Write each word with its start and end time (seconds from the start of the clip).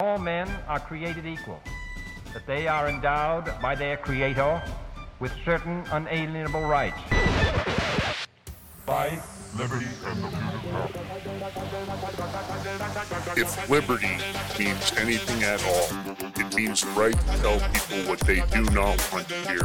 All 0.00 0.18
men 0.18 0.48
are 0.66 0.80
created 0.80 1.24
equal, 1.24 1.62
that 2.32 2.44
they 2.48 2.66
are 2.66 2.88
endowed 2.88 3.44
by 3.62 3.76
their 3.76 3.96
Creator 3.96 4.60
with 5.20 5.30
certain 5.44 5.84
unalienable 5.92 6.62
rights. 6.62 6.98
Life, 8.88 9.54
liberty, 9.56 9.86
and 10.04 10.24
the 10.24 10.30
If 13.36 13.70
liberty 13.70 14.18
means 14.58 14.92
anything 14.98 15.44
at 15.44 15.64
all, 15.64 15.88
it 16.40 16.56
means 16.56 16.80
the 16.80 16.90
right 16.90 17.16
to 17.16 17.26
tell 17.38 17.60
people 17.60 17.98
what 18.10 18.18
they 18.26 18.40
do 18.50 18.64
not 18.74 18.98
want 19.12 19.28
to 19.28 19.36
hear. 19.48 19.62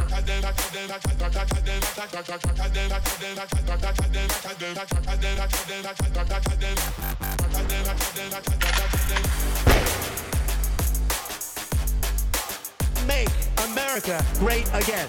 Make 13.10 13.28
America 13.68 14.24
great 14.38 14.68
again. 14.72 15.08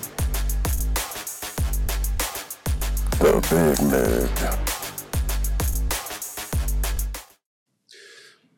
The 3.20 3.40
Big 3.52 3.80
Mig. 3.92 4.71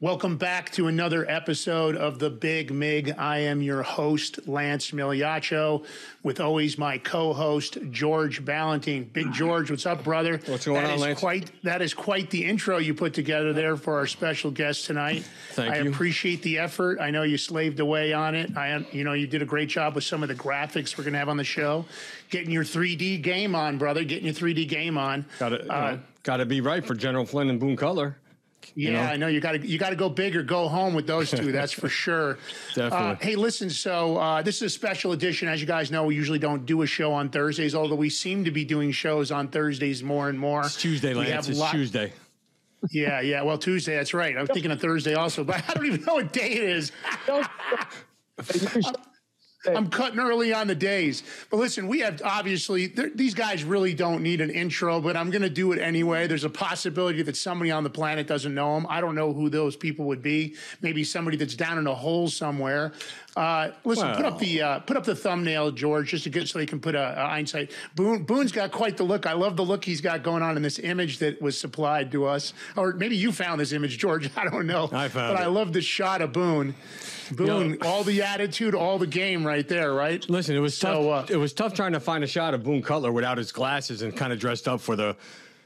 Welcome 0.03 0.35
back 0.35 0.69
to 0.71 0.87
another 0.87 1.25
episode 1.31 1.95
of 1.95 2.19
the 2.19 2.29
Big 2.29 2.73
Mig. 2.73 3.15
I 3.17 3.37
am 3.37 3.61
your 3.61 3.83
host, 3.83 4.49
Lance 4.49 4.91
Migliaccio, 4.91 5.85
with 6.23 6.41
always 6.41 6.77
my 6.77 6.97
co-host, 6.97 7.77
George 7.89 8.43
Balloutine. 8.43 9.13
Big 9.13 9.31
George, 9.31 9.71
what's 9.71 9.85
up, 9.85 10.03
brother? 10.03 10.41
What's 10.47 10.65
going 10.65 10.81
That 10.81 10.89
on, 10.89 10.95
is 10.95 11.01
Lance? 11.01 11.19
Quite, 11.21 11.51
that 11.63 11.81
is 11.81 11.93
quite 11.93 12.29
the 12.31 12.43
intro 12.43 12.79
you 12.79 12.93
put 12.93 13.13
together 13.13 13.53
there 13.53 13.77
for 13.77 13.95
our 13.95 14.05
special 14.05 14.51
guest 14.51 14.87
tonight. 14.87 15.23
Thank 15.51 15.73
I 15.73 15.77
you. 15.77 15.85
I 15.85 15.87
appreciate 15.93 16.41
the 16.41 16.59
effort. 16.59 16.99
I 16.99 17.09
know 17.09 17.23
you 17.23 17.37
slaved 17.37 17.79
away 17.79 18.11
on 18.11 18.35
it. 18.35 18.57
I, 18.57 18.85
you 18.91 19.05
know, 19.05 19.13
you 19.13 19.25
did 19.25 19.41
a 19.41 19.45
great 19.45 19.69
job 19.69 19.95
with 19.95 20.03
some 20.03 20.21
of 20.21 20.27
the 20.27 20.35
graphics 20.35 20.97
we're 20.97 21.05
going 21.05 21.13
to 21.13 21.19
have 21.19 21.29
on 21.29 21.37
the 21.37 21.45
show. 21.45 21.85
Getting 22.29 22.51
your 22.51 22.65
3D 22.65 23.21
game 23.21 23.55
on, 23.55 23.77
brother. 23.77 24.03
Getting 24.03 24.25
your 24.25 24.33
3D 24.35 24.67
game 24.67 24.97
on. 24.97 25.25
Got 25.39 25.49
to 25.49 25.71
Uh, 25.73 25.97
got 26.23 26.37
to 26.37 26.45
be 26.45 26.59
right 26.59 26.85
for 26.85 26.93
General 26.93 27.25
Flynn 27.25 27.49
and 27.49 27.57
Boone 27.57 27.77
Cutler. 27.77 28.17
Yeah, 28.75 28.91
know? 28.93 29.01
I 29.01 29.15
know 29.17 29.27
you 29.27 29.39
got 29.39 29.53
to 29.53 29.67
you 29.67 29.77
got 29.77 29.89
to 29.91 29.95
go 29.95 30.09
big 30.09 30.35
or 30.35 30.43
go 30.43 30.67
home 30.67 30.93
with 30.93 31.07
those 31.07 31.31
two. 31.31 31.51
That's 31.51 31.71
for 31.71 31.89
sure. 32.03 32.37
Definitely. 32.75 32.97
Uh, 32.97 33.15
hey, 33.21 33.35
listen. 33.35 33.69
So 33.69 34.17
uh, 34.17 34.41
this 34.41 34.57
is 34.57 34.61
a 34.63 34.69
special 34.69 35.11
edition. 35.11 35.47
As 35.47 35.61
you 35.61 35.67
guys 35.67 35.91
know, 35.91 36.05
we 36.05 36.15
usually 36.15 36.39
don't 36.39 36.65
do 36.65 36.81
a 36.81 36.87
show 36.87 37.13
on 37.13 37.29
Thursdays, 37.29 37.75
although 37.75 37.95
we 37.95 38.09
seem 38.09 38.45
to 38.45 38.51
be 38.51 38.65
doing 38.65 38.91
shows 38.91 39.31
on 39.31 39.47
Thursdays 39.47 40.03
more 40.03 40.29
and 40.29 40.37
more. 40.39 40.61
It's 40.61 40.75
Tuesday, 40.75 41.13
We 41.13 41.21
Lance. 41.27 41.49
It's 41.49 41.59
lot- 41.59 41.71
Tuesday. 41.71 42.13
Yeah, 42.91 43.21
yeah. 43.21 43.41
Well, 43.43 43.57
Tuesday. 43.57 43.95
That's 43.95 44.13
right. 44.13 44.37
I'm 44.37 44.47
thinking 44.47 44.71
of 44.71 44.81
Thursday 44.81 45.13
also, 45.13 45.43
but 45.43 45.63
I 45.69 45.73
don't 45.73 45.85
even 45.85 46.03
know 46.03 46.15
what 46.15 46.33
day 46.33 46.51
it 46.51 46.63
is. 46.63 46.91
I'm 49.65 49.89
cutting 49.89 50.19
early 50.19 50.53
on 50.53 50.67
the 50.67 50.75
days. 50.75 51.23
But 51.49 51.57
listen, 51.57 51.87
we 51.87 51.99
have 51.99 52.21
obviously, 52.23 52.87
these 53.15 53.33
guys 53.33 53.63
really 53.63 53.93
don't 53.93 54.21
need 54.21 54.41
an 54.41 54.49
intro, 54.49 54.99
but 54.99 55.15
I'm 55.15 55.29
going 55.29 55.41
to 55.41 55.49
do 55.49 55.71
it 55.71 55.79
anyway. 55.79 56.27
There's 56.27 56.43
a 56.43 56.49
possibility 56.49 57.21
that 57.23 57.37
somebody 57.37 57.71
on 57.71 57.83
the 57.83 57.89
planet 57.89 58.27
doesn't 58.27 58.53
know 58.53 58.75
them. 58.75 58.85
I 58.89 58.99
don't 59.01 59.15
know 59.15 59.31
who 59.33 59.49
those 59.49 59.75
people 59.75 60.05
would 60.05 60.21
be. 60.21 60.55
Maybe 60.81 61.03
somebody 61.03 61.37
that's 61.37 61.55
down 61.55 61.77
in 61.77 61.87
a 61.87 61.95
hole 61.95 62.27
somewhere. 62.27 62.93
Uh, 63.35 63.71
listen, 63.83 64.13
put 64.15 64.25
up 64.25 64.37
the 64.37 64.61
uh, 64.61 64.79
put 64.79 64.95
up 64.95 65.03
the 65.03 65.15
thumbnail, 65.15 65.71
George, 65.71 66.09
just 66.11 66.23
to 66.25 66.29
get 66.29 66.47
so 66.47 66.59
they 66.59 66.65
can 66.67 66.79
put 66.79 66.93
a, 66.93 67.23
a 67.23 67.27
hindsight. 67.27 67.71
Boone 67.95 68.23
Boone's 68.23 68.51
got 68.51 68.71
quite 68.71 68.95
the 68.97 69.03
look. 69.03 69.25
I 69.25 69.33
love 69.33 69.57
the 69.57 69.63
look 69.65 69.83
he's 69.83 70.01
got 70.01 70.21
going 70.21 70.43
on 70.43 70.55
in 70.55 70.61
this 70.61 70.77
image 70.77 71.17
that 71.19 71.41
was 71.41 71.59
supplied 71.59 72.11
to 72.11 72.25
us, 72.25 72.53
or 72.77 72.93
maybe 72.93 73.15
you 73.17 73.31
found 73.31 73.59
this 73.59 73.71
image, 73.71 73.97
George. 73.97 74.29
I 74.37 74.47
don't 74.47 74.67
know. 74.67 74.89
I 74.91 75.07
found 75.07 75.35
but 75.35 75.41
I 75.43 75.47
love 75.47 75.73
the 75.73 75.81
shot 75.81 76.21
of 76.21 76.31
Boone. 76.31 76.75
Boone, 77.31 77.77
all 77.81 78.03
the 78.03 78.21
attitude, 78.21 78.75
all 78.75 78.99
the 78.99 79.07
game, 79.07 79.47
right 79.47 79.67
there, 79.67 79.93
right? 79.93 80.23
Listen, 80.29 80.55
it 80.55 80.59
was 80.59 80.77
So, 80.77 81.09
tough. 81.09 81.31
uh, 81.31 81.33
it 81.33 81.37
was 81.37 81.53
tough 81.53 81.73
trying 81.73 81.93
to 81.93 81.99
find 81.99 82.23
a 82.23 82.27
shot 82.27 82.53
of 82.53 82.63
Boone 82.63 82.83
Cutler 82.83 83.11
without 83.11 83.37
his 83.39 83.51
glasses 83.51 84.01
and 84.03 84.15
kind 84.15 84.31
of 84.31 84.39
dressed 84.39 84.67
up 84.67 84.81
for 84.81 84.95
the 84.95 85.15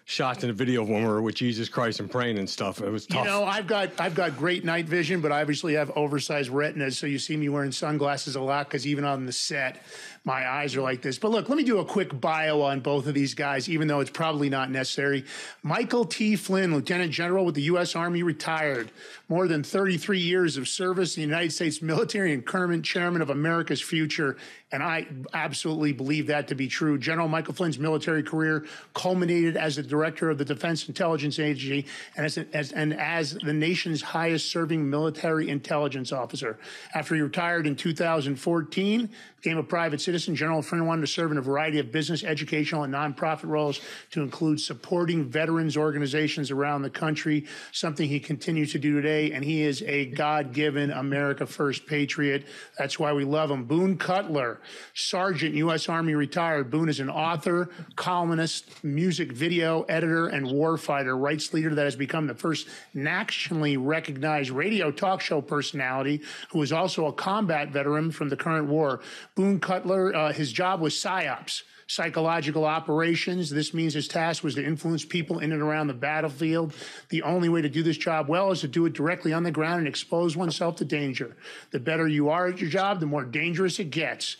shots 0.09 0.41
in 0.41 0.47
the 0.47 0.53
video 0.53 0.85
when 0.85 1.03
we 1.03 1.07
were 1.07 1.21
with 1.21 1.35
Jesus 1.35 1.67
Christ 1.67 1.99
and 1.99 2.09
praying 2.09 2.39
and 2.39 2.49
stuff. 2.49 2.79
It 2.81 2.89
was 2.89 3.05
tough. 3.05 3.25
You 3.25 3.29
know, 3.29 3.43
I've 3.43 3.67
got 3.67 3.99
I've 3.99 4.15
got 4.15 4.37
great 4.37 4.63
night 4.63 4.85
vision, 4.85 5.19
but 5.19 5.33
I 5.33 5.41
obviously 5.41 5.73
have 5.73 5.91
oversized 5.97 6.49
retinas, 6.49 6.97
so 6.97 7.07
you 7.07 7.19
see 7.19 7.35
me 7.35 7.49
wearing 7.49 7.73
sunglasses 7.73 8.37
a 8.37 8.41
lot 8.41 8.67
because 8.67 8.87
even 8.87 9.03
on 9.03 9.25
the 9.25 9.33
set, 9.33 9.83
my 10.23 10.49
eyes 10.49 10.77
are 10.77 10.81
like 10.81 11.01
this. 11.01 11.19
But 11.19 11.31
look, 11.31 11.49
let 11.49 11.57
me 11.57 11.65
do 11.65 11.79
a 11.79 11.85
quick 11.85 12.19
bio 12.21 12.61
on 12.61 12.79
both 12.79 13.05
of 13.07 13.15
these 13.15 13.33
guys, 13.33 13.67
even 13.67 13.89
though 13.89 13.99
it's 13.99 14.09
probably 14.09 14.49
not 14.49 14.71
necessary. 14.71 15.25
Michael 15.61 16.05
T. 16.05 16.37
Flynn, 16.37 16.73
Lieutenant 16.73 17.11
General 17.11 17.43
with 17.43 17.55
the 17.55 17.63
U.S. 17.63 17.93
Army, 17.93 18.23
retired. 18.23 18.91
More 19.27 19.49
than 19.49 19.61
33 19.61 20.19
years 20.19 20.55
of 20.55 20.69
service 20.69 21.17
in 21.17 21.21
the 21.21 21.27
United 21.27 21.51
States 21.51 21.81
military 21.81 22.33
and 22.33 22.45
current 22.45 22.85
chairman 22.85 23.21
of 23.21 23.29
America's 23.29 23.81
Future. 23.81 24.37
And 24.71 24.83
I 24.83 25.07
absolutely 25.33 25.93
believe 25.93 26.27
that 26.27 26.49
to 26.49 26.55
be 26.55 26.67
true. 26.67 26.97
General 26.97 27.29
Michael 27.29 27.53
Flynn's 27.53 27.79
military 27.79 28.21
career 28.21 28.65
culminated 28.93 29.55
as 29.55 29.77
the 29.77 29.83
director 29.83 30.29
of 30.29 30.37
the 30.37 30.43
Defense 30.43 30.87
Intelligence 30.89 31.39
Agency 31.39 31.85
and 32.17 32.25
as, 32.25 32.37
as, 32.51 32.73
and 32.73 32.93
as 32.93 33.33
the 33.35 33.53
nation's 33.53 34.01
highest 34.01 34.51
serving 34.51 34.89
military 34.89 35.49
intelligence 35.49 36.11
officer. 36.11 36.59
After 36.93 37.15
he 37.15 37.21
retired 37.21 37.65
in 37.65 37.77
2014, 37.77 39.09
became 39.47 39.57
a 39.57 39.63
private 39.63 40.01
citizen, 40.01 40.35
General 40.35 40.61
Flynn 40.61 40.85
wanted 40.85 41.01
to 41.01 41.07
serve 41.07 41.31
in 41.31 41.37
a 41.37 41.41
variety 41.41 41.79
of 41.79 41.91
business, 41.91 42.23
educational, 42.23 42.83
and 42.83 42.93
nonprofit 42.93 43.47
roles 43.47 43.79
to 44.11 44.21
include 44.21 44.59
supporting 44.59 45.23
veterans 45.23 45.77
organizations 45.77 46.51
around 46.51 46.81
the 46.81 46.89
country, 46.89 47.45
something 47.71 48.09
he 48.09 48.19
continues 48.19 48.73
to 48.73 48.79
do 48.79 48.95
today. 48.95 49.31
And 49.31 49.45
he 49.45 49.61
is 49.61 49.83
a 49.83 50.07
God 50.07 50.53
given 50.53 50.91
America 50.91 51.45
First 51.45 51.85
patriot. 51.85 52.45
That's 52.77 52.99
why 52.99 53.13
we 53.13 53.23
love 53.23 53.49
him. 53.51 53.63
Boone 53.65 53.97
Cutler, 53.97 54.56
Sergeant, 54.93 55.55
U.S. 55.55 55.89
Army 55.89 56.13
retired. 56.13 56.69
Boone 56.69 56.89
is 56.89 56.99
an 56.99 57.09
author, 57.09 57.69
columnist, 57.95 58.83
music 58.83 59.31
video 59.31 59.83
editor, 59.83 60.27
and 60.27 60.47
warfighter, 60.47 61.19
rights 61.19 61.53
leader 61.53 61.73
that 61.75 61.83
has 61.83 61.95
become 61.95 62.27
the 62.27 62.35
first 62.35 62.67
nationally 62.93 63.77
recognized 63.77 64.49
radio 64.49 64.91
talk 64.91 65.21
show 65.21 65.41
personality 65.41 66.21
who 66.51 66.61
is 66.61 66.71
also 66.71 67.07
a 67.07 67.13
combat 67.13 67.69
veteran 67.69 68.11
from 68.11 68.29
the 68.29 68.37
current 68.37 68.67
war. 68.67 69.01
Boone 69.35 69.59
Cutler, 69.59 70.15
uh, 70.15 70.33
his 70.33 70.51
job 70.51 70.81
was 70.81 70.93
PSYOPs 70.93 71.63
psychological 71.87 72.65
operations. 72.65 73.49
This 73.49 73.73
means 73.73 73.93
his 73.93 74.07
task 74.09 74.43
was 74.43 74.55
to 74.55 74.63
influence 74.63 75.05
people 75.05 75.39
in 75.39 75.53
and 75.53 75.61
around 75.61 75.87
the 75.87 75.93
battlefield. 75.93 76.73
The 77.09 77.23
only 77.23 77.47
way 77.47 77.61
to 77.61 77.69
do 77.69 77.81
this 77.81 77.97
job 77.97 78.27
well 78.27 78.51
is 78.51 78.61
to 78.61 78.67
do 78.67 78.85
it 78.85 78.93
directly 78.93 79.31
on 79.31 79.43
the 79.43 79.51
ground 79.51 79.79
and 79.79 79.87
expose 79.87 80.35
oneself 80.35 80.75
to 80.77 80.85
danger. 80.85 81.37
The 81.71 81.79
better 81.79 82.07
you 82.07 82.29
are 82.29 82.47
at 82.47 82.59
your 82.59 82.69
job, 82.69 82.99
the 82.99 83.05
more 83.05 83.23
dangerous 83.23 83.79
it 83.79 83.89
gets. 83.89 84.35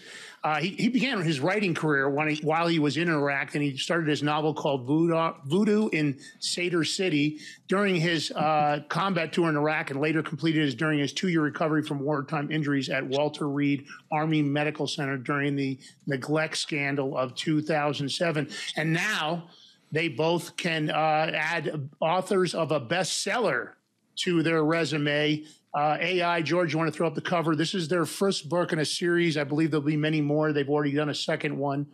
Uh, 0.47 0.62
he, 0.62 0.69
he 0.69 0.88
began 0.88 1.22
his 1.22 1.41
writing 1.41 1.74
career 1.74 2.09
when 2.09 2.30
he, 2.30 2.41
while 2.41 2.68
he 2.68 2.80
was 2.80 2.96
in 2.96 3.09
Iraq, 3.09 3.53
and 3.53 3.62
he 3.62 3.75
started 3.75 4.08
his 4.08 4.24
novel 4.24 4.53
called 4.53 4.88
Voodoo, 4.88 5.34
Voodoo 5.44 5.90
in 5.90 6.18
Sadr 6.40 6.85
City 6.85 7.40
during 7.68 7.97
his 7.97 8.31
uh, 8.31 8.80
combat 8.88 9.34
tour 9.34 9.50
in 9.50 9.57
Iraq, 9.57 9.91
and 9.91 10.00
later 10.00 10.24
completed 10.24 10.63
his 10.63 10.74
during 10.74 11.00
his 11.00 11.12
two-year 11.12 11.41
recovery 11.41 11.84
from 11.84 12.00
wartime 12.00 12.50
injuries 12.50 12.88
at 12.88 13.06
Walter 13.06 13.50
Reed 13.50 13.88
Army 14.09 14.41
Medical 14.41 14.88
Center 14.88 15.18
during 15.18 15.57
the 15.57 15.78
neglect 16.06 16.56
scandal 16.56 17.18
of 17.18 17.36
2007. 17.36 18.50
And 18.78 18.94
now 18.94 19.50
they 19.91 20.07
both 20.07 20.56
can 20.56 20.90
uh, 20.90 21.30
add 21.36 21.90
authors 22.00 22.56
of 22.56 22.72
a 22.72 22.80
bestseller 22.80 23.72
to 24.19 24.44
their 24.44 24.63
resume. 24.63 25.44
Uh, 25.73 25.97
AI, 26.00 26.41
George, 26.41 26.72
you 26.73 26.79
want 26.79 26.91
to 26.91 26.95
throw 26.97 27.07
up 27.07 27.13
the 27.16 27.22
cover? 27.22 27.55
This 27.55 27.73
is 27.73 27.88
their 27.88 28.05
first 28.05 28.50
book 28.50 28.73
in 28.73 28.79
a 28.79 28.85
series. 28.85 29.38
I 29.38 29.44
believe 29.44 29.69
there'll 29.72 29.85
be 29.85 29.97
many 29.97 30.22
more. 30.22 30.51
They've 30.53 30.69
already 30.69 30.91
done 30.94 31.09
a 31.09 31.16
second 31.16 31.57
one. 31.57 31.85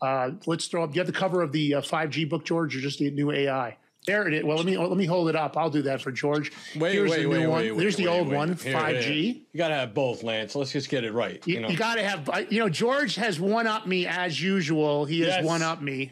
Uh, 0.00 0.32
let's 0.46 0.66
throw 0.66 0.84
up. 0.84 0.94
You 0.94 1.00
have 1.00 1.06
the 1.06 1.12
cover 1.12 1.42
of 1.42 1.52
the 1.52 1.76
uh, 1.76 1.80
5G 1.80 2.28
book, 2.28 2.44
George, 2.44 2.76
or 2.76 2.80
just 2.80 2.98
the 2.98 3.10
new 3.10 3.30
AI? 3.32 3.76
There 4.06 4.26
it 4.26 4.34
is. 4.34 4.42
Well, 4.44 4.56
let 4.56 4.66
me 4.66 4.76
let 4.76 4.96
me 4.96 5.06
hold 5.06 5.28
it 5.28 5.36
up. 5.36 5.56
I'll 5.56 5.70
do 5.70 5.82
that 5.82 6.02
for 6.02 6.10
George. 6.10 6.50
Wait, 6.74 6.92
Here's 6.92 7.08
wait, 7.08 7.18
the 7.18 7.22
new 7.22 7.30
wait, 7.30 7.46
one. 7.46 7.58
wait, 7.60 7.70
wait, 7.70 7.78
There's 7.78 7.94
the 7.94 8.08
old 8.08 8.26
wait. 8.28 8.36
one, 8.36 8.54
5G. 8.56 9.42
You 9.52 9.58
got 9.58 9.68
to 9.68 9.74
have 9.76 9.94
both, 9.94 10.24
Lance. 10.24 10.56
Let's 10.56 10.72
just 10.72 10.88
get 10.88 11.04
it 11.04 11.12
right. 11.12 11.40
You, 11.46 11.54
You, 11.54 11.60
know? 11.60 11.68
you 11.68 11.76
got 11.76 11.94
to 11.94 12.02
have, 12.02 12.28
you 12.52 12.58
know, 12.58 12.68
George 12.68 13.14
has 13.14 13.38
one 13.38 13.68
up 13.68 13.86
me 13.86 14.08
as 14.08 14.42
usual. 14.42 15.04
He 15.04 15.20
has 15.20 15.28
Yes. 15.36 15.44
one 15.44 15.62
up 15.62 15.80
me. 15.82 16.10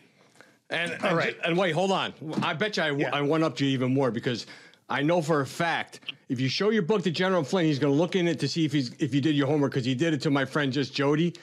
And, 0.70 0.92
All 1.02 1.08
and, 1.08 1.16
right. 1.16 1.36
and 1.44 1.58
wait, 1.58 1.72
hold 1.72 1.90
on. 1.90 2.14
I 2.42 2.54
bet 2.54 2.76
you 2.76 2.84
I, 2.84 2.90
Yeah. 2.92 3.10
I 3.12 3.22
one 3.22 3.42
up 3.42 3.58
you 3.58 3.66
even 3.66 3.92
more 3.92 4.12
because 4.12 4.46
I 4.90 5.02
know 5.02 5.22
for 5.22 5.40
a 5.40 5.46
fact 5.46 6.00
if 6.28 6.40
you 6.40 6.48
show 6.48 6.70
your 6.70 6.82
book 6.82 7.02
to 7.04 7.10
General 7.10 7.44
Flynn, 7.44 7.64
he's 7.64 7.78
going 7.78 7.92
to 7.92 7.98
look 7.98 8.16
in 8.16 8.26
it 8.28 8.40
to 8.40 8.48
see 8.48 8.64
if 8.64 8.72
he's 8.72 8.92
if 8.98 9.14
you 9.14 9.20
did 9.20 9.36
your 9.36 9.46
homework 9.46 9.72
because 9.72 9.86
he 9.86 9.94
did 9.94 10.12
it 10.12 10.20
to 10.22 10.30
my 10.30 10.44
friend 10.44 10.72
just 10.72 10.92
Jody. 10.92 11.34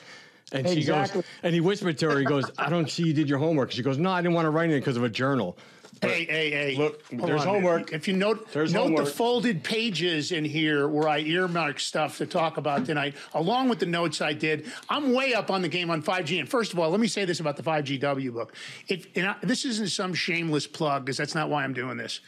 And 0.54 0.68
she 0.68 0.86
goes, 0.86 1.12
and 1.44 1.54
he 1.54 1.60
whispered 1.60 1.98
to 1.98 2.10
her, 2.10 2.20
he 2.20 2.26
goes, 2.26 2.50
I 2.58 2.70
don't 2.70 2.90
see 2.90 3.04
you 3.04 3.14
did 3.14 3.28
your 3.28 3.40
homework. 3.40 3.72
She 3.72 3.82
goes, 3.82 3.98
No, 3.98 4.12
I 4.12 4.22
didn't 4.22 4.34
want 4.34 4.46
to 4.46 4.50
write 4.50 4.70
it 4.70 4.80
because 4.80 4.96
of 4.96 5.04
a 5.04 5.10
journal. 5.10 5.58
Hey, 6.02 6.26
hey, 6.26 6.52
hey. 6.52 6.76
Look, 6.76 7.02
Hold 7.10 7.28
there's 7.28 7.42
on. 7.42 7.48
homework. 7.48 7.92
If 7.92 8.08
you 8.08 8.16
note, 8.16 8.52
There's 8.54 8.72
note 8.72 8.84
the 8.84 8.90
homework. 8.90 9.08
folded 9.08 9.64
pages 9.64 10.32
in 10.32 10.46
here 10.46 10.88
where 10.88 11.08
I 11.08 11.20
earmarked 11.20 11.82
stuff 11.82 12.20
to 12.20 12.26
talk 12.26 12.58
about 12.58 12.86
tonight, 12.86 13.16
along 13.34 13.70
with 13.70 13.80
the 13.80 13.88
notes 13.88 14.22
I 14.22 14.34
did. 14.34 14.68
I'm 14.90 15.14
way 15.14 15.34
up 15.34 15.50
on 15.50 15.62
the 15.62 15.68
game 15.68 15.90
on 15.90 16.04
5G. 16.04 16.40
And 16.40 16.48
first 16.48 16.72
of 16.72 16.80
all, 16.80 16.90
let 16.92 17.00
me 17.00 17.08
say 17.08 17.26
this 17.26 17.40
about 17.40 17.58
the 17.58 17.64
5GW 17.64 18.32
book. 18.32 18.54
If 18.88 19.08
and 19.16 19.28
I, 19.28 19.36
this 19.42 19.66
isn't 19.66 19.90
some 19.90 20.14
shameless 20.14 20.68
plug, 20.68 21.06
because 21.06 21.18
that's 21.18 21.36
not 21.36 21.50
why 21.50 21.64
I'm 21.64 21.74
doing 21.74 21.98
this. 21.98 22.20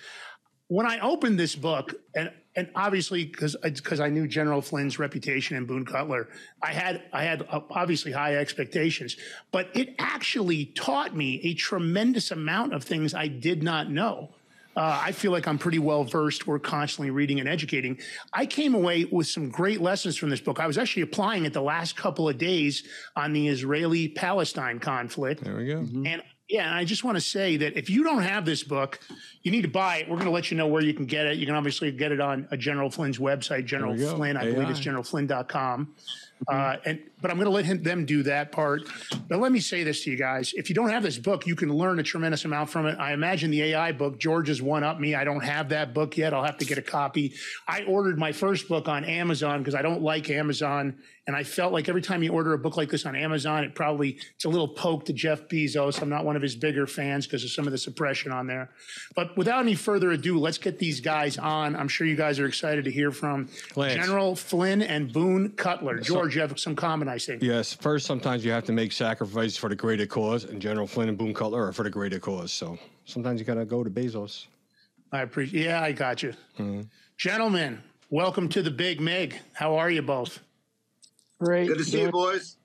When 0.70 0.86
I 0.86 1.00
opened 1.00 1.40
this 1.40 1.56
book, 1.56 1.96
and 2.16 2.32
and 2.56 2.70
obviously 2.76 3.26
because 3.26 3.56
because 3.62 4.00
I 4.00 4.10
knew 4.10 4.28
General 4.28 4.62
Flynn's 4.62 5.00
reputation 5.00 5.58
and 5.58 5.68
Boone 5.68 5.84
Cutler, 5.84 6.30
I 6.62 6.74
had 6.74 7.04
I 7.12 7.24
had 7.24 7.42
uh, 7.50 7.62
obviously 7.72 8.12
high 8.12 8.36
expectations, 8.36 9.18
but 9.52 9.70
it 9.74 9.96
actually 9.98 10.66
taught 10.66 11.16
me 11.16 11.42
a 11.44 11.56
tremendous 11.56 12.32
amount 12.32 12.74
of 12.74 12.84
things 12.84 13.14
I 13.14 13.28
did 13.28 13.64
not 13.64 13.90
know. 13.90 14.30
Uh, 14.76 15.02
I 15.04 15.12
feel 15.12 15.32
like 15.32 15.48
I'm 15.48 15.58
pretty 15.58 15.80
well 15.80 16.04
versed. 16.04 16.46
We're 16.46 16.60
constantly 16.60 17.10
reading 17.10 17.40
and 17.40 17.50
educating. 17.50 18.00
I 18.32 18.46
came 18.46 18.76
away 18.76 19.06
with 19.06 19.28
some 19.28 19.50
great 19.50 19.82
lessons 19.82 20.16
from 20.16 20.30
this 20.30 20.40
book. 20.40 20.60
I 20.60 20.68
was 20.68 20.78
actually 20.78 21.02
applying 21.02 21.46
it 21.46 21.54
the 21.54 21.62
last 21.62 21.98
couple 21.98 22.30
of 22.30 22.38
days 22.38 22.84
on 23.16 23.34
the 23.34 23.48
Israeli 23.48 24.08
Palestine 24.08 24.80
conflict. 24.80 25.44
There 25.44 25.58
we 25.58 25.66
go. 25.66 25.80
And 26.06 26.22
yeah, 26.50 26.68
and 26.68 26.76
I 26.76 26.84
just 26.84 27.04
want 27.04 27.16
to 27.16 27.22
say 27.22 27.58
that 27.58 27.78
if 27.78 27.92
you 27.92 28.04
don't 28.04 28.24
have 28.24 28.44
this 28.44 28.64
book, 28.64 29.00
you 29.44 29.52
need 29.52 29.62
to 29.62 29.68
buy 29.68 29.98
it. 29.98 30.10
We're 30.10 30.16
going 30.16 30.26
to 30.26 30.32
let 30.32 30.50
you 30.50 30.58
know 30.58 30.66
where 30.66 30.82
you 30.82 30.96
can 30.96 31.06
get 31.06 31.28
it. 31.28 31.38
You 31.38 31.46
can 31.46 31.54
obviously 31.54 31.92
get 31.92 32.12
it 32.12 32.20
on 32.20 32.48
a 32.50 32.58
General 32.58 32.90
Flynn's 32.90 33.20
website, 33.20 33.66
General. 33.66 33.96
Flynn. 33.96 34.36
I 34.36 34.46
believe 34.46 34.68
AI. 34.68 34.72
it's 34.72 34.80
generalflynn.com. 34.80 35.94
Uh, 36.48 36.78
and 36.86 37.00
but 37.22 37.30
I'm 37.30 37.38
going 37.38 37.46
to 37.46 37.52
let 37.52 37.66
him 37.66 37.84
them 37.84 38.06
do 38.06 38.24
that 38.24 38.52
part. 38.52 38.84
But 39.28 39.40
let 39.40 39.52
me 39.52 39.60
say 39.60 39.84
this 39.84 40.04
to 40.04 40.12
you 40.12 40.18
guys: 40.18 40.54
if 40.54 40.70
you 40.70 40.76
don't 40.76 40.90
have 40.90 41.04
this 41.04 41.18
book, 41.18 41.46
you 41.46 41.56
can 41.56 41.70
learn 41.74 42.00
a 42.00 42.04
tremendous 42.04 42.46
amount 42.46 42.70
from 42.70 42.86
it. 42.86 42.98
I 42.98 43.14
imagine 43.14 43.52
the 43.52 43.62
AI 43.64 43.92
book. 43.92 44.20
George 44.20 44.48
has 44.48 44.62
one 44.62 44.84
up 44.84 45.00
me. 45.00 45.16
I 45.16 45.24
don't 45.24 45.44
have 45.44 45.70
that 45.70 45.94
book 45.94 46.18
yet. 46.18 46.34
I'll 46.34 46.44
have 46.44 46.58
to 46.60 46.66
get 46.66 46.78
a 46.78 46.82
copy. 46.82 47.34
I 47.68 47.84
ordered 47.84 48.18
my 48.18 48.32
first 48.32 48.68
book 48.68 48.88
on 48.88 49.04
Amazon 49.04 49.60
because 49.60 49.76
I 49.76 49.82
don't 49.82 50.02
like 50.02 50.30
Amazon, 50.30 50.96
and 51.28 51.36
I 51.36 51.44
felt 51.44 51.74
like 51.74 51.90
every 51.90 52.02
time 52.02 52.24
you 52.24 52.32
order 52.32 52.54
a 52.54 52.58
book 52.58 52.78
like 52.78 52.90
this 52.90 53.06
on 53.06 53.16
Amazon, 53.16 53.64
it 53.64 53.76
probably 53.76 54.18
it's 54.36 54.46
a 54.46 54.50
little 54.50 54.68
poke 54.68 55.06
to 55.06 55.14
Jeff 55.14 55.48
Bezos. 55.50 56.02
I'm 56.02 56.10
not 56.10 56.26
one 56.26 56.36
of 56.36 56.42
his 56.42 56.56
bigger 56.56 56.88
fans 56.88 57.28
because 57.28 57.44
of 57.44 57.52
some 57.52 57.66
of 57.68 57.72
the 57.72 57.78
suppression 57.78 58.32
on 58.32 58.48
there. 58.48 58.70
But 59.16 59.36
without 59.38 59.60
any 59.60 59.76
further 59.76 60.12
ado, 60.12 60.40
let's 60.40 60.58
get 60.58 60.80
these 60.80 61.02
guys 61.02 61.38
on. 61.38 61.76
I'm 61.76 61.88
sure 61.88 62.08
you 62.08 62.16
guys 62.16 62.40
are 62.40 62.48
excited 62.48 62.86
to 62.86 62.92
hear 62.92 63.12
from 63.12 63.50
Lance. 63.76 63.94
General 63.94 64.36
Flynn 64.36 64.82
and 64.82 65.12
Boone 65.12 65.50
Cutler. 65.52 66.00
George, 66.00 66.29
you 66.36 66.42
have 66.42 66.60
some 66.60 66.76
comment, 66.76 67.10
I 67.10 67.18
think. 67.18 67.42
Yes, 67.44 67.74
first, 67.74 68.06
sometimes 68.06 68.44
you 68.44 68.52
have 68.52 68.66
to 68.66 68.72
make 68.72 68.92
sacrifices 68.92 69.58
for 69.58 69.70
the 69.70 69.76
greater 69.76 70.06
cause, 70.06 70.44
and 70.44 70.62
General 70.62 70.88
Flynn 70.88 71.10
and 71.10 71.18
Boone 71.18 71.34
Cutler 71.34 71.68
are 71.68 71.74
for 71.74 71.84
the 71.84 71.90
greater 71.90 72.20
cause. 72.20 72.52
So 72.52 72.78
sometimes 73.06 73.40
you 73.40 73.46
got 73.46 73.56
to 73.56 73.66
go 73.66 73.84
to 73.84 73.90
Bezos. 73.90 74.48
I 75.12 75.22
appreciate. 75.22 75.66
Yeah, 75.66 75.82
I 75.82 75.92
got 75.92 76.22
you, 76.22 76.34
gentlemen. 77.18 77.82
Welcome 78.12 78.50
to 78.50 78.62
the 78.62 78.72
Big 78.72 79.00
Mig. 79.00 79.36
How 79.54 79.76
are 79.76 79.90
you 79.90 80.02
both? 80.02 80.40
Great. 81.40 81.68
Good 81.68 81.78
to 81.78 81.84
see 81.84 82.02
you, 82.02 82.12
boys. 82.12 82.58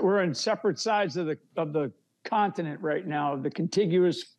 We're 0.00 0.22
on 0.22 0.34
separate 0.34 0.78
sides 0.78 1.16
of 1.16 1.26
the 1.26 1.38
of 1.56 1.72
the 1.72 1.92
continent 2.24 2.80
right 2.80 3.06
now, 3.06 3.34
of 3.34 3.42
the 3.42 3.50
contiguous, 3.50 4.36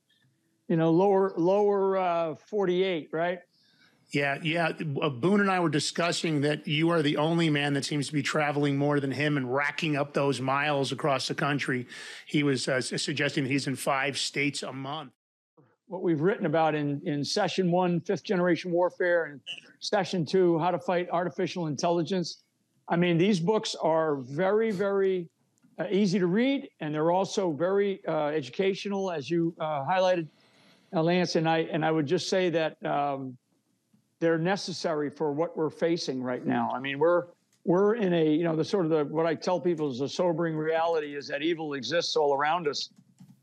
you 0.68 0.76
know, 0.76 0.92
lower 0.92 1.34
lower 1.38 1.98
uh, 1.98 2.36
48, 2.36 3.10
right? 3.12 3.40
Yeah, 4.12 4.40
yeah. 4.42 4.72
Uh, 5.02 5.10
Boone 5.10 5.40
and 5.40 5.52
I 5.52 5.60
were 5.60 5.70
discussing 5.70 6.42
that 6.42 6.68
you 6.68 6.90
are 6.90 7.04
the 7.04 7.18
only 7.18 7.50
man 7.50 7.74
that 7.76 7.86
seems 7.86 8.08
to 8.08 8.14
be 8.14 8.24
traveling 8.24 8.76
more 8.76 9.00
than 9.00 9.12
him 9.12 9.38
and 9.38 9.54
racking 9.54 9.98
up 9.98 10.14
those 10.14 10.42
miles 10.42 10.92
across 10.92 11.28
the 11.28 11.36
country. 11.36 11.86
He 12.26 12.42
was 12.42 12.68
uh, 12.68 12.82
suggesting 12.82 13.44
that 13.44 13.52
he's 13.52 13.68
in 13.68 13.76
five 13.76 14.18
states 14.18 14.64
a 14.64 14.74
month. 14.74 15.12
What 15.86 16.02
we've 16.02 16.22
written 16.22 16.48
about 16.48 16.74
in 16.74 17.02
in 17.06 17.24
session 17.24 17.72
one, 17.72 18.02
fifth 18.02 18.24
generation 18.24 18.72
warfare, 18.72 19.26
and 19.26 19.42
session 19.80 20.26
two, 20.26 20.58
how 20.58 20.72
to 20.72 20.80
fight 20.80 21.08
artificial 21.12 21.68
intelligence. 21.68 22.44
I 22.88 22.96
mean, 22.96 23.20
these 23.20 23.40
books 23.40 23.76
are 23.76 24.16
very, 24.16 24.72
very 24.72 25.30
uh, 25.80 25.86
easy 25.92 26.18
to 26.18 26.26
read, 26.26 26.68
and 26.80 26.94
they're 26.94 27.12
also 27.12 27.52
very 27.52 28.02
uh, 28.08 28.28
educational, 28.28 29.12
as 29.12 29.30
you 29.30 29.54
uh, 29.60 29.86
highlighted, 29.86 30.28
uh, 30.96 31.04
Lance. 31.04 31.36
And 31.36 31.48
I 31.48 31.60
and 31.72 31.86
I 31.86 31.92
would 31.92 32.08
just 32.08 32.28
say 32.28 32.50
that 32.50 32.84
um, 32.84 33.38
they're 34.20 34.38
necessary 34.38 35.10
for 35.10 35.32
what 35.32 35.56
we're 35.58 35.70
facing 35.70 36.22
right 36.22 36.46
now. 36.46 36.72
I 36.74 36.80
mean, 36.80 37.00
we're 37.00 37.26
we're 37.66 37.96
in 37.96 38.14
a 38.14 38.32
you 38.32 38.44
know 38.44 38.56
the 38.56 38.66
sort 38.66 38.86
of 38.86 38.92
the 38.92 39.06
what 39.06 39.26
I 39.26 39.36
tell 39.36 39.60
people 39.60 39.92
is 39.92 40.02
a 40.02 40.10
sobering 40.10 40.56
reality 40.56 41.16
is 41.16 41.28
that 41.28 41.42
evil 41.42 41.74
exists 41.74 42.16
all 42.16 42.34
around 42.34 42.68
us, 42.68 42.90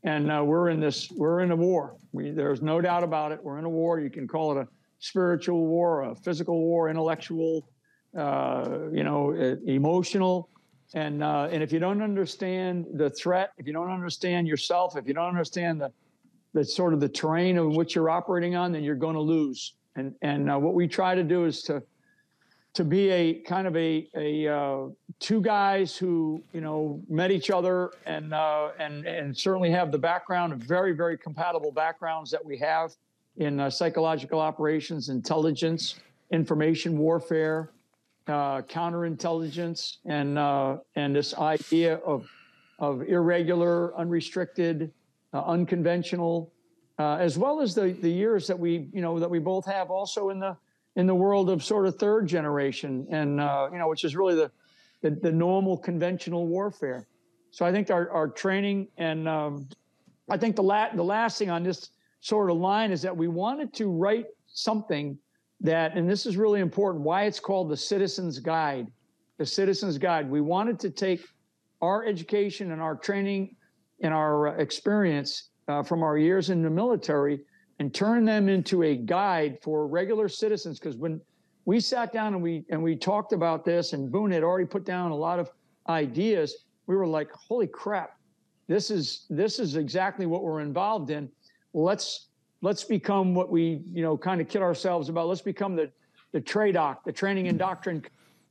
and 0.03 0.31
uh, 0.31 0.43
we're 0.43 0.69
in 0.69 0.79
this 0.79 1.09
we're 1.11 1.41
in 1.41 1.51
a 1.51 1.55
war. 1.55 1.95
We, 2.11 2.31
there's 2.31 2.61
no 2.61 2.81
doubt 2.81 3.03
about 3.03 3.31
it. 3.31 3.43
We're 3.43 3.59
in 3.59 3.65
a 3.65 3.69
war. 3.69 3.99
You 3.99 4.09
can 4.09 4.27
call 4.27 4.57
it 4.57 4.61
a 4.61 4.67
spiritual 4.99 5.67
war, 5.67 6.03
a 6.03 6.15
physical 6.15 6.59
war, 6.59 6.89
intellectual, 6.89 7.69
uh, 8.17 8.79
you 8.91 9.03
know, 9.03 9.33
emotional. 9.65 10.49
And 10.93 11.23
uh, 11.23 11.49
and 11.51 11.61
if 11.61 11.71
you 11.71 11.79
don't 11.79 12.01
understand 12.01 12.85
the 12.93 13.09
threat, 13.09 13.51
if 13.57 13.67
you 13.67 13.73
don't 13.73 13.91
understand 13.91 14.47
yourself, 14.47 14.95
if 14.95 15.07
you 15.07 15.13
don't 15.13 15.27
understand 15.27 15.81
the 15.81 15.91
the 16.53 16.63
sort 16.63 16.93
of 16.93 16.99
the 16.99 17.09
terrain 17.09 17.57
of 17.57 17.75
which 17.75 17.93
you're 17.93 18.09
operating 18.09 18.55
on, 18.55 18.71
then 18.71 18.83
you're 18.83 18.95
going 18.95 19.15
to 19.15 19.21
lose. 19.21 19.73
And 19.97 20.15
and 20.21 20.49
uh, 20.49 20.57
what 20.57 20.73
we 20.73 20.87
try 20.87 21.15
to 21.15 21.23
do 21.23 21.45
is 21.45 21.61
to 21.63 21.83
to 22.75 22.83
be 22.83 23.09
a 23.09 23.33
kind 23.41 23.67
of 23.67 23.75
a 23.75 24.07
a 24.15 24.47
uh, 24.47 24.87
two 25.19 25.41
guys 25.41 25.97
who 25.97 26.41
you 26.53 26.61
know 26.61 27.01
met 27.09 27.31
each 27.31 27.49
other 27.49 27.91
and 28.05 28.33
uh, 28.33 28.69
and 28.79 29.05
and 29.05 29.35
certainly 29.35 29.71
have 29.71 29.91
the 29.91 29.97
background 29.97 30.53
very 30.63 30.93
very 30.93 31.17
compatible 31.17 31.71
backgrounds 31.71 32.31
that 32.31 32.43
we 32.45 32.57
have 32.57 32.91
in 33.37 33.59
uh, 33.59 33.69
psychological 33.69 34.39
operations, 34.39 35.09
intelligence, 35.09 35.95
information 36.31 36.97
warfare, 36.97 37.71
uh, 38.27 38.61
counterintelligence, 38.63 39.97
and 40.05 40.37
uh, 40.37 40.77
and 40.95 41.15
this 41.15 41.33
idea 41.35 41.95
of 42.05 42.27
of 42.79 43.01
irregular, 43.03 43.97
unrestricted, 43.97 44.91
uh, 45.33 45.43
unconventional, 45.45 46.51
uh, 46.99 47.15
as 47.15 47.37
well 47.37 47.61
as 47.61 47.75
the 47.75 47.95
the 48.01 48.09
years 48.09 48.47
that 48.47 48.57
we 48.57 48.89
you 48.91 49.01
know 49.01 49.19
that 49.19 49.29
we 49.29 49.39
both 49.39 49.65
have 49.65 49.91
also 49.91 50.29
in 50.29 50.39
the 50.39 50.55
in 50.95 51.05
the 51.05 51.15
world 51.15 51.49
of 51.49 51.63
sort 51.63 51.85
of 51.85 51.95
third 51.95 52.27
generation 52.27 53.05
and 53.11 53.39
uh, 53.39 53.69
you 53.71 53.77
know 53.77 53.87
which 53.87 54.03
is 54.03 54.15
really 54.15 54.35
the, 54.35 54.51
the 55.01 55.11
the 55.11 55.31
normal 55.31 55.77
conventional 55.77 56.47
warfare. 56.47 57.07
So 57.51 57.65
I 57.65 57.71
think 57.71 57.91
our 57.91 58.09
our 58.11 58.27
training 58.27 58.87
and 58.97 59.27
um, 59.27 59.67
I 60.29 60.37
think 60.37 60.55
the 60.55 60.63
la- 60.63 60.93
the 60.93 61.03
last 61.03 61.37
thing 61.37 61.49
on 61.49 61.63
this 61.63 61.91
sort 62.19 62.49
of 62.49 62.57
line 62.57 62.91
is 62.91 63.01
that 63.03 63.15
we 63.15 63.27
wanted 63.27 63.73
to 63.75 63.89
write 63.89 64.25
something 64.47 65.17
that 65.61 65.95
and 65.95 66.09
this 66.09 66.25
is 66.25 66.37
really 66.37 66.59
important 66.59 67.03
why 67.03 67.23
it's 67.23 67.39
called 67.39 67.69
the 67.69 67.77
citizens 67.77 68.39
guide 68.39 68.87
the 69.37 69.45
citizens 69.45 69.97
guide 69.97 70.29
we 70.29 70.41
wanted 70.41 70.79
to 70.79 70.89
take 70.89 71.21
our 71.81 72.05
education 72.05 72.71
and 72.71 72.81
our 72.81 72.95
training 72.95 73.55
and 74.01 74.13
our 74.13 74.49
uh, 74.49 74.53
experience 74.55 75.49
uh, 75.67 75.83
from 75.83 76.03
our 76.03 76.17
years 76.17 76.49
in 76.49 76.61
the 76.61 76.69
military 76.69 77.41
and 77.79 77.93
turn 77.93 78.25
them 78.25 78.49
into 78.49 78.83
a 78.83 78.95
guide 78.95 79.59
for 79.61 79.87
regular 79.87 80.27
citizens. 80.27 80.79
Because 80.79 80.97
when 80.97 81.21
we 81.65 81.79
sat 81.79 82.11
down 82.11 82.33
and 82.33 82.41
we 82.41 82.65
and 82.69 82.81
we 82.81 82.95
talked 82.95 83.33
about 83.33 83.65
this 83.65 83.93
and 83.93 84.11
boone 84.11 84.31
had 84.31 84.43
already 84.43 84.65
put 84.65 84.85
down 84.85 85.11
a 85.11 85.15
lot 85.15 85.39
of 85.39 85.51
ideas 85.89 86.65
we 86.85 86.95
were 86.95 87.07
like 87.07 87.31
holy 87.31 87.67
crap 87.67 88.17
this 88.67 88.91
is 88.91 89.25
this 89.29 89.59
is 89.59 89.75
exactly 89.75 90.25
what 90.25 90.43
we're 90.43 90.59
involved 90.59 91.09
in. 91.09 91.29
Let's 91.73 92.27
let's 92.61 92.83
become 92.83 93.33
what 93.33 93.49
we 93.49 93.81
you 93.93 94.03
know 94.03 94.17
kind 94.17 94.41
of 94.41 94.49
kid 94.49 94.61
ourselves 94.61 95.09
about. 95.09 95.27
Let's 95.27 95.41
become 95.41 95.75
the 95.75 95.89
the 96.33 96.41
TRADOC, 96.41 96.97
the 97.05 97.11
training 97.11 97.47
and 97.47 97.57
doctrine 97.57 98.03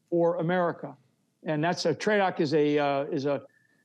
for 0.09 0.37
America, 0.37 0.97
and 1.45 1.63
that's 1.63 1.85
a 1.85 1.95
TRADOC 1.95 2.41
is 2.41 2.55
a 2.55 2.79
uh, 2.79 3.05
is 3.05 3.27
a 3.27 3.43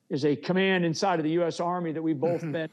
is 0.09 0.25
a 0.25 0.35
command 0.35 0.85
inside 0.85 1.19
of 1.19 1.23
the 1.23 1.31
U.S. 1.31 1.59
Army 1.59 1.91
that 1.91 2.01
we've 2.01 2.19
both 2.19 2.41
been 2.51 2.69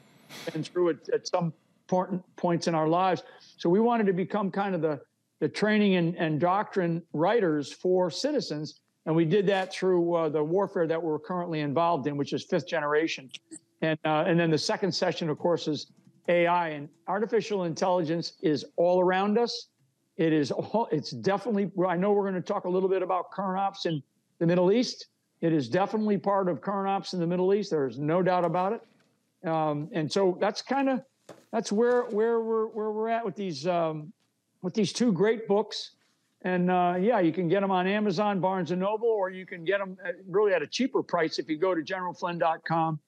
been 0.51 0.63
through 0.63 0.89
at, 0.89 1.09
at 1.13 1.27
some 1.27 1.53
important 1.83 2.23
points 2.35 2.67
in 2.67 2.75
our 2.75 2.87
lives. 2.87 3.23
So 3.57 3.69
we 3.69 3.79
wanted 3.79 4.07
to 4.07 4.13
become 4.13 4.51
kind 4.51 4.75
of 4.75 4.81
the 4.81 4.99
the 5.39 5.47
training 5.47 5.95
and, 5.95 6.17
and 6.17 6.37
doctrine 6.37 7.01
writers 7.13 7.71
for 7.71 8.11
citizens, 8.11 8.81
and 9.05 9.15
we 9.15 9.23
did 9.23 9.47
that 9.47 9.71
through 9.71 10.13
uh, 10.13 10.27
the 10.27 10.43
warfare 10.43 10.85
that 10.85 11.01
we're 11.01 11.17
currently 11.17 11.61
involved 11.61 12.07
in, 12.07 12.17
which 12.17 12.33
is 12.33 12.43
fifth 12.43 12.67
generation, 12.67 13.29
and 13.81 13.97
uh, 14.03 14.25
and 14.27 14.37
then 14.37 14.51
the 14.51 14.57
second 14.57 14.91
session, 14.91 15.29
of 15.29 15.37
course, 15.37 15.69
is 15.69 15.91
AI 16.29 16.69
and 16.69 16.87
artificial 17.07 17.63
intelligence 17.63 18.33
is 18.41 18.65
all 18.77 19.01
around 19.01 19.37
us. 19.37 19.69
It 20.17 20.31
is 20.31 20.51
all, 20.51 20.87
it's 20.91 21.11
definitely, 21.11 21.71
I 21.87 21.95
know 21.95 22.11
we're 22.11 22.29
going 22.29 22.35
to 22.35 22.41
talk 22.41 22.65
a 22.65 22.69
little 22.69 22.89
bit 22.89 23.01
about 23.01 23.31
current 23.31 23.59
ops 23.59 23.85
in 23.85 24.03
the 24.37 24.45
Middle 24.45 24.71
East. 24.71 25.07
It 25.41 25.53
is 25.53 25.69
definitely 25.69 26.17
part 26.17 26.49
of 26.49 26.61
current 26.61 26.89
ops 26.89 27.13
in 27.13 27.19
the 27.19 27.27
Middle 27.27 27.53
East. 27.53 27.71
There's 27.71 27.97
no 27.97 28.21
doubt 28.21 28.45
about 28.45 28.73
it. 28.73 28.81
Um, 29.43 29.89
and 29.91 30.11
so 30.11 30.37
that's 30.39 30.61
kind 30.61 30.89
of, 30.89 31.01
that's 31.51 31.71
where, 31.71 32.03
where 32.03 32.41
we're, 32.41 32.67
where 32.67 32.91
we're 32.91 33.09
at 33.09 33.23
with 33.23 33.35
these, 33.35 33.65
um, 33.67 34.11
with 34.61 34.73
these 34.73 34.93
two 34.93 35.11
great 35.11 35.47
books. 35.47 35.91
And 36.41 36.71
uh, 36.71 36.95
yeah, 36.99 37.19
you 37.19 37.31
can 37.31 37.47
get 37.47 37.61
them 37.61 37.71
on 37.71 37.87
Amazon, 37.87 38.39
Barnes 38.39 38.71
and 38.71 38.79
Noble, 38.79 39.07
or 39.07 39.29
you 39.29 39.45
can 39.45 39.65
get 39.65 39.79
them 39.79 39.97
at, 40.03 40.15
really 40.27 40.53
at 40.53 40.61
a 40.61 40.67
cheaper 40.67 41.03
price 41.03 41.39
if 41.39 41.49
you 41.49 41.57
go 41.57 41.75
to 41.75 41.81
generalflynn.com. 41.81 42.99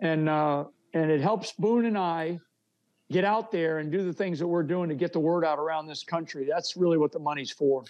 And, 0.00 0.28
uh, 0.28 0.64
and 0.94 1.10
it 1.10 1.20
helps 1.20 1.52
Boone 1.52 1.84
and 1.84 1.98
I 1.98 2.40
get 3.10 3.24
out 3.24 3.50
there 3.50 3.78
and 3.78 3.90
do 3.90 4.04
the 4.04 4.12
things 4.12 4.38
that 4.38 4.46
we're 4.46 4.62
doing 4.62 4.88
to 4.88 4.94
get 4.94 5.12
the 5.12 5.20
word 5.20 5.44
out 5.44 5.58
around 5.58 5.86
this 5.86 6.02
country. 6.02 6.46
That's 6.48 6.76
really 6.76 6.96
what 6.96 7.12
the 7.12 7.18
money's 7.18 7.50
for. 7.50 7.84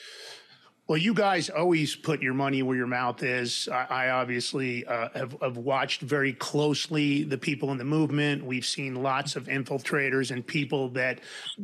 Well, 0.91 0.99
you 0.99 1.15
guys 1.15 1.51
always 1.51 1.95
put 1.95 2.21
your 2.21 2.35
money 2.35 2.65
where 2.65 2.77
your 2.77 2.89
mouth 2.89 3.23
is. 3.23 3.69
I, 3.69 3.87
I 3.89 4.11
obviously 4.11 4.85
uh, 4.85 5.11
have, 5.15 5.37
have, 5.41 5.57
watched 5.57 6.01
very 6.01 6.33
closely 6.33 7.23
the 7.23 7.39
people 7.39 7.71
in 7.71 7.79
the 7.79 7.85
movement. 7.85 8.45
We've 8.45 8.67
seen 8.67 8.97
lots 8.97 9.37
of 9.37 9.45
infiltrators 9.45 10.33
and 10.33 10.45
people 10.45 10.89
that 10.89 11.21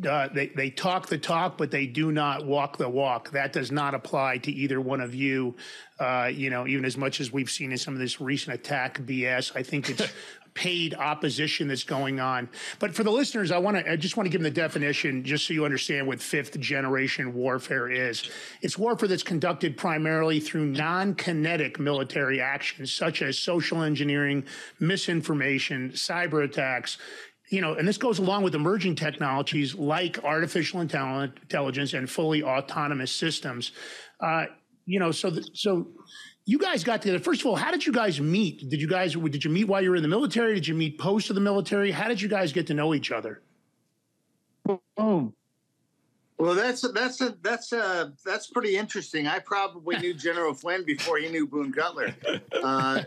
uh, 0.09 0.29
they, 0.33 0.47
they 0.55 0.71
talk 0.71 1.09
the 1.09 1.19
talk, 1.19 1.59
but 1.59 1.73
they 1.73 1.89
do 1.89 2.13
not 2.13 2.47
walk 2.47 2.77
the 2.77 2.89
walk. 2.89 3.33
That 3.33 3.53
does 3.53 3.73
not 3.73 3.95
apply 3.97 4.39
to 4.39 4.53
either 4.53 4.81
one 4.81 5.01
of 5.01 5.13
you. 5.13 5.57
Uh, 5.99 6.31
you 6.33 6.49
know, 6.49 6.65
even 6.69 6.85
as 6.85 6.97
much 6.97 7.19
as 7.19 7.33
we've 7.33 7.51
seen 7.51 7.73
in 7.73 7.79
some 7.79 7.95
of 7.95 7.99
this 7.99 8.21
recent 8.21 8.55
attack 8.55 9.01
BS, 9.01 9.51
I 9.57 9.65
think 9.65 9.91
it's 9.91 10.07
paid 10.57 10.95
opposition 10.95 11.69
that's 11.69 11.85
going 11.85 12.19
on. 12.19 12.49
But 12.81 12.95
for 12.95 13.05
the 13.05 13.11
listeners, 13.13 13.53
I 13.53 13.59
want 13.59 13.77
to 13.77 13.93
I 13.93 13.95
just 13.95 14.17
want 14.17 14.27
to 14.27 14.31
give 14.31 14.41
them 14.43 14.53
the 14.53 14.61
definition 14.61 15.23
just 15.23 15.47
so 15.47 15.55
you 15.55 15.65
understand 15.65 16.07
what 16.09 16.21
fifth 16.21 16.59
generation 16.59 17.33
warfare 17.35 17.89
is. 17.89 18.29
It's 18.63 18.77
warfare 18.77 19.09
that's 19.09 19.23
conducted 19.23 19.77
primarily 19.77 20.41
through 20.41 20.67
non-kinetic 20.67 21.79
military 21.79 22.41
actions 22.41 22.93
such 22.93 23.23
as 23.23 23.39
social 23.39 23.83
engineering, 23.83 24.45
misinformation, 24.81 25.91
cyber 25.91 26.43
attacks, 26.43 26.99
you 27.51 27.61
know, 27.61 27.75
and 27.75 27.87
this 27.87 27.99
goes 27.99 28.19
along 28.19 28.43
with 28.43 28.55
emerging 28.55 28.97
technologies 28.97 29.75
like 29.75 30.23
artificial 30.25 30.81
intelligence 30.81 31.93
and 31.93 32.11
fully 32.11 32.43
autonomous 32.43 33.13
systems. 33.13 33.73
Uh, 34.21 34.47
you 34.85 34.99
know, 34.99 35.13
so 35.13 35.31
the, 35.31 35.49
so 35.53 35.89
you 36.47 36.59
guys 36.59 36.85
got 36.85 37.03
together. 37.03 37.19
First 37.19 37.41
of 37.43 37.49
all, 37.49 37.57
how 37.57 37.73
did 37.73 37.85
you 37.85 37.93
guys 37.93 38.21
meet? 38.21 38.71
Did 38.71 38.81
you 38.81 38.89
guys 38.89 39.15
did 39.15 39.45
you 39.45 39.51
meet 39.51 39.65
while 39.65 39.83
you 39.83 39.91
were 39.91 39.97
in 39.97 40.03
the 40.03 40.09
military? 40.09 40.55
Did 40.55 40.67
you 40.67 40.75
meet 40.75 40.99
post 40.99 41.29
of 41.29 41.35
the 41.35 41.41
military? 41.41 41.91
How 41.91 42.09
did 42.09 42.23
you 42.23 42.29
guys 42.29 42.53
get 42.53 42.69
to 42.69 42.75
know 42.75 42.95
each 42.95 43.11
other? 43.11 43.43
Boom. 44.65 45.35
Well, 46.39 46.55
that's 46.55 46.83
that's 46.93 47.21
a, 47.21 47.35
that's 47.43 47.73
a, 47.73 48.13
that's 48.25 48.49
pretty 48.49 48.77
interesting. 48.77 49.27
I 49.27 49.39
probably 49.39 49.97
knew 49.97 50.15
General 50.29 50.55
Flynn 50.55 50.85
before 50.85 51.19
he 51.19 51.29
knew 51.31 51.47
Boone 51.47 51.73
Cutler. 51.73 52.15
Uh, 52.53 53.03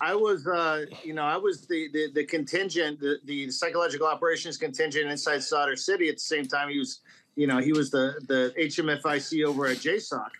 I 0.00 0.14
was, 0.14 0.46
uh, 0.46 0.86
you 1.04 1.12
know, 1.12 1.24
I 1.24 1.36
was 1.36 1.66
the 1.66 1.88
the, 1.92 2.10
the 2.14 2.24
contingent, 2.24 2.98
the, 2.98 3.18
the, 3.24 3.50
psychological 3.50 4.06
operations 4.06 4.56
contingent 4.56 5.10
inside 5.10 5.42
Sadr 5.42 5.76
City. 5.76 6.08
At 6.08 6.16
the 6.16 6.20
same 6.20 6.46
time, 6.46 6.70
he 6.70 6.78
was, 6.78 7.00
you 7.36 7.46
know, 7.46 7.58
he 7.58 7.72
was 7.72 7.90
the 7.90 8.14
the 8.26 8.54
HMFIC 8.58 9.44
over 9.44 9.66
at 9.66 9.76
JSOC. 9.76 10.30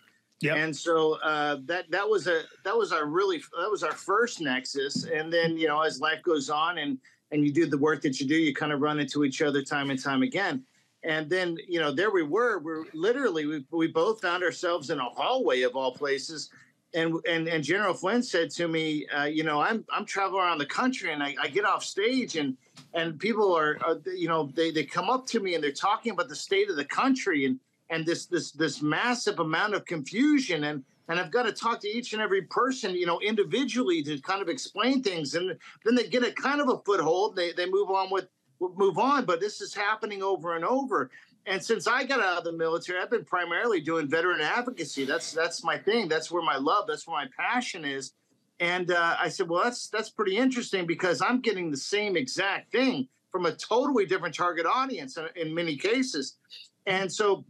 Yeah. 0.41 0.55
And 0.55 0.75
so 0.75 1.17
uh, 1.23 1.57
that 1.65 1.89
that 1.89 2.07
was 2.07 2.27
a 2.27 2.43
that 2.63 2.77
was 2.77 2.91
our 2.91 3.05
really 3.05 3.41
that 3.59 3.71
was 3.71 3.83
our 3.83 3.93
first 3.93 4.39
nexus. 4.39 5.05
And 5.05 5.33
then 5.33 5.57
you 5.57 5.67
know 5.67 5.81
as 5.81 5.99
life 5.99 6.21
goes 6.23 6.49
on 6.49 6.77
and 6.77 6.99
and 7.31 7.43
you 7.43 7.51
do 7.51 7.65
the 7.65 7.77
work 7.77 8.01
that 8.03 8.19
you 8.19 8.27
do, 8.27 8.35
you 8.35 8.53
kind 8.53 8.71
of 8.71 8.79
run 8.79 8.99
into 8.99 9.23
each 9.23 9.41
other 9.41 9.61
time 9.63 9.89
and 9.89 10.01
time 10.01 10.21
again. 10.21 10.63
And 11.03 11.29
then 11.29 11.57
you 11.67 11.79
know 11.79 11.91
there 11.91 12.11
we 12.11 12.23
were. 12.23 12.59
We're 12.59 12.85
literally 12.93 13.45
we 13.45 13.65
we 13.71 13.87
both 13.87 14.21
found 14.21 14.43
ourselves 14.43 14.89
in 14.91 14.99
a 14.99 15.09
hallway 15.09 15.61
of 15.61 15.75
all 15.75 15.93
places. 15.93 16.49
And 16.93 17.15
and 17.27 17.47
and 17.47 17.63
General 17.63 17.93
Flynn 17.93 18.21
said 18.21 18.51
to 18.51 18.67
me, 18.67 19.07
uh, 19.07 19.25
you 19.25 19.43
know, 19.43 19.59
I'm 19.59 19.85
I'm 19.91 20.05
traveling 20.05 20.43
around 20.43 20.59
the 20.59 20.65
country 20.67 21.11
and 21.11 21.23
I, 21.23 21.35
I 21.41 21.47
get 21.47 21.65
off 21.65 21.83
stage 21.83 22.35
and 22.37 22.55
and 22.93 23.19
people 23.19 23.55
are, 23.55 23.77
are, 23.85 23.99
you 24.05 24.27
know 24.27 24.51
they 24.55 24.69
they 24.69 24.83
come 24.83 25.09
up 25.09 25.25
to 25.27 25.39
me 25.39 25.55
and 25.55 25.63
they're 25.63 25.71
talking 25.71 26.11
about 26.11 26.29
the 26.29 26.35
state 26.35 26.69
of 26.69 26.75
the 26.75 26.85
country 26.85 27.45
and 27.45 27.59
and 27.89 28.05
this 28.05 28.25
this 28.25 28.51
this 28.51 28.81
massive 28.81 29.39
amount 29.39 29.73
of 29.73 29.85
confusion 29.85 30.65
and 30.65 30.83
and 31.09 31.19
I've 31.19 31.31
got 31.31 31.43
to 31.43 31.53
talk 31.53 31.79
to 31.81 31.87
each 31.87 32.11
and 32.11 32.21
every 32.21 32.41
person, 32.43 32.93
you 32.93 33.05
know, 33.05 33.19
individually 33.21 34.03
to 34.03 34.19
kind 34.19 34.41
of 34.41 34.49
explain 34.49 35.01
things, 35.01 35.35
and 35.35 35.57
then 35.85 35.95
they 35.95 36.07
get 36.07 36.23
a 36.23 36.31
kind 36.31 36.59
of 36.59 36.69
a 36.69 36.79
foothold. 36.79 37.35
They 37.35 37.53
they 37.53 37.65
move 37.65 37.89
on 37.89 38.09
with 38.11 38.27
move 38.59 38.97
on, 38.97 39.25
but 39.25 39.39
this 39.39 39.61
is 39.61 39.73
happening 39.73 40.21
over 40.21 40.55
and 40.55 40.65
over. 40.65 41.09
And 41.45 41.63
since 41.63 41.87
I 41.87 42.03
got 42.03 42.19
out 42.19 42.39
of 42.39 42.43
the 42.43 42.51
military, 42.51 42.99
I've 42.99 43.09
been 43.09 43.23
primarily 43.23 43.79
doing 43.79 44.09
veteran 44.09 44.41
advocacy. 44.41 45.05
That's 45.05 45.31
that's 45.31 45.63
my 45.63 45.77
thing. 45.77 46.09
That's 46.09 46.29
where 46.29 46.43
my 46.43 46.57
love. 46.57 46.85
That's 46.87 47.07
where 47.07 47.17
my 47.17 47.27
passion 47.37 47.85
is. 47.85 48.13
And 48.59 48.91
uh, 48.91 49.15
I 49.19 49.29
said, 49.29 49.47
well, 49.47 49.63
that's 49.63 49.87
that's 49.87 50.09
pretty 50.09 50.35
interesting 50.35 50.85
because 50.85 51.21
I'm 51.21 51.39
getting 51.39 51.71
the 51.71 51.77
same 51.77 52.17
exact 52.17 52.71
thing 52.71 53.07
from 53.31 53.45
a 53.45 53.53
totally 53.53 54.05
different 54.05 54.35
target 54.35 54.65
audience 54.65 55.17
in, 55.17 55.27
in 55.35 55.53
many 55.53 55.77
cases. 55.77 56.37
And 56.85 57.11
so 57.11 57.45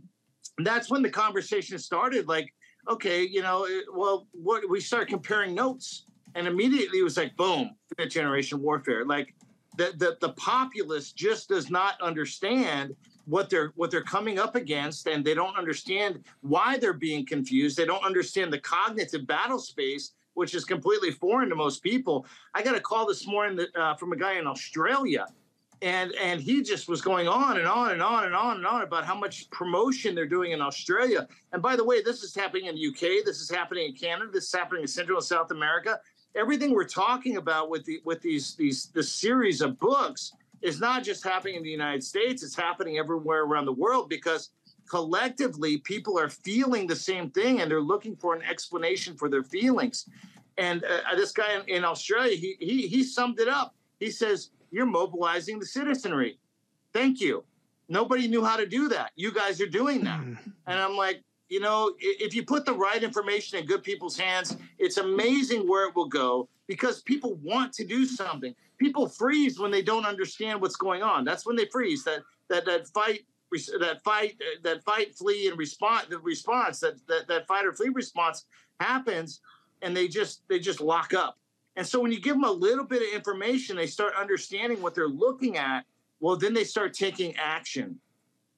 that's 0.65 0.89
when 0.89 1.01
the 1.01 1.09
conversation 1.09 1.77
started. 1.77 2.27
Like, 2.27 2.53
okay, 2.89 3.23
you 3.23 3.41
know, 3.41 3.67
well, 3.93 4.27
what 4.31 4.69
we 4.69 4.79
start 4.79 5.07
comparing 5.07 5.53
notes, 5.53 6.05
and 6.35 6.47
immediately 6.47 6.99
it 6.99 7.03
was 7.03 7.17
like, 7.17 7.35
boom, 7.35 7.75
fifth 7.97 8.11
generation 8.11 8.61
warfare. 8.61 9.05
Like, 9.05 9.33
the, 9.77 9.93
the 9.97 10.17
the 10.19 10.33
populace 10.33 11.11
just 11.11 11.49
does 11.49 11.69
not 11.69 12.01
understand 12.01 12.95
what 13.25 13.49
they're 13.49 13.71
what 13.75 13.91
they're 13.91 14.01
coming 14.01 14.39
up 14.39 14.55
against 14.55 15.07
and 15.07 15.23
they 15.23 15.33
don't 15.33 15.55
understand 15.57 16.23
why 16.41 16.77
they're 16.77 16.93
being 16.93 17.25
confused 17.25 17.77
they 17.77 17.85
don't 17.85 18.03
understand 18.03 18.51
the 18.51 18.59
cognitive 18.59 19.27
battle 19.27 19.59
space 19.59 20.13
which 20.33 20.55
is 20.55 20.65
completely 20.65 21.11
foreign 21.11 21.49
to 21.49 21.55
most 21.55 21.83
people 21.83 22.25
i 22.55 22.63
got 22.63 22.75
a 22.75 22.79
call 22.79 23.05
this 23.05 23.27
morning 23.27 23.55
that, 23.55 23.75
uh, 23.75 23.95
from 23.95 24.13
a 24.13 24.15
guy 24.15 24.39
in 24.39 24.47
australia 24.47 25.27
and 25.81 26.13
and 26.15 26.41
he 26.41 26.63
just 26.63 26.87
was 26.87 27.01
going 27.01 27.27
on 27.27 27.57
and 27.57 27.67
on 27.67 27.91
and 27.91 28.01
on 28.01 28.25
and 28.25 28.35
on 28.35 28.57
and 28.57 28.65
on 28.65 28.81
about 28.81 29.05
how 29.05 29.15
much 29.15 29.49
promotion 29.51 30.15
they're 30.15 30.25
doing 30.25 30.51
in 30.51 30.61
Australia. 30.61 31.27
And 31.53 31.61
by 31.61 31.75
the 31.75 31.83
way, 31.83 32.01
this 32.01 32.23
is 32.23 32.33
happening 32.33 32.65
in 32.65 32.75
the 32.75 32.87
UK, 32.87 33.25
this 33.25 33.39
is 33.41 33.49
happening 33.49 33.87
in 33.87 33.93
Canada, 33.93 34.31
this 34.31 34.45
is 34.45 34.53
happening 34.53 34.83
in 34.83 34.87
Central 34.87 35.17
and 35.17 35.25
South 35.25 35.51
America. 35.51 35.99
Everything 36.35 36.71
we're 36.71 36.85
talking 36.85 37.37
about 37.37 37.69
with 37.69 37.85
the 37.85 38.01
with 38.05 38.21
these 38.21 38.55
these 38.55 38.87
this 38.87 39.11
series 39.11 39.61
of 39.61 39.79
books 39.79 40.33
is 40.61 40.79
not 40.79 41.03
just 41.03 41.23
happening 41.23 41.55
in 41.55 41.63
the 41.63 41.69
United 41.69 42.03
States; 42.03 42.43
it's 42.43 42.55
happening 42.55 42.97
everywhere 42.97 43.43
around 43.43 43.65
the 43.65 43.73
world 43.73 44.09
because 44.09 44.49
collectively 44.89 45.77
people 45.79 46.17
are 46.17 46.29
feeling 46.29 46.87
the 46.87 46.95
same 46.95 47.29
thing 47.29 47.61
and 47.61 47.69
they're 47.69 47.81
looking 47.81 48.15
for 48.15 48.33
an 48.33 48.41
explanation 48.41 49.15
for 49.15 49.29
their 49.29 49.43
feelings. 49.43 50.09
And 50.57 50.83
uh, 50.85 51.15
this 51.15 51.33
guy 51.33 51.53
in, 51.53 51.61
in 51.67 51.85
Australia, 51.85 52.35
he, 52.35 52.55
he 52.59 52.87
he 52.87 53.03
summed 53.03 53.39
it 53.39 53.47
up. 53.47 53.75
He 53.99 54.09
says 54.09 54.51
you're 54.71 54.85
mobilizing 54.85 55.59
the 55.59 55.65
citizenry. 55.65 56.39
Thank 56.93 57.21
you. 57.21 57.43
Nobody 57.89 58.27
knew 58.27 58.43
how 58.43 58.57
to 58.57 58.65
do 58.65 58.89
that. 58.89 59.11
You 59.15 59.31
guys 59.31 59.61
are 59.61 59.67
doing 59.67 60.03
that. 60.03 60.19
Hmm. 60.19 60.33
And 60.67 60.79
I'm 60.79 60.95
like, 60.95 61.23
you 61.49 61.61
know, 61.61 61.93
if 61.99 62.35
you 62.35 62.43
put 62.43 62.65
the 62.65 62.73
right 62.73 63.01
information 63.01 63.57
in 63.57 63.65
good 63.65 63.83
people's 63.83 64.17
hands, 64.17 64.57
it's 64.77 64.97
amazing 64.97 65.67
where 65.67 65.87
it 65.87 65.95
will 65.95 66.09
go 66.09 66.49
because 66.67 67.01
people 67.03 67.35
want 67.35 67.71
to 67.73 67.85
do 67.85 68.05
something. 68.05 68.53
People 68.77 69.07
freeze 69.07 69.57
when 69.57 69.71
they 69.71 69.81
don't 69.81 70.05
understand 70.05 70.59
what's 70.61 70.75
going 70.75 71.03
on. 71.03 71.23
That's 71.23 71.45
when 71.45 71.55
they 71.55 71.65
freeze. 71.65 72.03
That 72.03 72.19
that 72.49 72.65
that 72.65 72.87
fight 72.89 73.21
that 73.79 74.01
fight 74.03 74.35
that 74.63 74.83
fight 74.83 75.15
flee 75.15 75.47
and 75.47 75.57
response 75.57 76.07
the 76.09 76.19
response 76.19 76.81
that 76.81 76.95
that 77.07 77.27
that 77.29 77.47
fight 77.47 77.65
or 77.65 77.71
flee 77.71 77.89
response 77.89 78.45
happens 78.81 79.39
and 79.81 79.95
they 79.95 80.07
just 80.07 80.41
they 80.49 80.59
just 80.59 80.81
lock 80.81 81.13
up 81.13 81.37
and 81.77 81.85
so 81.85 82.01
when 82.01 82.11
you 82.11 82.19
give 82.19 82.33
them 82.33 82.43
a 82.43 82.51
little 82.51 82.83
bit 82.83 83.03
of 83.03 83.15
information, 83.15 83.77
they 83.77 83.85
start 83.85 84.13
understanding 84.19 84.81
what 84.81 84.95
they're 84.95 85.07
looking 85.07 85.57
at. 85.57 85.85
Well, 86.19 86.35
then 86.35 86.53
they 86.55 86.63
start 86.63 86.95
taking 86.95 87.35
action. 87.37 87.99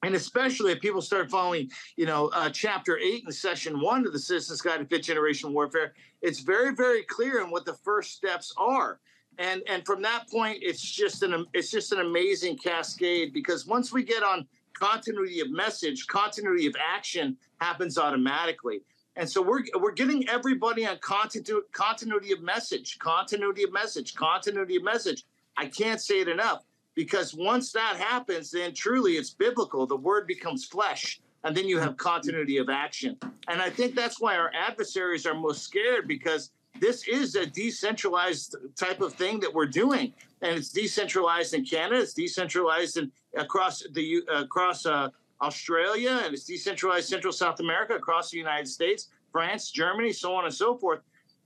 And 0.04 0.16
especially 0.16 0.72
if 0.72 0.80
people 0.80 1.02
start 1.02 1.30
following, 1.30 1.70
you 1.98 2.06
know, 2.06 2.30
uh, 2.34 2.50
chapter 2.50 2.98
eight 2.98 3.24
in 3.26 3.32
session 3.34 3.82
one 3.82 4.08
of 4.08 4.14
the 4.14 4.20
Citizens 4.20 4.62
Guide 4.62 4.78
to 4.78 4.86
Fifth 4.86 5.06
Generation 5.06 5.54
Warfare, 5.54 5.94
it's 6.22 6.40
very, 6.40 6.74
very 6.74 7.04
clear 7.04 7.42
in 7.42 7.52
what 7.52 7.66
the 7.66 7.74
first 7.74 8.14
steps 8.14 8.54
are. 8.58 9.02
And 9.38 9.64
and 9.68 9.86
from 9.86 10.02
that 10.04 10.30
point, 10.30 10.60
it's 10.62 10.82
just 10.82 11.22
an 11.22 11.46
it's 11.54 11.70
just 11.70 11.92
an 11.92 12.00
amazing 12.00 12.58
cascade 12.58 13.34
because 13.34 13.68
once 13.68 13.92
we 13.92 14.04
get 14.04 14.24
on 14.24 14.48
continuity 14.74 15.42
of 15.42 15.52
message, 15.52 16.08
continuity 16.08 16.68
of 16.68 16.76
action 16.80 17.36
happens 17.60 17.98
automatically. 17.98 18.82
And 19.20 19.30
so 19.30 19.42
we're 19.42 19.66
we're 19.78 19.92
getting 19.92 20.28
everybody 20.30 20.88
on 20.88 20.98
continuity 21.00 21.68
continuity 21.74 22.32
of 22.32 22.42
message, 22.42 22.98
continuity 23.00 23.66
of 23.66 23.74
message, 23.74 24.16
continuity 24.16 24.78
of 24.78 24.84
message. 24.84 25.26
I 25.58 25.66
can't 25.66 26.00
say 26.00 26.22
it 26.22 26.30
enough 26.30 26.64
because 26.96 27.34
once 27.34 27.74
that 27.74 27.98
happens, 27.98 28.50
then 28.50 28.74
truly 28.74 29.18
it's 29.18 29.32
biblical. 29.32 29.86
The 29.86 29.98
word 29.98 30.26
becomes 30.26 30.64
flesh, 30.64 31.20
and 31.44 31.56
then 31.56 31.68
you 31.68 31.80
have 31.80 31.98
continuity 31.98 32.60
of 32.60 32.70
action. 32.70 33.18
And 33.50 33.62
I 33.62 33.70
think 33.70 33.94
that's 33.94 34.22
why 34.22 34.38
our 34.38 34.54
adversaries 34.58 35.26
are 35.26 35.34
most 35.34 35.64
scared 35.64 36.08
because 36.08 36.52
this 36.80 37.06
is 37.06 37.36
a 37.36 37.46
decentralized 37.46 38.56
type 38.78 39.02
of 39.02 39.16
thing 39.16 39.42
that 39.42 39.54
we're 39.54 39.66
doing, 39.66 40.14
and 40.42 40.58
it's 40.58 40.70
decentralized 40.70 41.54
in 41.54 41.66
Canada. 41.66 42.02
It's 42.02 42.14
decentralized 42.14 42.96
in 42.96 43.12
across 43.36 43.84
the 43.92 44.24
across 44.30 44.86
uh, 44.86 45.10
Australia, 45.42 46.22
and 46.24 46.34
it's 46.34 46.44
decentralized 46.46 47.08
Central 47.08 47.34
South 47.34 47.60
America 47.60 47.96
across 47.96 48.32
the 48.32 48.38
United 48.38 48.68
States, 48.68 49.08
France, 49.32 49.72
Germany, 49.72 50.12
so 50.12 50.34
on 50.36 50.46
and 50.46 50.54
so 50.54 50.78
forth. 50.78 51.02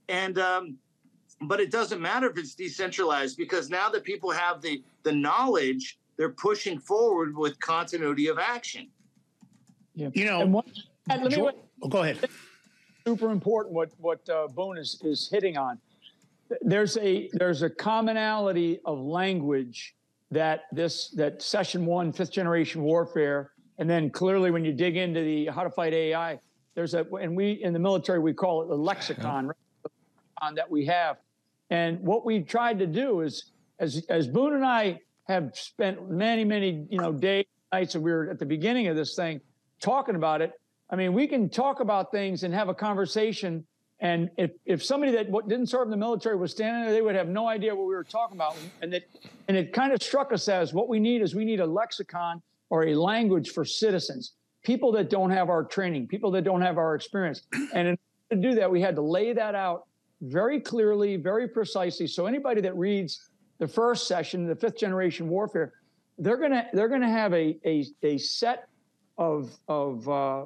And 0.08 0.38
um, 0.38 0.76
but 1.42 1.60
it 1.60 1.70
doesn't 1.70 2.00
matter 2.00 2.28
if 2.28 2.38
it's 2.38 2.54
decentralized 2.54 3.36
because 3.36 3.70
now 3.70 3.88
that 3.90 4.04
people 4.04 4.30
have 4.30 4.60
the 4.60 4.82
the 5.02 5.12
knowledge, 5.12 5.98
they're 6.16 6.30
pushing 6.30 6.78
forward 6.78 7.36
with 7.36 7.58
continuity 7.60 8.28
of 8.28 8.38
action. 8.38 8.88
Yeah. 9.94 10.08
You 10.12 10.24
know, 10.24 10.46
what, 10.46 10.66
let 11.08 11.22
me, 11.22 11.50
oh, 11.82 11.88
go 11.88 12.02
ahead. 12.02 12.28
Super 13.06 13.30
important 13.30 13.74
what 13.74 13.90
what 13.98 14.28
uh, 14.28 14.48
Boone 14.48 14.78
is 14.78 15.00
is 15.04 15.28
hitting 15.30 15.56
on. 15.56 15.78
There's 16.60 16.96
a 16.98 17.30
there's 17.32 17.62
a 17.62 17.70
commonality 17.70 18.80
of 18.84 18.98
language 18.98 19.94
that 20.30 20.62
this 20.72 21.10
that 21.10 21.42
session 21.42 21.86
one 21.86 22.12
fifth 22.12 22.32
generation 22.32 22.82
warfare 22.82 23.52
and 23.78 23.88
then 23.88 24.10
clearly, 24.10 24.50
when 24.50 24.64
you 24.64 24.72
dig 24.72 24.96
into 24.96 25.20
the 25.20 25.46
how 25.46 25.64
to 25.64 25.70
fight 25.70 25.92
AI, 25.92 26.38
there's 26.74 26.94
a, 26.94 27.04
and 27.20 27.36
we 27.36 27.52
in 27.62 27.72
the 27.72 27.78
military 27.78 28.18
we 28.18 28.32
call 28.32 28.62
it 28.62 28.68
the 28.68 28.76
lexicon 28.76 29.50
uh-huh. 29.50 29.88
right, 30.42 30.54
that 30.54 30.70
we 30.70 30.86
have. 30.86 31.16
And 31.70 32.00
what 32.00 32.24
we 32.24 32.40
tried 32.40 32.78
to 32.78 32.86
do 32.86 33.20
is, 33.20 33.52
as 33.78 34.04
as 34.08 34.28
Boone 34.28 34.54
and 34.54 34.64
I 34.64 35.00
have 35.28 35.50
spent 35.54 36.10
many 36.10 36.44
many 36.44 36.86
you 36.88 36.98
know 36.98 37.12
days 37.12 37.46
nights, 37.74 37.94
and 37.96 38.04
we 38.04 38.12
were 38.12 38.30
at 38.30 38.38
the 38.38 38.46
beginning 38.46 38.86
of 38.86 38.96
this 38.96 39.16
thing 39.16 39.40
talking 39.80 40.14
about 40.14 40.40
it. 40.40 40.52
I 40.90 40.96
mean, 40.96 41.12
we 41.12 41.26
can 41.26 41.48
talk 41.48 41.80
about 41.80 42.12
things 42.12 42.44
and 42.44 42.54
have 42.54 42.68
a 42.68 42.74
conversation. 42.74 43.64
And 44.00 44.30
if, 44.36 44.52
if 44.64 44.84
somebody 44.84 45.12
that 45.12 45.32
didn't 45.48 45.66
serve 45.66 45.86
in 45.86 45.90
the 45.90 45.96
military 45.96 46.36
was 46.36 46.52
standing 46.52 46.84
there, 46.84 46.92
they 46.92 47.02
would 47.02 47.14
have 47.14 47.28
no 47.28 47.48
idea 47.48 47.74
what 47.74 47.86
we 47.86 47.94
were 47.94 48.04
talking 48.04 48.36
about. 48.36 48.56
And 48.82 48.94
it, 48.94 49.08
and 49.48 49.56
it 49.56 49.72
kind 49.72 49.92
of 49.92 50.02
struck 50.02 50.32
us 50.32 50.48
as 50.48 50.72
what 50.72 50.88
we 50.88 51.00
need 51.00 51.22
is 51.22 51.34
we 51.34 51.44
need 51.44 51.60
a 51.60 51.66
lexicon 51.66 52.42
or 52.70 52.86
a 52.88 52.94
language 52.94 53.50
for 53.50 53.64
citizens, 53.64 54.34
people 54.62 54.90
that 54.92 55.10
don't 55.10 55.30
have 55.30 55.48
our 55.48 55.64
training, 55.64 56.08
people 56.08 56.30
that 56.32 56.42
don't 56.42 56.62
have 56.62 56.78
our 56.78 56.94
experience. 56.94 57.42
And 57.74 57.98
to 58.30 58.36
do 58.36 58.54
that, 58.54 58.70
we 58.70 58.80
had 58.80 58.94
to 58.96 59.02
lay 59.02 59.32
that 59.32 59.54
out 59.54 59.86
very 60.22 60.60
clearly, 60.60 61.16
very 61.16 61.48
precisely. 61.48 62.06
So 62.06 62.26
anybody 62.26 62.60
that 62.62 62.76
reads 62.76 63.30
the 63.58 63.68
first 63.68 64.08
session, 64.08 64.46
the 64.46 64.56
fifth 64.56 64.78
generation 64.78 65.28
warfare, 65.28 65.72
they're 66.18 66.36
gonna 66.36 66.68
they're 66.72 66.88
gonna 66.88 67.10
have 67.10 67.32
a 67.32 67.58
a, 67.64 67.84
a 68.02 68.18
set 68.18 68.68
of 69.18 69.50
of 69.68 70.08
uh, 70.08 70.44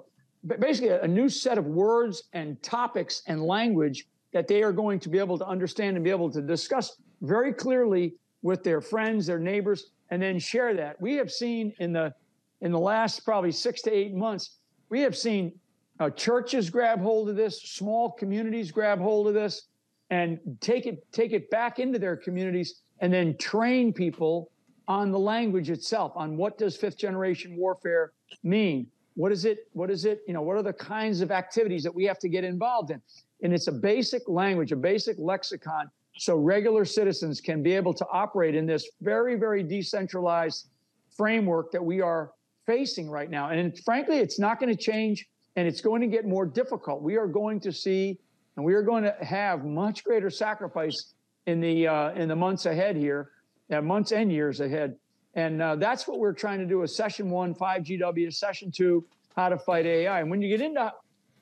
basically 0.58 0.90
a 0.90 1.06
new 1.06 1.28
set 1.28 1.58
of 1.58 1.66
words 1.66 2.25
and 2.32 2.60
topics 2.62 3.22
and 3.26 3.42
language 3.42 4.06
that 4.32 4.48
they 4.48 4.62
are 4.62 4.72
going 4.72 4.98
to 5.00 5.08
be 5.08 5.18
able 5.18 5.38
to 5.38 5.46
understand 5.46 5.96
and 5.96 6.04
be 6.04 6.10
able 6.10 6.30
to 6.30 6.42
discuss 6.42 6.96
very 7.22 7.52
clearly 7.52 8.14
with 8.42 8.62
their 8.62 8.80
friends, 8.80 9.26
their 9.26 9.38
neighbors, 9.38 9.90
and 10.11 10.21
then 10.21 10.38
share 10.38 10.75
that. 10.75 11.00
We 11.00 11.15
have 11.15 11.31
seen 11.31 11.73
in 11.79 11.93
the 11.93 12.15
in 12.61 12.73
the 12.73 12.79
last 12.79 13.25
probably 13.25 13.53
six 13.53 13.83
to 13.83 13.93
eight 13.93 14.15
months, 14.15 14.57
we 14.88 15.00
have 15.03 15.17
seen 15.17 15.53
uh, 16.00 16.11
churches 16.11 16.71
grab 16.71 17.00
hold 17.00 17.29
of 17.29 17.37
this, 17.37 17.62
small 17.62 18.11
communities 18.12 18.73
grab 18.73 18.99
hold 18.99 19.29
of 19.29 19.35
this, 19.35 19.69
and 20.11 20.38
take 20.61 20.87
it 20.87 21.11
take 21.12 21.33
it 21.33 21.50
back 21.50 21.79
into 21.79 21.99
their 21.99 22.17
communities, 22.17 22.81
and 23.00 23.12
then 23.12 23.37
train 23.37 23.93
people 23.93 24.50
on 24.88 25.11
the 25.11 25.19
language 25.19 25.69
itself, 25.69 26.12
on 26.17 26.37
what 26.37 26.57
does 26.57 26.77
fifth 26.77 26.97
generation 26.97 27.57
warfare 27.57 28.12
mean? 28.43 28.87
What 29.15 29.33
is 29.33 29.45
it? 29.45 29.69
What 29.73 29.91
is 29.91 30.05
it? 30.05 30.23
You 30.27 30.33
know, 30.33 30.43
what 30.43 30.57
are 30.57 30.62
the 30.62 30.73
kinds 30.73 31.21
of 31.21 31.31
activities 31.31 31.83
that 31.83 31.95
we 31.95 32.05
have 32.05 32.19
to 32.21 32.29
get 32.29 32.45
involved 32.45 32.91
in? 32.91 33.03
And 33.43 33.53
it's 33.53 33.67
a 33.69 33.73
basic 33.73 34.23
language, 34.29 34.73
a 34.73 34.77
basic 34.77 35.17
lexicon, 35.19 35.91
so 36.18 36.37
regular 36.37 36.84
citizens 36.84 37.40
can 37.40 37.62
be 37.62 37.72
able 37.72 37.94
to 37.94 38.06
operate 38.12 38.54
in 38.54 38.66
this 38.66 38.88
very, 39.00 39.37
very 39.37 39.62
decentralized 39.62 40.68
framework 41.16 41.72
that 41.72 41.84
we 41.84 42.00
are 42.00 42.32
facing 42.66 43.08
right 43.08 43.30
now. 43.30 43.50
And 43.50 43.78
frankly, 43.84 44.18
it's 44.18 44.38
not 44.38 44.60
going 44.60 44.75
to 44.75 44.80
change 44.80 45.26
and 45.56 45.66
it's 45.66 45.80
going 45.80 46.00
to 46.00 46.06
get 46.06 46.26
more 46.26 46.46
difficult. 46.46 47.02
We 47.02 47.16
are 47.16 47.26
going 47.26 47.60
to 47.60 47.72
see 47.72 48.18
and 48.56 48.64
we 48.64 48.75
are 48.75 48.82
going 48.82 49.04
to 49.04 49.14
have 49.20 49.64
much 49.64 50.04
greater 50.04 50.30
sacrifice 50.30 51.14
in 51.46 51.60
the 51.60 51.87
uh, 51.87 52.10
in 52.10 52.28
the 52.28 52.37
months 52.37 52.66
ahead 52.66 52.96
here 52.96 53.30
uh, 53.72 53.80
months 53.80 54.12
and 54.12 54.32
years 54.32 54.60
ahead. 54.60 54.96
And 55.34 55.62
uh, 55.62 55.76
that's 55.76 56.08
what 56.08 56.18
we're 56.18 56.32
trying 56.32 56.58
to 56.58 56.66
do 56.66 56.78
with 56.78 56.90
session 56.90 57.30
one, 57.30 57.54
5GW, 57.54 58.32
session 58.32 58.70
two, 58.70 59.04
how 59.37 59.48
to 59.48 59.58
fight 59.58 59.87
AI. 59.87 60.20
And 60.20 60.30
when 60.30 60.42
you 60.42 60.48
get 60.48 60.64
into, 60.64 60.92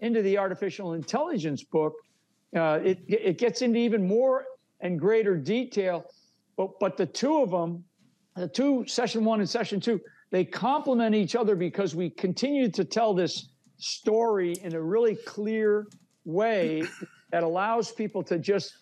into 0.01 0.23
the 0.23 0.39
artificial 0.39 0.93
intelligence 0.93 1.65
book, 1.65 1.95
uh, 2.55 2.81
it, 2.85 2.99
it 3.09 3.39
gets 3.39 3.63
into 3.63 3.79
even 3.79 4.07
more 4.07 4.45
and 4.81 4.99
greater 4.99 5.37
detail. 5.37 6.05
But, 6.57 6.79
but 6.81 6.97
the 6.97 7.07
two 7.07 7.43
of 7.43 7.51
them, 7.51 7.85
the 8.35 8.49
two, 8.49 8.85
session 8.87 9.25
one 9.25 9.41
and 9.41 9.49
session 9.49 9.81
two, 9.81 10.01
they 10.31 10.45
complement 10.45 11.15
each 11.15 11.37
other 11.37 11.55
because 11.55 11.95
we 11.95 12.11
continue 12.11 12.71
to 12.71 12.85
tell 12.85 13.15
this 13.15 13.49
story 13.79 14.55
in 14.63 14.75
a 14.75 14.81
really 14.81 15.15
clear 15.15 15.87
way 16.25 16.83
that 17.31 17.43
allows 17.43 17.93
people 17.93 18.23
to 18.25 18.39
just 18.39 18.77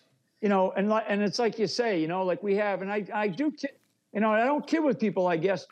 you 0.45 0.49
know, 0.49 0.73
and 0.73 0.91
and 0.91 1.23
it's 1.23 1.39
like 1.39 1.57
you 1.57 1.65
say, 1.65 1.99
you 1.99 2.07
know, 2.07 2.23
like 2.23 2.43
we 2.43 2.55
have, 2.55 2.83
and 2.83 2.91
I 2.91 3.03
I 3.11 3.27
do, 3.27 3.51
you 4.13 4.19
know, 4.19 4.31
I 4.31 4.45
don't 4.45 4.67
kid 4.67 4.79
with 4.79 4.99
people. 4.99 5.27
I 5.27 5.37
guess, 5.37 5.65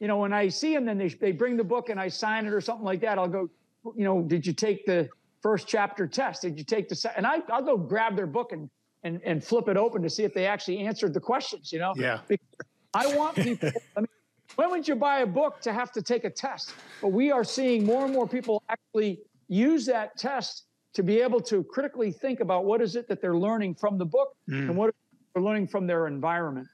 you 0.00 0.08
know, 0.08 0.18
when 0.18 0.32
I 0.32 0.48
see 0.48 0.74
them, 0.74 0.84
then 0.84 0.98
they 0.98 1.08
they 1.08 1.30
bring 1.30 1.56
the 1.56 1.62
book 1.62 1.90
and 1.90 2.00
I 2.00 2.08
sign 2.08 2.44
it 2.44 2.52
or 2.52 2.60
something 2.60 2.84
like 2.84 3.00
that. 3.02 3.18
I'll 3.18 3.28
go, 3.28 3.48
you 3.94 4.04
know, 4.04 4.22
did 4.22 4.44
you 4.44 4.52
take 4.52 4.84
the 4.84 5.08
first 5.42 5.68
chapter 5.68 6.08
test? 6.08 6.42
Did 6.42 6.58
you 6.58 6.64
take 6.64 6.88
the 6.88 6.96
se-? 6.96 7.12
and 7.16 7.24
I 7.24 7.38
I'll 7.52 7.62
go 7.62 7.76
grab 7.76 8.16
their 8.16 8.26
book 8.26 8.50
and 8.50 8.68
and 9.06 9.20
and 9.24 9.42
flip 9.42 9.68
it 9.68 9.76
open 9.76 10.02
to 10.02 10.10
see 10.10 10.24
if 10.24 10.34
they 10.34 10.46
actually 10.46 10.78
answered 10.80 11.14
the 11.14 11.20
questions. 11.20 11.72
You 11.72 11.78
know, 11.78 11.92
yeah. 11.96 12.20
Because 12.28 12.46
I 12.92 13.16
want 13.16 13.36
people. 13.36 13.70
I 13.96 14.00
mean, 14.00 14.08
when 14.56 14.70
would 14.70 14.86
you 14.88 14.96
buy 14.96 15.20
a 15.20 15.26
book 15.26 15.60
to 15.62 15.72
have 15.72 15.92
to 15.92 16.02
take 16.02 16.24
a 16.24 16.30
test? 16.30 16.74
But 17.00 17.08
we 17.08 17.30
are 17.30 17.44
seeing 17.44 17.84
more 17.84 18.04
and 18.04 18.12
more 18.12 18.26
people 18.26 18.62
actually 18.68 19.20
use 19.48 19.86
that 19.86 20.16
test 20.16 20.64
to 20.94 21.02
be 21.02 21.20
able 21.20 21.40
to 21.40 21.62
critically 21.64 22.10
think 22.10 22.40
about 22.40 22.64
what 22.64 22.80
is 22.80 22.96
it 22.96 23.06
that 23.08 23.20
they're 23.20 23.36
learning 23.36 23.74
from 23.74 23.98
the 23.98 24.04
book 24.04 24.34
mm. 24.48 24.60
and 24.60 24.76
what 24.76 24.94
they're 25.34 25.42
learning 25.42 25.66
from 25.66 25.86
their 25.86 26.06
environment. 26.06 26.66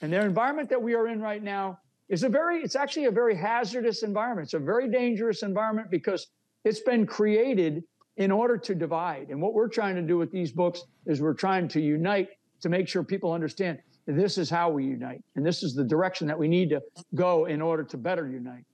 And 0.00 0.10
their 0.10 0.24
environment 0.24 0.70
that 0.70 0.82
we 0.82 0.94
are 0.94 1.08
in 1.08 1.20
right 1.20 1.42
now 1.42 1.78
is 2.08 2.22
a 2.22 2.28
very, 2.28 2.62
it's 2.62 2.74
actually 2.74 3.04
a 3.04 3.10
very 3.10 3.36
hazardous 3.36 4.02
environment. 4.02 4.46
It's 4.46 4.54
a 4.54 4.58
very 4.58 4.88
dangerous 4.88 5.42
environment 5.42 5.90
because 5.90 6.28
it's 6.64 6.80
been 6.80 7.06
created 7.06 7.84
in 8.20 8.30
order 8.30 8.58
to 8.58 8.74
divide. 8.74 9.30
And 9.30 9.40
what 9.40 9.54
we're 9.54 9.68
trying 9.68 9.96
to 9.96 10.02
do 10.02 10.18
with 10.18 10.30
these 10.30 10.52
books 10.52 10.84
is 11.06 11.22
we're 11.22 11.34
trying 11.34 11.66
to 11.68 11.80
unite 11.80 12.28
to 12.60 12.68
make 12.68 12.86
sure 12.86 13.02
people 13.02 13.32
understand 13.32 13.78
this 14.06 14.36
is 14.36 14.50
how 14.50 14.68
we 14.70 14.84
unite. 14.84 15.24
And 15.36 15.44
this 15.44 15.62
is 15.62 15.74
the 15.74 15.84
direction 15.84 16.26
that 16.28 16.38
we 16.38 16.46
need 16.46 16.68
to 16.68 16.82
go 17.14 17.46
in 17.46 17.62
order 17.62 17.82
to 17.82 17.96
better 17.96 18.28
unite. 18.28 18.64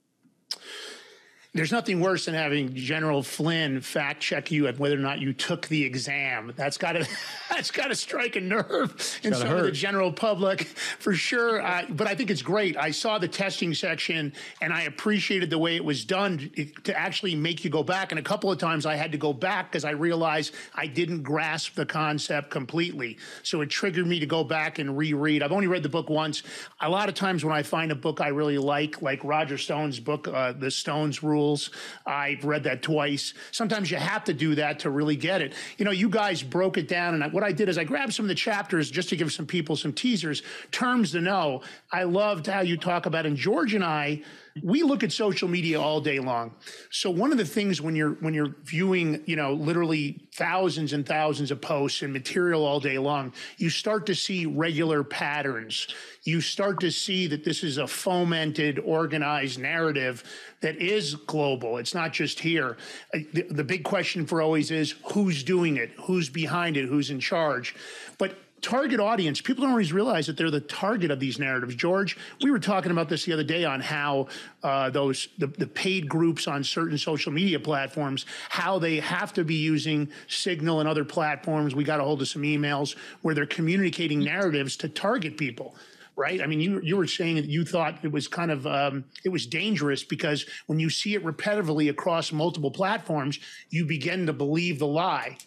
There's 1.57 1.71
nothing 1.71 1.99
worse 1.99 2.25
than 2.25 2.35
having 2.35 2.75
General 2.75 3.23
Flynn 3.23 3.81
fact 3.81 4.21
check 4.21 4.51
you 4.51 4.67
at 4.67 4.77
whether 4.77 4.93
or 4.95 4.99
not 4.99 5.19
you 5.19 5.33
took 5.33 5.67
the 5.67 5.83
exam. 5.83 6.53
That's 6.55 6.77
got 6.77 6.91
to 6.91 7.07
that's 7.49 7.71
got 7.71 7.87
to 7.87 7.95
strike 7.95 8.35
a 8.35 8.41
nerve 8.41 9.19
in 9.23 9.33
some 9.33 9.47
hurt. 9.47 9.59
of 9.61 9.65
the 9.65 9.71
general 9.71 10.13
public 10.13 10.65
for 10.99 11.13
sure. 11.13 11.59
Uh, 11.59 11.85
but 11.89 12.05
I 12.05 12.13
think 12.13 12.29
it's 12.29 12.43
great. 12.43 12.77
I 12.77 12.91
saw 12.91 13.17
the 13.17 13.27
testing 13.27 13.73
section 13.73 14.33
and 14.61 14.71
I 14.71 14.83
appreciated 14.83 15.49
the 15.49 15.57
way 15.57 15.75
it 15.75 15.83
was 15.83 16.05
done 16.05 16.51
to 16.83 16.97
actually 16.97 17.35
make 17.35 17.63
you 17.63 17.71
go 17.71 17.81
back. 17.81 18.11
And 18.11 18.19
a 18.19 18.23
couple 18.23 18.51
of 18.51 18.59
times 18.59 18.85
I 18.85 18.95
had 18.95 19.11
to 19.13 19.17
go 19.17 19.33
back 19.33 19.71
because 19.71 19.83
I 19.83 19.91
realized 19.91 20.53
I 20.75 20.85
didn't 20.85 21.23
grasp 21.23 21.73
the 21.73 21.87
concept 21.87 22.51
completely. 22.51 23.17
So 23.41 23.61
it 23.61 23.71
triggered 23.71 24.05
me 24.05 24.19
to 24.19 24.27
go 24.27 24.43
back 24.43 24.77
and 24.77 24.95
reread. 24.95 25.41
I've 25.41 25.51
only 25.51 25.67
read 25.67 25.81
the 25.81 25.89
book 25.89 26.07
once. 26.07 26.43
A 26.81 26.89
lot 26.89 27.09
of 27.09 27.15
times 27.15 27.43
when 27.43 27.55
I 27.55 27.63
find 27.63 27.91
a 27.91 27.95
book 27.95 28.21
I 28.21 28.27
really 28.27 28.59
like, 28.59 29.01
like 29.01 29.23
Roger 29.23 29.57
Stone's 29.57 29.99
book, 29.99 30.27
uh, 30.27 30.51
The 30.51 30.69
Stones 30.69 31.23
Rule 31.23 31.46
rules. 31.47 31.69
I've 32.05 32.43
read 32.43 32.63
that 32.63 32.81
twice. 32.81 33.33
Sometimes 33.51 33.89
you 33.89 33.97
have 33.97 34.23
to 34.25 34.33
do 34.33 34.55
that 34.55 34.79
to 34.79 34.89
really 34.89 35.15
get 35.15 35.41
it. 35.41 35.53
You 35.77 35.85
know, 35.85 35.91
you 35.91 36.09
guys 36.09 36.43
broke 36.43 36.77
it 36.77 36.87
down, 36.87 37.21
and 37.21 37.33
what 37.33 37.43
I 37.43 37.51
did 37.51 37.69
is 37.69 37.77
I 37.77 37.83
grabbed 37.83 38.13
some 38.13 38.25
of 38.25 38.29
the 38.29 38.35
chapters 38.35 38.91
just 38.91 39.09
to 39.09 39.15
give 39.15 39.31
some 39.31 39.45
people 39.45 39.75
some 39.75 39.93
teasers, 39.93 40.43
terms 40.71 41.11
to 41.11 41.21
know. 41.21 41.61
I 41.91 42.03
loved 42.03 42.47
how 42.47 42.61
you 42.61 42.77
talk 42.77 43.05
about, 43.05 43.25
and 43.25 43.37
George 43.37 43.73
and 43.73 43.83
I 43.83 44.21
we 44.63 44.83
look 44.83 45.03
at 45.03 45.11
social 45.11 45.47
media 45.47 45.79
all 45.79 46.01
day 46.01 46.19
long. 46.19 46.55
So 46.91 47.09
one 47.09 47.31
of 47.31 47.37
the 47.37 47.45
things 47.45 47.81
when 47.81 47.95
you're 47.95 48.13
when 48.15 48.33
you're 48.33 48.55
viewing, 48.63 49.23
you 49.25 49.35
know, 49.35 49.53
literally 49.53 50.27
thousands 50.35 50.93
and 50.93 51.05
thousands 51.05 51.51
of 51.51 51.61
posts 51.61 52.01
and 52.01 52.13
material 52.13 52.65
all 52.65 52.79
day 52.79 52.97
long, 52.97 53.33
you 53.57 53.69
start 53.69 54.05
to 54.07 54.15
see 54.15 54.45
regular 54.45 55.03
patterns. 55.03 55.87
You 56.23 56.41
start 56.41 56.79
to 56.81 56.91
see 56.91 57.27
that 57.27 57.43
this 57.43 57.63
is 57.63 57.77
a 57.77 57.87
fomented, 57.87 58.79
organized 58.79 59.59
narrative 59.59 60.23
that 60.61 60.77
is 60.77 61.15
global. 61.15 61.77
It's 61.77 61.93
not 61.93 62.13
just 62.13 62.39
here. 62.39 62.77
Uh, 63.13 63.19
the, 63.33 63.43
the 63.49 63.63
big 63.63 63.83
question 63.83 64.25
for 64.25 64.41
always 64.41 64.71
is 64.71 64.95
who's 65.13 65.43
doing 65.43 65.77
it, 65.77 65.91
who's 66.01 66.29
behind 66.29 66.77
it, 66.77 66.85
who's 66.85 67.09
in 67.09 67.19
charge. 67.19 67.75
But 68.17 68.37
target 68.61 68.99
audience. 68.99 69.41
People 69.41 69.63
don't 69.63 69.71
always 69.71 69.93
realize 69.93 70.27
that 70.27 70.37
they're 70.37 70.51
the 70.51 70.59
target 70.59 71.11
of 71.11 71.19
these 71.19 71.39
narratives. 71.39 71.75
George, 71.75 72.17
we 72.41 72.51
were 72.51 72.59
talking 72.59 72.91
about 72.91 73.09
this 73.09 73.25
the 73.25 73.33
other 73.33 73.43
day 73.43 73.65
on 73.65 73.79
how 73.79 74.27
uh, 74.63 74.89
those 74.89 75.29
the, 75.37 75.47
the 75.47 75.67
paid 75.67 76.09
groups 76.09 76.47
on 76.47 76.63
certain 76.63 76.97
social 76.97 77.31
media 77.31 77.59
platforms, 77.59 78.25
how 78.49 78.79
they 78.79 78.99
have 78.99 79.33
to 79.33 79.43
be 79.43 79.55
using 79.55 80.09
Signal 80.27 80.79
and 80.79 80.89
other 80.89 81.05
platforms. 81.05 81.75
We 81.75 81.83
got 81.83 81.99
a 81.99 82.03
hold 82.03 82.21
of 82.21 82.27
some 82.27 82.41
emails 82.41 82.95
where 83.21 83.35
they're 83.35 83.45
communicating 83.45 84.19
narratives 84.19 84.75
to 84.77 84.89
target 84.89 85.37
people 85.37 85.75
right? 86.17 86.41
I 86.41 86.47
mean, 86.47 86.59
you 86.59 86.81
you 86.81 86.97
were 86.97 87.07
saying 87.07 87.35
that 87.35 87.45
you 87.45 87.63
thought 87.63 88.03
it 88.03 88.11
was 88.11 88.27
kind 88.27 88.49
of 88.49 88.65
um, 88.65 89.05
it 89.23 89.29
was 89.29 89.45
dangerous 89.45 90.03
because 90.03 90.45
when 90.65 90.79
you 90.79 90.89
see 90.89 91.13
it 91.13 91.23
repetitively 91.23 91.89
across 91.89 92.31
multiple 92.31 92.71
platforms, 92.71 93.39
you 93.69 93.85
begin 93.85 94.25
to 94.25 94.33
believe 94.33 94.79
the 94.79 94.87
lie. 94.87 95.37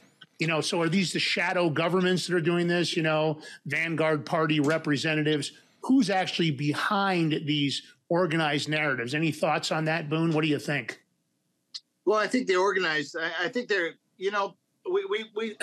You 0.41 0.47
know, 0.47 0.63
so 0.63 0.81
are 0.81 0.89
these 0.89 1.13
the 1.13 1.19
shadow 1.19 1.69
governments 1.69 2.27
that 2.27 2.35
are 2.35 2.41
doing 2.41 2.67
this? 2.67 2.97
You 2.97 3.03
know, 3.03 3.41
Vanguard 3.67 4.25
Party 4.25 4.59
representatives. 4.59 5.53
Who's 5.83 6.09
actually 6.09 6.51
behind 6.51 7.33
these 7.45 7.83
organized 8.09 8.69
narratives? 8.69 9.15
Any 9.15 9.33
thoughts 9.33 9.71
on 9.71 9.85
that, 9.85 10.09
Boone? 10.09 10.33
What 10.33 10.43
do 10.43 10.49
you 10.49 10.59
think? 10.59 10.99
Well, 12.07 12.19
I 12.19 12.27
think 12.27 12.47
they're 12.47 12.59
organized. 12.59 13.17
I, 13.21 13.45
I 13.45 13.49
think 13.49 13.69
they're, 13.69 13.93
you 14.17 14.31
know, 14.31 14.57
we, 14.91 15.05
we, 15.05 15.31
we, 15.37 15.57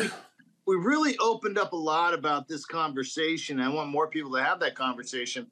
we 0.67 0.75
really 0.75 1.17
opened 1.17 1.57
up 1.57 1.73
a 1.73 1.75
lot 1.75 2.13
about 2.13 2.47
this 2.47 2.63
conversation. 2.63 3.59
I 3.59 3.69
want 3.69 3.89
more 3.89 4.07
people 4.07 4.31
to 4.33 4.43
have 4.43 4.59
that 4.59 4.75
conversation 4.75 5.47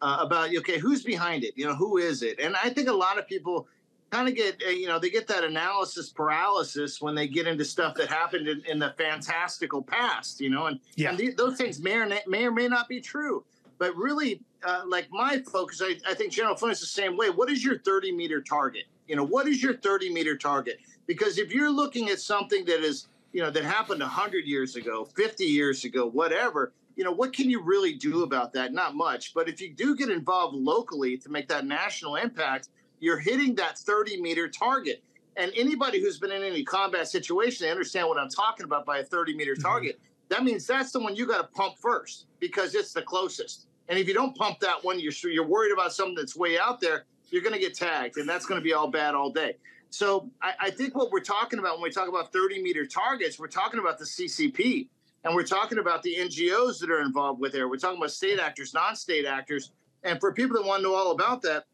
uh, 0.00 0.18
about, 0.20 0.56
okay, 0.56 0.78
who's 0.78 1.02
behind 1.02 1.44
it? 1.44 1.52
You 1.54 1.66
know, 1.66 1.74
who 1.74 1.98
is 1.98 2.22
it? 2.22 2.40
And 2.40 2.56
I 2.56 2.70
think 2.70 2.88
a 2.88 2.92
lot 2.92 3.18
of 3.18 3.28
people 3.28 3.68
kind 4.10 4.28
of 4.28 4.34
get 4.34 4.62
uh, 4.66 4.70
you 4.70 4.86
know 4.88 4.98
they 4.98 5.10
get 5.10 5.26
that 5.28 5.44
analysis 5.44 6.10
paralysis 6.10 7.00
when 7.00 7.14
they 7.14 7.26
get 7.28 7.46
into 7.46 7.64
stuff 7.64 7.94
that 7.94 8.08
happened 8.08 8.48
in, 8.48 8.62
in 8.68 8.78
the 8.78 8.92
fantastical 8.98 9.82
past 9.82 10.40
you 10.40 10.50
know 10.50 10.66
and, 10.66 10.80
Yeah. 10.96 11.10
and 11.10 11.18
the, 11.18 11.32
those 11.32 11.56
things 11.56 11.80
may 11.80 11.94
or 11.94 12.06
na- 12.06 12.16
may 12.26 12.44
or 12.44 12.50
may 12.52 12.68
not 12.68 12.88
be 12.88 13.00
true. 13.00 13.44
But 13.78 13.96
really 13.96 14.42
uh, 14.62 14.82
like 14.86 15.08
my 15.10 15.38
focus 15.50 15.80
I, 15.82 15.96
I 16.08 16.14
think 16.14 16.32
general 16.32 16.54
flynn 16.56 16.72
is 16.72 16.80
the 16.80 16.86
same 16.86 17.16
way. 17.16 17.30
What 17.30 17.50
is 17.50 17.64
your 17.64 17.78
30 17.78 18.12
meter 18.12 18.40
target? 18.42 18.84
You 19.08 19.16
know 19.16 19.24
what 19.24 19.46
is 19.46 19.62
your 19.62 19.74
30 19.76 20.12
meter 20.12 20.36
target? 20.36 20.80
Because 21.06 21.38
if 21.38 21.52
you're 21.52 21.70
looking 21.70 22.10
at 22.10 22.20
something 22.20 22.64
that 22.66 22.80
is 22.84 23.08
you 23.32 23.40
know 23.42 23.50
that 23.50 23.64
happened 23.64 24.00
100 24.00 24.44
years 24.44 24.74
ago 24.76 25.04
50 25.16 25.44
years 25.44 25.84
ago 25.84 26.04
whatever 26.08 26.72
you 26.96 27.04
know 27.04 27.12
what 27.12 27.32
can 27.32 27.48
you 27.48 27.62
really 27.62 27.94
do 27.94 28.24
about 28.24 28.52
that? 28.54 28.72
Not 28.72 28.94
much. 28.96 29.32
But 29.34 29.48
if 29.48 29.60
you 29.60 29.72
do 29.72 29.94
get 29.96 30.10
involved 30.10 30.56
locally 30.56 31.16
to 31.18 31.28
make 31.30 31.48
that 31.48 31.64
national 31.64 32.16
impact 32.16 32.68
you're 33.00 33.18
hitting 33.18 33.54
that 33.56 33.78
30 33.78 34.20
meter 34.20 34.48
target. 34.48 35.02
And 35.36 35.52
anybody 35.56 36.00
who's 36.00 36.18
been 36.18 36.32
in 36.32 36.42
any 36.42 36.62
combat 36.62 37.08
situation, 37.08 37.66
they 37.66 37.70
understand 37.70 38.08
what 38.08 38.18
I'm 38.18 38.28
talking 38.28 38.64
about 38.64 38.84
by 38.84 38.98
a 38.98 39.04
30 39.04 39.36
meter 39.36 39.54
mm-hmm. 39.54 39.62
target. 39.62 40.00
That 40.28 40.44
means 40.44 40.66
that's 40.66 40.92
the 40.92 41.00
one 41.00 41.16
you 41.16 41.26
got 41.26 41.38
to 41.38 41.48
pump 41.48 41.76
first 41.78 42.26
because 42.38 42.74
it's 42.74 42.92
the 42.92 43.02
closest. 43.02 43.66
And 43.88 43.98
if 43.98 44.06
you 44.06 44.14
don't 44.14 44.36
pump 44.36 44.60
that 44.60 44.84
one, 44.84 45.00
you're 45.00 45.12
you're 45.24 45.46
worried 45.46 45.72
about 45.72 45.92
something 45.92 46.14
that's 46.14 46.36
way 46.36 46.58
out 46.58 46.80
there. 46.80 47.04
You're 47.30 47.42
going 47.42 47.54
to 47.54 47.60
get 47.60 47.74
tagged, 47.74 48.16
and 48.18 48.28
that's 48.28 48.46
going 48.46 48.60
to 48.60 48.64
be 48.64 48.72
all 48.72 48.88
bad 48.88 49.14
all 49.14 49.30
day. 49.30 49.56
So 49.90 50.30
I, 50.40 50.52
I 50.60 50.70
think 50.70 50.94
what 50.94 51.10
we're 51.10 51.20
talking 51.20 51.58
about 51.58 51.74
when 51.74 51.82
we 51.82 51.90
talk 51.90 52.08
about 52.08 52.32
30 52.32 52.62
meter 52.62 52.86
targets, 52.86 53.38
we're 53.38 53.48
talking 53.48 53.80
about 53.80 53.98
the 53.98 54.04
CCP, 54.04 54.88
and 55.24 55.34
we're 55.34 55.42
talking 55.42 55.78
about 55.78 56.02
the 56.04 56.14
NGOs 56.16 56.78
that 56.80 56.90
are 56.90 57.02
involved 57.02 57.40
with 57.40 57.52
there. 57.52 57.68
We're 57.68 57.76
talking 57.76 57.98
about 57.98 58.12
state 58.12 58.38
actors, 58.38 58.72
non-state 58.72 59.26
actors, 59.26 59.72
and 60.04 60.20
for 60.20 60.32
people 60.32 60.56
that 60.56 60.66
want 60.66 60.82
to 60.82 60.88
know 60.88 60.94
all 60.94 61.10
about 61.10 61.42
that, 61.42 61.64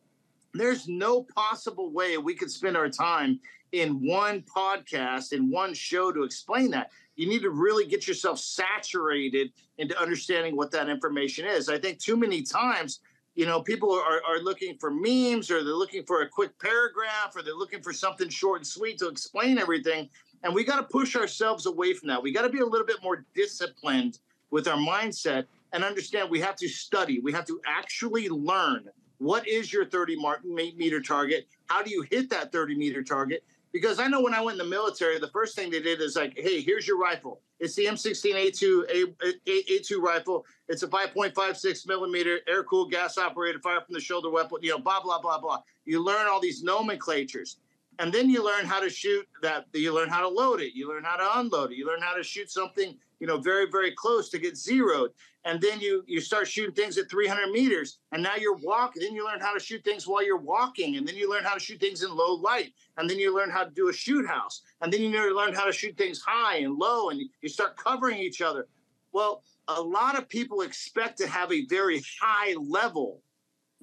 there's 0.59 0.89
no 0.89 1.23
possible 1.23 1.91
way 1.93 2.19
we 2.19 2.35
could 2.35 2.51
spend 2.51 2.77
our 2.77 2.89
time 2.89 3.41
in 3.73 4.07
one 4.07 4.43
podcast 4.43 5.33
in 5.33 5.51
one 5.51 5.75
show 5.75 6.13
to 6.13 6.23
explain 6.23 6.71
that. 6.71 6.91
You 7.17 7.29
need 7.29 7.43
to 7.43 7.51
really 7.51 7.87
get 7.87 8.07
yourself 8.07 8.39
saturated 8.39 9.53
into 9.79 10.01
understanding 10.01 10.57
what 10.57 10.71
that 10.73 10.89
information 10.89 11.47
is. 11.47 11.69
I 11.69 11.79
think 11.79 11.99
too 11.99 12.17
many 12.17 12.43
times 12.43 13.01
you 13.35 13.45
know 13.45 13.61
people 13.61 13.93
are, 13.93 14.23
are 14.27 14.41
looking 14.41 14.79
for 14.79 14.91
memes 14.91 15.51
or 15.51 15.63
they're 15.63 15.75
looking 15.75 16.05
for 16.05 16.23
a 16.23 16.29
quick 16.29 16.59
paragraph 16.59 17.35
or 17.35 17.43
they're 17.43 17.55
looking 17.55 17.83
for 17.83 17.93
something 17.93 18.31
short 18.31 18.61
and 18.61 18.67
sweet 18.67 18.99
to 18.99 19.09
explain 19.09 19.59
everything 19.59 20.09
and 20.43 20.55
we 20.55 20.65
got 20.65 20.77
to 20.77 20.83
push 20.85 21.17
ourselves 21.17 21.67
away 21.67 21.93
from 21.93 22.09
that. 22.09 22.23
We 22.23 22.33
got 22.33 22.43
to 22.43 22.49
be 22.49 22.61
a 22.61 22.67
little 22.67 22.87
bit 22.87 23.03
more 23.03 23.25
disciplined 23.35 24.21
with 24.51 24.69
our 24.69 24.77
mindset 24.77 25.47
and 25.73 25.85
understand 25.85 26.31
we 26.31 26.41
have 26.41 26.57
to 26.57 26.69
study. 26.69 27.21
We 27.21 27.33
have 27.33 27.47
to 27.47 27.61
actually 27.67 28.29
learn 28.29 28.85
what 29.19 29.47
is 29.49 29.73
your 29.73 29.85
30 29.85 30.17
mar- 30.17 30.41
meter 30.45 31.01
target? 31.01 31.47
How 31.67 31.83
do 31.83 31.91
you 31.91 32.03
hit 32.03 32.31
that 32.31 32.53
30 32.53 32.77
meter 32.77 33.03
target? 33.03 33.45
Because 33.73 33.99
I 33.99 34.09
know 34.09 34.23
when 34.23 34.33
I 34.33 34.41
went 34.41 34.59
in 34.61 34.67
the 34.67 34.71
military, 34.71 35.19
the 35.19 35.29
first 35.29 35.55
thing 35.55 35.71
they 35.71 35.83
did 35.83 36.01
is 36.01 36.17
like, 36.17 36.33
hey, 36.37 36.63
here's 36.63 36.87
your 36.87 36.99
rifle. 36.99 37.41
It's 37.61 37.75
the 37.75 37.87
M16A2 37.87 38.85
A, 38.91 39.29
A, 39.29 39.81
A2 39.81 39.99
rifle. 40.01 40.47
It's 40.69 40.83
a 40.83 40.89
5.56 40.89 41.87
millimeter 41.87 42.41
air 42.49 42.65
cooled 42.65 42.91
gas 42.91 43.19
operated 43.19 43.63
fire 43.63 43.81
from 43.81 43.95
the 43.95 44.01
shoulder 44.01 44.31
weapon, 44.31 44.59
you 44.63 44.71
know, 44.71 44.79
blah, 44.79 45.03
blah, 45.03 45.21
blah, 45.21 45.39
blah. 45.39 45.61
You 45.85 46.03
learn 46.03 46.27
all 46.27 46.41
these 46.41 46.63
nomenclatures. 46.63 47.59
And 47.99 48.13
then 48.13 48.29
you 48.29 48.45
learn 48.45 48.67
how 48.67 48.81
to 48.81 48.91
shoot 48.91 49.27
that. 49.43 49.67
You 49.73 49.95
learn 49.95 50.09
how 50.11 50.21
to 50.21 50.29
load 50.29 50.61
it. 50.61 50.75
You 50.75 50.89
learn 50.89 51.05
how 51.05 51.17
to 51.17 51.41
unload 51.41 51.73
it. 51.73 51.77
You 51.77 51.87
learn 51.87 52.03
how 52.03 52.15
to 52.15 52.23
shoot 52.23 52.51
something, 52.51 52.97
you 53.27 53.33
know, 53.33 53.39
very, 53.41 53.67
very 53.69 53.91
close 53.91 54.29
to 54.29 54.39
get 54.39 54.57
zeroed. 54.57 55.11
And 55.45 55.61
then 55.61 55.81
you 55.81 56.05
you 56.07 56.21
start 56.21 56.47
shooting 56.47 56.75
things 56.75 56.97
at 56.97 57.11
300 57.11 57.51
meters. 57.51 57.99
And 58.13 58.23
now 58.23 58.37
you're 58.37 58.57
walking. 58.57 59.03
Then 59.03 59.15
you 59.15 59.25
learn 59.25 59.41
how 59.41 59.53
to 59.53 59.59
shoot 59.59 59.83
things 59.83 60.07
while 60.07 60.25
you're 60.25 60.37
walking. 60.37 60.97
And 60.97 61.07
then 61.07 61.17
you 61.17 61.29
learn 61.29 61.43
how 61.43 61.55
to 61.55 61.61
shoot 61.61 61.81
things 61.81 62.05
in 62.05 62.15
low 62.15 62.35
light. 62.35 62.73
And 62.97 63.11
then 63.11 63.19
you 63.19 63.35
learn 63.35 63.51
how 63.51 63.65
to 63.65 63.71
do 63.71 63.89
a 63.89 63.93
shoot 63.93 64.27
house. 64.29 64.63
And 64.81 64.93
then 64.93 65.01
you 65.01 65.37
learn 65.37 65.55
how 65.55 65.65
to 65.65 65.73
shoot 65.73 65.97
things 65.97 66.21
high 66.25 66.59
and 66.59 66.77
low. 66.77 67.11
And 67.11 67.21
you 67.43 67.49
start 67.49 67.77
covering 67.77 68.19
each 68.19 68.41
other. 68.41 68.69
Well, 69.13 69.43
a 69.67 69.83
lot 69.83 70.17
of 70.17 70.29
people 70.29 70.61
expect 70.61 71.19
to 71.19 71.27
have 71.27 71.51
a 71.53 71.67
very 71.67 72.01
high 72.21 72.55
level 72.55 73.23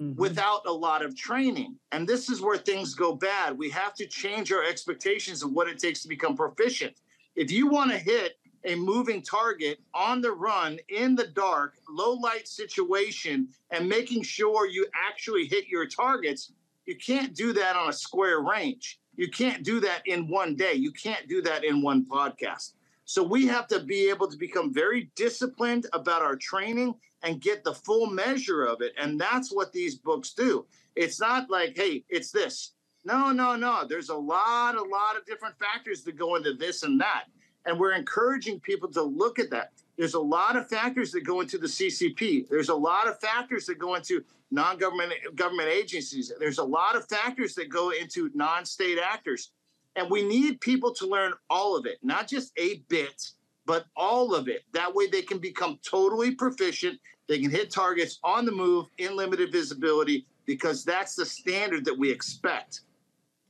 Mhm. 0.00 0.16
without 0.16 0.62
a 0.66 0.72
lot 0.72 1.02
of 1.02 1.14
training. 1.14 1.78
And 1.92 2.08
this 2.08 2.30
is 2.30 2.40
where 2.40 2.58
things 2.58 2.94
go 2.94 3.14
bad. 3.14 3.58
We 3.58 3.68
have 3.70 3.94
to 3.96 4.06
change 4.06 4.50
our 4.52 4.64
expectations 4.64 5.42
of 5.42 5.52
what 5.52 5.68
it 5.68 5.78
takes 5.78 6.00
to 6.02 6.08
become 6.08 6.34
proficient. 6.34 6.96
If 7.36 7.50
you 7.50 7.66
want 7.66 7.90
to 7.90 7.98
hit 7.98 8.38
a 8.64 8.74
moving 8.74 9.22
target 9.22 9.80
on 9.92 10.20
the 10.20 10.32
run 10.32 10.78
in 10.88 11.14
the 11.14 11.26
dark, 11.26 11.74
low 11.88 12.14
light 12.14 12.48
situation, 12.48 13.48
and 13.70 13.88
making 13.88 14.22
sure 14.22 14.66
you 14.66 14.86
actually 14.94 15.46
hit 15.46 15.68
your 15.68 15.86
targets, 15.86 16.52
you 16.86 16.96
can't 16.96 17.34
do 17.34 17.52
that 17.52 17.76
on 17.76 17.88
a 17.88 17.92
square 17.92 18.40
range. 18.40 19.00
You 19.16 19.30
can't 19.30 19.62
do 19.62 19.80
that 19.80 20.02
in 20.06 20.28
one 20.28 20.56
day. 20.56 20.74
You 20.74 20.92
can't 20.92 21.28
do 21.28 21.40
that 21.42 21.64
in 21.64 21.82
one 21.82 22.04
podcast. 22.04 22.72
So 23.04 23.22
we 23.22 23.46
have 23.46 23.68
to 23.68 23.80
be 23.80 24.08
able 24.08 24.28
to 24.28 24.36
become 24.36 24.72
very 24.72 25.10
disciplined 25.14 25.86
about 25.92 26.22
our 26.22 26.36
training 26.36 26.94
and 27.22 27.40
get 27.40 27.64
the 27.64 27.74
full 27.74 28.06
measure 28.06 28.64
of 28.64 28.80
it. 28.80 28.92
And 28.98 29.20
that's 29.20 29.52
what 29.52 29.72
these 29.72 29.94
books 29.94 30.32
do. 30.32 30.66
It's 30.96 31.20
not 31.20 31.50
like, 31.50 31.76
hey, 31.76 32.04
it's 32.08 32.30
this. 32.30 32.72
No, 33.04 33.30
no, 33.30 33.56
no. 33.56 33.86
There's 33.86 34.08
a 34.08 34.16
lot, 34.16 34.76
a 34.76 34.82
lot 34.82 35.16
of 35.16 35.26
different 35.26 35.58
factors 35.58 36.02
that 36.04 36.16
go 36.16 36.36
into 36.36 36.54
this 36.54 36.82
and 36.82 37.00
that. 37.00 37.24
And 37.66 37.78
we're 37.78 37.92
encouraging 37.92 38.60
people 38.60 38.90
to 38.90 39.02
look 39.02 39.38
at 39.38 39.50
that. 39.50 39.72
There's 39.96 40.14
a 40.14 40.20
lot 40.20 40.56
of 40.56 40.68
factors 40.68 41.12
that 41.12 41.22
go 41.22 41.40
into 41.40 41.56
the 41.56 41.66
CCP. 41.66 42.48
There's 42.48 42.68
a 42.68 42.74
lot 42.74 43.06
of 43.06 43.20
factors 43.20 43.66
that 43.66 43.78
go 43.78 43.94
into 43.94 44.24
non-government 44.50 45.12
government 45.34 45.68
agencies. 45.68 46.32
There's 46.38 46.58
a 46.58 46.64
lot 46.64 46.96
of 46.96 47.08
factors 47.08 47.54
that 47.54 47.68
go 47.68 47.90
into 47.90 48.30
non-state 48.34 48.98
actors. 48.98 49.50
And 49.96 50.10
we 50.10 50.22
need 50.22 50.60
people 50.60 50.92
to 50.94 51.06
learn 51.06 51.32
all 51.48 51.76
of 51.76 51.86
it, 51.86 51.98
not 52.02 52.26
just 52.26 52.52
a 52.58 52.78
bit, 52.88 53.30
but 53.66 53.86
all 53.96 54.34
of 54.34 54.48
it. 54.48 54.64
That 54.72 54.92
way 54.92 55.06
they 55.06 55.22
can 55.22 55.38
become 55.38 55.78
totally 55.88 56.32
proficient. 56.32 56.98
They 57.28 57.38
can 57.38 57.50
hit 57.50 57.70
targets 57.70 58.18
on 58.24 58.44
the 58.44 58.52
move 58.52 58.86
in 58.98 59.16
limited 59.16 59.52
visibility 59.52 60.26
because 60.46 60.84
that's 60.84 61.14
the 61.14 61.24
standard 61.24 61.84
that 61.84 61.96
we 61.96 62.10
expect. 62.10 62.80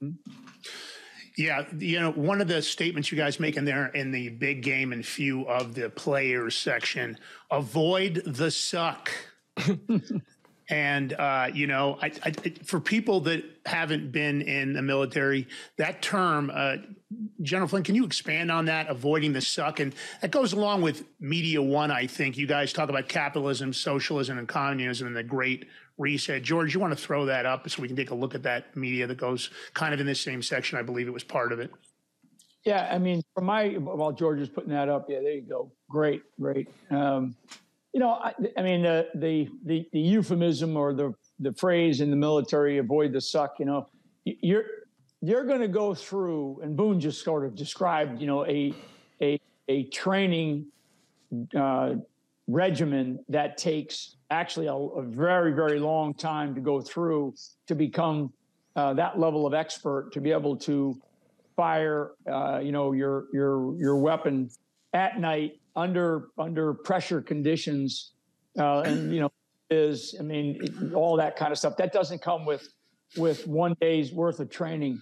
Hmm. 0.01 0.13
Yeah, 1.37 1.65
you 1.77 1.99
know, 1.99 2.13
one 2.13 2.41
of 2.41 2.47
the 2.47 2.63
statements 2.63 3.11
you 3.11 3.19
guys 3.19 3.41
make 3.41 3.57
in 3.57 3.65
there 3.65 3.87
in 3.87 4.13
the 4.13 4.29
big 4.29 4.63
game 4.63 4.93
and 4.93 5.05
few 5.05 5.49
of 5.49 5.75
the 5.75 5.91
players 5.91 6.57
section, 6.57 7.19
avoid 7.51 8.23
the 8.25 8.53
suck. 8.53 9.11
and 10.69 11.13
uh, 11.13 11.49
you 11.53 11.67
know, 11.67 11.99
I, 12.01 12.13
I, 12.23 12.31
for 12.63 12.79
people 12.79 13.21
that 13.23 13.45
haven't 13.67 14.13
been 14.13 14.43
in 14.43 14.75
the 14.75 14.83
military, 14.83 15.49
that 15.77 16.03
term, 16.03 16.53
uh, 16.55 16.77
General 17.43 17.69
Flynn, 17.69 17.83
can 17.83 17.97
you 17.97 18.05
expand 18.05 18.53
on 18.53 18.67
that? 18.67 18.89
Avoiding 18.89 19.33
the 19.33 19.41
suck, 19.41 19.81
and 19.81 19.93
that 20.21 20.31
goes 20.31 20.53
along 20.53 20.83
with 20.83 21.05
Media 21.19 21.61
One. 21.61 21.91
I 21.91 22.07
think 22.07 22.39
you 22.39 22.47
guys 22.47 22.73
talk 22.73 22.89
about 22.89 23.09
capitalism, 23.09 23.73
socialism, 23.73 24.39
and 24.39 24.47
communism, 24.47 25.09
and 25.09 25.17
the 25.17 25.25
Great 25.25 25.67
Reset. 25.99 26.43
George, 26.43 26.75
you 26.75 26.81
want 26.81 26.97
to 26.97 27.03
throw 27.03 27.27
that 27.27 27.47
up 27.47 27.69
so 27.69 27.81
we 27.81 27.89
can 27.89 27.97
take 27.97 28.11
a 28.11 28.15
look 28.15 28.35
at 28.35 28.43
that 28.43 28.77
media 28.77 29.07
that 29.07 29.17
goes 29.17 29.51
kind 29.75 29.95
of 29.95 30.01
in 30.01 30.07
this 30.07 30.21
same 30.21 30.43
section? 30.43 30.79
I 30.79 30.83
believe 30.83 31.07
it 31.07 31.13
was 31.13 31.25
part 31.25 31.53
of 31.53 31.61
it. 31.61 31.71
Yeah, 32.65 32.89
I 32.91 32.99
mean, 32.99 33.23
from 33.35 33.45
my 33.45 33.71
while 33.75 34.13
George 34.13 34.41
is 34.41 34.49
putting 34.49 34.71
that 34.71 34.89
up, 34.89 35.07
yeah, 35.09 35.21
there 35.21 35.33
you 35.33 35.43
go. 35.43 35.71
Great, 35.89 36.23
great. 36.41 36.69
Um, 36.91 37.37
you 37.93 38.01
know, 38.01 38.13
I, 38.13 38.33
I 38.57 38.63
mean, 38.63 38.83
the, 38.83 39.09
the 39.15 39.49
the 39.65 39.87
the 39.93 40.01
euphemism 40.01 40.77
or 40.77 40.95
the 40.95 41.13
the 41.39 41.53
phrase 41.53 42.01
in 42.01 42.11
the 42.11 42.17
military, 42.17 42.79
"avoid 42.79 43.13
the 43.13 43.21
suck." 43.21 43.57
You 43.59 43.67
know, 43.67 43.89
you're 44.25 44.65
you're 45.21 45.45
going 45.45 45.61
to 45.61 45.69
go 45.69 45.95
through, 45.95 46.61
and 46.63 46.77
Boone 46.77 46.99
just 47.01 47.23
sort 47.23 47.45
of 47.45 47.55
described, 47.55 48.21
you 48.21 48.27
know, 48.27 48.47
a 48.47 48.75
a 49.21 49.39
a 49.69 49.85
training 49.91 50.67
uh, 51.57 51.95
regimen 52.47 53.25
that 53.29 53.57
takes 53.57 54.17
actually 54.31 54.67
a, 54.67 54.75
a 54.75 55.03
very 55.03 55.53
very 55.53 55.79
long 55.79 56.15
time 56.15 56.55
to 56.55 56.61
go 56.61 56.81
through 56.81 57.35
to 57.67 57.75
become 57.75 58.33
uh, 58.77 58.93
that 58.95 59.19
level 59.19 59.47
of 59.47 59.55
expert 59.55 60.11
to 60.13 60.21
be 60.21 60.33
able 60.33 60.57
to 60.57 60.97
fire 61.57 62.13
uh, 62.31 62.59
you 62.59 62.73
know 62.73 62.93
your 62.93 63.27
your 63.33 63.75
your 63.79 63.97
weapon 63.97 64.51
at 64.93 65.21
night 65.21 65.53
under 65.77 66.29
under 66.39 66.75
pressure 66.75 67.21
conditions 67.21 68.13
uh, 68.59 68.81
and 68.81 69.13
you 69.13 69.21
know 69.21 69.31
is 69.71 70.15
i 70.21 70.23
mean 70.23 70.59
it- 70.63 70.93
all 70.95 71.17
that 71.17 71.37
kind 71.37 71.53
of 71.53 71.59
stuff. 71.59 71.77
That 71.77 71.93
doesn't 71.93 72.21
come 72.23 72.45
with 72.45 72.69
with 73.17 73.47
one 73.47 73.75
day's 73.81 74.13
worth 74.13 74.41
of 74.41 74.51
training. 74.51 75.01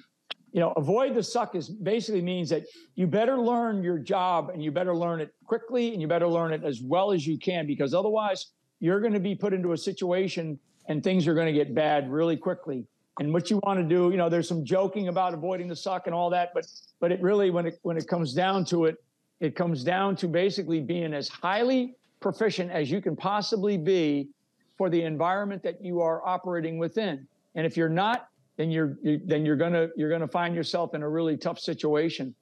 You 0.53 0.61
know 0.61 0.73
avoid 0.77 1.15
the 1.15 1.23
suck 1.23 1.55
is 1.55 1.69
basically 1.69 2.21
means 2.23 2.51
that 2.51 2.65
you 2.95 3.07
better 3.07 3.39
learn 3.39 3.83
your 3.83 3.99
job 3.99 4.51
and 4.51 4.63
you 4.63 4.71
better 4.71 4.95
learn 4.95 5.21
it 5.21 5.31
quickly 5.47 5.93
and 5.93 6.01
you 6.03 6.07
better 6.09 6.29
learn 6.29 6.53
it 6.53 6.63
as 6.65 6.83
well 6.83 7.11
as 7.13 7.27
you 7.27 7.39
can 7.39 7.67
because 7.67 7.95
otherwise 7.95 8.53
you're 8.83 9.01
going 9.01 9.13
to 9.13 9.21
be 9.21 9.35
put 9.35 9.53
into 9.55 9.73
a 9.73 9.79
situation 9.79 10.59
and 10.89 11.03
things 11.05 11.29
are 11.29 11.35
going 11.35 11.47
to 11.47 11.53
get 11.53 11.75
bad 11.75 12.11
really 12.11 12.37
quickly 12.37 12.85
and 13.21 13.33
what 13.33 13.51
you 13.51 13.61
want 13.63 13.79
to 13.79 13.85
do 13.85 14.11
you 14.11 14.17
know 14.17 14.29
there's 14.29 14.49
some 14.49 14.65
joking 14.65 15.09
about 15.09 15.33
avoiding 15.33 15.69
the 15.69 15.77
suck 15.77 16.07
and 16.07 16.15
all 16.15 16.29
that 16.29 16.51
but 16.53 16.67
but 17.01 17.13
it 17.13 17.23
really 17.23 17.51
when 17.51 17.67
it 17.67 17.79
when 17.83 17.97
it 17.97 18.07
comes 18.09 18.35
down 18.35 18.65
to 18.65 18.87
it 18.87 19.03
it 19.41 19.55
comes 19.55 19.85
down 19.85 20.17
to 20.17 20.27
basically 20.27 20.81
being 20.81 21.15
as 21.15 21.29
highly 21.29 21.95
proficient 22.21 22.71
as 22.71 22.91
you 22.91 23.01
can 23.01 23.15
possibly 23.17 23.77
be 23.77 24.29
for 24.77 24.91
the 24.91 25.03
environment 25.03 25.63
that 25.63 25.83
you 25.85 26.01
are 26.01 26.27
operating 26.27 26.79
within 26.79 27.27
and 27.55 27.65
if 27.65 27.77
you're 27.77 27.89
not 27.89 28.29
then 28.57 28.71
you're 28.71 28.97
you, 29.03 29.21
then 29.25 29.45
you're 29.45 29.57
gonna 29.57 29.89
you're 29.97 30.11
gonna 30.11 30.29
find 30.29 30.55
yourself 30.55 30.95
in 30.95 31.03
a 31.03 31.09
really 31.09 31.37
tough 31.37 31.59
situation. 31.59 32.35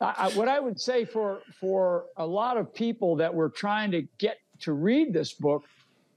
I, 0.00 0.14
I, 0.18 0.28
what 0.36 0.48
I 0.48 0.60
would 0.60 0.80
say 0.80 1.04
for 1.04 1.40
for 1.60 2.06
a 2.16 2.26
lot 2.26 2.56
of 2.56 2.74
people 2.74 3.16
that 3.16 3.32
were 3.32 3.48
trying 3.48 3.90
to 3.92 4.02
get 4.18 4.38
to 4.60 4.72
read 4.72 5.12
this 5.12 5.32
book, 5.32 5.64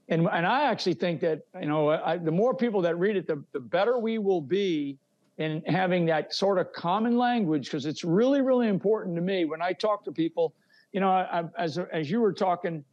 and 0.08 0.28
and 0.32 0.46
I 0.46 0.64
actually 0.64 0.96
think 0.96 1.22
that 1.22 1.42
you 1.60 1.68
know 1.68 1.90
I, 1.90 2.18
the 2.18 2.32
more 2.32 2.54
people 2.54 2.82
that 2.82 2.98
read 2.98 3.16
it, 3.16 3.28
the 3.28 3.44
the 3.52 3.60
better 3.60 3.98
we 3.98 4.18
will 4.18 4.42
be 4.42 4.98
in 5.38 5.64
having 5.66 6.06
that 6.08 6.34
sort 6.34 6.60
of 6.60 6.72
common 6.74 7.18
language 7.18 7.66
because 7.66 7.86
it's 7.86 8.04
really 8.04 8.42
really 8.42 8.68
important 8.68 9.16
to 9.16 9.22
me 9.22 9.46
when 9.46 9.62
I 9.62 9.74
talk 9.74 10.04
to 10.06 10.12
people. 10.12 10.54
You 10.92 11.02
know, 11.02 11.10
I, 11.10 11.44
as 11.58 11.78
as 11.78 12.10
you 12.10 12.20
were 12.20 12.34
talking, 12.34 12.84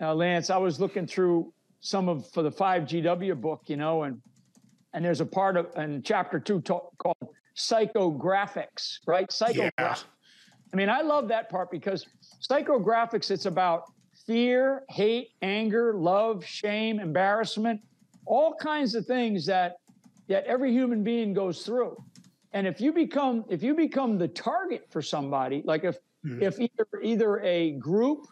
uh, 0.00 0.14
Lance, 0.14 0.50
I 0.50 0.56
was 0.56 0.80
looking 0.80 1.06
through 1.06 1.52
some 1.80 2.08
of 2.08 2.30
for 2.30 2.42
the 2.42 2.50
five 2.50 2.84
GW 2.84 3.40
book, 3.40 3.62
you 3.66 3.76
know, 3.76 4.04
and 4.04 4.20
and 4.92 5.04
there's 5.04 5.20
a 5.20 5.26
part 5.26 5.56
of 5.56 5.66
in 5.76 6.02
chapter 6.02 6.38
two 6.38 6.60
talk, 6.60 6.96
called 6.98 7.16
psychographics, 7.56 8.98
right? 9.06 9.28
Psychographics. 9.28 9.72
Yeah. 9.78 9.96
I 10.72 10.76
mean, 10.76 10.88
I 10.88 11.00
love 11.02 11.28
that 11.28 11.50
part 11.50 11.70
because 11.70 12.06
psychographics, 12.48 13.30
it's 13.30 13.46
about 13.46 13.92
fear, 14.30 14.84
hate, 14.88 15.30
anger, 15.42 15.92
love, 15.92 16.44
shame, 16.44 17.00
embarrassment, 17.00 17.80
all 18.26 18.54
kinds 18.54 18.94
of 18.94 19.04
things 19.04 19.44
that 19.44 19.78
that 20.28 20.44
every 20.44 20.70
human 20.70 21.02
being 21.02 21.32
goes 21.32 21.64
through. 21.64 22.00
And 22.52 22.64
if 22.64 22.80
you 22.80 22.92
become 22.92 23.44
if 23.48 23.60
you 23.60 23.74
become 23.74 24.18
the 24.18 24.28
target 24.28 24.86
for 24.88 25.02
somebody, 25.02 25.62
like 25.64 25.82
if 25.82 25.98
mm-hmm. 26.24 26.44
if 26.44 26.60
either 26.60 26.86
either 27.02 27.40
a 27.40 27.72
group, 27.72 28.28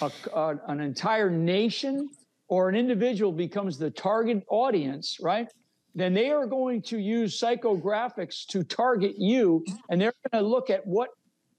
a, 0.00 0.10
a, 0.32 0.58
an 0.68 0.80
entire 0.80 1.28
nation, 1.28 2.08
or 2.48 2.70
an 2.70 2.74
individual 2.74 3.30
becomes 3.30 3.76
the 3.76 3.90
target 3.90 4.42
audience, 4.48 5.18
right? 5.20 5.48
Then 5.94 6.14
they 6.14 6.30
are 6.30 6.46
going 6.46 6.80
to 6.84 6.96
use 6.96 7.38
psychographics 7.38 8.46
to 8.46 8.64
target 8.64 9.16
you, 9.18 9.66
and 9.90 10.00
they're 10.00 10.14
going 10.30 10.42
to 10.42 10.48
look 10.48 10.70
at 10.70 10.86
what 10.86 11.10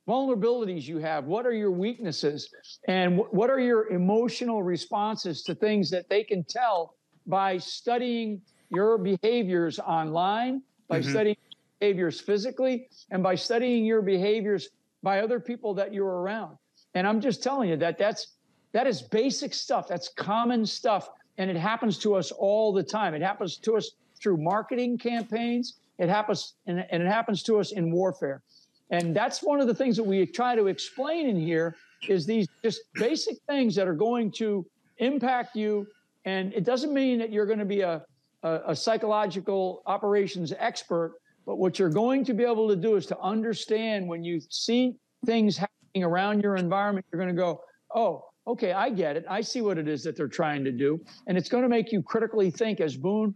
vulnerabilities 0.07 0.83
you 0.83 0.97
have 0.97 1.25
what 1.25 1.45
are 1.45 1.53
your 1.53 1.71
weaknesses 1.71 2.49
and 2.87 3.17
what 3.31 3.49
are 3.49 3.59
your 3.59 3.89
emotional 3.89 4.61
responses 4.61 5.43
to 5.43 5.55
things 5.55 5.89
that 5.89 6.09
they 6.09 6.23
can 6.23 6.43
tell 6.43 6.95
by 7.25 7.57
studying 7.57 8.41
your 8.69 8.97
behaviors 8.97 9.79
online 9.79 10.61
by 10.89 10.99
mm-hmm. 10.99 11.09
studying 11.09 11.37
behaviors 11.79 12.19
physically 12.19 12.87
and 13.11 13.23
by 13.23 13.35
studying 13.35 13.85
your 13.85 14.01
behaviors 14.01 14.69
by 15.01 15.19
other 15.19 15.39
people 15.39 15.73
that 15.73 15.93
you're 15.93 16.21
around. 16.21 16.57
And 16.95 17.07
i'm 17.07 17.19
just 17.21 17.41
telling 17.41 17.69
you 17.69 17.77
that 17.77 17.97
that's 17.97 18.33
that 18.73 18.87
is 18.87 19.03
basic 19.03 19.53
stuff. 19.53 19.87
That's 19.87 20.09
common 20.09 20.65
stuff 20.65 21.09
and 21.37 21.49
it 21.49 21.57
happens 21.57 21.97
to 21.99 22.15
us 22.15 22.31
all 22.31 22.73
the 22.73 22.83
time. 22.83 23.13
It 23.13 23.21
happens 23.21 23.57
to 23.57 23.77
us 23.77 23.91
through 24.21 24.37
marketing 24.37 24.97
campaigns. 24.97 25.77
It 25.99 26.09
happens 26.09 26.55
and, 26.67 26.85
and 26.89 27.03
it 27.03 27.07
happens 27.07 27.43
to 27.43 27.59
us 27.59 27.71
in 27.71 27.91
warfare 27.91 28.41
and 28.89 29.15
that's 29.15 29.41
one 29.41 29.59
of 29.59 29.67
the 29.67 29.75
things 29.75 29.95
that 29.97 30.03
we 30.03 30.25
try 30.25 30.55
to 30.55 30.67
explain 30.67 31.27
in 31.27 31.35
here 31.35 31.75
is 32.07 32.25
these 32.25 32.47
just 32.63 32.81
basic 32.93 33.37
things 33.47 33.75
that 33.75 33.87
are 33.87 33.95
going 33.95 34.31
to 34.31 34.65
impact 34.97 35.55
you. 35.55 35.87
And 36.25 36.53
it 36.53 36.63
doesn't 36.63 36.93
mean 36.93 37.19
that 37.19 37.31
you're 37.31 37.45
going 37.45 37.59
to 37.59 37.65
be 37.65 37.81
a, 37.81 38.03
a, 38.43 38.59
a 38.67 38.75
psychological 38.75 39.81
operations 39.85 40.53
expert, 40.57 41.15
but 41.45 41.57
what 41.57 41.79
you're 41.79 41.89
going 41.89 42.23
to 42.25 42.33
be 42.33 42.43
able 42.43 42.67
to 42.69 42.75
do 42.75 42.95
is 42.95 43.05
to 43.07 43.19
understand 43.19 44.07
when 44.07 44.23
you 44.23 44.41
see 44.49 44.95
things 45.25 45.57
happening 45.57 46.03
around 46.03 46.41
your 46.41 46.55
environment, 46.55 47.05
you're 47.11 47.21
going 47.21 47.33
to 47.33 47.41
go, 47.41 47.61
oh, 47.95 48.25
okay, 48.47 48.73
I 48.73 48.89
get 48.89 49.15
it. 49.15 49.25
I 49.29 49.41
see 49.41 49.61
what 49.61 49.77
it 49.77 49.87
is 49.87 50.03
that 50.03 50.15
they're 50.15 50.27
trying 50.27 50.63
to 50.65 50.71
do. 50.71 50.99
And 51.27 51.37
it's 51.37 51.49
going 51.49 51.63
to 51.63 51.69
make 51.69 51.91
you 51.91 52.01
critically 52.01 52.51
think, 52.51 52.79
as 52.81 52.97
Boone 52.97 53.33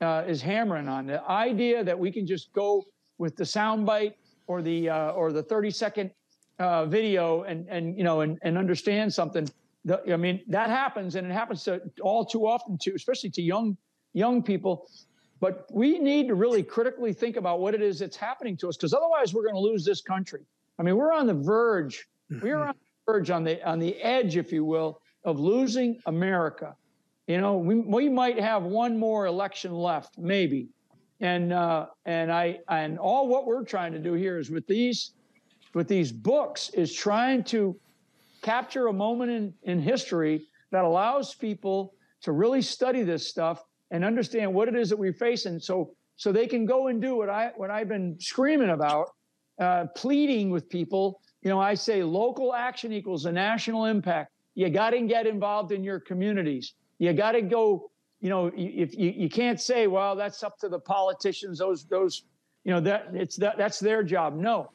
uh, 0.00 0.24
is 0.26 0.42
hammering 0.42 0.88
on 0.88 1.06
the 1.06 1.22
idea 1.28 1.84
that 1.84 1.98
we 1.98 2.10
can 2.12 2.26
just 2.26 2.52
go 2.52 2.84
with 3.18 3.36
the 3.36 3.44
soundbite 3.44 4.14
or 4.48 4.60
the 4.60 4.88
uh, 4.88 5.10
or 5.12 5.32
the 5.32 5.42
30 5.42 5.70
second 5.70 6.10
uh, 6.58 6.84
video 6.86 7.42
and 7.42 7.68
and 7.68 7.96
you 7.96 8.02
know 8.02 8.22
and, 8.22 8.38
and 8.42 8.58
understand 8.58 9.14
something 9.14 9.48
the, 9.84 10.12
i 10.12 10.16
mean 10.16 10.42
that 10.48 10.68
happens 10.68 11.14
and 11.14 11.26
it 11.26 11.32
happens 11.32 11.62
to 11.62 11.80
all 12.02 12.24
too 12.24 12.46
often 12.48 12.76
to 12.78 12.92
especially 12.94 13.30
to 13.30 13.42
young 13.42 13.76
young 14.12 14.42
people. 14.42 14.88
But 15.40 15.66
we 15.70 15.98
need 16.00 16.26
to 16.28 16.34
really 16.34 16.64
critically 16.64 17.12
think 17.12 17.36
about 17.36 17.60
what 17.60 17.74
it 17.74 17.80
is 17.80 18.00
that's 18.00 18.16
happening 18.16 18.56
to 18.58 18.68
us 18.68 18.76
because 18.76 18.92
otherwise 18.92 19.32
we're 19.32 19.44
going 19.44 19.54
to 19.54 19.60
lose 19.60 19.84
this 19.84 20.00
country. 20.00 20.40
I 20.78 20.82
mean 20.82 20.96
we're 20.96 21.12
on 21.12 21.26
the 21.26 21.34
verge 21.34 22.08
mm-hmm. 22.30 22.44
we're 22.44 22.58
on 22.58 22.74
the 22.74 23.12
verge 23.12 23.30
on 23.30 23.44
the 23.44 23.66
on 23.68 23.78
the 23.78 23.96
edge 24.02 24.36
if 24.36 24.52
you 24.52 24.64
will 24.64 25.00
of 25.24 25.38
losing 25.38 26.00
america. 26.06 26.74
You 27.26 27.40
know 27.40 27.58
we, 27.58 27.76
we 27.76 28.08
might 28.08 28.40
have 28.40 28.62
one 28.64 28.98
more 28.98 29.26
election 29.26 29.72
left 29.72 30.18
maybe 30.18 30.68
and 31.20 31.52
uh, 31.52 31.86
and 32.06 32.32
I 32.32 32.60
and 32.68 32.98
all 32.98 33.28
what 33.28 33.46
we're 33.46 33.64
trying 33.64 33.92
to 33.92 33.98
do 33.98 34.14
here 34.14 34.38
is 34.38 34.50
with 34.50 34.66
these 34.66 35.12
with 35.74 35.88
these 35.88 36.12
books 36.12 36.70
is 36.70 36.94
trying 36.94 37.44
to 37.44 37.76
capture 38.42 38.86
a 38.86 38.92
moment 38.92 39.30
in, 39.30 39.54
in 39.64 39.80
history 39.80 40.46
that 40.70 40.84
allows 40.84 41.34
people 41.34 41.94
to 42.22 42.32
really 42.32 42.62
study 42.62 43.02
this 43.02 43.26
stuff 43.26 43.64
and 43.90 44.04
understand 44.04 44.52
what 44.52 44.68
it 44.68 44.76
is 44.76 44.88
that 44.90 44.96
we're 44.96 45.12
facing 45.12 45.58
so 45.58 45.92
so 46.16 46.32
they 46.32 46.46
can 46.46 46.66
go 46.66 46.88
and 46.88 47.00
do 47.00 47.16
what 47.16 47.28
I 47.28 47.52
what 47.56 47.70
I've 47.70 47.88
been 47.88 48.16
screaming 48.18 48.70
about, 48.70 49.10
uh, 49.60 49.86
pleading 49.96 50.50
with 50.50 50.68
people. 50.68 51.20
You 51.42 51.50
know, 51.50 51.60
I 51.60 51.74
say 51.74 52.02
local 52.02 52.54
action 52.54 52.92
equals 52.92 53.24
a 53.24 53.32
national 53.32 53.84
impact. 53.84 54.32
You 54.54 54.68
got 54.68 54.90
to 54.90 55.00
get 55.02 55.28
involved 55.28 55.70
in 55.70 55.84
your 55.84 56.00
communities. 56.00 56.74
You 56.98 57.12
got 57.12 57.32
to 57.32 57.42
go 57.42 57.92
you 58.20 58.28
know, 58.28 58.50
if 58.56 58.96
you, 58.96 59.10
you 59.10 59.28
can't 59.28 59.60
say, 59.60 59.86
well, 59.86 60.16
that's 60.16 60.42
up 60.42 60.58
to 60.58 60.68
the 60.68 60.78
politicians, 60.78 61.58
those, 61.58 61.84
those, 61.84 62.22
you 62.64 62.72
know, 62.72 62.80
that 62.80 63.08
it's 63.14 63.36
that 63.36 63.56
that's 63.56 63.78
their 63.78 64.02
job. 64.02 64.34
No. 64.34 64.70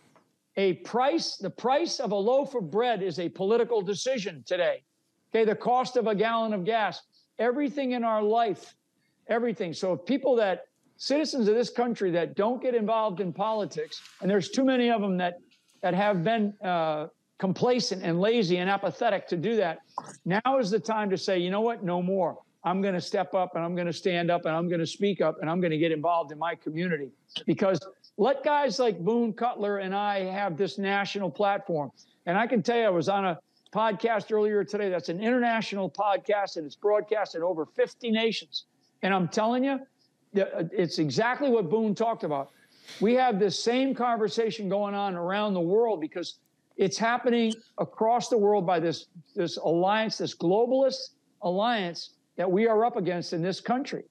A 0.56 0.73
price, 0.73 1.38
the 1.38 1.49
price 1.49 1.99
of 1.99 2.12
a 2.12 2.15
loaf 2.15 2.56
of 2.56 2.71
bread 2.71 3.01
is 3.01 3.19
a 3.19 3.27
political 3.27 3.82
decision 3.82 4.43
today. 4.45 4.84
Okay, 5.29 5.45
the 5.45 5.56
cost 5.56 5.97
of 5.97 6.08
a 6.08 6.15
gallon 6.15 6.53
of 6.53 6.63
gas, 6.63 7.01
everything 7.39 7.91
in 7.91 8.03
our 8.03 8.21
life, 8.21 8.75
everything. 9.27 9.73
So 9.73 9.93
if 9.93 10.06
people 10.06 10.36
that 10.36 10.65
citizens 10.97 11.47
of 11.47 11.56
this 11.56 11.69
country 11.69 12.12
that 12.12 12.36
don't 12.36 12.62
get 12.62 12.75
involved 12.75 13.19
in 13.19 13.34
politics, 13.34 14.01
and 14.21 14.29
there's 14.29 14.49
too 14.49 14.63
many 14.63 14.89
of 14.89 15.01
them 15.01 15.17
that 15.17 15.39
that 15.82 15.93
have 15.93 16.23
been 16.23 16.53
uh, 16.63 17.08
complacent 17.39 18.03
and 18.03 18.21
lazy 18.21 18.58
and 18.58 18.69
apathetic 18.69 19.27
to 19.27 19.36
do 19.36 19.58
that. 19.58 19.79
Now 20.23 20.60
is 20.60 20.71
the 20.71 20.79
time 20.79 21.10
to 21.10 21.17
say, 21.17 21.39
you 21.39 21.49
know 21.49 21.60
what, 21.60 21.84
no 21.84 22.01
more. 22.01 22.38
I'm 22.65 22.82
going 22.82 22.93
to 22.93 23.02
step 23.02 23.34
up 23.34 23.56
and 23.56 23.63
I'm 23.63 23.76
going 23.76 23.88
to 23.88 23.93
stand 23.93 24.32
up 24.32 24.45
and 24.45 24.56
I'm 24.56 24.69
going 24.69 24.80
to 24.80 24.88
speak 24.88 25.21
up 25.21 25.38
and 25.41 25.49
I'm 25.49 25.60
going 25.60 25.71
to 25.71 25.78
get 25.78 25.91
involved 25.91 26.32
in 26.32 26.39
my 26.39 26.56
community 26.56 27.10
because 27.45 27.80
let 28.17 28.43
guys 28.43 28.80
like 28.80 28.99
Boone 28.99 29.34
Cutler 29.34 29.80
and 29.80 29.93
I 29.93 30.19
have 30.19 30.58
this 30.58 30.78
national 30.78 31.30
platform. 31.30 31.91
And 32.26 32.38
I 32.38 32.47
can 32.47 32.63
tell 32.63 32.78
you, 32.78 32.86
I 32.86 32.89
was 32.89 33.10
on 33.10 33.26
a 33.26 33.39
podcast 33.73 34.32
earlier 34.32 34.63
today 34.63 34.89
that's 34.89 35.10
an 35.10 35.19
international 35.19 35.89
podcast 35.89 36.58
and 36.58 36.65
it's 36.65 36.76
broadcast 36.76 37.36
in 37.36 37.41
over 37.41 37.65
50 37.65 38.12
nations. 38.12 38.65
And 39.02 39.13
I'm 39.13 39.28
telling 39.28 39.63
you, 39.63 39.80
it's 40.34 40.99
exactly 40.99 41.49
what 41.49 41.69
Boone 41.69 41.93
talked 41.93 42.23
about. 42.23 42.52
We 43.02 43.13
have 43.15 43.39
this 43.39 43.62
same 43.62 43.93
conversation 43.93 44.69
going 44.69 44.93
on 44.93 45.15
around 45.15 45.54
the 45.54 45.62
world 45.62 45.99
because 45.99 46.39
it's 46.78 46.97
happening 46.97 47.54
across 47.78 48.30
the 48.30 48.38
world 48.38 48.65
by 48.65 48.80
this, 48.80 49.08
this 49.36 49.58
alliance, 49.58 50.17
this 50.17 50.36
globalist 50.36 51.10
alliance 51.41 52.12
that 52.38 52.52
we 52.52 52.67
are 52.67 52.86
up 52.86 52.96
against 52.96 53.34
in 53.34 53.41
this 53.41 53.62
country. 53.62 54.04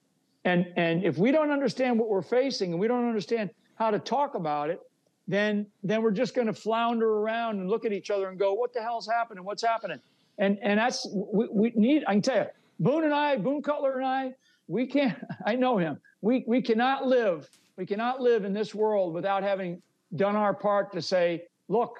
And, 0.45 0.67
and 0.75 1.03
if 1.03 1.17
we 1.17 1.31
don't 1.31 1.51
understand 1.51 1.99
what 1.99 2.09
we're 2.09 2.21
facing 2.21 2.71
and 2.71 2.79
we 2.79 2.87
don't 2.87 3.07
understand 3.07 3.49
how 3.75 3.91
to 3.91 3.99
talk 3.99 4.35
about 4.35 4.69
it, 4.69 4.79
then, 5.27 5.65
then 5.83 6.01
we're 6.01 6.11
just 6.11 6.35
going 6.35 6.47
to 6.47 6.53
flounder 6.53 7.09
around 7.09 7.59
and 7.59 7.69
look 7.69 7.85
at 7.85 7.93
each 7.93 8.09
other 8.09 8.29
and 8.29 8.37
go, 8.37 8.53
what 8.53 8.73
the 8.73 8.81
hell's 8.81 9.07
happening? 9.07 9.43
What's 9.43 9.63
happening? 9.63 9.99
And, 10.37 10.57
and 10.61 10.79
that's, 10.79 11.07
we, 11.13 11.47
we 11.51 11.73
need, 11.75 12.03
I 12.07 12.13
can 12.13 12.21
tell 12.21 12.37
you, 12.37 12.45
Boone 12.79 13.05
and 13.05 13.13
I, 13.13 13.37
Boone 13.37 13.61
Cutler 13.61 13.97
and 13.97 14.05
I, 14.05 14.33
we 14.67 14.85
can't, 14.85 15.17
I 15.45 15.55
know 15.55 15.77
him. 15.77 15.99
We, 16.21 16.43
we 16.47 16.61
cannot 16.61 17.05
live, 17.05 17.49
we 17.77 17.85
cannot 17.85 18.19
live 18.19 18.43
in 18.43 18.53
this 18.53 18.75
world 18.75 19.13
without 19.13 19.43
having 19.43 19.81
done 20.15 20.35
our 20.35 20.53
part 20.53 20.91
to 20.93 21.01
say, 21.01 21.43
look, 21.67 21.99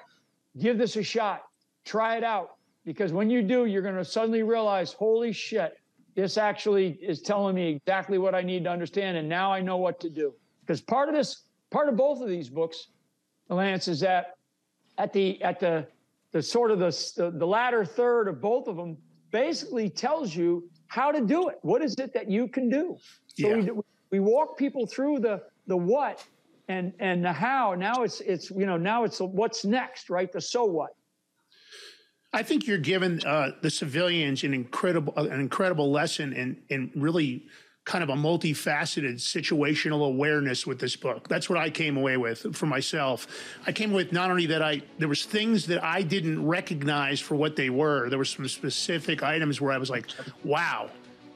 give 0.58 0.78
this 0.78 0.96
a 0.96 1.02
shot, 1.02 1.42
try 1.84 2.16
it 2.16 2.24
out. 2.24 2.56
Because 2.84 3.12
when 3.12 3.30
you 3.30 3.42
do, 3.42 3.64
you're 3.64 3.82
going 3.82 3.96
to 3.96 4.04
suddenly 4.04 4.42
realize, 4.42 4.92
holy 4.92 5.32
shit, 5.32 5.78
this 6.14 6.38
actually 6.38 6.98
is 7.02 7.20
telling 7.20 7.54
me 7.54 7.70
exactly 7.76 8.18
what 8.18 8.34
I 8.34 8.42
need 8.42 8.64
to 8.64 8.70
understand. 8.70 9.16
And 9.16 9.28
now 9.28 9.52
I 9.52 9.60
know 9.60 9.76
what 9.76 10.00
to 10.00 10.10
do. 10.10 10.34
Because 10.60 10.80
part 10.80 11.08
of 11.08 11.14
this, 11.14 11.42
part 11.70 11.88
of 11.88 11.96
both 11.96 12.20
of 12.20 12.28
these 12.28 12.48
books, 12.48 12.88
Lance, 13.48 13.88
is 13.88 14.00
that 14.00 14.36
at 14.98 15.12
the 15.12 15.42
at 15.42 15.60
the 15.60 15.86
the 16.32 16.42
sort 16.42 16.70
of 16.70 16.78
the, 16.78 17.12
the, 17.16 17.30
the 17.30 17.46
latter 17.46 17.84
third 17.84 18.28
of 18.28 18.40
both 18.40 18.66
of 18.66 18.76
them 18.76 18.96
basically 19.30 19.88
tells 19.88 20.34
you 20.34 20.68
how 20.88 21.12
to 21.12 21.20
do 21.20 21.48
it. 21.48 21.58
What 21.62 21.82
is 21.82 21.94
it 21.98 22.12
that 22.14 22.30
you 22.30 22.48
can 22.48 22.68
do? 22.68 22.96
So 23.26 23.48
yeah. 23.48 23.54
we, 23.56 23.82
we 24.10 24.20
walk 24.20 24.56
people 24.56 24.86
through 24.86 25.20
the 25.20 25.42
the 25.66 25.76
what 25.76 26.24
and 26.68 26.92
and 27.00 27.24
the 27.24 27.32
how. 27.32 27.74
Now 27.74 28.02
it's 28.02 28.20
it's 28.20 28.50
you 28.50 28.66
know 28.66 28.76
now 28.76 29.04
it's 29.04 29.20
what's 29.20 29.64
next, 29.64 30.10
right? 30.10 30.30
The 30.30 30.40
so 30.40 30.64
what. 30.64 30.90
I 32.34 32.42
think 32.42 32.66
you're 32.66 32.78
giving 32.78 33.24
uh, 33.24 33.52
the 33.62 33.70
civilians 33.70 34.42
an 34.42 34.52
incredible 34.52 35.14
an 35.16 35.38
incredible 35.40 35.92
lesson 35.92 36.32
in 36.32 36.56
in 36.68 36.90
really 36.96 37.46
kind 37.84 38.02
of 38.02 38.08
a 38.08 38.14
multifaceted 38.14 39.16
situational 39.16 40.06
awareness 40.06 40.66
with 40.66 40.80
this 40.80 40.96
book. 40.96 41.28
That's 41.28 41.48
what 41.48 41.58
I 41.58 41.70
came 41.70 41.96
away 41.96 42.16
with 42.16 42.56
for 42.56 42.66
myself. 42.66 43.28
I 43.66 43.72
came 43.72 43.92
with 43.92 44.10
not 44.10 44.30
only 44.30 44.46
that 44.46 44.62
I 44.62 44.82
there 44.98 45.06
was 45.06 45.24
things 45.24 45.66
that 45.66 45.84
I 45.84 46.02
didn't 46.02 46.44
recognize 46.44 47.20
for 47.20 47.36
what 47.36 47.54
they 47.54 47.70
were. 47.70 48.08
There 48.08 48.18
were 48.18 48.24
some 48.24 48.48
specific 48.48 49.22
items 49.22 49.60
where 49.60 49.70
I 49.70 49.78
was 49.78 49.88
like, 49.88 50.06
"Wow, 50.42 50.90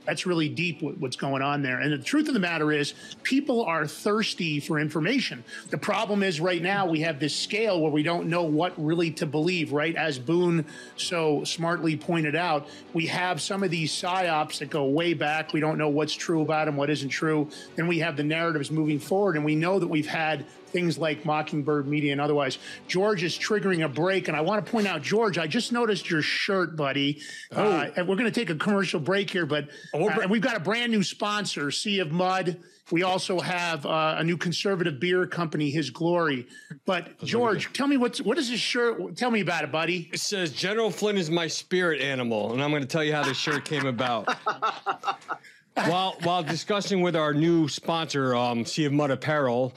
that's 0.08 0.24
really 0.24 0.48
deep 0.48 0.80
what's 0.80 1.16
going 1.16 1.42
on 1.42 1.60
there. 1.60 1.80
And 1.80 1.92
the 1.92 1.98
truth 1.98 2.28
of 2.28 2.34
the 2.34 2.40
matter 2.40 2.72
is, 2.72 2.94
people 3.24 3.62
are 3.64 3.86
thirsty 3.86 4.58
for 4.58 4.80
information. 4.80 5.44
The 5.68 5.76
problem 5.76 6.22
is, 6.22 6.40
right 6.40 6.62
now, 6.62 6.86
we 6.86 7.00
have 7.00 7.20
this 7.20 7.36
scale 7.36 7.78
where 7.78 7.92
we 7.92 8.02
don't 8.02 8.28
know 8.30 8.42
what 8.42 8.72
really 8.82 9.10
to 9.10 9.26
believe, 9.26 9.70
right? 9.70 9.94
As 9.94 10.18
Boone 10.18 10.64
so 10.96 11.44
smartly 11.44 11.94
pointed 11.94 12.34
out, 12.34 12.68
we 12.94 13.04
have 13.04 13.42
some 13.42 13.62
of 13.62 13.70
these 13.70 13.92
psyops 13.92 14.60
that 14.60 14.70
go 14.70 14.86
way 14.86 15.12
back. 15.12 15.52
We 15.52 15.60
don't 15.60 15.76
know 15.76 15.90
what's 15.90 16.14
true 16.14 16.40
about 16.40 16.64
them, 16.64 16.76
what 16.78 16.88
isn't 16.88 17.10
true. 17.10 17.46
Then 17.76 17.86
we 17.86 17.98
have 17.98 18.16
the 18.16 18.24
narratives 18.24 18.70
moving 18.70 18.98
forward, 18.98 19.36
and 19.36 19.44
we 19.44 19.56
know 19.56 19.78
that 19.78 19.88
we've 19.88 20.06
had 20.06 20.46
things 20.68 20.98
like 20.98 21.24
Mockingbird 21.24 21.86
Media 21.86 22.12
and 22.12 22.20
otherwise. 22.20 22.58
George 22.86 23.22
is 23.22 23.38
triggering 23.38 23.84
a 23.84 23.88
break. 23.88 24.28
And 24.28 24.36
I 24.36 24.40
want 24.40 24.64
to 24.64 24.70
point 24.70 24.86
out, 24.86 25.02
George, 25.02 25.38
I 25.38 25.46
just 25.46 25.72
noticed 25.72 26.10
your 26.10 26.22
shirt, 26.22 26.76
buddy. 26.76 27.20
Oh. 27.52 27.64
Uh, 27.64 27.90
and 27.96 28.08
we're 28.08 28.16
going 28.16 28.30
to 28.30 28.40
take 28.40 28.50
a 28.50 28.54
commercial 28.54 29.00
break 29.00 29.30
here, 29.30 29.46
but 29.46 29.68
oh, 29.94 30.08
uh, 30.08 30.20
and 30.22 30.30
we've 30.30 30.42
got 30.42 30.56
a 30.56 30.60
brand 30.60 30.92
new 30.92 31.02
sponsor, 31.02 31.70
Sea 31.70 32.00
of 32.00 32.12
Mud. 32.12 32.58
We 32.90 33.02
also 33.02 33.38
have 33.38 33.84
uh, 33.84 34.16
a 34.18 34.24
new 34.24 34.36
conservative 34.36 34.98
beer 34.98 35.26
company, 35.26 35.70
His 35.70 35.90
Glory. 35.90 36.46
But 36.86 37.22
George, 37.22 37.70
tell 37.74 37.86
me 37.86 37.98
what's 37.98 38.20
what 38.22 38.38
is 38.38 38.48
this 38.48 38.60
shirt? 38.60 39.14
Tell 39.16 39.30
me 39.30 39.40
about 39.40 39.64
it, 39.64 39.72
buddy. 39.72 40.08
It 40.12 40.20
says 40.20 40.52
General 40.52 40.90
Flynn 40.90 41.18
is 41.18 41.30
my 41.30 41.46
spirit 41.46 42.00
animal, 42.00 42.52
and 42.52 42.62
I'm 42.62 42.70
going 42.70 42.82
to 42.82 42.88
tell 42.88 43.04
you 43.04 43.12
how 43.12 43.22
this 43.22 43.36
shirt 43.36 43.66
came 43.66 43.86
about. 43.86 44.34
while 45.74 46.16
while 46.22 46.42
discussing 46.42 47.02
with 47.02 47.14
our 47.14 47.34
new 47.34 47.68
sponsor, 47.68 48.34
um, 48.34 48.64
Sea 48.64 48.86
of 48.86 48.92
Mud 48.92 49.10
Apparel, 49.10 49.74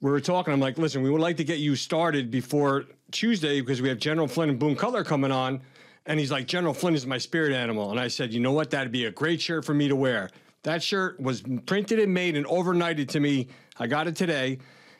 we 0.00 0.10
were 0.10 0.20
talking. 0.20 0.52
I'm 0.52 0.60
like, 0.60 0.78
listen, 0.78 1.02
we 1.02 1.10
would 1.10 1.20
like 1.20 1.36
to 1.38 1.44
get 1.44 1.58
you 1.58 1.76
started 1.76 2.30
before 2.30 2.84
Tuesday 3.10 3.60
because 3.60 3.82
we 3.82 3.88
have 3.88 3.98
General 3.98 4.26
Flynn 4.26 4.50
and 4.50 4.58
Boone 4.58 4.76
Cutler 4.76 5.04
coming 5.04 5.30
on. 5.30 5.60
And 6.06 6.18
he's 6.18 6.30
like, 6.30 6.46
General 6.46 6.72
Flynn 6.72 6.94
is 6.94 7.06
my 7.06 7.18
spirit 7.18 7.52
animal. 7.52 7.90
And 7.90 8.00
I 8.00 8.08
said, 8.08 8.32
you 8.32 8.40
know 8.40 8.52
what? 8.52 8.70
That'd 8.70 8.92
be 8.92 9.04
a 9.04 9.10
great 9.10 9.40
shirt 9.40 9.64
for 9.64 9.74
me 9.74 9.88
to 9.88 9.96
wear. 9.96 10.30
That 10.62 10.82
shirt 10.82 11.20
was 11.20 11.42
printed 11.66 11.98
and 11.98 12.12
made 12.12 12.36
and 12.36 12.46
overnighted 12.46 13.08
to 13.08 13.20
me. 13.20 13.48
I 13.78 13.86
got 13.86 14.06
it 14.06 14.16
today. 14.16 14.58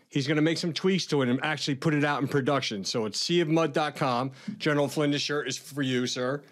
He's 0.08 0.26
going 0.26 0.36
to 0.36 0.42
make 0.42 0.58
some 0.58 0.72
tweaks 0.72 1.06
to 1.06 1.22
it 1.22 1.28
and 1.28 1.42
actually 1.42 1.76
put 1.76 1.94
it 1.94 2.04
out 2.04 2.20
in 2.20 2.28
production. 2.28 2.84
So 2.84 3.06
it's 3.06 3.22
seaofmud.com. 3.22 4.32
General 4.58 4.88
Flynn's 4.88 5.22
shirt 5.22 5.48
is 5.48 5.56
for 5.56 5.82
you, 5.82 6.06
sir. 6.06 6.42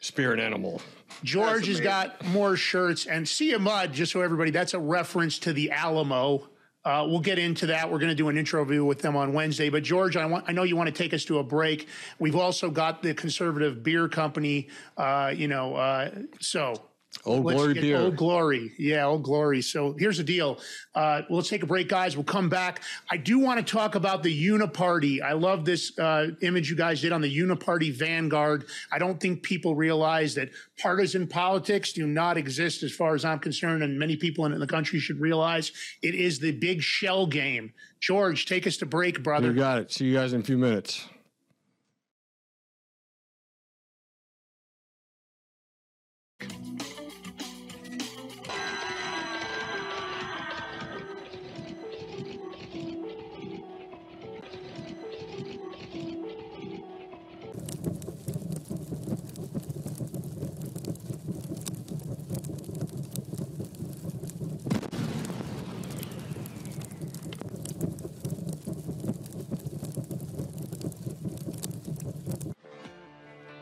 Spirit 0.00 0.40
animal. 0.40 0.80
George 1.22 1.66
has 1.66 1.80
got 1.80 2.24
more 2.26 2.56
shirts 2.56 3.06
and 3.06 3.28
Sea 3.28 3.52
of 3.52 3.60
Mud, 3.60 3.92
just 3.92 4.12
so 4.12 4.22
everybody, 4.22 4.50
that's 4.50 4.72
a 4.72 4.78
reference 4.78 5.38
to 5.40 5.52
the 5.52 5.70
Alamo 5.70 6.48
uh, 6.84 7.04
we'll 7.08 7.20
get 7.20 7.38
into 7.38 7.66
that. 7.66 7.90
We're 7.90 7.98
going 7.98 8.10
to 8.10 8.14
do 8.14 8.28
an 8.28 8.38
intro 8.38 8.64
view 8.64 8.84
with 8.84 9.00
them 9.00 9.16
on 9.16 9.32
Wednesday. 9.32 9.68
But 9.68 9.82
George, 9.82 10.16
I 10.16 10.24
want 10.26 10.44
I 10.48 10.52
know 10.52 10.62
you 10.62 10.76
want 10.76 10.88
to 10.88 10.94
take 10.94 11.12
us 11.12 11.24
to 11.26 11.38
a 11.38 11.44
break. 11.44 11.88
We've 12.18 12.36
also 12.36 12.70
got 12.70 13.02
the 13.02 13.14
conservative 13.14 13.82
beer 13.82 14.08
company. 14.08 14.68
Uh, 14.96 15.32
you 15.34 15.48
know, 15.48 15.74
uh, 15.76 16.10
so 16.40 16.74
Old 17.24 17.42
Glory 17.42 17.74
beer. 17.74 17.98
Old 17.98 18.16
Glory. 18.16 18.72
Yeah, 18.78 19.06
Old 19.06 19.24
Glory. 19.24 19.62
So 19.62 19.94
here's 19.98 20.16
the 20.16 20.24
deal. 20.24 20.58
Uh, 20.94 21.22
let's 21.28 21.48
take 21.48 21.62
a 21.62 21.66
break, 21.66 21.88
guys. 21.88 22.16
We'll 22.16 22.24
come 22.24 22.48
back. 22.48 22.82
I 23.10 23.16
do 23.16 23.38
want 23.38 23.64
to 23.64 23.72
talk 23.72 23.94
about 23.94 24.22
the 24.22 24.48
Uniparty. 24.48 25.20
I 25.20 25.32
love 25.32 25.64
this 25.64 25.98
uh, 25.98 26.28
image 26.40 26.70
you 26.70 26.76
guys 26.76 27.00
did 27.00 27.12
on 27.12 27.20
the 27.20 27.38
Uniparty 27.38 27.92
Vanguard. 27.92 28.66
I 28.90 28.98
don't 28.98 29.20
think 29.20 29.42
people 29.42 29.74
realize 29.74 30.34
that 30.36 30.50
partisan 30.78 31.26
politics 31.26 31.92
do 31.92 32.06
not 32.06 32.38
exist 32.38 32.82
as 32.82 32.92
far 32.92 33.14
as 33.14 33.24
I'm 33.24 33.38
concerned, 33.38 33.82
and 33.82 33.98
many 33.98 34.16
people 34.16 34.46
in 34.46 34.58
the 34.58 34.66
country 34.66 34.98
should 34.98 35.20
realize 35.20 35.72
it 36.02 36.14
is 36.14 36.38
the 36.38 36.52
big 36.52 36.80
shell 36.80 37.26
game. 37.26 37.72
George, 38.00 38.46
take 38.46 38.66
us 38.66 38.78
to 38.78 38.86
break, 38.86 39.22
brother. 39.22 39.48
You 39.48 39.54
got 39.54 39.78
it. 39.78 39.92
See 39.92 40.06
you 40.06 40.14
guys 40.14 40.32
in 40.32 40.40
a 40.40 40.44
few 40.44 40.56
minutes. 40.56 41.06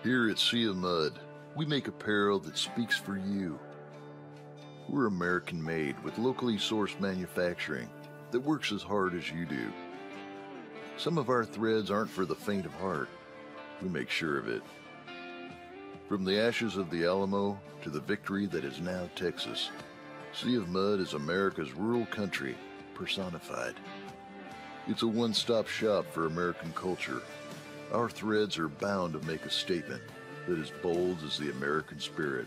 Here 0.04 0.30
at 0.30 0.38
Sea 0.38 0.66
of 0.68 0.76
Mud, 0.76 1.18
we 1.56 1.66
make 1.66 1.88
apparel 1.88 2.38
that 2.40 2.56
speaks 2.56 2.96
for 2.96 3.16
you. 3.16 3.58
We're 4.88 5.06
American 5.06 5.60
made 5.62 6.00
with 6.04 6.18
locally 6.18 6.54
sourced 6.54 6.98
manufacturing 7.00 7.88
that 8.30 8.38
works 8.38 8.70
as 8.70 8.80
hard 8.80 9.14
as 9.14 9.28
you 9.32 9.44
do. 9.44 9.72
Some 10.98 11.18
of 11.18 11.30
our 11.30 11.44
threads 11.44 11.90
aren't 11.90 12.10
for 12.10 12.24
the 12.24 12.36
faint 12.36 12.64
of 12.64 12.72
heart. 12.74 13.08
We 13.82 13.88
make 13.88 14.08
sure 14.08 14.38
of 14.38 14.46
it. 14.46 14.62
From 16.08 16.24
the 16.24 16.40
ashes 16.40 16.76
of 16.76 16.90
the 16.90 17.04
Alamo 17.04 17.58
to 17.82 17.90
the 17.90 18.00
victory 18.00 18.46
that 18.46 18.64
is 18.64 18.80
now 18.80 19.10
Texas, 19.16 19.70
Sea 20.32 20.58
of 20.58 20.68
Mud 20.68 21.00
is 21.00 21.14
America's 21.14 21.72
rural 21.72 22.06
country 22.06 22.56
personified. 22.94 23.74
It's 24.86 25.02
a 25.02 25.08
one 25.08 25.34
stop 25.34 25.66
shop 25.66 26.06
for 26.12 26.26
American 26.26 26.72
culture 26.72 27.20
our 27.92 28.08
threads 28.08 28.58
are 28.58 28.68
bound 28.68 29.14
to 29.14 29.26
make 29.26 29.44
a 29.44 29.50
statement 29.50 30.02
that 30.46 30.58
is 30.58 30.72
bold 30.82 31.18
as 31.24 31.38
the 31.38 31.50
American 31.50 31.98
spirit. 31.98 32.46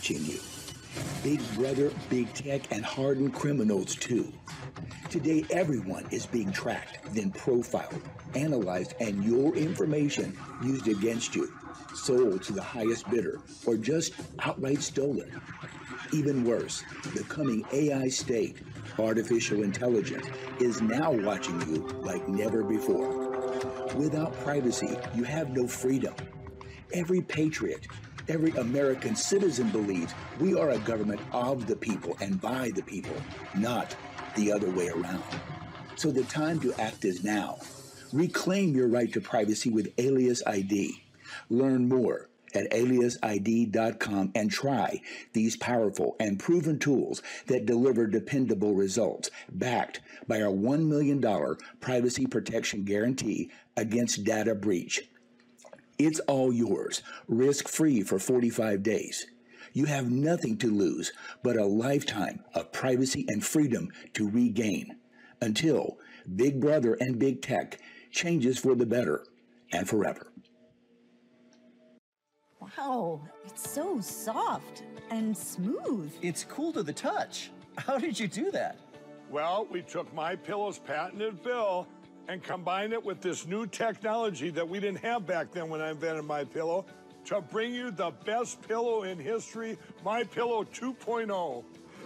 Watching 0.00 0.24
you. 0.24 0.40
Big 1.22 1.42
Brother, 1.54 1.92
Big 2.08 2.32
Tech, 2.32 2.62
and 2.72 2.82
hardened 2.82 3.34
criminals, 3.34 3.94
too. 3.94 4.32
Today, 5.10 5.44
everyone 5.50 6.06
is 6.10 6.24
being 6.24 6.50
tracked, 6.52 7.14
then 7.14 7.30
profiled, 7.32 8.00
analyzed, 8.34 8.94
and 8.98 9.22
your 9.22 9.54
information 9.54 10.34
used 10.64 10.88
against 10.88 11.34
you, 11.34 11.52
sold 11.94 12.42
to 12.44 12.54
the 12.54 12.62
highest 12.62 13.10
bidder, 13.10 13.40
or 13.66 13.76
just 13.76 14.14
outright 14.38 14.80
stolen. 14.80 15.38
Even 16.14 16.44
worse, 16.44 16.82
the 17.14 17.22
coming 17.24 17.62
AI 17.70 18.08
state, 18.08 18.56
artificial 18.98 19.62
intelligence, 19.62 20.26
is 20.60 20.80
now 20.80 21.12
watching 21.12 21.60
you 21.68 21.86
like 22.00 22.26
never 22.26 22.62
before. 22.62 23.28
Without 23.96 24.32
privacy, 24.44 24.96
you 25.14 25.24
have 25.24 25.50
no 25.50 25.68
freedom. 25.68 26.14
Every 26.94 27.20
patriot, 27.20 27.86
every 28.30 28.52
American 28.52 29.16
citizen 29.16 29.68
believes 29.70 30.14
we 30.38 30.54
are 30.54 30.70
a 30.70 30.78
government 30.78 31.20
of 31.32 31.66
the 31.66 31.76
people 31.76 32.16
and 32.20 32.40
by 32.40 32.70
the 32.74 32.82
people, 32.82 33.16
not 33.56 33.94
the 34.36 34.52
other 34.52 34.70
way 34.70 34.88
around. 34.88 35.22
So 35.96 36.10
the 36.10 36.22
time 36.24 36.60
to 36.60 36.72
act 36.80 37.04
is 37.04 37.24
now. 37.24 37.58
Reclaim 38.12 38.74
your 38.74 38.88
right 38.88 39.12
to 39.12 39.20
privacy 39.20 39.70
with 39.70 39.92
Alias 39.98 40.42
ID. 40.46 41.02
Learn 41.48 41.88
more 41.88 42.28
at 42.54 42.70
aliasid.com 42.70 44.32
and 44.34 44.50
try 44.50 45.00
these 45.32 45.56
powerful 45.56 46.16
and 46.18 46.38
proven 46.38 46.78
tools 46.78 47.22
that 47.46 47.66
deliver 47.66 48.06
dependable 48.06 48.74
results, 48.74 49.30
backed 49.50 50.00
by 50.26 50.40
our 50.40 50.52
$1 50.52 50.86
million 50.86 51.24
privacy 51.80 52.26
protection 52.26 52.84
guarantee 52.84 53.50
against 53.76 54.24
data 54.24 54.54
breach. 54.54 55.09
It's 56.02 56.18
all 56.20 56.50
yours, 56.50 57.02
risk 57.28 57.68
free 57.68 58.00
for 58.00 58.18
45 58.18 58.82
days. 58.82 59.26
You 59.74 59.84
have 59.84 60.10
nothing 60.10 60.56
to 60.56 60.66
lose 60.68 61.12
but 61.42 61.58
a 61.58 61.66
lifetime 61.66 62.42
of 62.54 62.72
privacy 62.72 63.26
and 63.28 63.44
freedom 63.44 63.90
to 64.14 64.26
regain 64.26 64.96
until 65.42 65.98
Big 66.36 66.58
Brother 66.58 66.94
and 66.94 67.18
Big 67.18 67.42
Tech 67.42 67.78
changes 68.10 68.58
for 68.58 68.74
the 68.74 68.86
better 68.86 69.26
and 69.74 69.86
forever. 69.86 70.32
Wow, 72.60 73.20
it's 73.44 73.70
so 73.70 74.00
soft 74.00 74.84
and 75.10 75.36
smooth. 75.36 76.14
It's 76.22 76.44
cool 76.44 76.72
to 76.72 76.82
the 76.82 76.94
touch. 76.94 77.50
How 77.76 77.98
did 77.98 78.18
you 78.18 78.26
do 78.26 78.50
that? 78.52 78.78
Well, 79.28 79.68
we 79.70 79.82
took 79.82 80.10
my 80.14 80.34
pillow's 80.34 80.78
patented 80.78 81.38
fill 81.40 81.86
and 82.30 82.44
combine 82.44 82.92
it 82.92 83.04
with 83.04 83.20
this 83.20 83.44
new 83.44 83.66
technology 83.66 84.50
that 84.50 84.66
we 84.66 84.78
didn't 84.78 85.00
have 85.00 85.26
back 85.26 85.50
then 85.50 85.68
when 85.68 85.80
I 85.80 85.90
invented 85.90 86.24
my 86.24 86.44
pillow 86.44 86.86
to 87.24 87.40
bring 87.40 87.74
you 87.74 87.90
the 87.90 88.12
best 88.24 88.62
pillow 88.68 89.02
in 89.02 89.18
history, 89.18 89.76
my 90.04 90.22
pillow 90.22 90.62
2.0. 90.62 91.64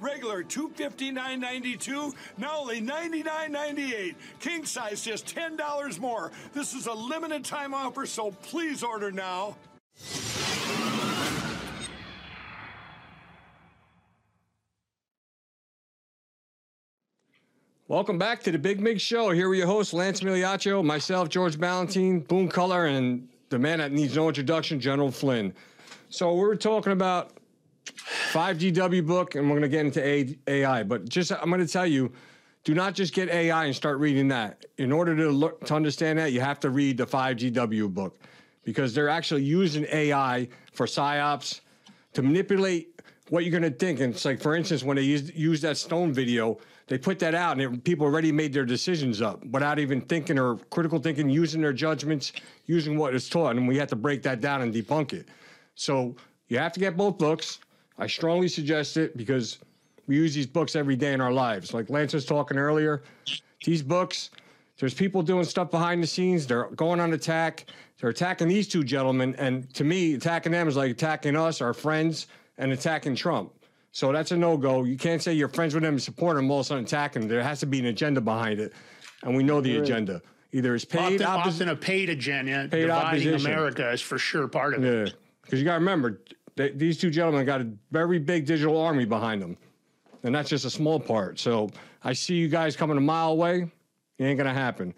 regular 0.00 0.42
$259.92, 0.42 2.14
now 2.38 2.58
only 2.58 2.80
$99.98. 2.80 4.14
King 4.40 4.64
size 4.64 5.02
just 5.02 5.26
$10 5.26 5.98
more. 5.98 6.32
This 6.52 6.74
is 6.74 6.86
a 6.86 6.92
limited 6.92 7.44
time 7.44 7.74
offer, 7.74 8.06
so 8.06 8.30
please 8.30 8.82
order 8.82 9.10
now. 9.10 9.56
Welcome 17.88 18.18
back 18.18 18.42
to 18.42 18.50
the 18.50 18.58
Big 18.58 18.80
Mig 18.80 19.00
Show. 19.00 19.30
Here 19.30 19.48
with 19.48 19.58
your 19.58 19.68
host, 19.68 19.94
Lance 19.94 20.20
Migliaccio, 20.20 20.84
myself, 20.84 21.28
George 21.28 21.56
Balloutine, 21.56 22.26
Boone 22.26 22.48
Cutler, 22.48 22.86
and 22.86 23.28
the 23.48 23.60
man 23.60 23.78
that 23.78 23.92
needs 23.92 24.16
no 24.16 24.26
introduction, 24.26 24.80
General 24.80 25.12
Flynn. 25.12 25.54
So 26.08 26.34
we're 26.34 26.56
talking 26.56 26.90
about 26.90 27.35
5GW 27.86 29.06
book, 29.06 29.34
and 29.34 29.48
we're 29.48 29.58
going 29.58 29.62
to 29.62 29.68
get 29.68 29.86
into 29.86 30.36
AI. 30.46 30.82
But 30.82 31.08
just, 31.08 31.32
I'm 31.32 31.48
going 31.48 31.60
to 31.60 31.66
tell 31.66 31.86
you, 31.86 32.12
do 32.64 32.74
not 32.74 32.94
just 32.94 33.14
get 33.14 33.28
AI 33.28 33.66
and 33.66 33.74
start 33.74 33.98
reading 33.98 34.28
that. 34.28 34.66
In 34.78 34.90
order 34.92 35.16
to 35.16 35.30
look, 35.30 35.64
to 35.66 35.74
understand 35.74 36.18
that, 36.18 36.32
you 36.32 36.40
have 36.40 36.58
to 36.60 36.70
read 36.70 36.96
the 36.98 37.06
5GW 37.06 37.92
book 37.94 38.18
because 38.64 38.92
they're 38.92 39.08
actually 39.08 39.44
using 39.44 39.86
AI 39.92 40.48
for 40.72 40.86
psyops 40.86 41.60
to 42.14 42.22
manipulate 42.22 43.00
what 43.28 43.44
you're 43.44 43.58
going 43.58 43.70
to 43.72 43.78
think. 43.78 44.00
And 44.00 44.14
it's 44.14 44.24
like, 44.24 44.40
for 44.40 44.56
instance, 44.56 44.82
when 44.82 44.96
they 44.96 45.02
used, 45.02 45.34
used 45.34 45.62
that 45.62 45.76
Stone 45.76 46.12
video, 46.12 46.58
they 46.88 46.98
put 46.98 47.18
that 47.20 47.34
out 47.34 47.52
and 47.52 47.62
it, 47.62 47.84
people 47.84 48.06
already 48.06 48.32
made 48.32 48.52
their 48.52 48.64
decisions 48.64 49.20
up 49.20 49.44
without 49.46 49.78
even 49.78 50.00
thinking 50.00 50.38
or 50.38 50.56
critical 50.70 50.98
thinking, 50.98 51.28
using 51.28 51.60
their 51.60 51.72
judgments, 51.72 52.32
using 52.66 52.96
what 52.96 53.14
is 53.14 53.28
taught. 53.28 53.56
And 53.56 53.66
we 53.66 53.76
have 53.78 53.88
to 53.88 53.96
break 53.96 54.22
that 54.22 54.40
down 54.40 54.62
and 54.62 54.72
debunk 54.72 55.12
it. 55.12 55.28
So 55.74 56.16
you 56.48 56.58
have 56.58 56.72
to 56.72 56.80
get 56.80 56.96
both 56.96 57.18
books. 57.18 57.60
I 57.98 58.06
strongly 58.06 58.48
suggest 58.48 58.96
it 58.96 59.16
because 59.16 59.58
we 60.06 60.16
use 60.16 60.34
these 60.34 60.46
books 60.46 60.76
every 60.76 60.96
day 60.96 61.12
in 61.12 61.20
our 61.20 61.32
lives. 61.32 61.72
Like 61.72 61.90
Lance 61.90 62.12
was 62.14 62.24
talking 62.24 62.58
earlier, 62.58 63.02
these 63.64 63.82
books, 63.82 64.30
there's 64.78 64.94
people 64.94 65.22
doing 65.22 65.44
stuff 65.44 65.70
behind 65.70 66.02
the 66.02 66.06
scenes. 66.06 66.46
They're 66.46 66.68
going 66.70 67.00
on 67.00 67.12
attack. 67.14 67.66
They're 67.98 68.10
attacking 68.10 68.48
these 68.48 68.68
two 68.68 68.84
gentlemen. 68.84 69.34
And 69.36 69.72
to 69.74 69.84
me, 69.84 70.14
attacking 70.14 70.52
them 70.52 70.68
is 70.68 70.76
like 70.76 70.90
attacking 70.90 71.34
us, 71.36 71.60
our 71.60 71.72
friends, 71.72 72.26
and 72.58 72.72
attacking 72.72 73.16
Trump. 73.16 73.52
So 73.92 74.12
that's 74.12 74.30
a 74.32 74.36
no 74.36 74.58
go. 74.58 74.84
You 74.84 74.98
can't 74.98 75.22
say 75.22 75.32
you're 75.32 75.48
friends 75.48 75.72
with 75.72 75.82
them 75.82 75.94
and 75.94 76.02
support 76.02 76.36
them, 76.36 76.50
all 76.50 76.60
of 76.60 76.66
a 76.66 76.68
sudden 76.68 76.84
attacking 76.84 77.22
them. 77.22 77.30
There 77.30 77.42
has 77.42 77.60
to 77.60 77.66
be 77.66 77.78
an 77.78 77.86
agenda 77.86 78.20
behind 78.20 78.60
it. 78.60 78.74
And 79.22 79.34
we 79.34 79.42
know 79.42 79.62
the 79.62 79.78
agenda. 79.78 80.20
Either 80.52 80.74
it's 80.74 80.84
paid, 80.84 81.22
often, 81.22 81.26
oppos- 81.26 81.54
often 81.54 81.68
a 81.70 81.76
paid 81.76 82.10
agenda. 82.10 82.68
Paid 82.70 82.82
dividing 82.82 83.28
opposition. 83.28 83.50
America 83.50 83.90
is 83.90 84.02
for 84.02 84.18
sure 84.18 84.46
part 84.46 84.74
of 84.74 84.84
it. 84.84 85.08
Yeah, 85.08 85.12
because 85.42 85.58
you 85.58 85.64
got 85.64 85.74
to 85.74 85.78
remember, 85.78 86.20
they, 86.56 86.70
these 86.70 86.98
two 86.98 87.10
gentlemen 87.10 87.44
got 87.44 87.60
a 87.60 87.70
very 87.92 88.18
big 88.18 88.46
digital 88.46 88.80
army 88.80 89.04
behind 89.04 89.40
them, 89.40 89.56
and 90.22 90.34
that's 90.34 90.48
just 90.48 90.64
a 90.64 90.70
small 90.70 90.98
part. 90.98 91.38
So 91.38 91.70
I 92.02 92.12
see 92.12 92.34
you 92.34 92.48
guys 92.48 92.76
coming 92.76 92.96
a 92.96 93.00
mile 93.00 93.30
away. 93.30 93.70
It 94.18 94.24
ain't 94.24 94.38
gonna 94.38 94.54
happen. 94.54 94.94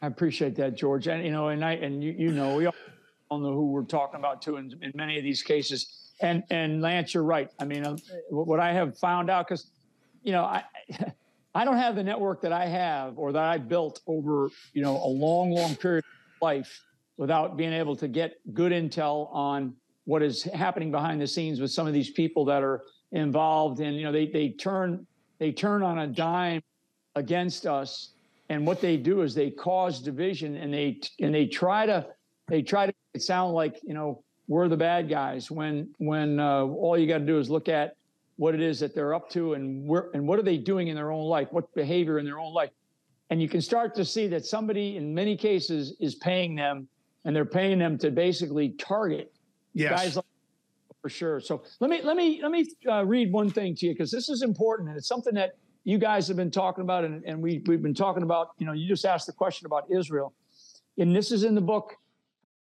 I 0.00 0.06
appreciate 0.06 0.54
that, 0.56 0.76
George. 0.76 1.08
And 1.08 1.24
you 1.24 1.32
know, 1.32 1.48
and 1.48 1.64
I 1.64 1.72
and 1.72 2.02
you, 2.02 2.14
you 2.16 2.32
know, 2.32 2.56
we 2.56 2.66
all 2.66 3.38
know 3.38 3.52
who 3.52 3.66
we're 3.66 3.82
talking 3.82 4.20
about 4.20 4.40
too 4.42 4.56
in, 4.56 4.72
in 4.82 4.92
many 4.94 5.18
of 5.18 5.24
these 5.24 5.42
cases. 5.42 6.12
And 6.20 6.44
and 6.50 6.80
Lance, 6.80 7.14
you're 7.14 7.24
right. 7.24 7.50
I 7.58 7.64
mean, 7.64 7.84
uh, 7.84 7.96
what 8.30 8.60
I 8.60 8.72
have 8.72 8.96
found 8.98 9.28
out 9.28 9.48
because, 9.48 9.70
you 10.22 10.32
know, 10.32 10.44
I 10.44 10.62
I 11.54 11.64
don't 11.64 11.78
have 11.78 11.96
the 11.96 12.04
network 12.04 12.42
that 12.42 12.52
I 12.52 12.66
have 12.66 13.18
or 13.18 13.32
that 13.32 13.42
I 13.42 13.58
built 13.58 14.00
over 14.06 14.50
you 14.72 14.82
know 14.82 14.96
a 14.96 15.08
long, 15.08 15.50
long 15.50 15.74
period 15.74 16.04
of 16.04 16.42
life 16.42 16.82
without 17.16 17.56
being 17.56 17.72
able 17.72 17.96
to 17.96 18.08
get 18.08 18.36
good 18.54 18.72
intel 18.72 19.34
on 19.34 19.74
what 20.06 20.22
is 20.22 20.42
happening 20.42 20.90
behind 20.90 21.20
the 21.20 21.26
scenes 21.26 21.60
with 21.60 21.70
some 21.70 21.86
of 21.86 21.92
these 21.92 22.10
people 22.10 22.44
that 22.46 22.62
are 22.62 22.82
involved. 23.12 23.80
And 23.80 23.96
you 23.96 24.04
know, 24.04 24.12
they 24.12 24.26
they 24.26 24.48
turn 24.50 25.06
they 25.38 25.52
turn 25.52 25.82
on 25.82 25.98
a 25.98 26.06
dime 26.06 26.62
against 27.14 27.66
us 27.66 28.12
and 28.48 28.66
what 28.66 28.80
they 28.80 28.96
do 28.96 29.22
is 29.22 29.34
they 29.34 29.50
cause 29.50 30.00
division 30.00 30.56
and 30.56 30.72
they 30.72 31.00
and 31.20 31.34
they 31.34 31.46
try 31.46 31.86
to 31.86 32.06
they 32.48 32.62
try 32.62 32.86
to 32.86 32.92
it 33.14 33.22
sound 33.22 33.54
like 33.54 33.80
you 33.82 33.94
know 33.94 34.22
we're 34.48 34.68
the 34.68 34.76
bad 34.76 35.08
guys 35.08 35.50
when 35.50 35.88
when 35.98 36.38
uh, 36.38 36.62
all 36.62 36.98
you 36.98 37.06
got 37.06 37.18
to 37.18 37.26
do 37.26 37.38
is 37.38 37.50
look 37.50 37.68
at 37.68 37.96
what 38.36 38.54
it 38.54 38.60
is 38.60 38.78
that 38.80 38.94
they're 38.94 39.14
up 39.14 39.30
to 39.30 39.54
and 39.54 39.88
where 39.88 40.10
and 40.14 40.26
what 40.26 40.38
are 40.38 40.42
they 40.42 40.58
doing 40.58 40.88
in 40.88 40.94
their 40.94 41.10
own 41.10 41.24
life 41.24 41.48
what 41.50 41.72
behavior 41.74 42.18
in 42.18 42.24
their 42.24 42.38
own 42.38 42.52
life 42.52 42.70
and 43.30 43.42
you 43.42 43.48
can 43.48 43.60
start 43.60 43.94
to 43.94 44.04
see 44.04 44.28
that 44.28 44.44
somebody 44.44 44.96
in 44.96 45.14
many 45.14 45.36
cases 45.36 45.94
is 45.98 46.14
paying 46.16 46.54
them 46.54 46.86
and 47.24 47.34
they're 47.34 47.44
paying 47.44 47.78
them 47.78 47.98
to 47.98 48.10
basically 48.10 48.70
target 48.70 49.32
Yes. 49.76 49.90
guys 49.90 50.16
like 50.16 50.24
for 51.02 51.10
sure. 51.10 51.40
So 51.40 51.62
let 51.78 51.90
me 51.90 52.00
let 52.02 52.16
me 52.16 52.40
let 52.42 52.50
me 52.50 52.66
uh, 52.90 53.04
read 53.04 53.32
one 53.32 53.50
thing 53.50 53.76
to 53.76 53.86
you 53.86 53.92
because 53.92 54.10
this 54.10 54.28
is 54.28 54.42
important 54.42 54.88
and 54.88 54.98
it's 54.98 55.06
something 55.06 55.34
that 55.34 55.52
you 55.84 55.98
guys 55.98 56.26
have 56.26 56.36
been 56.36 56.50
talking 56.50 56.82
about 56.82 57.04
and, 57.04 57.22
and 57.24 57.40
we 57.40 57.62
we've 57.66 57.82
been 57.82 57.94
talking 57.94 58.22
about. 58.22 58.48
You 58.58 58.66
know, 58.66 58.72
you 58.72 58.88
just 58.88 59.04
asked 59.04 59.26
the 59.26 59.32
question 59.32 59.66
about 59.66 59.84
Israel, 59.90 60.32
and 60.98 61.14
this 61.14 61.30
is 61.30 61.44
in 61.44 61.54
the 61.54 61.60
book, 61.60 61.94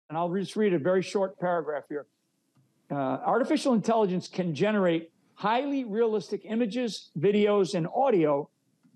and 0.07 0.17
I'll 0.17 0.33
just 0.33 0.55
read 0.55 0.73
a 0.73 0.79
very 0.79 1.01
short 1.01 1.37
paragraph 1.39 1.83
here. 1.89 2.05
Uh, 2.91 2.95
artificial 2.95 3.73
intelligence 3.73 4.27
can 4.27 4.55
generate 4.55 5.11
highly 5.33 5.83
realistic 5.83 6.41
images, 6.45 7.11
videos, 7.19 7.73
and 7.73 7.87
audio 7.95 8.49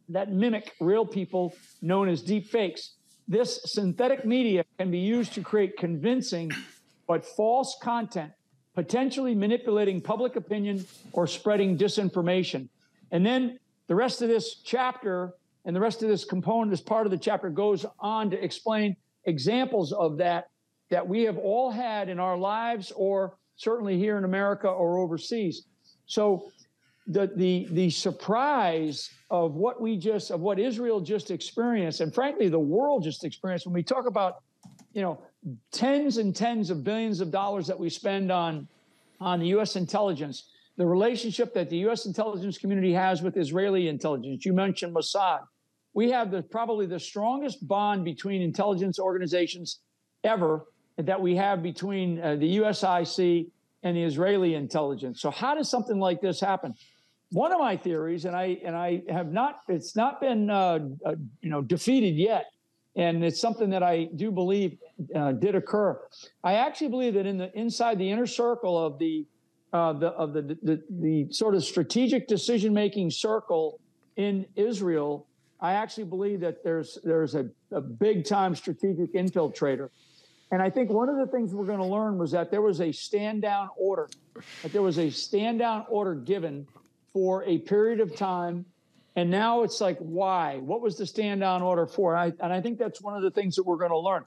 that 0.09 0.31
mimic 0.31 0.73
real 0.79 1.05
people, 1.05 1.53
known 1.81 2.07
as 2.07 2.21
deep 2.21 2.47
fakes. 2.47 2.93
This 3.27 3.59
synthetic 3.65 4.25
media 4.25 4.63
can 4.77 4.91
be 4.91 4.99
used 4.99 5.33
to 5.33 5.41
create 5.41 5.77
convincing 5.77 6.51
but 7.13 7.23
false 7.23 7.77
content, 7.79 8.31
potentially 8.73 9.35
manipulating 9.35 10.01
public 10.01 10.35
opinion 10.35 10.83
or 11.11 11.27
spreading 11.27 11.77
disinformation. 11.77 12.67
And 13.11 13.23
then 13.23 13.59
the 13.85 13.93
rest 13.93 14.23
of 14.23 14.29
this 14.29 14.55
chapter 14.63 15.35
and 15.63 15.75
the 15.75 15.79
rest 15.79 16.01
of 16.01 16.09
this 16.09 16.25
component, 16.25 16.71
this 16.71 16.81
part 16.81 17.05
of 17.05 17.11
the 17.11 17.19
chapter 17.19 17.51
goes 17.51 17.85
on 17.99 18.31
to 18.31 18.43
explain 18.43 18.95
examples 19.25 19.93
of 19.93 20.17
that 20.17 20.45
that 20.89 21.07
we 21.07 21.21
have 21.21 21.37
all 21.37 21.69
had 21.69 22.09
in 22.09 22.17
our 22.17 22.35
lives 22.35 22.91
or 22.95 23.37
certainly 23.57 23.99
here 23.99 24.17
in 24.17 24.23
America 24.23 24.67
or 24.67 24.97
overseas. 24.97 25.67
So 26.07 26.49
the 27.05 27.31
the 27.35 27.67
the 27.73 27.91
surprise 27.91 29.11
of 29.29 29.53
what 29.53 29.79
we 29.79 29.97
just 29.97 30.31
of 30.31 30.39
what 30.39 30.57
Israel 30.57 30.99
just 30.99 31.29
experienced 31.29 32.01
and 32.01 32.11
frankly 32.11 32.49
the 32.49 32.57
world 32.57 33.03
just 33.03 33.23
experienced 33.23 33.67
when 33.67 33.73
we 33.75 33.83
talk 33.83 34.07
about 34.07 34.37
you 34.93 35.01
know 35.01 35.21
tens 35.71 36.17
and 36.17 36.35
tens 36.35 36.69
of 36.69 36.83
billions 36.83 37.19
of 37.19 37.31
dollars 37.31 37.67
that 37.67 37.79
we 37.79 37.89
spend 37.89 38.31
on 38.31 38.67
on 39.19 39.39
the 39.39 39.47
US 39.47 39.75
intelligence. 39.75 40.49
The 40.77 40.85
relationship 40.85 41.53
that 41.53 41.69
the 41.69 41.77
US 41.89 42.05
intelligence 42.05 42.57
community 42.57 42.93
has 42.93 43.21
with 43.21 43.37
Israeli 43.37 43.87
intelligence. 43.87 44.45
You 44.45 44.53
mentioned 44.53 44.95
Mossad. 44.95 45.41
We 45.93 46.09
have 46.09 46.31
the 46.31 46.41
probably 46.41 46.85
the 46.85 46.99
strongest 46.99 47.67
bond 47.67 48.05
between 48.05 48.41
intelligence 48.41 48.99
organizations 48.99 49.79
ever 50.23 50.65
that 50.97 51.19
we 51.19 51.35
have 51.35 51.61
between 51.61 52.19
uh, 52.19 52.35
the 52.35 52.57
USIC 52.57 53.47
and 53.83 53.97
the 53.97 54.03
Israeli 54.03 54.55
intelligence. 54.55 55.21
So 55.21 55.29
how 55.29 55.55
does 55.55 55.69
something 55.69 55.99
like 55.99 56.21
this 56.21 56.39
happen? 56.39 56.73
One 57.31 57.51
of 57.51 57.59
my 57.59 57.75
theories, 57.75 58.25
and 58.25 58.35
I 58.35 58.59
and 58.63 58.75
I 58.75 59.01
have 59.09 59.31
not, 59.31 59.61
it's 59.67 59.95
not 59.95 60.21
been 60.21 60.49
uh, 60.49 60.79
uh, 61.05 61.15
you 61.41 61.49
know 61.49 61.61
defeated 61.61 62.15
yet, 62.15 62.52
and 62.95 63.23
it's 63.23 63.39
something 63.41 63.69
that 63.71 63.83
I 63.83 64.05
do 64.15 64.31
believe 64.31 64.77
uh, 65.15 65.31
did 65.31 65.55
occur. 65.55 65.99
I 66.43 66.53
actually 66.55 66.89
believe 66.89 67.15
that 67.15 67.25
in 67.25 67.37
the 67.37 67.51
inside 67.57 67.97
the 67.97 68.09
inner 68.09 68.27
circle 68.27 68.77
of 68.77 68.99
the 68.99 69.25
uh, 69.71 69.93
the 69.93 70.07
of 70.09 70.33
the, 70.33 70.41
the 70.61 70.83
the 70.89 71.27
sort 71.31 71.55
of 71.55 71.63
strategic 71.63 72.27
decision 72.27 72.73
making 72.73 73.09
circle 73.09 73.79
in 74.15 74.45
Israel, 74.55 75.25
I 75.59 75.73
actually 75.73 76.03
believe 76.03 76.39
that 76.41 76.63
there's 76.63 76.99
there's 77.03 77.33
a, 77.33 77.49
a 77.71 77.81
big 77.81 78.25
time 78.25 78.53
strategic 78.55 79.13
infiltrator, 79.15 79.89
And 80.53 80.61
I 80.61 80.69
think 80.69 80.91
one 80.91 81.09
of 81.09 81.17
the 81.17 81.25
things 81.25 81.51
we're 81.51 81.65
going 81.65 81.79
to 81.79 81.85
learn 81.85 82.19
was 82.19 82.29
that 82.31 82.51
there 82.51 82.61
was 82.61 82.79
a 82.79 82.91
stand 82.91 83.41
down 83.41 83.69
order, 83.75 84.07
that 84.61 84.71
there 84.71 84.83
was 84.83 84.99
a 84.99 85.09
stand 85.09 85.57
down 85.57 85.83
order 85.89 86.13
given 86.13 86.67
for 87.11 87.43
a 87.45 87.57
period 87.57 87.99
of 87.99 88.15
time. 88.15 88.63
And 89.15 89.29
now 89.29 89.63
it's 89.63 89.79
like, 89.79 89.97
why? 89.99 90.57
What 90.57 90.81
was 90.81 90.97
the 90.97 91.05
stand 91.05 91.41
down 91.41 91.61
order 91.61 91.85
for? 91.85 92.15
And 92.15 92.33
I, 92.33 92.43
and 92.43 92.51
I 92.51 92.61
think 92.61 92.79
that's 92.79 93.01
one 93.01 93.15
of 93.15 93.21
the 93.21 93.31
things 93.31 93.55
that 93.55 93.63
we're 93.63 93.77
going 93.77 93.91
to 93.91 93.99
learn. 93.99 94.25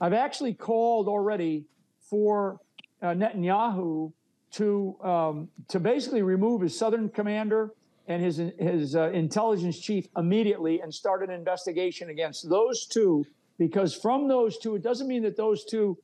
I've 0.00 0.12
actually 0.12 0.52
called 0.52 1.08
already 1.08 1.64
for 2.00 2.60
uh, 3.02 3.08
Netanyahu 3.08 4.12
to 4.52 4.96
um, 5.02 5.48
to 5.68 5.80
basically 5.80 6.22
remove 6.22 6.62
his 6.62 6.76
southern 6.78 7.08
commander 7.08 7.72
and 8.08 8.22
his 8.22 8.40
his 8.58 8.94
uh, 8.94 9.10
intelligence 9.10 9.78
chief 9.78 10.06
immediately 10.16 10.80
and 10.80 10.92
start 10.92 11.22
an 11.22 11.30
investigation 11.30 12.10
against 12.10 12.48
those 12.48 12.86
two 12.86 13.26
because 13.58 13.94
from 13.94 14.28
those 14.28 14.58
two 14.58 14.74
it 14.76 14.82
doesn't 14.82 15.08
mean 15.08 15.22
that 15.22 15.36
those 15.36 15.64
two 15.64 15.98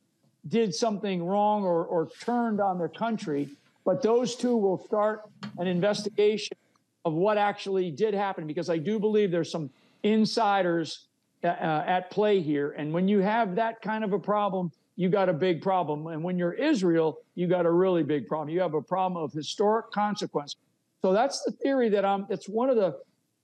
did 0.49 0.75
something 0.75 1.23
wrong 1.23 1.63
or, 1.63 1.85
or 1.85 2.09
turned 2.19 2.59
on 2.59 2.77
their 2.77 2.89
country 2.89 3.49
but 3.85 4.01
those 4.01 4.35
two 4.35 4.57
will 4.57 4.83
start 4.85 5.21
an 5.57 5.67
investigation 5.67 6.57
of 7.05 7.13
what 7.13 7.37
actually 7.37 7.91
did 7.91 8.13
happen 8.13 8.47
because 8.47 8.69
i 8.69 8.77
do 8.77 8.99
believe 8.99 9.31
there's 9.31 9.51
some 9.51 9.69
insiders 10.03 11.07
uh, 11.43 11.47
uh 11.47 11.83
at 11.87 12.09
play 12.11 12.41
here 12.41 12.71
and 12.77 12.93
when 12.93 13.07
you 13.07 13.19
have 13.19 13.55
that 13.55 13.81
kind 13.81 14.03
of 14.03 14.13
a 14.13 14.19
problem 14.19 14.71
you 14.95 15.09
got 15.09 15.27
a 15.27 15.33
big 15.33 15.61
problem 15.61 16.07
and 16.07 16.23
when 16.23 16.37
you're 16.37 16.53
israel 16.53 17.17
you 17.35 17.47
got 17.47 17.65
a 17.65 17.71
really 17.71 18.03
big 18.03 18.27
problem 18.27 18.49
you 18.49 18.59
have 18.59 18.73
a 18.73 18.81
problem 18.81 19.21
of 19.21 19.31
historic 19.33 19.89
consequence 19.91 20.55
so 21.03 21.11
that's 21.11 21.43
the 21.43 21.51
theory 21.51 21.89
that 21.89 22.05
I'm. 22.05 22.25
It's 22.29 22.47
one 22.47 22.69
of 22.69 22.77
the 22.77 22.97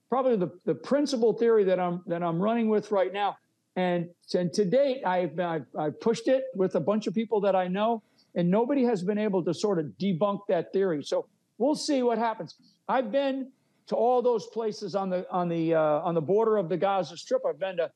probably 0.08 0.36
the, 0.36 0.50
the 0.64 0.74
principal 0.74 1.34
theory 1.34 1.62
that 1.64 1.78
I'm 1.78 2.02
that 2.06 2.22
I'm 2.22 2.40
running 2.40 2.70
with 2.70 2.90
right 2.90 3.12
now. 3.12 3.36
And 3.76 4.08
and 4.34 4.52
to 4.54 4.64
date, 4.64 5.04
I've, 5.04 5.38
I've 5.38 5.66
I've 5.78 6.00
pushed 6.00 6.26
it 6.26 6.44
with 6.54 6.74
a 6.74 6.80
bunch 6.80 7.06
of 7.06 7.14
people 7.14 7.40
that 7.42 7.54
I 7.54 7.68
know, 7.68 8.02
and 8.34 8.50
nobody 8.50 8.82
has 8.84 9.02
been 9.02 9.18
able 9.18 9.44
to 9.44 9.52
sort 9.52 9.78
of 9.78 9.86
debunk 10.00 10.40
that 10.48 10.72
theory. 10.72 11.04
So 11.04 11.26
we'll 11.58 11.74
see 11.74 12.02
what 12.02 12.16
happens. 12.16 12.54
I've 12.90 13.12
been 13.12 13.52
to 13.86 13.94
all 13.94 14.20
those 14.20 14.46
places 14.46 14.94
on 14.94 15.10
the 15.10 15.24
on 15.30 15.48
the 15.48 15.74
uh, 15.74 16.00
on 16.00 16.14
the 16.14 16.20
border 16.20 16.56
of 16.56 16.68
the 16.68 16.76
Gaza 16.76 17.16
Strip. 17.16 17.42
I've 17.48 17.58
been 17.58 17.76
to 17.76 17.90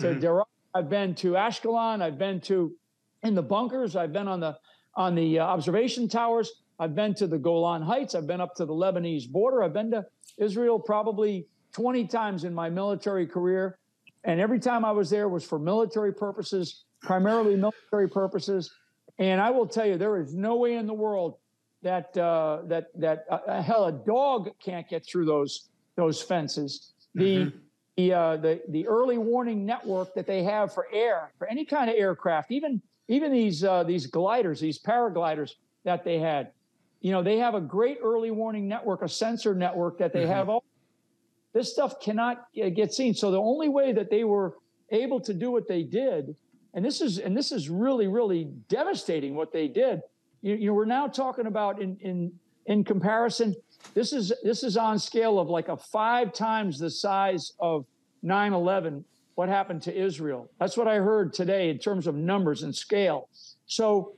to 0.00 0.06
mm 0.06 0.42
I've 0.74 0.90
been 0.90 1.14
to 1.16 1.32
Ashkelon. 1.32 2.02
I've 2.02 2.18
been 2.18 2.40
to 2.42 2.72
in 3.22 3.34
the 3.34 3.42
bunkers. 3.42 3.96
I've 3.96 4.12
been 4.12 4.28
on 4.28 4.40
the 4.40 4.56
on 4.94 5.14
the 5.14 5.38
uh, 5.38 5.44
observation 5.44 6.08
towers. 6.08 6.50
I've 6.78 6.94
been 6.94 7.14
to 7.14 7.26
the 7.26 7.38
Golan 7.38 7.82
Heights. 7.82 8.14
I've 8.14 8.26
been 8.26 8.40
up 8.40 8.54
to 8.56 8.64
the 8.64 8.72
Lebanese 8.72 9.28
border. 9.28 9.62
I've 9.62 9.72
been 9.72 9.90
to 9.90 10.06
Israel 10.38 10.78
probably 10.78 11.46
20 11.72 12.06
times 12.06 12.44
in 12.44 12.54
my 12.54 12.70
military 12.70 13.26
career. 13.26 13.78
And 14.24 14.40
every 14.40 14.60
time 14.60 14.84
I 14.84 14.92
was 14.92 15.10
there 15.10 15.28
was 15.28 15.44
for 15.44 15.58
military 15.58 16.12
purposes, 16.12 16.84
primarily 17.02 17.56
military 17.56 18.08
purposes. 18.08 18.70
And 19.18 19.40
I 19.40 19.50
will 19.50 19.66
tell 19.66 19.86
you, 19.86 19.96
there 19.96 20.20
is 20.20 20.34
no 20.34 20.56
way 20.56 20.74
in 20.76 20.86
the 20.86 20.94
world 20.94 21.38
that 21.82 22.16
uh, 22.16 22.62
that 22.66 22.88
that 22.96 23.24
uh, 23.30 23.62
hell 23.62 23.86
a 23.86 23.92
dog 23.92 24.50
can't 24.60 24.88
get 24.88 25.06
through 25.06 25.26
those 25.26 25.68
those 25.96 26.20
fences. 26.20 26.92
The 27.14 27.36
mm-hmm. 27.36 27.58
the, 27.96 28.12
uh, 28.12 28.36
the 28.36 28.60
the 28.68 28.86
early 28.86 29.18
warning 29.18 29.64
network 29.64 30.14
that 30.14 30.26
they 30.26 30.42
have 30.42 30.72
for 30.74 30.86
air 30.92 31.32
for 31.38 31.48
any 31.48 31.64
kind 31.64 31.88
of 31.88 31.96
aircraft, 31.96 32.50
even 32.50 32.82
even 33.08 33.32
these 33.32 33.62
uh, 33.64 33.84
these 33.84 34.06
gliders, 34.06 34.60
these 34.60 34.78
paragliders 34.78 35.52
that 35.84 36.04
they 36.04 36.18
had, 36.18 36.50
you 37.00 37.12
know, 37.12 37.22
they 37.22 37.38
have 37.38 37.54
a 37.54 37.60
great 37.60 37.98
early 38.02 38.30
warning 38.30 38.66
network, 38.66 39.02
a 39.02 39.08
sensor 39.08 39.54
network 39.54 39.98
that 39.98 40.12
they 40.12 40.22
mm-hmm. 40.22 40.32
have. 40.32 40.48
All, 40.48 40.64
this 41.54 41.72
stuff 41.72 42.00
cannot 42.00 42.46
get 42.54 42.92
seen. 42.92 43.14
So 43.14 43.30
the 43.30 43.40
only 43.40 43.68
way 43.68 43.92
that 43.92 44.10
they 44.10 44.24
were 44.24 44.56
able 44.90 45.20
to 45.20 45.32
do 45.32 45.50
what 45.50 45.66
they 45.66 45.82
did, 45.82 46.36
and 46.74 46.84
this 46.84 47.00
is 47.00 47.18
and 47.18 47.36
this 47.36 47.52
is 47.52 47.70
really 47.70 48.08
really 48.08 48.44
devastating 48.68 49.36
what 49.36 49.52
they 49.52 49.68
did. 49.68 50.02
You, 50.42 50.54
you 50.54 50.66
know, 50.68 50.74
we're 50.74 50.84
now 50.84 51.06
talking 51.06 51.46
about 51.46 51.80
in 51.80 51.96
in 52.00 52.32
in 52.66 52.84
comparison. 52.84 53.54
This 53.94 54.12
is 54.12 54.32
this 54.42 54.62
is 54.62 54.76
on 54.76 54.98
scale 54.98 55.38
of 55.38 55.48
like 55.48 55.68
a 55.68 55.76
five 55.76 56.32
times 56.32 56.78
the 56.78 56.90
size 56.90 57.52
of 57.60 57.86
9/11. 58.24 59.04
What 59.34 59.48
happened 59.48 59.82
to 59.82 59.96
Israel? 59.96 60.50
That's 60.58 60.76
what 60.76 60.88
I 60.88 60.96
heard 60.96 61.32
today 61.32 61.70
in 61.70 61.78
terms 61.78 62.06
of 62.06 62.16
numbers 62.16 62.64
and 62.64 62.74
scale. 62.74 63.28
So 63.66 64.14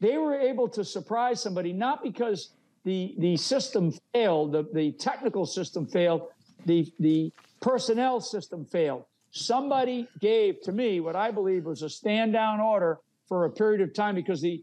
they 0.00 0.18
were 0.18 0.34
able 0.34 0.68
to 0.70 0.84
surprise 0.84 1.40
somebody 1.40 1.72
not 1.72 2.02
because 2.02 2.50
the 2.84 3.14
the 3.18 3.36
system 3.36 3.92
failed, 4.12 4.52
the, 4.52 4.68
the 4.74 4.92
technical 4.92 5.46
system 5.46 5.86
failed, 5.86 6.28
the 6.66 6.92
the 7.00 7.32
personnel 7.60 8.20
system 8.20 8.64
failed. 8.64 9.04
Somebody 9.30 10.06
gave 10.20 10.60
to 10.62 10.72
me 10.72 11.00
what 11.00 11.16
I 11.16 11.30
believe 11.30 11.64
was 11.64 11.82
a 11.82 11.90
stand 11.90 12.32
down 12.32 12.60
order 12.60 13.00
for 13.26 13.46
a 13.46 13.50
period 13.50 13.80
of 13.80 13.94
time 13.94 14.14
because 14.14 14.40
the 14.40 14.62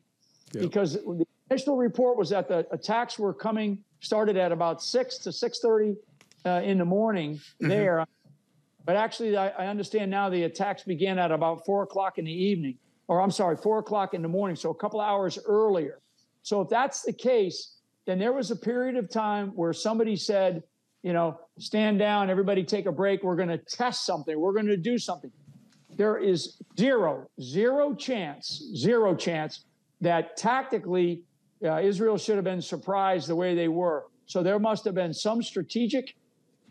yep. 0.53 0.63
because 0.63 0.93
the 0.93 1.25
initial 1.49 1.77
report 1.77 2.17
was 2.17 2.29
that 2.29 2.47
the 2.47 2.67
attacks 2.71 3.19
were 3.19 3.33
coming 3.33 3.83
started 3.99 4.37
at 4.37 4.51
about 4.51 4.81
six 4.81 5.17
to 5.19 5.31
six 5.31 5.59
thirty 5.59 5.95
uh, 6.45 6.61
in 6.63 6.77
the 6.77 6.85
morning 6.85 7.35
mm-hmm. 7.35 7.69
there, 7.69 8.05
but 8.85 8.95
actually 8.95 9.37
I, 9.37 9.49
I 9.49 9.67
understand 9.67 10.09
now 10.09 10.29
the 10.29 10.43
attacks 10.43 10.83
began 10.83 11.19
at 11.19 11.31
about 11.31 11.65
four 11.65 11.83
o'clock 11.83 12.17
in 12.17 12.25
the 12.25 12.33
evening 12.33 12.77
or 13.11 13.21
I'm 13.21 13.29
sorry, 13.29 13.57
four 13.57 13.79
o'clock 13.79 14.13
in 14.13 14.21
the 14.21 14.29
morning, 14.29 14.55
so 14.55 14.69
a 14.69 14.73
couple 14.73 15.01
hours 15.01 15.37
earlier. 15.45 15.99
So 16.43 16.61
if 16.61 16.69
that's 16.69 17.01
the 17.01 17.11
case, 17.11 17.75
then 18.05 18.19
there 18.19 18.31
was 18.31 18.51
a 18.51 18.55
period 18.55 18.95
of 18.95 19.09
time 19.09 19.49
where 19.49 19.73
somebody 19.73 20.15
said, 20.15 20.63
you 21.03 21.11
know, 21.11 21.37
stand 21.59 21.99
down, 21.99 22.29
everybody 22.29 22.63
take 22.63 22.85
a 22.85 22.91
break. 22.91 23.21
We're 23.21 23.35
going 23.35 23.49
to 23.49 23.57
test 23.57 24.05
something. 24.05 24.39
We're 24.39 24.53
going 24.53 24.67
to 24.67 24.77
do 24.77 24.97
something. 24.97 25.29
There 25.97 26.17
is 26.19 26.61
zero, 26.79 27.27
zero 27.41 27.93
chance, 27.93 28.63
zero 28.77 29.13
chance 29.13 29.65
that 30.01 30.35
tactically 30.35 31.23
uh, 31.63 31.79
Israel 31.79 32.17
should 32.17 32.35
have 32.35 32.43
been 32.43 32.61
surprised 32.61 33.27
the 33.27 33.35
way 33.35 33.55
they 33.55 33.67
were. 33.67 34.05
So 34.25 34.41
there 34.43 34.59
must 34.59 34.83
have 34.85 34.95
been 34.95 35.13
some 35.13 35.41
strategic 35.43 36.15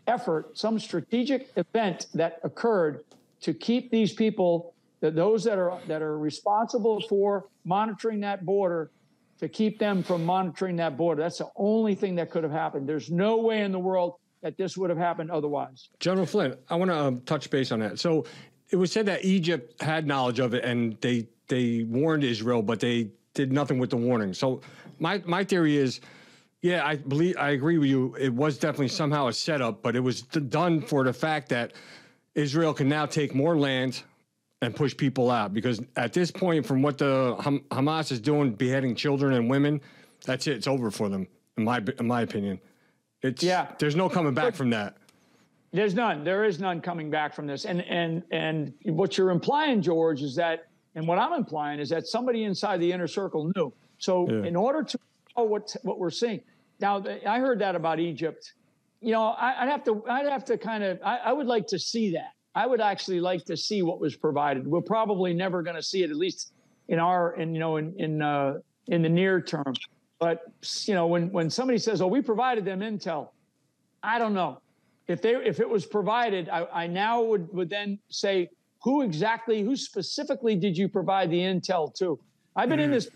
effort, 0.07 0.57
some 0.57 0.79
strategic 0.79 1.51
event 1.55 2.07
that 2.13 2.39
occurred 2.43 3.03
to 3.41 3.53
keep 3.53 3.91
these 3.91 4.13
people 4.13 4.73
that 4.99 5.15
those 5.15 5.43
that 5.43 5.57
are 5.57 5.79
that 5.87 6.01
are 6.01 6.17
responsible 6.17 7.01
for 7.01 7.47
monitoring 7.65 8.19
that 8.21 8.45
border 8.45 8.91
to 9.39 9.49
keep 9.49 9.79
them 9.79 10.03
from 10.03 10.23
monitoring 10.23 10.75
that 10.75 10.95
border. 10.97 11.23
That's 11.23 11.39
the 11.39 11.49
only 11.55 11.95
thing 11.95 12.15
that 12.15 12.29
could 12.29 12.43
have 12.43 12.51
happened. 12.51 12.87
There's 12.87 13.09
no 13.09 13.37
way 13.37 13.61
in 13.61 13.71
the 13.71 13.79
world 13.79 14.15
that 14.43 14.57
this 14.57 14.77
would 14.77 14.89
have 14.89 14.99
happened 14.99 15.31
otherwise. 15.31 15.89
General 15.99 16.25
Flynn, 16.27 16.55
I 16.69 16.75
want 16.75 16.91
to 16.91 16.97
um, 16.97 17.21
touch 17.21 17.49
base 17.49 17.71
on 17.71 17.79
that. 17.79 17.99
So 17.99 18.25
it 18.69 18.75
was 18.75 18.91
said 18.91 19.07
that 19.07 19.25
Egypt 19.25 19.81
had 19.81 20.05
knowledge 20.05 20.39
of 20.39 20.53
it 20.53 20.63
and 20.63 20.97
they 21.01 21.27
they 21.47 21.83
warned 21.83 22.23
Israel, 22.23 22.61
but 22.61 22.79
they 22.79 23.09
did 23.33 23.51
nothing 23.51 23.79
with 23.79 23.89
the 23.89 23.97
warning. 23.97 24.33
So 24.33 24.61
my 24.99 25.21
my 25.25 25.43
theory 25.43 25.77
is. 25.77 26.01
Yeah, 26.63 26.85
I 26.85 26.95
believe 26.95 27.37
I 27.37 27.51
agree 27.51 27.79
with 27.79 27.89
you. 27.89 28.15
It 28.19 28.31
was 28.31 28.59
definitely 28.59 28.89
somehow 28.89 29.29
a 29.29 29.33
setup, 29.33 29.81
but 29.81 29.95
it 29.95 29.99
was 29.99 30.21
done 30.21 30.79
for 30.79 31.03
the 31.03 31.11
fact 31.11 31.49
that 31.49 31.73
Israel 32.35 32.71
can 32.71 32.87
now 32.87 33.07
take 33.07 33.33
more 33.33 33.57
land 33.57 34.03
and 34.61 34.75
push 34.75 34.95
people 34.95 35.31
out 35.31 35.55
because 35.55 35.81
at 35.95 36.13
this 36.13 36.29
point, 36.29 36.63
from 36.63 36.83
what 36.83 36.99
the 36.99 37.35
Ham- 37.39 37.65
Hamas 37.71 38.11
is 38.11 38.19
doing, 38.19 38.53
beheading 38.53 38.93
children 38.93 39.33
and 39.33 39.49
women, 39.49 39.81
that's 40.23 40.45
it. 40.45 40.55
It's 40.55 40.67
over 40.67 40.91
for 40.91 41.09
them, 41.09 41.27
in 41.57 41.63
my 41.63 41.81
in 41.97 42.05
my 42.05 42.21
opinion. 42.21 42.59
It's 43.23 43.43
yeah. 43.43 43.71
There's 43.79 43.95
no 43.95 44.07
coming 44.07 44.35
back 44.35 44.53
from 44.53 44.69
that. 44.69 44.97
There's 45.73 45.95
none. 45.95 46.23
There 46.23 46.43
is 46.43 46.59
none 46.59 46.79
coming 46.81 47.09
back 47.09 47.33
from 47.33 47.47
this. 47.47 47.65
And 47.65 47.81
and 47.81 48.21
and 48.31 48.73
what 48.83 49.17
you're 49.17 49.31
implying, 49.31 49.81
George, 49.81 50.21
is 50.21 50.35
that, 50.35 50.67
and 50.95 51.07
what 51.07 51.17
I'm 51.17 51.33
implying 51.33 51.79
is 51.79 51.89
that 51.89 52.07
somebody 52.07 52.43
inside 52.43 52.79
the 52.79 52.91
inner 52.91 53.07
circle 53.07 53.51
knew. 53.55 53.73
So 53.97 54.29
yeah. 54.29 54.43
in 54.43 54.55
order 54.55 54.83
to 54.83 54.99
know 55.37 55.43
what 55.43 55.75
what 55.83 55.99
we're 55.99 56.09
seeing, 56.09 56.41
now 56.79 57.03
I 57.27 57.39
heard 57.39 57.59
that 57.59 57.75
about 57.75 57.99
Egypt. 57.99 58.53
You 58.99 59.13
know, 59.13 59.29
I, 59.29 59.63
would 59.63 59.71
have 59.71 59.83
to 59.85 60.03
I'd 60.07 60.25
have 60.27 60.45
to 60.45 60.57
kind 60.57 60.83
of 60.83 60.99
I, 61.03 61.17
I 61.17 61.33
would 61.33 61.47
like 61.47 61.67
to 61.67 61.79
see 61.79 62.11
that 62.11 62.33
I 62.53 62.67
would 62.67 62.81
actually 62.81 63.21
like 63.21 63.45
to 63.45 63.55
see 63.55 63.81
what 63.81 63.99
was 63.99 64.15
provided. 64.15 64.67
We're 64.67 64.81
probably 64.81 65.33
never 65.33 65.61
going 65.61 65.75
to 65.75 65.83
see 65.83 66.03
it, 66.03 66.09
at 66.09 66.17
least 66.17 66.51
in 66.89 66.99
our, 66.99 67.33
in 67.35 67.53
you 67.53 67.59
know, 67.59 67.77
in 67.77 67.93
in 67.97 68.21
uh, 68.21 68.55
in 68.87 69.01
the 69.01 69.09
near 69.09 69.41
term. 69.41 69.73
But 70.19 70.43
you 70.85 70.93
know, 70.93 71.07
when 71.07 71.31
when 71.31 71.49
somebody 71.49 71.79
says, 71.79 72.01
"Oh, 72.01 72.07
we 72.07 72.21
provided 72.21 72.65
them 72.65 72.81
intel," 72.81 73.29
I 74.03 74.19
don't 74.19 74.33
know 74.33 74.61
if 75.07 75.21
they 75.21 75.35
if 75.35 75.59
it 75.59 75.69
was 75.69 75.85
provided. 75.85 76.49
I, 76.49 76.65
I 76.65 76.87
now 76.87 77.21
would 77.21 77.51
would 77.53 77.69
then 77.69 77.99
say, 78.09 78.49
who 78.81 79.01
exactly, 79.01 79.61
who 79.61 79.75
specifically 79.75 80.55
did 80.55 80.77
you 80.77 80.89
provide 80.89 81.29
the 81.29 81.39
intel 81.39 81.93
to? 81.95 82.19
I've 82.55 82.69
been 82.69 82.79
mm. 82.79 82.85
in 82.85 82.91
this 82.91 83.09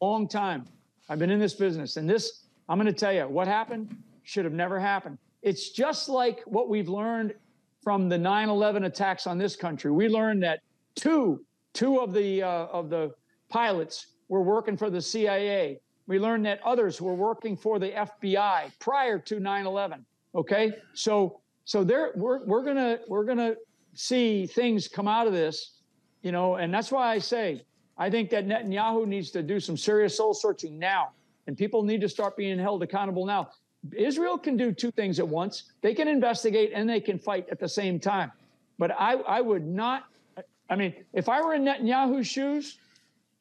long 0.00 0.26
time. 0.26 0.66
I've 1.08 1.18
been 1.18 1.30
in 1.30 1.38
this 1.38 1.54
business, 1.54 1.96
and 1.96 2.08
this 2.08 2.44
I'm 2.68 2.78
going 2.78 2.86
to 2.86 2.98
tell 2.98 3.12
you 3.12 3.28
what 3.28 3.48
happened 3.48 3.96
should 4.22 4.44
have 4.44 4.54
never 4.54 4.78
happened. 4.78 5.18
It's 5.42 5.70
just 5.70 6.08
like 6.08 6.40
what 6.46 6.68
we've 6.68 6.88
learned 6.88 7.34
from 7.82 8.08
the 8.08 8.16
9/11 8.16 8.86
attacks 8.86 9.26
on 9.26 9.38
this 9.38 9.56
country. 9.56 9.90
We 9.90 10.08
learned 10.08 10.42
that 10.42 10.60
two 10.94 11.44
two 11.72 11.98
of 11.98 12.12
the 12.12 12.42
uh, 12.42 12.66
of 12.66 12.90
the 12.90 13.12
pilots 13.48 14.06
were 14.28 14.42
working 14.42 14.76
for 14.76 14.88
the 14.88 15.02
CIA. 15.02 15.80
We 16.06 16.18
learned 16.18 16.46
that 16.46 16.60
others 16.64 17.00
were 17.00 17.14
working 17.14 17.56
for 17.56 17.78
the 17.78 17.90
FBI 17.90 18.70
prior 18.78 19.18
to 19.18 19.36
9/11. 19.36 20.04
Okay, 20.34 20.72
so 20.94 21.40
so 21.64 21.84
there 21.84 22.12
we're 22.14 22.44
we're 22.46 22.64
gonna 22.64 23.00
we're 23.08 23.24
gonna 23.24 23.54
see 23.94 24.46
things 24.46 24.88
come 24.88 25.08
out 25.08 25.26
of 25.26 25.32
this, 25.32 25.78
you 26.22 26.32
know, 26.32 26.56
and 26.56 26.72
that's 26.72 26.92
why 26.92 27.10
I 27.12 27.18
say 27.18 27.62
I 28.00 28.08
think 28.08 28.30
that 28.30 28.46
Netanyahu 28.46 29.06
needs 29.06 29.30
to 29.32 29.42
do 29.42 29.60
some 29.60 29.76
serious 29.76 30.16
soul 30.16 30.32
searching 30.32 30.78
now, 30.78 31.10
and 31.46 31.56
people 31.56 31.82
need 31.82 32.00
to 32.00 32.08
start 32.08 32.34
being 32.34 32.58
held 32.58 32.82
accountable 32.82 33.26
now. 33.26 33.50
Israel 33.94 34.38
can 34.38 34.56
do 34.56 34.72
two 34.72 34.90
things 34.90 35.18
at 35.18 35.28
once. 35.28 35.64
They 35.82 35.94
can 35.94 36.08
investigate 36.08 36.72
and 36.74 36.88
they 36.88 37.00
can 37.00 37.18
fight 37.18 37.46
at 37.50 37.60
the 37.60 37.68
same 37.68 38.00
time. 38.00 38.32
But 38.78 38.92
I, 38.92 39.14
I 39.14 39.42
would 39.42 39.66
not, 39.66 40.04
I 40.70 40.76
mean, 40.76 40.94
if 41.12 41.28
I 41.28 41.42
were 41.42 41.54
in 41.54 41.64
Netanyahu's 41.64 42.26
shoes, 42.26 42.78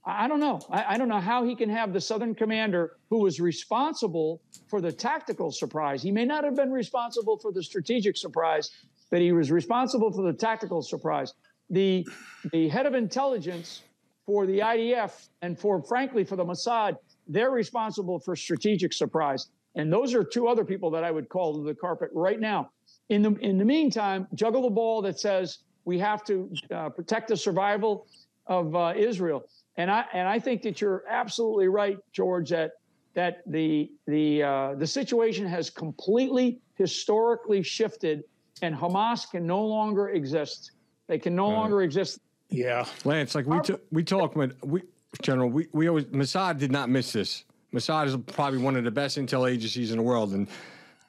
I 0.06 0.28
don't 0.28 0.39
know. 0.39 0.60
I, 0.70 0.95
I, 0.95 0.97
don't 0.97 1.10
know 1.10 1.20
how 1.20 1.43
he 1.43 1.56
can 1.56 1.70
have 1.70 1.93
the 1.93 2.02
Southern 2.02 2.34
commander 2.34 2.97
who 3.10 3.20
was 3.20 3.39
responsible 3.39 4.41
for 4.68 4.82
the 4.82 4.91
tactical 4.91 5.52
surprise. 5.52 6.02
He 6.02 6.12
may 6.12 6.26
not 6.26 6.43
have 6.43 6.56
been 6.56 6.72
responsible 6.72 7.38
for 7.38 7.52
the 7.52 7.62
strategic 7.62 8.18
surprise, 8.18 8.72
but 9.10 9.22
he 9.22 9.32
was 9.32 9.51
responsible 9.51 10.12
for 10.12 10.24
the 10.24 10.34
tactical 10.34 10.82
surprise. 10.82 11.34
The, 11.70 12.07
the 12.51 12.68
head 12.70 12.86
of 12.86 12.93
intelligence 12.93 13.84
for 14.26 14.45
the 14.45 14.60
IDF 14.60 15.30
and 15.41 15.57
for, 15.57 15.82
frankly, 15.84 16.24
for 16.24 16.36
the 16.36 16.45
Mossad, 16.45 16.97
they're 17.28 17.51
responsible 17.51 18.20
for 18.20 18.36
strategic 18.36 18.93
surprise. 18.93 19.49
And 19.76 19.91
those 19.91 20.14
are 20.14 20.24
two 20.24 20.47
other 20.47 20.66
people 20.66 20.89
that 20.91 21.03
I 21.03 21.12
would 21.12 21.30
call 21.30 21.55
to 21.55 21.64
the 21.64 21.76
carpet 21.76 22.10
right 22.14 22.39
now. 22.39 22.72
In 23.10 23.22
the 23.22 23.34
in 23.36 23.57
the 23.57 23.66
meantime, 23.66 24.28
juggle 24.36 24.64
the 24.64 24.70
ball 24.70 25.01
that 25.03 25.20
says 25.20 25.60
we 25.86 25.97
have 25.99 26.24
to 26.26 26.51
uh, 26.72 26.89
protect 26.89 27.28
the 27.30 27.38
survival 27.38 28.07
of 28.47 28.76
uh, 28.76 28.93
Israel. 28.95 29.45
And 29.78 29.89
I 29.89 30.05
and 30.14 30.28
I 30.28 30.39
think 30.39 30.62
that 30.64 30.82
you're 30.82 31.03
absolutely 31.07 31.68
right, 31.68 31.97
George. 32.12 32.49
That 32.49 32.72
that 33.14 33.41
the 33.47 33.91
the 34.05 34.43
uh, 34.43 34.76
the 34.76 34.88
situation 34.88 35.45
has 35.47 35.70
completely 35.70 36.60
historically 36.76 37.64
shifted, 37.64 38.24
and 38.62 38.76
Hamas 38.76 39.30
can 39.30 39.45
no 39.45 39.64
longer 39.66 40.10
exist. 40.10 40.72
They 41.07 41.20
can 41.20 41.36
no 41.36 41.49
right. 41.49 41.57
longer 41.57 41.82
exist. 41.82 42.20
Yeah, 42.49 42.86
Lance. 43.05 43.36
Like 43.36 43.45
we 43.45 43.60
t- 43.62 43.76
we 43.91 44.03
talk 44.03 44.36
about 44.36 44.53
we 44.66 44.82
General. 45.22 45.49
We 45.49 45.68
we 45.72 45.88
always 45.88 46.05
Mossad 46.05 46.60
did 46.60 46.72
not 46.72 46.89
miss 46.89 47.12
this. 47.12 47.45
Mossad 47.74 48.07
is 48.07 48.16
probably 48.34 48.60
one 48.60 48.76
of 48.76 48.84
the 48.84 48.91
best 48.91 49.18
intel 49.18 49.49
agencies 49.49 49.91
in 49.91 49.97
the 49.97 50.03
world, 50.03 50.34
and 50.34 50.47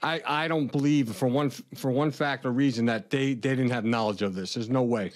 I, 0.02 0.22
I 0.26 0.48
don't 0.48 0.70
believe 0.70 1.14
for 1.14 1.28
one 1.28 1.50
for 1.50 1.90
one 1.90 2.10
fact 2.10 2.46
or 2.46 2.52
reason 2.52 2.86
that 2.86 3.10
they, 3.10 3.34
they 3.34 3.50
didn't 3.50 3.70
have 3.70 3.84
knowledge 3.84 4.22
of 4.22 4.34
this. 4.34 4.54
There's 4.54 4.70
no 4.70 4.82
way. 4.82 5.12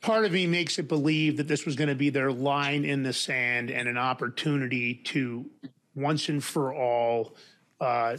Part 0.00 0.24
of 0.24 0.32
me 0.32 0.46
makes 0.46 0.78
it 0.78 0.88
believe 0.88 1.36
that 1.36 1.48
this 1.48 1.66
was 1.66 1.76
going 1.76 1.88
to 1.88 1.94
be 1.94 2.10
their 2.10 2.32
line 2.32 2.84
in 2.84 3.02
the 3.02 3.12
sand 3.12 3.70
and 3.70 3.88
an 3.88 3.98
opportunity 3.98 4.94
to 4.94 5.44
once 5.94 6.28
and 6.28 6.42
for 6.42 6.74
all 6.74 7.34
uh, 7.80 8.16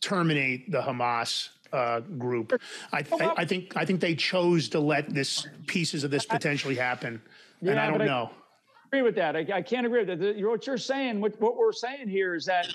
terminate 0.00 0.70
the 0.70 0.80
Hamas 0.80 1.48
uh, 1.76 2.00
group. 2.00 2.60
I, 2.92 2.98
I, 2.98 3.34
I, 3.38 3.44
think 3.44 3.76
I 3.76 3.84
think 3.84 4.00
they 4.00 4.14
chose 4.14 4.68
to 4.70 4.80
let 4.80 5.12
this 5.12 5.46
pieces 5.66 6.04
of 6.04 6.10
this 6.10 6.24
potentially 6.24 6.74
happen, 6.74 7.20
yeah, 7.60 7.72
and 7.72 7.80
I 7.80 7.88
don't 7.88 8.06
know. 8.06 8.30
I, 8.32 8.88
agree 8.88 9.02
with 9.02 9.16
that. 9.16 9.36
I, 9.36 9.46
I 9.52 9.62
can't 9.62 9.86
agree 9.86 10.04
with 10.04 10.18
that. 10.18 10.46
what 10.46 10.66
you're 10.66 10.78
saying, 10.78 11.20
what, 11.20 11.38
what 11.40 11.56
we're 11.56 11.72
saying 11.72 12.08
here 12.08 12.34
is 12.34 12.46
that 12.46 12.68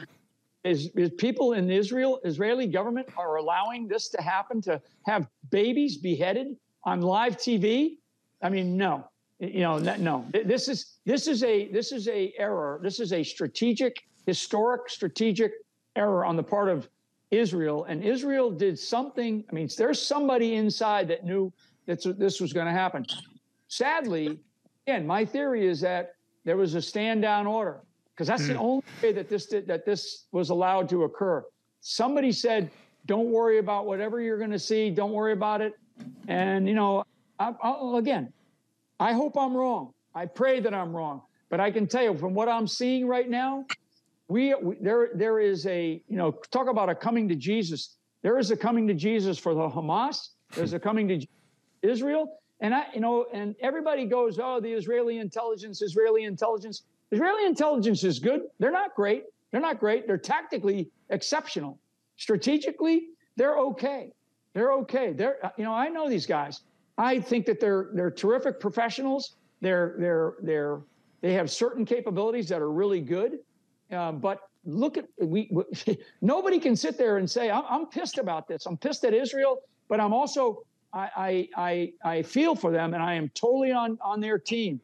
is, 0.64 0.90
is 0.96 1.10
people 1.12 1.54
in 1.54 1.72
Israel, 1.72 2.20
Israeli 2.24 2.68
government 2.68 3.08
are 3.18 3.38
allowing 3.38 3.88
this 3.88 4.10
to 4.10 4.22
happen 4.22 4.62
to 4.62 4.80
have 5.08 5.28
babies 5.50 5.98
beheaded 5.98 6.56
on 6.84 7.02
live 7.02 7.38
TV. 7.38 7.98
I 8.44 8.50
mean, 8.50 8.78
no, 8.78 9.08
you 9.40 9.62
know, 9.62 9.80
no. 9.80 10.26
This 10.32 10.68
is 10.68 10.98
this 11.06 11.28
is 11.28 11.44
a 11.44 11.72
this 11.72 11.92
is 11.92 12.08
a 12.08 12.34
error. 12.38 12.80
This 12.84 13.00
is 13.00 13.14
a 13.14 13.24
strategic, 13.24 14.04
historic, 14.28 14.90
strategic 14.90 15.54
error 15.96 16.24
on 16.24 16.36
the 16.36 16.44
part 16.44 16.70
of 16.70 16.88
Israel. 17.32 17.86
And 17.86 18.04
Israel 18.04 18.52
did 18.52 18.78
something. 18.78 19.44
I 19.50 19.54
mean, 19.54 19.70
there's 19.78 20.02
somebody 20.02 20.56
inside 20.56 21.08
that 21.08 21.26
knew 21.26 21.52
that 21.88 22.04
this 22.20 22.40
was 22.40 22.54
going 22.54 22.68
to 22.68 22.72
happen. 22.72 23.06
Sadly, 23.68 24.40
again, 24.86 25.08
my 25.08 25.26
theory 25.26 25.66
is 25.66 25.82
that 25.82 26.16
there 26.44 26.58
was 26.58 26.76
a 26.76 26.82
stand 26.82 27.22
down 27.22 27.48
order 27.48 27.82
because 28.14 28.28
that's 28.28 28.44
mm. 28.44 28.50
the 28.50 28.54
hmm. 28.54 28.60
only 28.60 28.84
way 29.02 29.12
that 29.14 29.30
this 29.30 29.46
did, 29.46 29.68
that 29.68 29.86
this 29.86 30.26
was 30.32 30.50
allowed 30.50 30.90
to 30.90 31.04
occur. 31.04 31.44
Somebody 31.80 32.32
said, 32.32 32.70
"Don't 33.06 33.32
worry 33.32 33.58
about 33.58 33.86
whatever 33.86 34.20
you're 34.22 34.38
going 34.38 34.52
to 34.52 34.60
see. 34.60 34.90
Don't 34.90 35.14
worry 35.14 35.34
about 35.34 35.62
it." 35.62 35.74
And 36.28 36.68
you 36.68 36.76
know, 36.76 37.04
I, 37.40 37.54
I, 37.64 37.98
again, 37.98 38.32
I 39.00 39.14
hope 39.14 39.38
I'm 39.38 39.56
wrong. 39.56 39.94
I 40.14 40.26
pray 40.26 40.60
that 40.60 40.74
I'm 40.74 40.96
wrong, 40.96 41.22
but 41.50 41.60
I 41.60 41.72
can 41.72 41.88
tell 41.88 42.04
you 42.04 42.18
from 42.18 42.34
what 42.34 42.50
I'm 42.50 42.68
seeing 42.68 43.08
right 43.08 43.30
now, 43.30 43.66
we, 44.32 44.56
we 44.56 44.78
there 44.80 45.10
there 45.14 45.40
is 45.40 45.68
a 45.68 46.02
you 46.08 46.18
know 46.18 46.32
talk 46.52 46.70
about 46.70 46.90
a 46.90 46.96
coming 46.96 47.28
to 47.28 47.36
Jesus. 47.36 47.98
There 48.22 48.38
is 48.38 48.50
a 48.50 48.56
coming 48.56 48.88
to 48.88 48.94
Jesus 48.94 49.38
for 49.38 49.54
the 49.54 49.68
Hamas. 49.68 50.30
There's 50.56 50.74
a 50.74 50.80
coming 50.88 51.08
to 51.10 51.28
Israel, 51.82 52.40
and 52.62 52.74
I, 52.74 52.86
you 52.94 53.02
know, 53.02 53.26
and 53.34 53.56
everybody 53.60 54.06
goes, 54.06 54.40
oh, 54.42 54.62
the 54.62 54.72
Israeli 54.72 55.20
intelligence, 55.20 55.82
Israeli 55.82 56.24
intelligence. 56.24 56.84
Israeli 57.12 57.46
intelligence 57.46 58.06
is 58.06 58.20
good. 58.20 58.44
They're 58.58 58.72
not 58.72 58.96
great. 58.96 59.26
They're 59.52 59.60
not 59.60 59.80
great. 59.80 60.08
They're 60.08 60.18
tactically 60.18 60.90
exceptional. 61.10 61.78
Strategically, 62.16 63.08
they're 63.36 63.58
okay. 63.58 64.14
They're 64.54 64.72
okay. 64.74 65.12
They're, 65.12 65.46
uh, 65.46 65.50
you 65.58 65.66
know, 65.66 65.74
I 65.74 65.90
know 65.90 66.10
these 66.10 66.26
guys. 66.26 66.62
I 66.98 67.20
think 67.20 67.46
that 67.48 67.60
they're 67.60 67.90
they're 67.94 68.12
terrific 68.12 68.62
professionals. 68.62 69.36
They're 69.60 69.96
they're 70.00 70.36
they're 70.42 70.82
they 71.20 71.34
have 71.34 71.52
certain 71.52 71.84
capabilities 71.86 72.48
that 72.48 72.62
are 72.62 72.72
really 72.72 73.02
good. 73.02 73.40
Um, 73.92 74.20
but 74.20 74.40
look 74.66 74.98
at 74.98 75.06
we, 75.20 75.50
we 75.52 75.64
nobody 76.22 76.60
can 76.60 76.76
sit 76.76 76.98
there 76.98 77.18
and 77.18 77.30
say 77.30 77.50
I'm, 77.50 77.64
I'm 77.70 77.86
pissed 77.88 78.18
about 78.18 78.48
this. 78.48 78.66
I'm 78.66 78.78
pissed 78.78 79.04
at 79.06 79.14
Israel, 79.14 79.62
but 79.90 80.00
I'm 80.00 80.14
also 80.14 80.64
I, 80.94 81.48
I, 81.56 81.94
I 82.04 82.22
feel 82.22 82.56
for 82.56 82.72
them 82.72 82.94
and 82.94 83.02
I 83.02 83.14
am 83.14 83.30
totally 83.30 83.72
on, 83.72 83.98
on 84.02 84.20
their 84.20 84.38
team. 84.38 84.80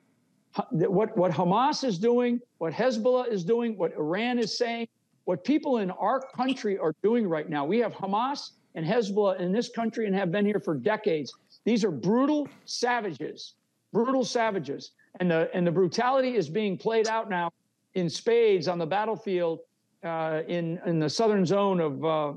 What, 0.71 1.15
what 1.15 1.31
Hamas 1.31 1.83
is 1.83 1.99
doing, 1.99 2.39
what 2.57 2.73
Hezbollah 2.73 3.31
is 3.31 3.43
doing, 3.43 3.77
what 3.77 3.91
Iran 3.93 4.39
is 4.39 4.57
saying, 4.57 4.87
what 5.25 5.43
people 5.43 5.79
in 5.79 5.91
our 5.91 6.21
country 6.35 6.79
are 6.79 6.95
doing 7.03 7.27
right 7.27 7.47
now. 7.47 7.65
We 7.65 7.77
have 7.79 7.93
Hamas 7.93 8.51
and 8.73 8.85
Hezbollah 8.85 9.39
in 9.39 9.51
this 9.51 9.69
country 9.69 10.07
and 10.07 10.15
have 10.15 10.31
been 10.31 10.45
here 10.45 10.59
for 10.59 10.75
decades. 10.75 11.33
These 11.63 11.83
are 11.83 11.91
brutal 11.91 12.47
savages, 12.65 13.55
brutal 13.93 14.23
savages. 14.23 14.91
And 15.19 15.29
the, 15.29 15.49
and 15.53 15.67
the 15.67 15.71
brutality 15.71 16.35
is 16.35 16.49
being 16.49 16.77
played 16.77 17.07
out 17.07 17.29
now 17.29 17.51
in 17.93 18.09
spades 18.09 18.67
on 18.67 18.77
the 18.77 18.85
battlefield 18.85 19.59
uh, 20.03 20.41
in, 20.47 20.79
in 20.85 20.99
the 20.99 21.09
southern 21.09 21.45
zone 21.45 21.79
of, 21.79 22.05
uh, 22.05 22.33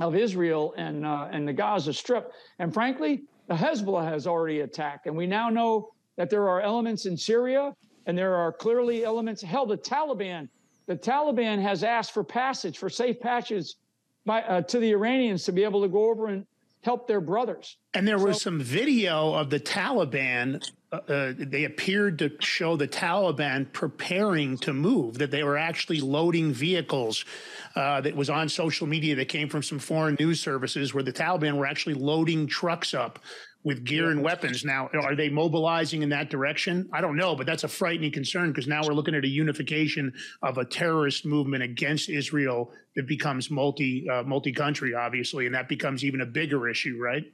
of 0.00 0.14
Israel 0.14 0.74
and 0.76 1.06
uh, 1.06 1.28
and 1.30 1.46
the 1.46 1.52
Gaza 1.52 1.92
Strip. 1.92 2.32
And 2.58 2.72
frankly, 2.72 3.22
the 3.48 3.54
Hezbollah 3.54 4.08
has 4.08 4.26
already 4.26 4.60
attacked, 4.60 5.06
and 5.06 5.16
we 5.16 5.26
now 5.26 5.48
know 5.48 5.90
that 6.16 6.30
there 6.30 6.48
are 6.48 6.60
elements 6.60 7.06
in 7.06 7.16
Syria, 7.16 7.74
and 8.06 8.16
there 8.16 8.34
are 8.34 8.52
clearly 8.52 9.04
elements. 9.04 9.42
Hell, 9.42 9.66
the 9.66 9.76
Taliban, 9.76 10.48
the 10.86 10.96
Taliban 10.96 11.60
has 11.62 11.82
asked 11.84 12.12
for 12.12 12.24
passage 12.24 12.78
for 12.78 12.90
safe 12.90 13.20
passage 13.20 13.74
by, 14.24 14.42
uh, 14.42 14.62
to 14.62 14.78
the 14.78 14.90
Iranians 14.90 15.44
to 15.44 15.52
be 15.52 15.64
able 15.64 15.82
to 15.82 15.88
go 15.88 16.10
over 16.10 16.28
and 16.28 16.46
help 16.82 17.06
their 17.06 17.20
brothers. 17.20 17.76
And 17.94 18.06
there 18.06 18.18
so, 18.18 18.26
was 18.26 18.42
some 18.42 18.60
video 18.60 19.34
of 19.34 19.50
the 19.50 19.60
Taliban 19.60 20.62
uh, 20.92 20.96
uh, 21.08 21.32
they 21.36 21.64
appeared 21.64 22.18
to 22.20 22.30
show 22.40 22.76
the 22.76 22.86
Taliban 22.86 23.70
preparing 23.72 24.56
to 24.58 24.72
move, 24.72 25.18
that 25.18 25.32
they 25.32 25.42
were 25.42 25.58
actually 25.58 26.00
loading 26.00 26.52
vehicles. 26.52 27.24
Uh, 27.74 28.00
that 28.00 28.16
was 28.16 28.30
on 28.30 28.48
social 28.48 28.86
media 28.86 29.14
that 29.14 29.28
came 29.28 29.50
from 29.50 29.62
some 29.62 29.78
foreign 29.78 30.16
news 30.18 30.40
services 30.40 30.94
where 30.94 31.02
the 31.02 31.12
Taliban 31.12 31.56
were 31.58 31.66
actually 31.66 31.94
loading 31.94 32.46
trucks 32.46 32.94
up 32.94 33.18
with 33.64 33.84
gear 33.84 34.10
and 34.10 34.22
weapons. 34.22 34.64
Now, 34.64 34.88
are 34.94 35.16
they 35.16 35.28
mobilizing 35.28 36.02
in 36.02 36.08
that 36.10 36.30
direction? 36.30 36.88
I 36.92 37.00
don't 37.00 37.16
know, 37.16 37.34
but 37.34 37.46
that's 37.46 37.64
a 37.64 37.68
frightening 37.68 38.12
concern 38.12 38.50
because 38.50 38.68
now 38.68 38.80
we're 38.86 38.94
looking 38.94 39.16
at 39.16 39.24
a 39.24 39.28
unification 39.28 40.12
of 40.42 40.56
a 40.56 40.64
terrorist 40.64 41.26
movement 41.26 41.64
against 41.64 42.08
Israel 42.08 42.70
that 42.94 43.08
becomes 43.08 43.50
multi 43.50 44.08
uh, 44.08 44.22
multi 44.22 44.52
country, 44.52 44.94
obviously, 44.94 45.46
and 45.46 45.54
that 45.56 45.68
becomes 45.68 46.04
even 46.04 46.20
a 46.20 46.26
bigger 46.26 46.68
issue, 46.68 46.96
right? 46.98 47.24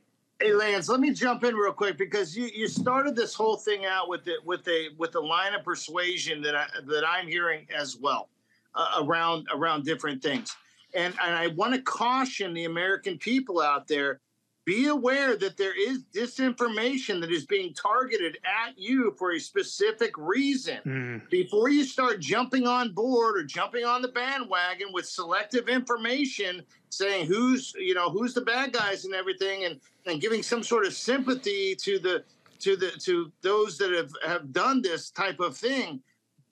Hey 0.43 0.55
Lance, 0.55 0.89
let 0.89 0.99
me 0.99 1.13
jump 1.13 1.45
in 1.45 1.55
real 1.55 1.73
quick 1.73 1.97
because 1.97 2.37
you, 2.37 2.51
you 2.53 2.67
started 2.67 3.15
this 3.15 3.33
whole 3.33 3.55
thing 3.55 3.87
out 3.87 4.09
with 4.09 4.27
it 4.27 4.45
with 4.45 4.67
a 4.67 4.89
with 4.99 5.15
a 5.15 5.21
line 5.21 5.55
of 5.55 5.63
persuasion 5.63 6.43
that 6.43 6.57
I 6.57 6.67
that 6.87 7.05
I'm 7.07 7.29
hearing 7.29 7.65
as 7.73 7.97
well 7.97 8.29
uh, 8.75 9.05
around 9.05 9.47
around 9.55 9.85
different 9.85 10.21
things, 10.21 10.57
and 10.95 11.15
and 11.23 11.37
I 11.37 11.47
want 11.47 11.75
to 11.75 11.83
caution 11.83 12.55
the 12.55 12.65
American 12.65 13.19
people 13.19 13.61
out 13.61 13.87
there 13.87 14.19
be 14.65 14.87
aware 14.87 15.37
that 15.37 15.57
there 15.57 15.75
is 15.77 16.05
disinformation 16.15 17.21
that 17.21 17.33
is 17.33 17.45
being 17.47 17.75
targeted 17.75 18.39
at 18.45 18.79
you 18.79 19.15
for 19.19 19.33
a 19.33 19.41
specific 19.41 20.17
reason. 20.17 20.79
Mm. 20.87 21.31
Before 21.31 21.69
you 21.69 21.85
start 21.85 22.21
jumping 22.21 22.67
on 22.67 22.93
board 22.93 23.37
or 23.37 23.45
jumping 23.45 23.85
on 23.85 24.03
the 24.03 24.09
bandwagon 24.09 24.89
with 24.93 25.07
selective 25.07 25.69
information 25.69 26.63
saying 26.91 27.27
who's, 27.27 27.75
you 27.77 27.95
know, 27.95 28.09
who's 28.09 28.35
the 28.35 28.41
bad 28.41 28.73
guys 28.73 29.05
and 29.05 29.15
everything 29.15 29.65
and 29.65 29.81
and 30.07 30.21
giving 30.21 30.43
some 30.43 30.63
sort 30.63 30.87
of 30.87 30.93
sympathy 30.93 31.75
to 31.77 31.99
the 31.99 32.25
to 32.61 32.77
the 32.77 32.91
to 33.01 33.33
those 33.43 33.79
that 33.79 33.93
have 33.93 34.13
have 34.25 34.53
done 34.53 34.81
this 34.81 35.11
type 35.11 35.41
of 35.41 35.57
thing, 35.57 36.01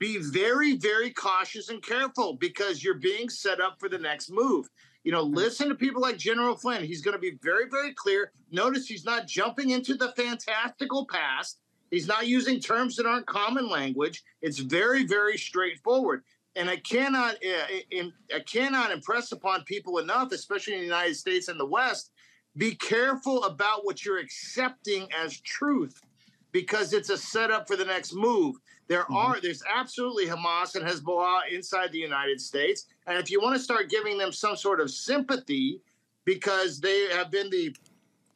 be 0.00 0.18
very 0.18 0.76
very 0.76 1.11
cautious 1.11 1.68
and 1.68 1.80
careful 1.82 2.34
because 2.34 2.82
you're 2.82 2.94
being 2.94 3.28
set 3.28 3.61
up 3.61 3.78
for 3.78 3.88
the 3.88 3.98
next 3.98 4.30
move. 4.30 4.68
You 5.05 5.12
know, 5.12 5.22
listen 5.22 5.68
to 5.68 5.74
people 5.74 6.03
like 6.03 6.18
General 6.18 6.57
Flynn. 6.57 6.84
He's 6.84 7.01
going 7.01 7.14
to 7.14 7.20
be 7.20 7.38
very, 7.42 7.68
very 7.70 7.94
clear. 7.94 8.32
Notice 8.51 8.86
he's 8.86 9.05
not 9.05 9.26
jumping 9.26 9.70
into 9.70 9.94
the 9.94 10.12
fantastical 10.12 11.07
past. 11.07 11.61
He's 11.90 12.07
not 12.07 12.26
using 12.26 12.61
terms 12.61 12.96
that 12.96 13.07
aren't 13.07 13.26
common 13.26 13.68
language. 13.68 14.22
It's 14.42 14.59
very, 14.59 15.05
very 15.07 15.38
straightforward. 15.38 16.22
And 16.57 16.68
I 16.68 16.76
cannot, 16.76 17.36
uh, 17.36 17.66
in, 17.90 18.12
I 18.34 18.40
cannot 18.40 18.90
impress 18.90 19.32
upon 19.32 19.64
people 19.64 19.98
enough, 19.98 20.32
especially 20.32 20.74
in 20.74 20.80
the 20.80 20.86
United 20.86 21.16
States 21.16 21.48
and 21.48 21.59
the 21.59 21.66
West, 21.66 22.11
be 22.57 22.74
careful 22.74 23.44
about 23.44 23.84
what 23.84 24.05
you're 24.05 24.18
accepting 24.18 25.09
as 25.16 25.40
truth 25.40 26.01
because 26.53 26.92
it's 26.92 27.11
a 27.11 27.16
setup 27.16 27.68
for 27.68 27.76
the 27.76 27.84
next 27.84 28.12
move. 28.12 28.57
There 28.91 29.05
mm-hmm. 29.05 29.16
are 29.16 29.41
there's 29.41 29.62
absolutely 29.72 30.26
Hamas 30.26 30.74
and 30.74 30.84
Hezbollah 30.84 31.53
inside 31.53 31.93
the 31.93 31.99
United 31.99 32.41
States, 32.41 32.86
and 33.07 33.16
if 33.16 33.30
you 33.30 33.41
want 33.41 33.57
to 33.57 33.62
start 33.62 33.88
giving 33.88 34.18
them 34.18 34.32
some 34.32 34.57
sort 34.57 34.80
of 34.80 34.91
sympathy 34.91 35.80
because 36.24 36.80
they 36.80 37.07
have 37.12 37.30
been 37.30 37.49
the 37.51 37.74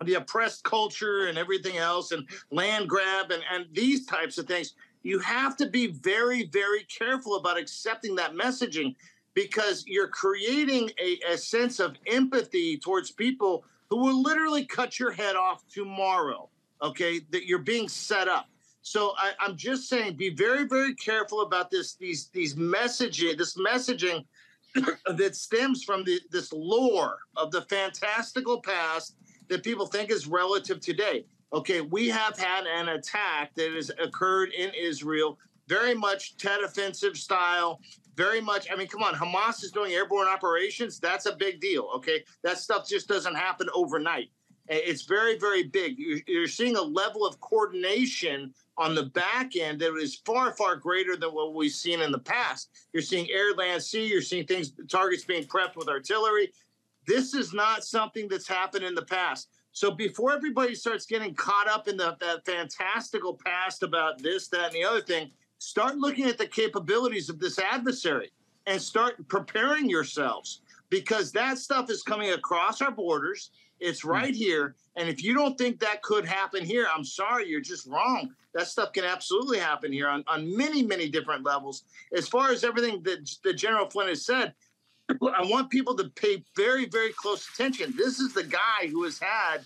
the 0.05 0.15
oppressed 0.15 0.63
culture 0.63 1.27
and 1.27 1.39
everything 1.39 1.77
else 1.77 2.13
and 2.13 2.29
land 2.53 2.89
grab 2.89 3.33
and, 3.33 3.43
and 3.53 3.67
these 3.73 4.07
types 4.07 4.39
of 4.39 4.47
things, 4.47 4.75
you 5.03 5.19
have 5.19 5.57
to 5.57 5.67
be 5.67 5.89
very, 5.89 6.45
very 6.47 6.85
careful 6.85 7.37
about 7.37 7.59
accepting 7.59 8.15
that 8.17 8.35
messaging 8.35 8.95
because 9.35 9.85
you're 9.87 10.09
creating 10.09 10.91
a, 11.01 11.19
a 11.33 11.39
sense 11.39 11.81
of 11.81 11.97
empathy 12.07 12.77
towards 12.77 13.11
people 13.11 13.65
who 13.89 13.97
will 13.97 14.23
literally 14.23 14.65
cut 14.65 15.01
your 15.01 15.11
head 15.11 15.35
off 15.37 15.67
tomorrow. 15.69 16.49
Okay, 16.83 17.21
that 17.31 17.47
you're 17.47 17.59
being 17.59 17.89
set 17.89 18.29
up. 18.29 18.49
So 18.85 19.15
I, 19.17 19.33
am 19.41 19.57
just 19.57 19.89
saying, 19.89 20.17
be 20.17 20.29
very, 20.29 20.65
very 20.65 20.95
careful 20.95 21.41
about 21.41 21.71
this. 21.71 21.95
These 21.95 22.29
these 22.29 22.55
messaging, 22.55 23.39
this 23.39 23.57
messaging 23.57 24.27
that 25.07 25.35
stems 25.35 25.83
from 25.83 26.05
the, 26.05 26.21
this 26.31 26.53
lore 26.53 27.17
of 27.35 27.51
the 27.51 27.63
fantastical 27.63 28.61
past 28.61 29.17
that 29.49 29.63
people 29.63 29.87
think 29.87 30.11
is 30.11 30.27
relative 30.27 30.81
today. 30.81 31.25
Okay, 31.55 31.81
we 31.81 32.09
have 32.09 32.37
had 32.39 32.67
an 32.67 32.91
attack 32.91 33.55
that 33.55 33.73
has 33.73 33.91
occurred 34.03 34.53
in 34.53 34.71
Israel, 34.79 35.39
very 35.67 35.95
much 35.95 36.37
Tet 36.37 36.63
offensive 36.63 37.17
style, 37.17 37.81
very 38.17 38.43
much. 38.43 38.69
I 38.71 38.77
mean, 38.77 38.89
come 38.89 39.03
on, 39.03 39.15
Hamas 39.15 39.65
is 39.65 39.71
doing 39.71 39.93
airborne 39.93 40.29
operations. 40.29 41.01
That's 41.01 41.25
a 41.25 41.35
big 41.35 41.59
deal. 41.59 41.89
Okay, 41.97 42.23
that 42.43 42.59
stuff 42.59 42.87
just 42.87 43.09
doesn't 43.09 43.35
happen 43.35 43.69
overnight. 43.73 44.29
It's 44.69 45.03
very, 45.03 45.39
very 45.39 45.65
big. 45.65 45.99
You're, 45.99 46.21
you're 46.27 46.49
seeing 46.49 46.77
a 46.77 46.83
level 46.83 47.27
of 47.27 47.41
coordination 47.41 48.55
on 48.79 48.95
the 48.95 49.05
back 49.05 49.57
end 49.57 49.81
that 49.81 49.95
is 49.97 50.17
far, 50.25 50.53
far 50.53 50.77
greater 50.77 51.17
than 51.17 51.31
what 51.31 51.55
we've 51.55 51.71
seen 51.71 52.01
in 52.01 52.11
the 52.11 52.19
past. 52.19 52.71
You're 52.93 53.03
seeing 53.03 53.31
air, 53.31 53.53
land, 53.55 53.83
sea. 53.83 54.07
You're 54.07 54.23
seeing 54.23 54.47
things, 54.47 54.73
targets 54.89 55.25
being 55.25 55.45
prepped 55.45 55.77
with 55.77 55.89
artillery. 55.89 56.53
This 57.07 57.35
is 57.35 57.53
not 57.53 57.85
something 57.85 58.27
that's 58.29 58.49
happened 58.49 58.85
in 58.85 58.95
the 58.95 59.05
past. 59.05 59.49
So 59.73 59.91
before 59.91 60.33
everybody 60.33 60.75
starts 60.75 61.05
getting 61.05 61.35
caught 61.35 61.69
up 61.69 61.89
in 61.89 61.97
the, 61.97 62.17
that 62.21 62.47
fantastical 62.47 63.39
past 63.45 63.83
about 63.83 64.23
this, 64.23 64.49
that, 64.49 64.67
and 64.67 64.75
the 64.75 64.85
other 64.85 65.03
thing, 65.03 65.31
start 65.59 65.97
looking 65.97 66.27
at 66.27 66.39
the 66.39 66.47
capabilities 66.47 67.29
of 67.29 67.39
this 67.39 67.59
adversary 67.59 68.31
and 68.67 68.81
start 68.81 69.29
preparing 69.29 69.91
yourselves 69.91 70.63
because 70.95 71.33
that 71.33 71.59
stuff 71.59 71.91
is 71.91 72.05
coming 72.05 72.31
across 72.31 72.81
our 72.81 72.93
borders. 72.93 73.51
It's 73.81 74.03
hmm. 74.03 74.11
right 74.11 74.35
here. 74.35 74.77
And 74.95 75.09
if 75.09 75.25
you 75.25 75.35
don't 75.35 75.59
think 75.59 75.81
that 75.81 76.03
could 76.03 76.25
happen 76.25 76.65
here, 76.65 76.87
I'm 76.95 77.05
sorry, 77.05 77.49
you're 77.49 77.61
just 77.61 77.89
wrong. 77.89 78.33
That 78.55 78.69
stuff 78.69 78.93
can 78.93 79.03
absolutely 79.03 79.59
happen 79.59 79.93
here 79.93 80.09
on, 80.09 80.23
on 80.29 80.57
many, 80.57 80.85
many 80.85 81.09
different 81.09 81.45
levels. 81.45 81.83
As 82.17 82.29
far 82.29 82.53
as 82.53 82.63
everything 82.63 83.03
that, 83.03 83.29
that 83.43 83.55
General 83.55 83.91
Flynn 83.91 84.07
has 84.07 84.25
said, 84.25 84.55
I 85.11 85.45
want 85.45 85.69
people 85.69 85.97
to 85.97 86.05
pay 86.11 86.45
very, 86.55 86.87
very 86.87 87.13
close 87.13 87.49
attention. 87.53 87.93
This 87.97 88.21
is 88.21 88.33
the 88.33 88.45
guy 88.45 88.87
who 88.87 89.03
has 89.03 89.19
had 89.19 89.63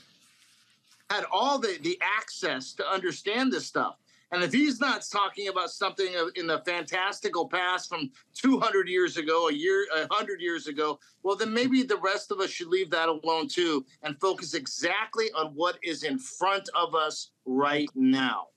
had 1.10 1.24
all 1.30 1.58
the, 1.58 1.78
the 1.82 2.00
access 2.18 2.72
to 2.72 2.90
understand 2.90 3.52
this 3.52 3.66
stuff. 3.66 3.96
And 4.30 4.42
if 4.42 4.52
he's 4.52 4.80
not 4.80 5.02
talking 5.10 5.48
about 5.48 5.70
something 5.70 6.08
in 6.36 6.46
the 6.46 6.58
fantastical 6.60 7.48
past 7.48 7.88
from 7.88 8.10
200 8.34 8.88
years 8.88 9.16
ago, 9.16 9.48
a 9.48 9.52
year, 9.52 9.86
100 9.92 10.40
years 10.40 10.66
ago, 10.66 10.98
well, 11.22 11.36
then 11.36 11.52
maybe 11.52 11.82
the 11.82 11.96
rest 11.96 12.30
of 12.30 12.40
us 12.40 12.50
should 12.50 12.68
leave 12.68 12.90
that 12.90 13.08
alone 13.08 13.48
too 13.48 13.86
and 14.02 14.20
focus 14.20 14.54
exactly 14.54 15.26
on 15.32 15.48
what 15.54 15.78
is 15.82 16.02
in 16.02 16.18
front 16.18 16.68
of 16.74 16.94
us 16.94 17.30
right 17.46 17.88
now. 17.94 18.48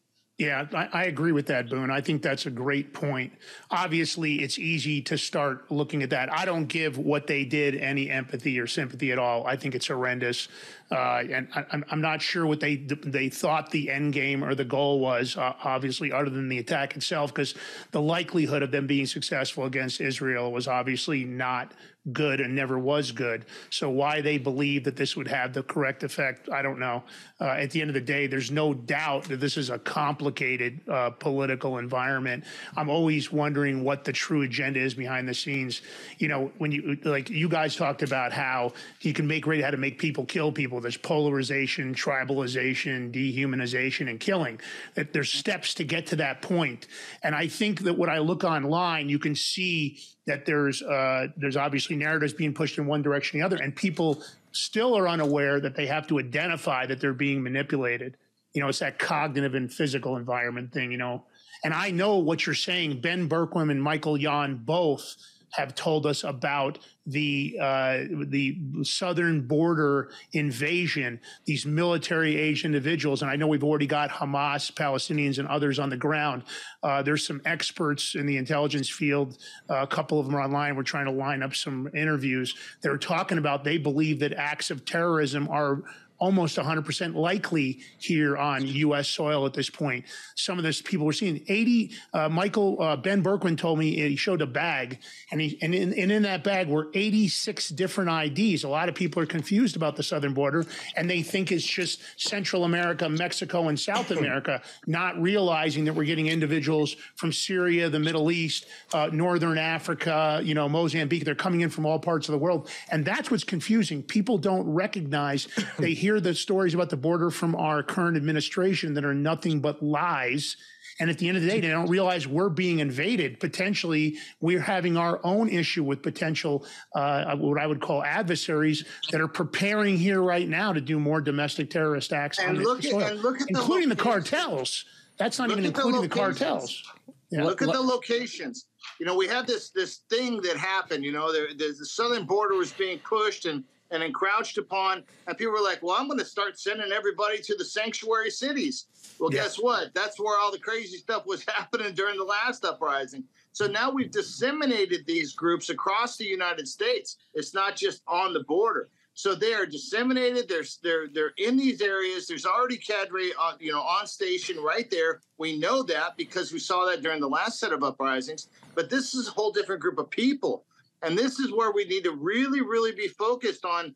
Yeah, 0.41 0.65
I, 0.74 0.89
I, 0.91 1.03
agree 1.03 1.34
with 1.34 1.45
that, 1.47 1.69
Boone. 1.69 1.91
I 1.91 2.01
think 2.01 2.24
that's 2.24 2.47
a 2.47 2.49
great 2.49 2.95
point. 2.95 3.32
Obviously, 3.69 4.41
it's 4.41 4.57
easy 4.57 4.99
to 5.03 5.15
start 5.15 5.69
looking 5.69 6.01
at 6.01 6.09
that. 6.09 6.34
I 6.34 6.45
don't 6.45 6.65
give 6.65 6.97
what 6.97 7.28
they 7.28 7.45
did 7.45 7.76
any 7.76 8.09
empathy 8.09 8.59
or 8.59 8.65
sympathy 8.65 9.11
at 9.11 9.19
all. 9.19 9.45
I 9.45 9.55
think 9.55 9.76
it's 9.76 9.86
horrendous, 9.86 10.47
uh, 10.91 11.23
and 11.31 11.47
I, 11.55 11.81
am 11.91 12.01
not 12.01 12.21
sure 12.21 12.45
what 12.45 12.59
they 12.59 12.75
they 12.75 13.29
thought 13.29 13.71
the 13.71 13.89
end 13.89 14.13
game 14.13 14.43
or 14.43 14.55
the 14.55 14.65
goal 14.65 14.99
was. 14.99 15.37
Uh, 15.37 15.53
obviously, 15.63 16.11
other 16.11 16.29
than 16.29 16.49
the 16.49 16.59
attack 16.59 16.95
itself, 16.97 17.33
because 17.33 17.55
the 17.91 18.01
likelihood 18.01 18.61
of 18.61 18.71
them 18.71 18.87
being 18.87 19.05
successful 19.05 19.65
against 19.65 20.01
Israel 20.01 20.51
was 20.51 20.67
obviously 20.67 21.23
not 21.23 21.73
good 22.13 22.41
and 22.41 22.55
never 22.55 22.79
was 22.79 23.11
good. 23.11 23.45
So 23.69 23.89
why 23.89 24.21
they 24.21 24.37
believe 24.37 24.83
that 24.85 24.95
this 24.95 25.15
would 25.15 25.27
have 25.27 25.53
the 25.53 25.61
correct 25.61 26.03
effect, 26.03 26.49
I 26.49 26.61
don't 26.61 26.79
know. 26.79 27.03
Uh, 27.39 27.49
at 27.49 27.71
the 27.71 27.81
end 27.81 27.89
of 27.89 27.93
the 27.93 28.01
day, 28.01 28.25
there's 28.25 28.49
no 28.49 28.73
doubt 28.73 29.25
that 29.25 29.39
this 29.39 29.55
is 29.55 29.69
a 29.69 29.77
complicated 29.77 30.81
uh, 30.89 31.11
political 31.11 31.77
environment. 31.77 32.43
I'm 32.75 32.89
always 32.89 33.31
wondering 33.31 33.83
what 33.83 34.03
the 34.03 34.13
true 34.13 34.41
agenda 34.41 34.79
is 34.79 34.95
behind 34.95 35.27
the 35.29 35.33
scenes. 35.33 35.81
You 36.17 36.27
know, 36.27 36.51
when 36.57 36.71
you 36.71 36.97
like 37.03 37.29
you 37.29 37.47
guys 37.47 37.75
talked 37.75 38.01
about 38.01 38.33
how 38.33 38.73
you 39.01 39.13
can 39.13 39.27
make 39.27 39.45
how 39.45 39.71
to 39.71 39.77
make 39.77 39.99
people 39.99 40.25
kill 40.25 40.51
people. 40.51 40.80
There's 40.82 40.97
polarization, 40.97 41.93
tribalization, 41.93 43.11
dehumanization, 43.13 44.09
and 44.09 44.19
killing. 44.19 44.59
That 44.95 45.13
there's 45.13 45.32
steps 45.32 45.73
to 45.75 45.84
get 45.84 46.07
to 46.07 46.15
that 46.17 46.41
point. 46.41 46.88
And 47.23 47.36
I 47.36 47.47
think 47.47 47.82
that 47.82 47.97
when 47.97 48.09
I 48.09 48.19
look 48.19 48.43
online, 48.43 49.09
you 49.09 49.19
can 49.19 49.36
see 49.36 49.99
that 50.27 50.45
there's 50.45 50.82
uh, 50.82 51.27
there's 51.38 51.57
obviously 51.57 51.95
narratives 51.95 52.34
being 52.34 52.53
pushed 52.53 52.77
in 52.77 52.86
one 52.86 53.01
direction 53.01 53.39
or 53.39 53.43
the 53.43 53.45
other, 53.45 53.63
and 53.63 53.75
people 53.75 54.23
still 54.51 54.97
are 54.97 55.07
unaware 55.07 55.59
that 55.59 55.75
they 55.75 55.88
have 55.88 56.07
to 56.07 56.19
identify 56.19 56.86
that 56.86 56.99
they're 56.99 57.13
being 57.13 57.41
manipulated. 57.41 58.17
You 58.53 58.61
know, 58.61 58.67
it's 58.67 58.79
that 58.79 58.99
cognitive 58.99 59.55
and 59.55 59.71
physical 59.71 60.17
environment 60.17 60.73
thing. 60.73 60.91
You 60.91 60.97
know, 60.97 61.23
and 61.63 61.73
I 61.73 61.91
know 61.91 62.17
what 62.17 62.45
you're 62.45 62.55
saying. 62.55 63.01
Ben 63.01 63.29
Bergquam 63.29 63.71
and 63.71 63.82
Michael 63.82 64.17
Yon 64.17 64.57
both 64.57 65.15
have 65.51 65.75
told 65.75 66.05
us 66.05 66.23
about 66.23 66.79
the 67.05 67.57
uh, 67.59 67.99
the 68.27 68.57
southern 68.83 69.47
border 69.47 70.11
invasion, 70.33 71.19
these 71.45 71.65
military 71.65 72.37
age 72.37 72.63
individuals, 72.63 73.21
and 73.21 73.31
I 73.31 73.35
know 73.35 73.47
we've 73.47 73.63
already 73.63 73.87
got 73.87 74.09
Hamas, 74.09 74.71
Palestinians, 74.71 75.39
and 75.39 75.47
others 75.47 75.79
on 75.79 75.89
the 75.89 75.97
ground. 75.97 76.43
Uh, 76.83 77.01
there's 77.01 77.25
some 77.25 77.41
experts 77.45 78.15
in 78.15 78.25
the 78.25 78.37
intelligence 78.37 78.89
field. 78.89 79.37
Uh, 79.69 79.77
a 79.81 79.87
couple 79.87 80.19
of 80.19 80.25
them 80.25 80.35
are 80.35 80.41
online. 80.41 80.75
We're 80.75 80.83
trying 80.83 81.05
to 81.05 81.11
line 81.11 81.41
up 81.43 81.55
some 81.55 81.89
interviews. 81.95 82.55
They're 82.81 82.97
talking 82.97 83.37
about 83.37 83.63
they 83.63 83.77
believe 83.77 84.19
that 84.19 84.33
acts 84.33 84.71
of 84.71 84.85
terrorism 84.85 85.47
are 85.49 85.83
almost 86.22 86.55
100% 86.57 87.15
likely 87.15 87.80
here 87.97 88.38
on 88.38 88.65
U.S. 88.65 89.07
soil 89.07 89.47
at 89.47 89.53
this 89.53 89.72
point. 89.72 90.05
Some 90.36 90.59
of 90.59 90.63
this 90.63 90.80
people 90.80 91.05
were 91.07 91.13
seeing 91.13 91.43
80. 91.47 91.91
Uh, 92.13 92.30
Michael 92.30 92.80
uh, 92.80 92.95
Ben 92.95 93.24
Bergquam 93.24 93.57
told 93.57 93.80
me 93.80 93.95
he 93.95 94.15
showed 94.15 94.41
a 94.41 94.45
bag, 94.45 94.99
and 95.32 95.41
he 95.41 95.57
and 95.61 95.74
in, 95.74 95.93
and 95.93 96.11
in 96.11 96.22
that 96.22 96.43
bag 96.43 96.69
were 96.69 96.89
86 96.93 97.69
different 97.69 98.38
IDs. 98.38 98.63
A 98.63 98.69
lot 98.69 98.88
of 98.88 98.93
people 98.93 99.22
are 99.22 99.26
confused 99.26 99.76
about 99.76 99.95
the 99.95 100.03
southern 100.03 100.34
border, 100.34 100.63
and 100.95 101.09
they 101.09 101.24
think 101.24 101.51
it's 101.51 101.65
just 101.65 102.01
Central 102.17 102.65
America, 102.65 103.09
Mexico, 103.09 103.67
and 103.67 103.80
South 103.80 104.11
America, 104.11 104.61
not 104.86 105.19
realizing 105.19 105.86
that 105.86 105.93
we're 105.93 106.05
getting 106.05 106.28
individuals 106.28 106.95
from 107.15 107.34
Syria, 107.34 107.89
the 107.89 107.99
Middle 107.99 108.32
East, 108.32 108.67
uh, 108.93 109.09
Northern 109.11 109.57
Africa, 109.57 110.39
you 110.43 110.53
know, 110.53 110.69
Mozambique. 110.69 111.26
They're 111.26 111.34
coming 111.34 111.61
in 111.61 111.72
from 111.72 111.88
all 111.88 111.97
parts 111.97 112.30
of 112.30 112.34
the 112.34 112.39
world, 112.39 112.69
and 112.91 113.03
that's 113.03 113.32
what's 113.32 113.43
confusing. 113.43 114.03
People 114.03 114.38
don't 114.38 114.69
recognize. 114.69 115.47
They 115.80 115.93
hear 116.11 116.11
hear 116.12 116.20
the 116.20 116.36
stories 116.36 116.74
about 116.74 116.89
the 116.89 116.97
border 116.97 117.32
from 117.32 117.55
our 117.55 117.82
current 117.82 118.18
administration 118.18 118.93
that 118.95 119.05
are 119.05 119.14
nothing 119.14 119.62
but 119.62 119.82
lies. 119.82 120.57
And 120.99 121.09
at 121.09 121.18
the 121.18 121.30
end 121.30 121.38
of 121.38 121.43
the 121.43 121.49
day, 121.49 121.62
they 121.62 121.70
don't 121.70 121.89
realize 121.89 122.28
we're 122.28 122.49
being 122.49 122.80
invaded. 122.80 123.39
Potentially, 123.39 124.18
we're 124.41 124.59
having 124.59 124.97
our 124.97 125.22
own 125.24 125.47
issue 125.47 125.84
with 125.84 126.03
potential, 126.03 126.66
uh, 126.93 127.36
what 127.38 127.59
I 127.59 127.66
would 127.66 127.80
call 127.80 128.03
adversaries 128.03 128.84
that 129.12 129.22
are 129.22 129.28
preparing 129.30 129.97
here 129.97 130.22
right 130.22 130.47
now 130.47 130.74
to 130.74 130.82
do 130.82 130.99
more 130.99 131.22
domestic 131.22 131.70
terrorist 131.70 132.12
acts 132.12 132.39
and 132.39 132.57
on 132.57 132.64
look 132.64 132.82
the 132.82 132.89
soil, 132.89 133.01
at, 133.01 133.12
and 133.14 133.22
look 133.22 133.41
at 133.41 133.49
including 133.49 133.88
the, 133.88 133.95
the 133.95 134.03
cartels. 134.03 134.84
That's 135.18 135.39
not 135.39 135.47
look 135.47 135.59
even 135.59 135.70
including 135.70 136.01
the, 136.01 136.07
the 136.09 136.14
cartels. 136.14 136.84
Yeah. 137.32 137.45
Look 137.45 137.62
at 137.62 137.72
the 137.72 137.82
locations. 137.82 138.66
You 138.99 139.05
know, 139.05 139.16
we 139.16 139.28
had 139.28 139.47
this 139.47 139.70
this 139.70 140.01
thing 140.09 140.41
that 140.41 140.57
happened. 140.57 141.05
You 141.05 141.14
know, 141.14 141.32
there, 141.32 141.47
the 141.57 141.74
southern 141.86 142.26
border 142.26 142.55
was 142.55 142.74
being 142.74 142.99
pushed, 142.99 143.45
and 143.45 143.64
and 143.91 144.01
encroached 144.03 144.57
upon. 144.57 145.03
And 145.27 145.37
people 145.37 145.53
were 145.53 145.61
like, 145.61 145.83
well, 145.83 145.97
I'm 145.99 146.07
going 146.07 146.19
to 146.19 146.25
start 146.25 146.59
sending 146.59 146.91
everybody 146.91 147.39
to 147.39 147.55
the 147.55 147.65
sanctuary 147.65 148.31
cities. 148.31 148.87
Well, 149.19 149.31
yeah. 149.31 149.43
guess 149.43 149.57
what? 149.57 149.93
That's 149.93 150.19
where 150.19 150.39
all 150.39 150.51
the 150.51 150.59
crazy 150.59 150.97
stuff 150.97 151.25
was 151.25 151.45
happening 151.47 151.93
during 151.93 152.17
the 152.17 152.23
last 152.23 152.65
uprising. 152.65 153.23
So 153.53 153.67
now 153.67 153.91
we've 153.91 154.11
disseminated 154.11 155.05
these 155.05 155.33
groups 155.33 155.69
across 155.69 156.17
the 156.17 156.25
United 156.25 156.67
States. 156.67 157.17
It's 157.33 157.53
not 157.53 157.75
just 157.75 158.01
on 158.07 158.33
the 158.33 158.43
border. 158.43 158.89
So 159.13 159.35
they 159.35 159.53
are 159.53 159.65
disseminated. 159.65 160.47
They're 160.47 160.63
they're 160.81 161.07
they're 161.07 161.33
in 161.37 161.57
these 161.57 161.81
areas. 161.81 162.27
There's 162.27 162.45
already 162.45 162.77
cadre 162.77 163.33
on 163.33 163.55
you 163.59 163.71
know 163.71 163.81
on 163.81 164.07
station 164.07 164.57
right 164.57 164.89
there. 164.89 165.21
We 165.37 165.59
know 165.59 165.83
that 165.83 166.15
because 166.15 166.53
we 166.53 166.59
saw 166.59 166.85
that 166.85 167.01
during 167.01 167.19
the 167.19 167.27
last 167.27 167.59
set 167.59 167.73
of 167.73 167.83
uprisings. 167.83 168.47
But 168.73 168.89
this 168.89 169.13
is 169.13 169.27
a 169.27 169.31
whole 169.31 169.51
different 169.51 169.81
group 169.81 169.97
of 169.97 170.09
people, 170.09 170.63
and 171.01 171.17
this 171.17 171.39
is 171.39 171.51
where 171.51 171.71
we 171.71 171.85
need 171.85 172.03
to 172.03 172.11
really 172.11 172.61
really 172.61 172.91
be 172.91 173.07
focused 173.07 173.65
on 173.65 173.95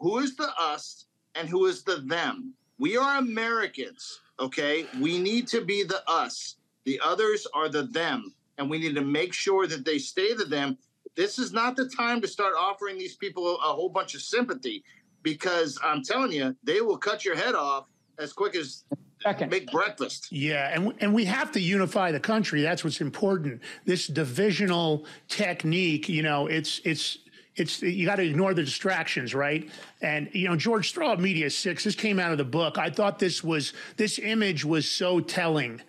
who 0.00 0.18
is 0.18 0.36
the 0.36 0.50
us 0.58 1.06
and 1.34 1.48
who 1.48 1.66
is 1.66 1.82
the 1.82 1.96
them. 1.96 2.54
We 2.78 2.96
are 2.96 3.18
Americans, 3.18 4.20
okay? 4.38 4.88
We 4.98 5.18
need 5.18 5.48
to 5.48 5.64
be 5.64 5.82
the 5.82 6.02
us. 6.08 6.56
The 6.84 7.00
others 7.04 7.46
are 7.54 7.68
the 7.68 7.84
them, 7.84 8.32
and 8.56 8.70
we 8.70 8.78
need 8.78 8.94
to 8.94 9.04
make 9.04 9.32
sure 9.32 9.66
that 9.66 9.84
they 9.84 9.98
stay 9.98 10.34
the 10.34 10.44
them 10.44 10.78
this 11.18 11.40
is 11.40 11.52
not 11.52 11.74
the 11.74 11.88
time 11.88 12.20
to 12.20 12.28
start 12.28 12.54
offering 12.56 12.96
these 12.96 13.16
people 13.16 13.56
a 13.56 13.72
whole 13.72 13.88
bunch 13.88 14.14
of 14.14 14.22
sympathy 14.22 14.84
because 15.24 15.76
I'm 15.82 16.04
telling 16.04 16.30
you, 16.30 16.54
they 16.62 16.80
will 16.80 16.96
cut 16.96 17.24
your 17.24 17.34
head 17.34 17.56
off 17.56 17.88
as 18.20 18.32
quick 18.32 18.54
as 18.54 18.84
Second. 19.22 19.50
make 19.50 19.70
breakfast. 19.70 20.30
Yeah, 20.30 20.70
and 20.72 20.94
and 21.00 21.12
we 21.12 21.24
have 21.24 21.52
to 21.52 21.60
unify 21.60 22.12
the 22.12 22.20
country. 22.20 22.62
That's 22.62 22.84
what's 22.84 23.00
important. 23.00 23.60
This 23.84 24.06
divisional 24.06 25.06
technique, 25.28 26.08
you 26.08 26.22
know, 26.22 26.46
it's 26.46 26.80
it's 26.84 27.18
it's 27.56 27.82
you 27.82 28.06
got 28.06 28.16
to 28.16 28.24
ignore 28.24 28.54
the 28.54 28.62
distractions, 28.62 29.34
right? 29.34 29.68
And 30.00 30.30
you 30.32 30.48
know, 30.48 30.56
George 30.56 30.88
Straw 30.88 31.16
Media 31.16 31.50
Six. 31.50 31.84
This 31.84 31.94
came 31.94 32.18
out 32.18 32.32
of 32.32 32.38
the 32.38 32.44
book. 32.44 32.78
I 32.78 32.90
thought 32.90 33.18
this 33.18 33.42
was 33.42 33.72
this 33.96 34.18
image 34.18 34.64
was 34.64 34.88
so 34.88 35.20
telling 35.20 35.82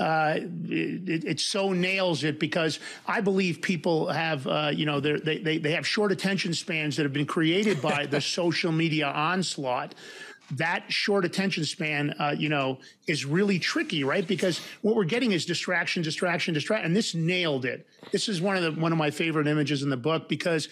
uh, 0.00 0.38
it, 0.68 1.24
it, 1.24 1.40
so 1.40 1.72
nails 1.72 2.24
it 2.24 2.40
because 2.40 2.80
I 3.06 3.20
believe 3.20 3.62
people 3.62 4.08
have, 4.08 4.46
uh, 4.46 4.70
you 4.74 4.86
know, 4.86 4.98
they, 4.98 5.38
they, 5.38 5.58
they 5.58 5.72
have 5.72 5.86
short 5.86 6.10
attention 6.10 6.52
spans 6.52 6.96
that 6.96 7.04
have 7.04 7.12
been 7.12 7.26
created 7.26 7.80
by 7.80 8.06
the 8.06 8.20
social 8.38 8.72
media 8.72 9.06
onslaught. 9.06 9.94
That 10.52 10.84
short 10.92 11.24
attention 11.24 11.64
span, 11.64 12.14
uh, 12.18 12.34
you 12.36 12.48
know, 12.48 12.78
is 13.06 13.24
really 13.24 13.58
tricky, 13.58 14.04
right? 14.04 14.26
Because 14.26 14.60
what 14.82 14.94
we're 14.94 15.04
getting 15.04 15.32
is 15.32 15.46
distraction, 15.46 16.02
distraction, 16.02 16.54
distraction, 16.54 16.86
and 16.86 16.96
this 16.96 17.14
nailed 17.14 17.64
it. 17.64 17.86
This 18.12 18.28
is 18.28 18.40
one 18.40 18.56
of 18.56 18.62
the 18.62 18.80
one 18.80 18.92
of 18.92 18.98
my 18.98 19.10
favorite 19.10 19.46
images 19.46 19.82
in 19.82 19.90
the 19.90 19.96
book 19.96 20.28
because 20.28 20.68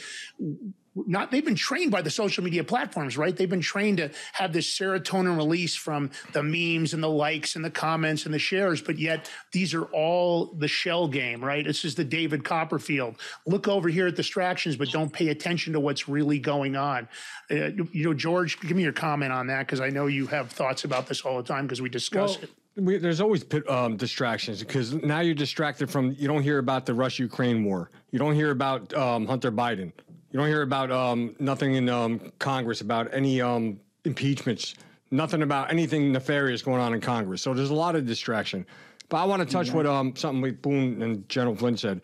not 0.94 1.30
they've 1.30 1.44
been 1.44 1.54
trained 1.54 1.90
by 1.90 2.02
the 2.02 2.10
social 2.10 2.44
media 2.44 2.62
platforms, 2.62 3.16
right? 3.16 3.34
They've 3.34 3.48
been 3.48 3.60
trained 3.60 3.98
to 3.98 4.10
have 4.34 4.52
this 4.52 4.66
serotonin 4.66 5.36
release 5.36 5.74
from 5.74 6.10
the 6.32 6.42
memes 6.42 6.92
and 6.92 7.02
the 7.02 7.08
likes 7.08 7.56
and 7.56 7.64
the 7.64 7.70
comments 7.70 8.26
and 8.26 8.34
the 8.34 8.38
shares, 8.38 8.82
but 8.82 8.98
yet 8.98 9.30
these 9.52 9.72
are 9.74 9.84
all 9.84 10.46
the 10.46 10.68
shell 10.68 11.08
game, 11.08 11.42
right? 11.42 11.64
This 11.64 11.84
is 11.84 11.94
the 11.94 12.04
David 12.04 12.44
Copperfield. 12.44 13.16
Look 13.46 13.68
over 13.68 13.88
here 13.88 14.06
at 14.06 14.16
distractions, 14.16 14.76
but 14.76 14.90
don't 14.90 15.12
pay 15.12 15.28
attention 15.28 15.72
to 15.72 15.80
what's 15.80 16.08
really 16.08 16.38
going 16.38 16.76
on. 16.76 17.08
Uh, 17.50 17.70
you 17.92 18.04
know, 18.04 18.14
George, 18.14 18.60
give 18.60 18.76
me 18.76 18.82
your 18.82 18.92
comment 18.92 19.32
on 19.32 19.46
that 19.46 19.66
because 19.66 19.80
I 19.80 19.88
know 19.88 20.06
you 20.06 20.26
have 20.26 20.50
thoughts 20.50 20.84
about 20.84 21.06
this 21.06 21.22
all 21.22 21.38
the 21.38 21.42
time 21.42 21.66
because 21.66 21.80
we 21.80 21.88
discuss 21.88 22.36
well, 22.36 22.44
it. 22.44 22.50
We, 22.74 22.96
there's 22.96 23.20
always 23.20 23.44
um, 23.68 23.96
distractions 23.96 24.60
because 24.60 24.94
now 24.94 25.20
you're 25.20 25.34
distracted 25.34 25.90
from 25.90 26.16
you 26.18 26.26
don't 26.26 26.42
hear 26.42 26.58
about 26.58 26.86
the 26.86 26.94
Russia 26.94 27.22
Ukraine 27.22 27.64
war. 27.64 27.90
You 28.12 28.18
don't 28.18 28.34
hear 28.34 28.50
about 28.50 28.94
um, 28.94 29.26
Hunter 29.26 29.52
Biden. 29.52 29.92
You 30.32 30.38
don't 30.38 30.48
hear 30.48 30.62
about 30.62 30.90
um, 30.90 31.36
nothing 31.38 31.74
in 31.74 31.90
um, 31.90 32.32
Congress 32.38 32.80
about 32.80 33.12
any 33.12 33.42
um, 33.42 33.78
impeachments, 34.06 34.74
nothing 35.10 35.42
about 35.42 35.70
anything 35.70 36.10
nefarious 36.10 36.62
going 36.62 36.80
on 36.80 36.94
in 36.94 37.02
Congress. 37.02 37.42
So 37.42 37.52
there's 37.52 37.68
a 37.68 37.74
lot 37.74 37.96
of 37.96 38.06
distraction. 38.06 38.64
But 39.10 39.18
I 39.18 39.24
want 39.26 39.46
to 39.46 39.52
touch 39.52 39.72
what 39.72 39.84
um, 39.84 40.16
something 40.16 40.40
like 40.40 40.62
Boone 40.62 41.02
and 41.02 41.28
General 41.28 41.54
Flynn 41.54 41.76
said. 41.76 42.00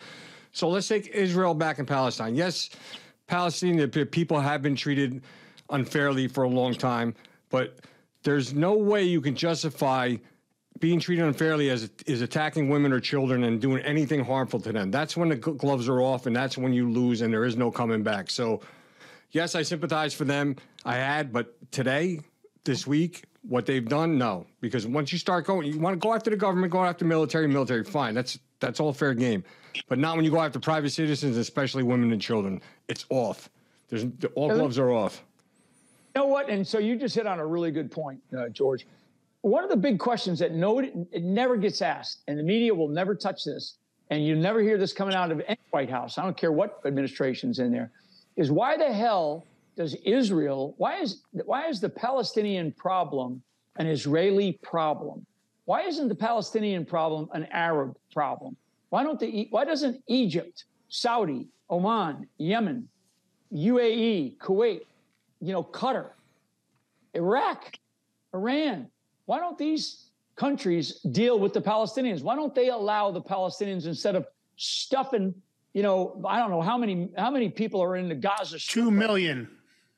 So 0.53 0.69
let's 0.69 0.87
take 0.87 1.07
Israel 1.07 1.55
back 1.55 1.79
in 1.79 1.87
Palestine. 1.87 2.35
Yes, 2.35 2.69
Palestinian 3.29 3.89
people 3.89 4.39
have 4.39 4.61
been 4.61 4.77
treated 4.77 5.23
unfairly 5.71 6.29
for 6.29 6.45
a 6.45 6.49
long 6.49 6.75
time, 6.75 7.15
but 7.49 7.79
there's 8.25 8.53
no 8.53 8.75
way 8.75 9.05
you 9.05 9.23
can 9.23 9.35
justify 9.37 10.17
being 10.81 11.01
treated 11.01 11.25
unfairly 11.25 11.71
as 11.71 11.91
is 12.07 12.23
attacking 12.23 12.69
women 12.69 12.93
or 12.93 13.01
children 13.01 13.45
and 13.45 13.61
doing 13.61 13.83
anything 13.85 14.25
harmful 14.25 14.61
to 14.61 14.73
them. 14.73 14.91
That's 14.91 15.17
when 15.17 15.29
the 15.29 15.37
gloves 15.37 15.89
are 15.89 16.01
off, 16.01 16.27
and 16.27 16.35
that's 16.35 16.57
when 16.57 16.73
you 16.73 16.91
lose, 16.91 17.21
and 17.21 17.33
there 17.33 17.45
is 17.45 17.57
no 17.57 17.71
coming 17.71 18.03
back. 18.03 18.31
So, 18.31 18.61
yes, 19.33 19.55
I 19.55 19.63
sympathize 19.63 20.15
for 20.15 20.25
them. 20.25 20.57
I 20.85 20.97
had, 20.97 21.33
but 21.33 21.55
today, 21.73 22.21
this 22.65 22.87
week, 22.87 23.25
what 23.43 23.67
they've 23.67 23.87
done, 23.87 24.19
no, 24.19 24.47
because 24.61 24.87
once 24.87 25.13
you 25.13 25.19
start 25.19 25.47
going, 25.47 25.67
you 25.67 25.79
want 25.81 25.95
to 25.95 26.07
go 26.07 26.15
after 26.15 26.31
the 26.31 26.37
government, 26.37 26.73
go 26.73 26.85
after 26.85 27.05
military, 27.05 27.49
military, 27.49 27.85
fine. 27.85 28.15
That's 28.15 28.39
that's 28.61 28.81
all 28.81 28.93
fair 28.93 29.15
game, 29.15 29.45
but 29.89 29.99
not 29.99 30.17
when 30.17 30.25
you 30.25 30.31
go 30.31 30.41
after 30.41 30.59
private 30.59 30.91
citizens, 30.91 31.37
especially 31.37 31.83
women 31.83 32.13
and 32.13 32.21
children. 32.21 32.61
It's 32.89 33.07
off. 33.09 33.49
There's 33.89 34.05
all 34.35 34.49
gloves 34.49 34.79
are 34.79 34.91
off. 34.91 35.25
You 36.15 36.23
know 36.23 36.27
what? 36.27 36.51
And 36.51 36.67
so 36.67 36.79
you 36.79 36.97
just 36.97 37.15
hit 37.15 37.27
on 37.27 37.39
a 37.39 37.47
really 37.47 37.71
good 37.71 37.91
point, 37.91 38.21
uh, 38.37 38.49
George 38.49 38.87
one 39.49 39.65
of 39.65 39.71
the 39.71 39.77
big 39.77 39.99
questions 39.99 40.39
that 40.39 40.53
no, 40.53 40.79
it 40.79 41.23
never 41.23 41.57
gets 41.57 41.83
asked, 41.83 42.23
and 42.29 42.39
the 42.39 42.43
media 42.43 42.75
will 42.75 42.89
never 42.89 43.15
touch 43.15 43.45
this, 43.45 43.79
and 44.11 44.25
you 44.25 44.37
never 44.37 44.61
hear 44.61 44.79
this 44.79 44.93
coming 44.93 45.15
out 45.15 45.31
of 45.31 45.41
any 45.47 45.59
White 45.71 45.91
House. 45.91 46.19
I 46.19 46.23
don't 46.23 46.37
care 46.37 46.53
what 46.53 46.81
administration's 46.85 47.59
in 47.59 47.73
there, 47.73 47.91
is 48.37 48.51
why 48.51 48.77
the 48.77 48.93
hell 48.93 49.45
does 49.77 49.95
Israel? 50.05 50.75
Why 50.79 51.01
is 51.01 51.23
why 51.45 51.69
is 51.69 51.81
the 51.81 51.89
Palestinian 51.89 52.73
problem 52.73 53.43
an 53.77 53.87
Israeli 53.87 54.59
problem? 54.63 55.25
Why 55.67 55.83
isn't 55.83 56.09
the 56.09 56.15
Palestinian 56.15 56.85
problem 56.85 57.29
an 57.33 57.47
Arab 57.53 57.97
problem? 58.13 58.57
Why 58.91 59.03
don't 59.03 59.21
the 59.21 59.47
why 59.51 59.65
doesn't 59.65 60.03
Egypt, 60.09 60.65
Saudi, 60.89 61.47
Oman, 61.71 62.27
Yemen, 62.39 62.89
UAE, 63.53 64.37
Kuwait, 64.39 64.81
you 65.41 65.53
know, 65.53 65.63
Qatar, 65.63 66.11
Iraq, 67.15 67.79
Iran, 68.35 68.89
why 69.29 69.39
don't 69.39 69.59
these 69.59 70.07
countries 70.37 71.01
deal 71.13 71.39
with 71.39 71.53
the 71.53 71.61
Palestinians? 71.61 72.23
Why 72.23 72.35
don't 72.35 72.55
they 72.55 72.71
allow 72.71 73.11
the 73.11 73.21
Palestinians 73.21 73.85
instead 73.85 74.17
of 74.17 74.27
stuffing, 74.57 75.35
you 75.75 75.83
know, 75.83 76.19
I 76.27 76.39
don't 76.39 76.51
know 76.51 76.63
how 76.63 76.79
many 76.79 77.11
how 77.19 77.31
many 77.31 77.51
people 77.51 77.83
are 77.83 77.97
in 77.97 78.09
the 78.09 78.15
Gaza 78.15 78.59
Strip? 78.59 78.85
Two 78.85 78.91
million. 78.91 79.47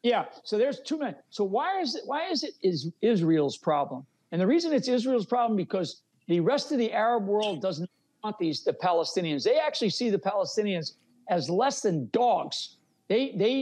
Yeah. 0.03 0.25
So 0.43 0.59
there's 0.59 0.81
two 0.81 0.99
million. 0.99 1.15
So 1.31 1.45
why 1.45 1.81
is 1.81 1.95
it 1.95 2.03
why 2.07 2.27
is 2.27 2.43
it 2.43 2.55
is 2.65 2.91
Israel's 3.03 3.57
problem? 3.57 4.05
And 4.33 4.41
the 4.41 4.49
reason 4.49 4.73
it's 4.73 4.89
Israel's 4.89 5.27
problem 5.27 5.57
because 5.57 6.03
the 6.27 6.41
rest 6.41 6.73
of 6.73 6.79
the 6.79 6.93
Arab 6.93 7.29
world 7.29 7.63
doesn't 7.63 7.89
want 8.25 8.37
these 8.41 8.65
the 8.65 8.73
Palestinians. 8.73 9.45
They 9.45 9.61
actually 9.61 9.91
see 9.91 10.11
the 10.11 10.19
Palestinians 10.19 10.95
as 11.29 11.49
less 11.49 11.83
than 11.83 12.11
dogs. 12.13 12.79
They 13.07 13.33
they 13.37 13.55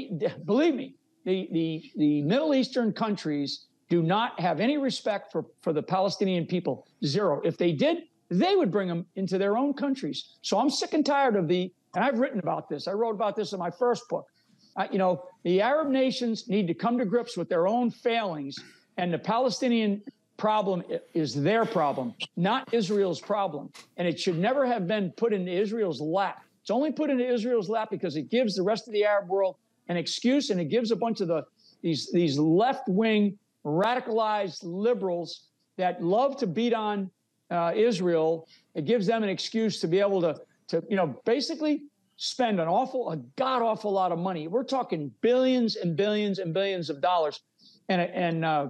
believe 0.47 0.75
me. 0.75 0.95
The 1.27 1.47
the 1.53 1.93
the 1.97 2.23
Middle 2.23 2.55
Eastern 2.55 2.91
countries 2.95 3.67
do 3.89 4.03
not 4.03 4.39
have 4.39 4.61
any 4.61 4.77
respect 4.77 5.33
for, 5.33 5.47
for 5.63 5.73
the 5.73 5.83
Palestinian 5.83 6.47
people. 6.47 6.87
Zero. 7.05 7.41
If 7.45 7.57
they 7.57 7.73
did, 7.73 8.05
they 8.31 8.57
would 8.57 8.71
bring 8.71 8.89
them 8.89 9.07
into 9.17 9.39
their 9.39 9.57
own 9.57 9.73
countries. 9.73 10.37
So 10.43 10.59
I'm 10.59 10.71
sick 10.71 10.93
and 10.93 11.05
tired 11.05 11.37
of 11.37 11.49
the, 11.49 11.73
and 11.95 12.05
I've 12.05 12.19
written 12.19 12.39
about 12.39 12.69
this. 12.69 12.87
I 12.87 12.93
wrote 12.93 13.15
about 13.15 13.37
this 13.37 13.53
in 13.53 13.59
my 13.59 13.71
first 13.71 14.09
book. 14.09 14.27
Uh, 14.77 14.87
you 14.93 14.99
know, 14.99 15.25
the 15.45 15.61
Arab 15.61 15.89
nations 15.89 16.49
need 16.49 16.67
to 16.67 16.75
come 16.75 16.99
to 16.99 17.05
grips 17.05 17.37
with 17.37 17.49
their 17.49 17.67
own 17.67 17.91
failings, 17.91 18.57
and 18.97 19.13
the 19.13 19.19
Palestinian 19.19 20.03
problem 20.37 20.85
is 21.15 21.35
their 21.35 21.65
problem, 21.65 22.15
not 22.37 22.73
Israel's 22.73 23.21
problem. 23.21 23.73
And 23.97 24.07
it 24.07 24.21
should 24.21 24.39
never 24.39 24.65
have 24.67 24.87
been 24.87 25.11
put 25.17 25.33
into 25.33 25.51
Israel's 25.51 26.01
lap. 26.01 26.45
It's 26.61 26.71
only 26.71 26.93
put 26.93 27.11
into 27.11 27.27
Israel's 27.27 27.69
lap 27.69 27.89
because 27.91 28.17
it 28.17 28.31
gives 28.31 28.55
the 28.55 28.63
rest 28.63 28.87
of 28.87 28.93
the 28.93 29.05
Arab 29.05 29.29
world 29.29 29.57
an 29.89 29.97
excuse, 29.97 30.51
and 30.51 30.61
it 30.61 30.67
gives 30.67 30.91
a 30.91 30.97
bunch 30.97 31.21
of 31.21 31.29
the 31.29 31.43
these 31.83 32.11
these 32.13 32.39
left 32.39 32.89
wing 32.89 33.39
radicalized 33.69 34.61
liberals 34.63 35.49
that 35.77 36.03
love 36.03 36.37
to 36.39 36.47
beat 36.47 36.75
on 36.75 37.11
uh, 37.51 37.73
Israel. 37.75 38.49
It 38.75 38.85
gives 38.85 39.07
them 39.07 39.23
an 39.23 39.29
excuse 39.29 39.81
to 39.81 39.89
be 39.89 40.01
able 40.01 40.21
to, 40.23 40.37
to 40.69 40.83
you 40.89 40.97
know, 40.97 41.21
basically 41.25 41.85
spend 42.17 42.61
an 42.61 42.69
awful, 42.69 43.11
a 43.13 43.17
god 43.37 43.63
awful 43.63 43.93
lot 43.93 44.13
of 44.13 44.19
money. 44.19 44.49
We're 44.49 44.65
talking 44.65 45.13
billions 45.21 45.77
and 45.77 45.97
billions 45.97 46.41
and 46.41 46.53
billions 46.53 46.91
of 46.91 47.01
dollars. 47.01 47.41
And 47.89 48.03
and 48.03 48.45
uh, 48.45 48.69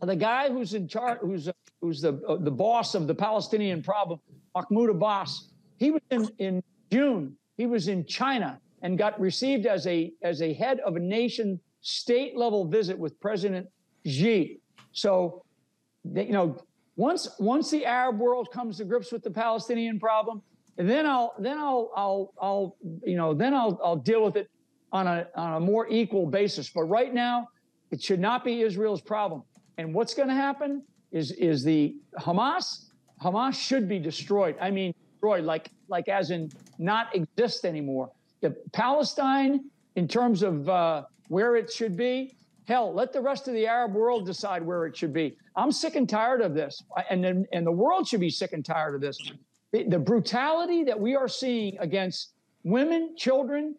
the 0.00 0.16
guy 0.16 0.48
who's 0.50 0.74
in 0.74 0.88
charge, 0.88 1.18
who's 1.20 1.50
who's 1.80 2.00
the 2.00 2.20
uh, 2.26 2.36
the 2.36 2.50
boss 2.50 2.94
of 2.94 3.06
the 3.06 3.14
Palestinian 3.14 3.82
problem, 3.82 4.20
Mahmoud 4.54 4.90
Abbas, 4.90 5.50
he 5.76 5.90
was 5.90 6.02
in 6.10 6.30
in 6.38 6.62
June. 6.90 7.36
He 7.56 7.66
was 7.66 7.88
in 7.88 8.06
China 8.06 8.60
and 8.82 8.96
got 8.96 9.20
received 9.20 9.66
as 9.66 9.86
a 9.86 10.12
as 10.22 10.40
a 10.40 10.54
head 10.54 10.80
of 10.80 10.96
a 10.96 11.00
nation 11.00 11.60
state 11.82 12.36
level 12.36 12.66
visit 12.66 12.98
with 12.98 13.20
President 13.20 13.66
Xi. 14.06 14.60
So, 14.92 15.44
you 16.14 16.32
know, 16.32 16.56
once 16.96 17.28
once 17.38 17.70
the 17.70 17.84
Arab 17.84 18.18
world 18.18 18.50
comes 18.52 18.76
to 18.78 18.84
grips 18.84 19.10
with 19.12 19.22
the 19.22 19.30
Palestinian 19.30 19.98
problem, 19.98 20.42
then 20.76 21.06
I'll 21.06 21.34
then 21.38 21.58
I'll 21.58 21.90
I'll 21.96 22.32
I'll 22.40 22.76
you 23.04 23.16
know 23.16 23.34
then 23.34 23.54
I'll 23.54 23.80
I'll 23.82 23.96
deal 23.96 24.24
with 24.24 24.36
it 24.36 24.48
on 24.92 25.06
a 25.06 25.26
on 25.34 25.54
a 25.54 25.60
more 25.60 25.88
equal 25.88 26.26
basis. 26.26 26.70
But 26.70 26.84
right 26.84 27.12
now, 27.12 27.48
it 27.90 28.02
should 28.02 28.20
not 28.20 28.44
be 28.44 28.62
Israel's 28.62 29.00
problem. 29.00 29.42
And 29.78 29.92
what's 29.92 30.14
going 30.14 30.28
to 30.28 30.34
happen 30.34 30.82
is 31.10 31.32
is 31.32 31.64
the 31.64 31.96
Hamas 32.18 32.90
Hamas 33.22 33.54
should 33.54 33.88
be 33.88 33.98
destroyed. 33.98 34.56
I 34.60 34.70
mean, 34.70 34.94
destroyed 35.12 35.44
like 35.44 35.70
like 35.88 36.08
as 36.08 36.30
in 36.30 36.50
not 36.78 37.14
exist 37.14 37.64
anymore. 37.64 38.10
The 38.40 38.50
Palestine 38.72 39.64
in 39.96 40.06
terms 40.06 40.42
of 40.42 40.68
uh, 40.68 41.04
where 41.28 41.56
it 41.56 41.72
should 41.72 41.96
be. 41.96 42.36
Hell, 42.66 42.94
let 42.94 43.12
the 43.12 43.20
rest 43.20 43.46
of 43.46 43.54
the 43.54 43.66
Arab 43.66 43.92
world 43.92 44.24
decide 44.24 44.62
where 44.62 44.86
it 44.86 44.96
should 44.96 45.12
be. 45.12 45.36
I'm 45.54 45.70
sick 45.70 45.96
and 45.96 46.08
tired 46.08 46.40
of 46.40 46.54
this, 46.54 46.82
and 47.10 47.46
and 47.52 47.66
the 47.66 47.72
world 47.72 48.08
should 48.08 48.20
be 48.20 48.30
sick 48.30 48.52
and 48.52 48.64
tired 48.64 48.94
of 48.94 49.00
this. 49.00 49.18
The, 49.72 49.84
the 49.84 49.98
brutality 49.98 50.84
that 50.84 50.98
we 50.98 51.14
are 51.14 51.28
seeing 51.28 51.76
against 51.78 52.32
women, 52.62 53.16
children, 53.16 53.74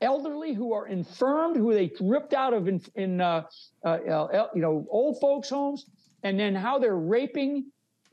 elderly 0.00 0.54
who 0.54 0.72
are 0.72 0.88
infirmed, 0.88 1.56
who 1.56 1.74
they 1.74 1.92
ripped 2.00 2.32
out 2.32 2.54
of 2.54 2.68
in, 2.68 2.80
in 2.94 3.20
uh, 3.20 3.42
uh, 3.84 3.88
uh, 3.88 4.48
you 4.54 4.62
know 4.62 4.86
old 4.90 5.20
folks' 5.20 5.50
homes, 5.50 5.86
and 6.22 6.38
then 6.38 6.54
how 6.54 6.78
they're 6.78 6.96
raping, 6.96 7.66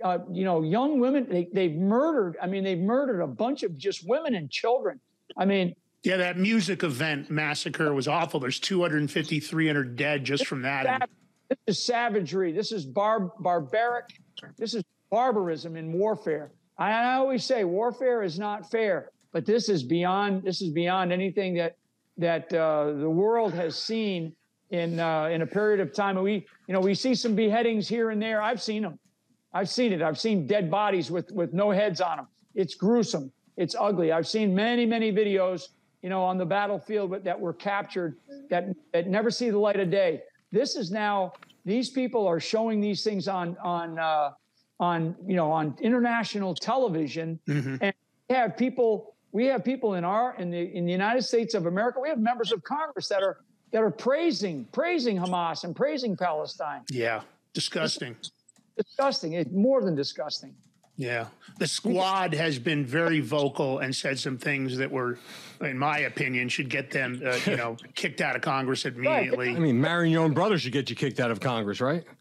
uh, 0.04 0.20
you 0.32 0.44
know, 0.44 0.62
young 0.64 1.00
women. 1.00 1.28
They, 1.30 1.50
they've 1.54 1.76
murdered. 1.76 2.38
I 2.42 2.48
mean, 2.48 2.64
they've 2.64 2.78
murdered 2.78 3.22
a 3.22 3.28
bunch 3.28 3.64
of 3.64 3.78
just 3.78 4.08
women 4.08 4.36
and 4.36 4.50
children. 4.50 5.00
I 5.38 5.46
mean, 5.46 5.76
yeah, 6.04 6.18
that 6.18 6.38
music 6.38 6.84
event 6.84 7.30
massacre 7.30 7.94
was 7.94 8.08
awful. 8.08 8.40
There's 8.40 8.60
250, 8.60 9.40
300 9.40 9.96
dead 9.96 10.24
just 10.24 10.48
from 10.48 10.62
that. 10.62 11.10
This 11.50 11.58
is 11.68 11.86
savagery. 11.86 12.52
This 12.52 12.72
is 12.72 12.86
bar- 12.86 13.32
barbaric. 13.40 14.06
This 14.58 14.74
is 14.74 14.84
barbarism 15.10 15.76
in 15.76 15.92
warfare. 15.92 16.52
I 16.78 17.16
always 17.16 17.44
say 17.44 17.66
warfare 17.66 18.24
is 18.24 18.40
not 18.40 18.72
fair, 18.72 19.12
but 19.34 19.46
this 19.46 19.68
is 19.68 19.84
beyond. 19.84 20.44
This 20.44 20.62
is 20.62 20.70
beyond 20.70 21.12
anything 21.12 21.54
that 21.56 21.76
that 22.18 22.54
uh, 22.54 22.94
the 22.94 23.10
world 23.10 23.54
has 23.54 23.78
seen 23.78 24.34
in 24.70 25.00
uh, 25.00 25.26
in 25.26 25.42
a 25.42 25.48
period 25.48 25.82
of 25.82 25.94
time. 25.94 26.22
We, 26.22 26.46
you 26.68 26.74
know, 26.74 26.80
we 26.80 26.96
see 26.96 27.14
some 27.16 27.36
beheadings 27.36 27.90
here 27.90 28.12
and 28.12 28.22
there. 28.22 28.42
I've 28.42 28.62
seen 28.62 28.84
them. 28.84 28.98
I've 29.54 29.68
seen 29.68 29.92
it. 29.92 30.02
I've 30.02 30.20
seen 30.20 30.48
dead 30.48 30.72
bodies 30.72 31.12
with 31.12 31.30
with 31.32 31.54
no 31.54 31.72
heads 31.72 32.00
on 32.00 32.18
them. 32.18 32.28
It's 32.56 32.76
gruesome. 32.76 33.32
It's 33.58 33.76
ugly. 33.78 34.14
I've 34.14 34.28
seen 34.28 34.56
many 34.56 34.86
many 34.86 35.12
videos 35.12 35.70
you 36.02 36.10
know, 36.10 36.24
on 36.24 36.38
the 36.38 36.46
battlefield 36.46 37.24
that 37.24 37.40
were 37.40 37.54
captured 37.54 38.18
that, 38.50 38.68
that 38.94 39.08
never 39.08 39.30
see 39.30 39.50
the 39.50 39.58
light 39.58 39.80
of 39.80 39.90
day. 39.90 40.22
This 40.52 40.76
is 40.76 40.92
now, 40.92 41.34
these 41.66 41.90
people 41.90 42.26
are 42.28 42.40
showing 42.40 42.80
these 42.82 43.04
things 43.04 43.28
on, 43.28 43.58
on, 43.64 44.00
uh, 44.00 44.32
on, 44.80 45.16
you 45.28 45.36
know, 45.36 45.52
on 45.52 45.76
international 45.82 46.56
television. 46.56 47.40
Mm-hmm. 47.48 47.76
And 47.82 47.94
we 48.30 48.36
have 48.36 48.58
people, 48.58 49.16
we 49.32 49.46
have 49.46 49.64
people 49.64 49.96
in 49.96 50.04
our, 50.04 50.36
in 50.36 50.50
the, 50.50 50.76
in 50.76 50.86
the 50.86 50.92
United 50.92 51.24
States 51.24 51.54
of 51.54 51.66
America, 51.66 52.00
we 52.00 52.10
have 52.10 52.20
members 52.20 52.52
of 52.52 52.64
Congress 52.64 53.08
that 53.10 53.22
are, 53.22 53.38
that 53.72 53.84
are 53.84 53.92
praising, 53.92 54.66
praising 54.72 55.18
Hamas 55.18 55.64
and 55.64 55.76
praising 55.76 56.16
Palestine. 56.16 56.82
Yeah. 56.90 57.22
Disgusting. 57.54 58.16
It's 58.20 58.32
disgusting. 58.78 59.34
It's 59.34 59.52
more 59.52 59.82
than 59.84 59.96
disgusting. 59.96 60.56
Yeah. 61.00 61.28
The 61.60 61.68
squad 61.68 62.34
has 62.34 62.60
been 62.60 62.86
very 62.86 63.22
vocal 63.22 63.80
and 63.80 63.96
said 63.96 64.20
some 64.20 64.38
things 64.38 64.76
that 64.78 64.92
were, 64.92 65.18
in 65.62 65.78
my 65.78 66.00
opinion, 66.00 66.50
should 66.50 66.70
get 66.70 66.92
them, 66.92 67.22
uh, 67.26 67.40
you 67.46 67.56
know, 67.56 67.78
kicked 67.96 68.20
out 68.20 68.36
of 68.36 68.42
Congress 68.42 68.84
immediately. 68.84 69.56
I 69.56 69.60
mean, 69.60 69.80
marrying 69.80 70.12
your 70.12 70.24
own 70.26 70.34
brother 70.34 70.60
should 70.60 70.74
get 70.74 70.90
you 70.90 70.98
kicked 70.98 71.22
out 71.22 71.32
of 71.32 71.40
Congress, 71.40 71.82
right? 71.82 72.04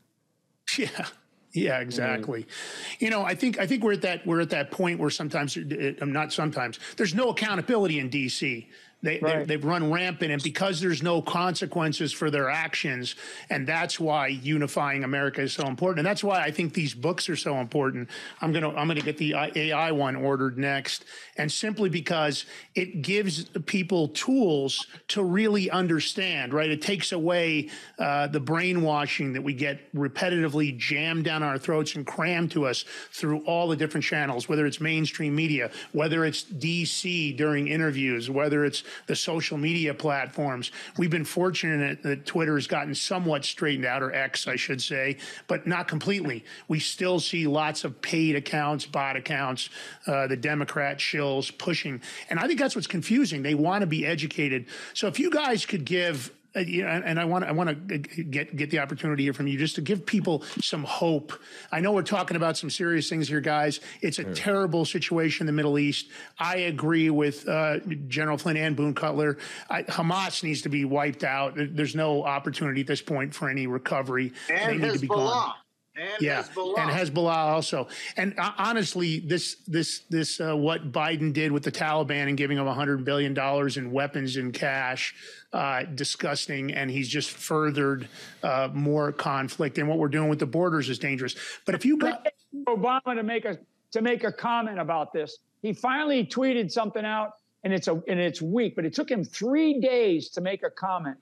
Yeah. 0.78 1.06
Yeah, 1.54 1.80
exactly. 1.80 2.42
Mm-hmm. 2.42 3.04
You 3.04 3.10
know, 3.10 3.22
I 3.22 3.34
think 3.34 3.58
I 3.58 3.66
think 3.66 3.82
we're 3.82 3.94
at 3.94 4.02
that 4.02 4.26
we're 4.26 4.42
at 4.42 4.50
that 4.50 4.70
point 4.70 5.00
where 5.00 5.08
sometimes, 5.08 5.56
uh, 5.56 6.04
not 6.04 6.30
sometimes, 6.30 6.78
there's 6.98 7.14
no 7.14 7.30
accountability 7.30 7.98
in 7.98 8.10
D.C. 8.10 8.68
They, 9.00 9.20
right. 9.20 9.46
they, 9.46 9.54
have 9.54 9.64
run 9.64 9.92
rampant, 9.92 10.32
and 10.32 10.42
because 10.42 10.80
there's 10.80 11.04
no 11.04 11.22
consequences 11.22 12.12
for 12.12 12.32
their 12.32 12.50
actions, 12.50 13.14
and 13.48 13.64
that's 13.64 14.00
why 14.00 14.26
unifying 14.26 15.04
America 15.04 15.40
is 15.40 15.52
so 15.52 15.68
important, 15.68 16.00
and 16.00 16.06
that's 16.06 16.24
why 16.24 16.40
I 16.40 16.50
think 16.50 16.74
these 16.74 16.94
books 16.94 17.28
are 17.28 17.36
so 17.36 17.58
important. 17.58 18.08
I'm 18.40 18.52
gonna 18.52 18.70
I'm 18.70 18.88
gonna 18.88 19.00
get 19.00 19.16
the 19.16 19.36
AI 19.54 19.92
one 19.92 20.16
ordered 20.16 20.58
next, 20.58 21.04
and 21.36 21.50
simply 21.50 21.88
because 21.88 22.44
it 22.74 23.02
gives 23.02 23.44
people 23.66 24.08
tools 24.08 24.88
to 25.08 25.22
really 25.22 25.70
understand. 25.70 26.52
Right, 26.52 26.68
it 26.68 26.82
takes 26.82 27.12
away 27.12 27.70
uh, 28.00 28.26
the 28.26 28.40
brainwashing 28.40 29.32
that 29.34 29.42
we 29.42 29.52
get 29.52 29.94
repetitively 29.94 30.76
jammed 30.76 31.24
down 31.24 31.44
our 31.44 31.56
throats 31.56 31.94
and 31.94 32.04
crammed 32.04 32.50
to 32.50 32.66
us 32.66 32.84
through 33.12 33.44
all 33.44 33.68
the 33.68 33.76
different 33.76 34.04
channels, 34.04 34.48
whether 34.48 34.66
it's 34.66 34.80
mainstream 34.80 35.36
media, 35.36 35.70
whether 35.92 36.24
it's 36.24 36.42
DC 36.42 37.36
during 37.36 37.68
interviews, 37.68 38.28
whether 38.28 38.64
it's 38.64 38.82
the 39.06 39.16
social 39.16 39.58
media 39.58 39.94
platforms. 39.94 40.70
We've 40.96 41.10
been 41.10 41.24
fortunate 41.24 42.02
that 42.02 42.26
Twitter 42.26 42.54
has 42.54 42.66
gotten 42.66 42.94
somewhat 42.94 43.44
straightened 43.44 43.86
out, 43.86 44.02
or 44.02 44.12
X, 44.12 44.46
I 44.46 44.56
should 44.56 44.82
say, 44.82 45.16
but 45.46 45.66
not 45.66 45.88
completely. 45.88 46.44
We 46.68 46.80
still 46.80 47.20
see 47.20 47.46
lots 47.46 47.84
of 47.84 48.00
paid 48.02 48.36
accounts, 48.36 48.86
bot 48.86 49.16
accounts, 49.16 49.70
uh, 50.06 50.26
the 50.26 50.36
Democrat 50.36 50.98
shills 50.98 51.56
pushing. 51.56 52.00
And 52.30 52.38
I 52.38 52.46
think 52.46 52.58
that's 52.58 52.74
what's 52.74 52.86
confusing. 52.86 53.42
They 53.42 53.54
want 53.54 53.82
to 53.82 53.86
be 53.86 54.06
educated. 54.06 54.66
So 54.94 55.06
if 55.06 55.18
you 55.18 55.30
guys 55.30 55.66
could 55.66 55.84
give 55.84 56.32
uh, 56.56 56.60
and 56.60 57.20
I 57.20 57.24
want 57.24 57.44
I 57.44 57.52
want 57.52 57.88
to 57.88 57.98
get 57.98 58.56
get 58.56 58.70
the 58.70 58.78
opportunity 58.78 59.24
here 59.24 59.32
from 59.32 59.46
you 59.46 59.58
just 59.58 59.74
to 59.76 59.80
give 59.80 60.06
people 60.06 60.42
some 60.60 60.84
hope. 60.84 61.32
I 61.70 61.80
know 61.80 61.92
we're 61.92 62.02
talking 62.02 62.36
about 62.36 62.56
some 62.56 62.70
serious 62.70 63.08
things 63.08 63.28
here, 63.28 63.40
guys. 63.40 63.80
It's 64.00 64.18
a 64.18 64.24
yeah. 64.24 64.32
terrible 64.34 64.84
situation 64.84 65.42
in 65.42 65.46
the 65.46 65.52
Middle 65.52 65.78
East. 65.78 66.08
I 66.38 66.56
agree 66.58 67.10
with 67.10 67.46
uh, 67.48 67.78
General 68.08 68.38
Flynn 68.38 68.56
and 68.56 68.76
Boone 68.76 68.94
Cutler. 68.94 69.38
I, 69.68 69.82
Hamas 69.82 70.42
needs 70.42 70.62
to 70.62 70.68
be 70.68 70.84
wiped 70.84 71.24
out. 71.24 71.54
There's 71.56 71.94
no 71.94 72.24
opportunity 72.24 72.80
at 72.80 72.86
this 72.86 73.02
point 73.02 73.34
for 73.34 73.48
any 73.48 73.66
recovery. 73.66 74.32
And 74.50 74.80
they 74.80 74.86
need 74.86 74.94
to 74.94 75.00
be 75.00 75.06
gone. 75.06 75.54
And 75.98 76.22
yeah, 76.22 76.42
Hezbollah. 76.42 76.78
and 76.78 76.90
Hezbollah 76.90 77.34
also. 77.34 77.88
And 78.16 78.38
uh, 78.38 78.52
honestly, 78.56 79.18
this 79.18 79.56
this 79.66 80.00
this 80.08 80.40
uh, 80.40 80.56
what 80.56 80.92
Biden 80.92 81.32
did 81.32 81.50
with 81.50 81.64
the 81.64 81.72
Taliban 81.72 82.28
and 82.28 82.36
giving 82.36 82.56
them 82.56 82.66
100 82.66 83.04
billion 83.04 83.34
dollars 83.34 83.76
in 83.76 83.90
weapons 83.90 84.36
and 84.36 84.54
cash, 84.54 85.14
uh, 85.52 85.82
disgusting. 85.82 86.72
And 86.72 86.88
he's 86.88 87.08
just 87.08 87.30
furthered 87.30 88.08
uh, 88.44 88.68
more 88.72 89.10
conflict. 89.10 89.78
And 89.78 89.88
what 89.88 89.98
we're 89.98 90.08
doing 90.08 90.28
with 90.28 90.38
the 90.38 90.46
borders 90.46 90.88
is 90.88 91.00
dangerous. 91.00 91.34
But 91.66 91.74
if 91.74 91.84
you 91.84 91.96
got 91.98 92.28
Obama 92.68 93.16
to 93.16 93.24
make 93.24 93.44
a 93.44 93.58
to 93.90 94.00
make 94.00 94.22
a 94.22 94.32
comment 94.32 94.78
about 94.78 95.12
this, 95.12 95.38
he 95.62 95.72
finally 95.72 96.24
tweeted 96.24 96.70
something 96.70 97.04
out, 97.04 97.32
and 97.64 97.72
it's 97.72 97.88
a 97.88 97.94
and 98.06 98.20
it's 98.20 98.40
weak. 98.40 98.76
But 98.76 98.84
it 98.84 98.94
took 98.94 99.10
him 99.10 99.24
three 99.24 99.80
days 99.80 100.28
to 100.30 100.40
make 100.40 100.62
a 100.62 100.70
comment 100.70 101.16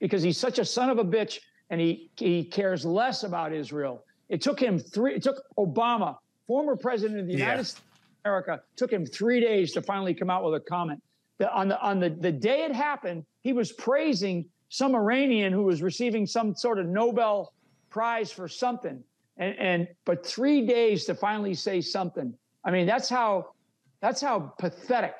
because 0.00 0.22
he's 0.22 0.38
such 0.38 0.58
a 0.58 0.64
son 0.64 0.90
of 0.90 0.98
a 0.98 1.04
bitch 1.04 1.40
and 1.70 1.80
he 1.80 2.10
he 2.16 2.44
cares 2.44 2.84
less 2.84 3.22
about 3.22 3.52
Israel. 3.52 4.04
It 4.28 4.40
took 4.42 4.60
him 4.60 4.78
three. 4.78 5.14
It 5.14 5.22
took 5.22 5.42
Obama, 5.58 6.16
former 6.46 6.76
president 6.76 7.20
of 7.20 7.26
the 7.26 7.32
United 7.32 7.56
yeah. 7.58 7.62
States 7.62 7.80
of 7.80 8.28
America, 8.28 8.60
took 8.76 8.92
him 8.92 9.06
three 9.06 9.40
days 9.40 9.72
to 9.72 9.82
finally 9.82 10.14
come 10.14 10.30
out 10.30 10.44
with 10.44 10.54
a 10.54 10.60
comment. 10.60 11.02
The, 11.38 11.50
on 11.52 11.68
the 11.68 11.80
on 11.80 12.00
the 12.00 12.10
the 12.10 12.32
day 12.32 12.64
it 12.64 12.74
happened, 12.74 13.24
he 13.42 13.52
was 13.52 13.72
praising 13.72 14.44
some 14.68 14.94
Iranian 14.94 15.52
who 15.52 15.64
was 15.64 15.82
receiving 15.82 16.26
some 16.26 16.54
sort 16.54 16.78
of 16.78 16.86
Nobel 16.86 17.52
Prize 17.88 18.30
for 18.30 18.46
something, 18.46 19.02
and 19.38 19.56
and 19.58 19.88
but 20.04 20.24
three 20.24 20.66
days 20.66 21.04
to 21.06 21.14
finally 21.14 21.54
say 21.54 21.80
something. 21.80 22.34
I 22.64 22.70
mean, 22.70 22.86
that's 22.86 23.08
how 23.08 23.52
that's 24.00 24.20
how 24.20 24.54
pathetic 24.58 25.14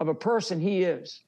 of 0.00 0.08
a 0.08 0.14
person 0.14 0.60
he 0.60 0.82
is. 0.82 1.22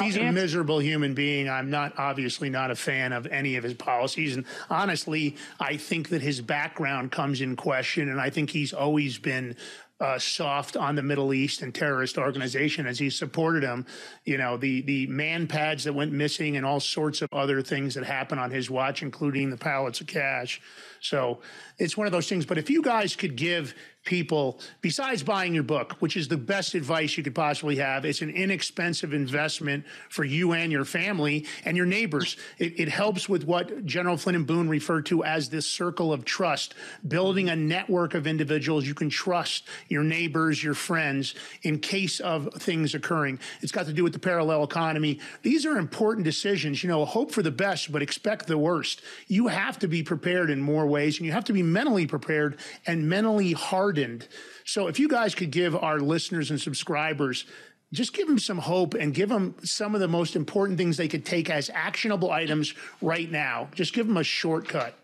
He's 0.00 0.16
a 0.16 0.32
miserable 0.32 0.78
human 0.78 1.12
being. 1.12 1.48
I'm 1.48 1.68
not 1.68 1.98
obviously 1.98 2.48
not 2.48 2.70
a 2.70 2.74
fan 2.74 3.12
of 3.12 3.26
any 3.26 3.56
of 3.56 3.64
his 3.64 3.74
policies. 3.74 4.34
And 4.34 4.46
honestly, 4.70 5.36
I 5.60 5.76
think 5.76 6.08
that 6.08 6.22
his 6.22 6.40
background 6.40 7.12
comes 7.12 7.42
in 7.42 7.54
question. 7.54 8.08
And 8.08 8.18
I 8.18 8.30
think 8.30 8.48
he's 8.48 8.72
always 8.72 9.18
been 9.18 9.56
uh, 10.00 10.18
soft 10.18 10.76
on 10.76 10.94
the 10.94 11.02
Middle 11.02 11.32
East 11.32 11.62
and 11.62 11.74
terrorist 11.74 12.18
organization 12.18 12.86
as 12.86 12.98
he 12.98 13.10
supported 13.10 13.62
him. 13.62 13.86
You 14.24 14.38
know, 14.38 14.56
the 14.56 14.80
the 14.82 15.06
MANPADS 15.06 15.84
that 15.84 15.92
went 15.92 16.12
missing 16.12 16.56
and 16.56 16.66
all 16.66 16.80
sorts 16.80 17.22
of 17.22 17.28
other 17.32 17.62
things 17.62 17.94
that 17.94 18.04
happened 18.04 18.40
on 18.40 18.50
his 18.50 18.70
watch, 18.70 19.02
including 19.02 19.50
the 19.50 19.56
pallets 19.56 20.00
of 20.00 20.06
cash. 20.06 20.60
So 21.00 21.40
it's 21.78 21.96
one 21.96 22.06
of 22.06 22.12
those 22.12 22.28
things. 22.28 22.44
But 22.46 22.58
if 22.58 22.70
you 22.70 22.82
guys 22.82 23.14
could 23.14 23.36
give 23.36 23.74
people, 24.04 24.60
besides 24.80 25.22
buying 25.22 25.54
your 25.54 25.62
book, 25.62 25.96
which 26.00 26.16
is 26.16 26.28
the 26.28 26.36
best 26.36 26.74
advice 26.74 27.16
you 27.16 27.22
could 27.22 27.34
possibly 27.34 27.76
have, 27.76 28.04
it's 28.04 28.20
an 28.20 28.30
inexpensive 28.30 29.14
investment 29.14 29.84
for 30.10 30.24
you 30.24 30.52
and 30.52 30.70
your 30.70 30.84
family 30.84 31.46
and 31.64 31.76
your 31.76 31.86
neighbors. 31.86 32.36
It, 32.58 32.78
it 32.78 32.88
helps 32.88 33.28
with 33.28 33.44
what 33.44 33.84
General 33.86 34.16
Flynn 34.16 34.36
and 34.36 34.46
Boone 34.46 34.68
referred 34.68 35.06
to 35.06 35.24
as 35.24 35.48
this 35.48 35.66
circle 35.66 36.12
of 36.12 36.24
trust, 36.24 36.74
building 37.08 37.48
a 37.48 37.56
network 37.56 38.14
of 38.14 38.26
individuals 38.26 38.86
you 38.86 38.94
can 38.94 39.08
trust, 39.08 39.66
your 39.88 40.04
neighbors, 40.04 40.62
your 40.62 40.74
friends, 40.74 41.34
in 41.62 41.78
case 41.78 42.20
of 42.20 42.52
things 42.54 42.94
occurring. 42.94 43.38
It's 43.62 43.72
got 43.72 43.86
to 43.86 43.92
do 43.92 44.04
with 44.04 44.12
the 44.12 44.18
parallel 44.18 44.64
economy. 44.64 45.20
These 45.42 45.64
are 45.64 45.78
important 45.78 46.24
decisions. 46.24 46.82
You 46.82 46.90
know, 46.90 47.04
hope 47.04 47.32
for 47.32 47.42
the 47.42 47.50
best, 47.50 47.90
but 47.90 48.02
expect 48.02 48.46
the 48.46 48.58
worst. 48.58 49.02
You 49.28 49.48
have 49.48 49.78
to 49.78 49.88
be 49.88 50.02
prepared 50.02 50.50
in 50.50 50.60
more 50.60 50.86
ways, 50.86 51.18
and 51.18 51.26
you 51.26 51.32
have 51.32 51.44
to 51.44 51.52
be 51.52 51.62
mentally 51.62 52.06
prepared 52.06 52.58
and 52.86 53.08
mentally 53.08 53.52
hardened. 53.94 54.28
So 54.64 54.88
if 54.88 54.98
you 54.98 55.08
guys 55.08 55.34
could 55.34 55.50
give 55.50 55.76
our 55.76 56.00
listeners 56.00 56.50
and 56.50 56.60
subscribers 56.60 57.46
just 57.92 58.12
give 58.12 58.26
them 58.26 58.40
some 58.40 58.58
hope 58.58 58.94
and 58.94 59.14
give 59.14 59.28
them 59.28 59.54
some 59.62 59.94
of 59.94 60.00
the 60.00 60.08
most 60.08 60.34
important 60.34 60.78
things 60.78 60.96
they 60.96 61.06
could 61.06 61.24
take 61.24 61.48
as 61.48 61.70
actionable 61.72 62.32
items 62.32 62.74
right 63.00 63.30
now. 63.30 63.68
Just 63.72 63.92
give 63.92 64.08
them 64.08 64.16
a 64.16 64.24
shortcut. 64.24 64.98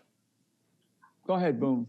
Go 1.25 1.35
ahead, 1.35 1.57
Boone. 1.57 1.87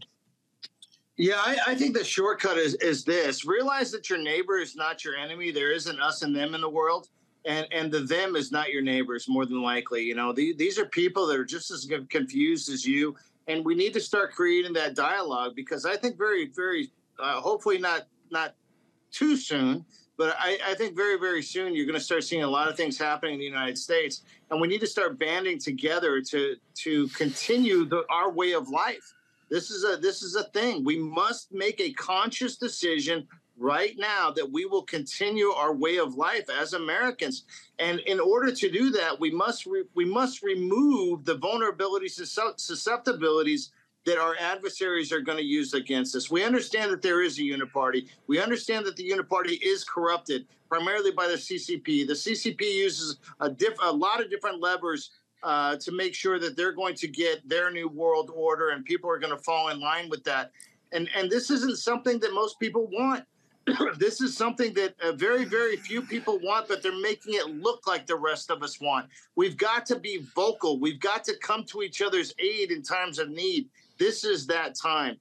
Yeah, 1.17 1.35
I, 1.35 1.57
I, 1.67 1.75
think 1.75 1.93
the 1.93 2.05
shortcut 2.05 2.57
is 2.57 2.75
is 2.75 3.03
this: 3.03 3.43
realize 3.43 3.91
that 3.91 4.09
your 4.09 4.19
neighbor 4.19 4.59
is 4.59 4.77
not 4.77 5.03
your 5.03 5.17
enemy. 5.17 5.51
There 5.51 5.73
isn't 5.73 5.99
us 5.99 6.21
and 6.21 6.33
them 6.33 6.55
in 6.55 6.61
the 6.61 6.69
world. 6.69 7.09
and 7.43 7.67
and 7.73 7.91
the 7.91 7.99
them 7.99 8.37
is 8.37 8.53
not 8.53 8.69
your 8.69 8.81
neighbors 8.81 9.27
more 9.27 9.45
than 9.45 9.61
likely 9.61 10.01
you 10.03 10.15
know 10.15 10.31
the, 10.31 10.53
these 10.53 10.79
are 10.79 10.85
people 10.85 11.27
that 11.27 11.37
are 11.37 11.43
just 11.43 11.69
as 11.69 11.89
confused 12.09 12.69
as 12.69 12.85
you 12.85 13.13
and 13.47 13.65
we 13.65 13.75
need 13.75 13.93
to 13.93 13.99
start 13.99 14.33
creating 14.33 14.73
that 14.73 14.95
dialogue 14.95 15.53
because 15.55 15.85
i 15.85 15.95
think 15.95 16.17
very 16.17 16.49
very 16.55 16.91
uh, 17.19 17.39
hopefully 17.39 17.77
not 17.77 18.07
not 18.31 18.55
too 19.11 19.37
soon 19.37 19.85
but 20.15 20.35
I, 20.37 20.59
I 20.63 20.73
think 20.75 20.95
very 20.95 21.17
very 21.17 21.41
soon 21.41 21.75
you're 21.75 21.85
going 21.85 21.97
to 21.97 22.03
start 22.03 22.23
seeing 22.23 22.43
a 22.43 22.49
lot 22.49 22.69
of 22.69 22.77
things 22.77 22.97
happening 22.97 23.35
in 23.35 23.39
the 23.39 23.45
united 23.45 23.77
states 23.77 24.23
and 24.53 24.61
we 24.61 24.67
need 24.67 24.81
to 24.81 24.87
start 24.87 25.17
banding 25.17 25.57
together 25.57 26.21
to 26.21 26.55
to 26.75 27.07
continue 27.09 27.85
the, 27.85 28.03
our 28.09 28.31
way 28.31 28.53
of 28.53 28.69
life. 28.69 29.13
This 29.49 29.71
is 29.71 29.83
a 29.83 29.97
this 29.97 30.21
is 30.21 30.35
a 30.35 30.43
thing. 30.45 30.85
We 30.85 30.97
must 30.97 31.51
make 31.51 31.81
a 31.81 31.91
conscious 31.93 32.55
decision 32.57 33.27
right 33.63 33.95
now 33.97 34.29
that 34.29 34.51
we 34.51 34.65
will 34.65 34.83
continue 34.83 35.49
our 35.49 35.73
way 35.73 35.97
of 35.97 36.15
life 36.15 36.49
as 36.49 36.73
Americans. 36.73 37.45
And 37.79 37.99
in 38.01 38.19
order 38.19 38.51
to 38.53 38.69
do 38.69 38.89
that, 38.91 39.19
we 39.19 39.31
must 39.31 39.65
re- 39.65 39.85
we 39.95 40.05
must 40.05 40.43
remove 40.43 41.23
the 41.23 41.37
vulnerabilities 41.37 42.19
and 42.19 42.59
susceptibilities 42.59 43.71
that 44.05 44.17
our 44.17 44.35
adversaries 44.37 45.13
are 45.13 45.21
going 45.21 45.37
to 45.37 45.45
use 45.45 45.73
against 45.73 46.13
us. 46.13 46.29
We 46.29 46.43
understand 46.43 46.91
that 46.91 47.01
there 47.01 47.21
is 47.21 47.39
a 47.39 47.41
uniparty. 47.41 48.09
We 48.27 48.41
understand 48.41 48.85
that 48.85 48.97
the 48.97 49.09
uniparty 49.09 49.57
is 49.63 49.85
corrupted 49.85 50.45
primarily 50.67 51.11
by 51.11 51.27
the 51.27 51.35
CCP. 51.35 52.05
The 52.05 52.13
CCP 52.13 52.61
uses 52.61 53.17
a, 53.39 53.49
diff- 53.49 53.77
a 53.81 53.91
lot 53.91 54.21
of 54.21 54.29
different 54.29 54.59
levers 54.59 55.11
uh, 55.41 55.77
to 55.77 55.93
make 55.93 56.13
sure 56.13 56.37
that 56.37 56.57
they're 56.57 56.73
going 56.73 56.95
to 56.95 57.07
get 57.07 57.47
their 57.47 57.71
new 57.71 57.87
world 57.87 58.29
order, 58.35 58.69
and 58.69 58.83
people 58.83 59.09
are 59.09 59.19
going 59.19 59.35
to 59.35 59.43
fall 59.43 59.69
in 59.69 59.79
line 59.79 60.09
with 60.09 60.23
that. 60.25 60.51
And 60.91 61.09
and 61.15 61.29
this 61.29 61.49
isn't 61.49 61.77
something 61.77 62.19
that 62.19 62.33
most 62.33 62.59
people 62.59 62.87
want. 62.91 63.23
this 63.97 64.21
is 64.21 64.35
something 64.35 64.73
that 64.73 64.95
uh, 65.01 65.13
very, 65.13 65.45
very 65.45 65.77
few 65.77 66.01
people 66.01 66.39
want, 66.39 66.67
but 66.67 66.83
they're 66.83 66.99
making 66.99 67.35
it 67.35 67.47
look 67.47 67.87
like 67.87 68.05
the 68.05 68.15
rest 68.15 68.51
of 68.51 68.61
us 68.61 68.79
want. 68.81 69.07
We've 69.35 69.57
got 69.57 69.85
to 69.87 69.99
be 69.99 70.25
vocal. 70.35 70.79
We've 70.79 70.99
got 70.99 71.23
to 71.25 71.37
come 71.41 71.63
to 71.65 71.81
each 71.81 72.01
other's 72.01 72.33
aid 72.39 72.71
in 72.71 72.81
times 72.81 73.19
of 73.19 73.29
need. 73.29 73.69
This 73.97 74.23
is 74.23 74.45
that 74.47 74.75
time. 74.75 75.17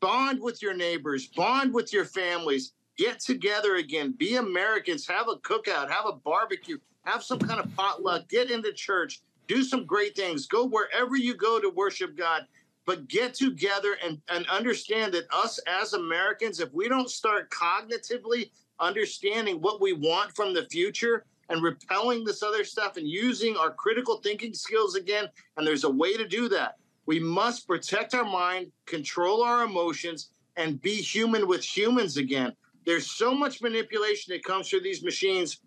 Bond 0.00 0.40
with 0.40 0.62
your 0.62 0.74
neighbors, 0.74 1.28
bond 1.28 1.74
with 1.74 1.92
your 1.92 2.04
families, 2.04 2.72
get 2.96 3.20
together 3.20 3.76
again, 3.76 4.14
be 4.16 4.36
Americans, 4.36 5.06
have 5.06 5.28
a 5.28 5.36
cookout, 5.36 5.90
have 5.90 6.06
a 6.06 6.12
barbecue, 6.12 6.78
have 7.02 7.22
some 7.22 7.38
kind 7.38 7.60
of 7.60 7.74
potluck, 7.74 8.28
get 8.28 8.50
into 8.50 8.72
church, 8.72 9.20
do 9.46 9.62
some 9.62 9.84
great 9.84 10.16
things, 10.16 10.46
go 10.46 10.66
wherever 10.66 11.16
you 11.16 11.34
go 11.34 11.60
to 11.60 11.70
worship 11.70 12.16
God 12.16 12.46
but 12.86 13.08
get 13.08 13.34
together 13.34 13.96
and, 14.04 14.20
and 14.28 14.46
understand 14.48 15.14
that 15.14 15.32
us 15.32 15.58
as 15.66 15.94
Americans, 15.94 16.60
if 16.60 16.72
we 16.72 16.88
don't 16.88 17.10
start 17.10 17.50
cognitively 17.50 18.50
understanding 18.80 19.60
what 19.60 19.80
we 19.80 19.92
want 19.92 20.34
from 20.34 20.52
the 20.52 20.66
future 20.66 21.24
and 21.48 21.62
repelling 21.62 22.24
this 22.24 22.42
other 22.42 22.64
stuff 22.64 22.96
and 22.96 23.08
using 23.08 23.56
our 23.56 23.70
critical 23.70 24.18
thinking 24.18 24.54
skills 24.54 24.96
again, 24.96 25.28
and 25.56 25.66
there's 25.66 25.84
a 25.84 25.90
way 25.90 26.16
to 26.16 26.26
do 26.26 26.48
that. 26.48 26.76
We 27.06 27.20
must 27.20 27.66
protect 27.66 28.14
our 28.14 28.24
mind, 28.24 28.72
control 28.86 29.42
our 29.42 29.64
emotions, 29.64 30.30
and 30.56 30.80
be 30.80 30.94
human 30.94 31.46
with 31.46 31.62
humans 31.62 32.16
again. 32.16 32.52
There's 32.86 33.10
so 33.10 33.34
much 33.34 33.62
manipulation 33.62 34.32
that 34.32 34.44
comes 34.44 34.68
through 34.68 34.80
these 34.80 35.02
machines. 35.02 35.60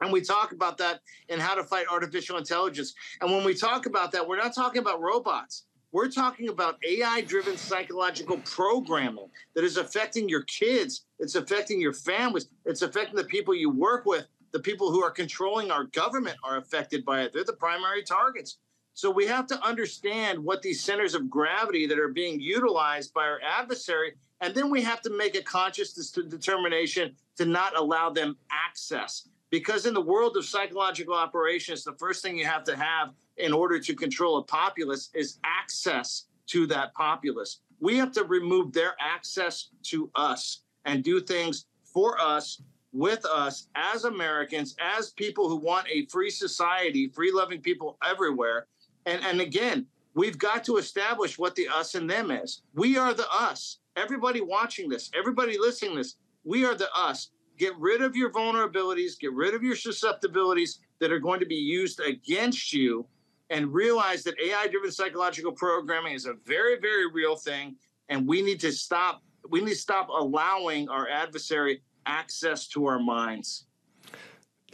And 0.00 0.12
we 0.12 0.20
talk 0.20 0.52
about 0.52 0.78
that 0.78 1.00
in 1.28 1.38
how 1.38 1.54
to 1.54 1.64
fight 1.64 1.86
artificial 1.90 2.36
intelligence. 2.36 2.94
And 3.20 3.30
when 3.30 3.44
we 3.44 3.54
talk 3.54 3.86
about 3.86 4.12
that, 4.12 4.26
we're 4.26 4.36
not 4.36 4.54
talking 4.54 4.80
about 4.80 5.00
robots. 5.00 5.64
We're 5.94 6.08
talking 6.08 6.48
about 6.48 6.80
AI 6.84 7.20
driven 7.20 7.56
psychological 7.56 8.38
programming 8.38 9.28
that 9.54 9.62
is 9.62 9.76
affecting 9.76 10.28
your 10.28 10.42
kids, 10.42 11.06
it's 11.20 11.36
affecting 11.36 11.80
your 11.80 11.92
families, 11.92 12.48
it's 12.64 12.82
affecting 12.82 13.14
the 13.14 13.22
people 13.22 13.54
you 13.54 13.70
work 13.70 14.04
with. 14.04 14.26
The 14.50 14.58
people 14.58 14.90
who 14.90 15.04
are 15.04 15.12
controlling 15.12 15.70
our 15.70 15.84
government 15.84 16.36
are 16.42 16.56
affected 16.56 17.04
by 17.04 17.22
it. 17.22 17.32
They're 17.32 17.44
the 17.44 17.52
primary 17.52 18.02
targets. 18.02 18.58
So 18.94 19.08
we 19.08 19.24
have 19.26 19.46
to 19.46 19.64
understand 19.64 20.40
what 20.40 20.62
these 20.62 20.82
centers 20.82 21.14
of 21.14 21.30
gravity 21.30 21.86
that 21.86 22.00
are 22.00 22.08
being 22.08 22.40
utilized 22.40 23.14
by 23.14 23.26
our 23.26 23.38
adversary, 23.40 24.14
and 24.40 24.52
then 24.52 24.70
we 24.70 24.82
have 24.82 25.00
to 25.02 25.16
make 25.16 25.36
a 25.36 25.42
conscious 25.42 25.92
determination 26.10 27.14
to 27.36 27.44
not 27.46 27.78
allow 27.78 28.10
them 28.10 28.36
access. 28.50 29.28
Because 29.48 29.86
in 29.86 29.94
the 29.94 30.00
world 30.00 30.36
of 30.36 30.44
psychological 30.44 31.14
operations, 31.14 31.84
the 31.84 31.94
first 32.00 32.20
thing 32.20 32.36
you 32.36 32.46
have 32.46 32.64
to 32.64 32.74
have 32.74 33.10
in 33.36 33.52
order 33.52 33.78
to 33.78 33.94
control 33.94 34.38
a 34.38 34.42
populace 34.42 35.10
is 35.14 35.38
access 35.44 36.26
to 36.46 36.66
that 36.68 36.94
populace. 36.94 37.60
We 37.80 37.96
have 37.98 38.12
to 38.12 38.24
remove 38.24 38.72
their 38.72 38.94
access 39.00 39.70
to 39.84 40.10
us 40.14 40.62
and 40.84 41.02
do 41.02 41.20
things 41.20 41.66
for 41.84 42.20
us, 42.20 42.62
with 42.92 43.24
us, 43.24 43.68
as 43.74 44.04
Americans, 44.04 44.76
as 44.80 45.10
people 45.10 45.48
who 45.48 45.56
want 45.56 45.88
a 45.90 46.06
free 46.06 46.30
society, 46.30 47.08
free 47.08 47.32
loving 47.32 47.60
people 47.60 47.98
everywhere. 48.08 48.66
And, 49.06 49.22
and 49.24 49.40
again, 49.40 49.86
we've 50.14 50.38
got 50.38 50.64
to 50.64 50.76
establish 50.76 51.38
what 51.38 51.54
the 51.56 51.68
us 51.68 51.94
and 51.94 52.08
them 52.08 52.30
is. 52.30 52.62
We 52.74 52.96
are 52.96 53.14
the 53.14 53.30
us. 53.30 53.78
Everybody 53.96 54.40
watching 54.40 54.88
this, 54.88 55.10
everybody 55.16 55.58
listening 55.58 55.96
this, 55.96 56.16
we 56.44 56.64
are 56.64 56.74
the 56.74 56.88
us. 56.94 57.30
Get 57.56 57.76
rid 57.78 58.02
of 58.02 58.16
your 58.16 58.32
vulnerabilities, 58.32 59.18
get 59.18 59.32
rid 59.32 59.54
of 59.54 59.62
your 59.62 59.76
susceptibilities 59.76 60.80
that 61.00 61.12
are 61.12 61.20
going 61.20 61.40
to 61.40 61.46
be 61.46 61.54
used 61.54 62.00
against 62.00 62.72
you 62.72 63.06
and 63.50 63.72
realize 63.72 64.22
that 64.24 64.34
AI 64.40 64.68
driven 64.68 64.90
psychological 64.90 65.52
programming 65.52 66.14
is 66.14 66.26
a 66.26 66.34
very, 66.44 66.78
very 66.80 67.10
real 67.10 67.36
thing. 67.36 67.76
And 68.08 68.26
we 68.26 68.42
need 68.42 68.60
to 68.60 68.72
stop, 68.72 69.22
we 69.50 69.60
need 69.60 69.70
to 69.70 69.76
stop 69.76 70.08
allowing 70.08 70.88
our 70.88 71.08
adversary 71.08 71.82
access 72.06 72.66
to 72.68 72.86
our 72.86 72.98
minds. 72.98 73.66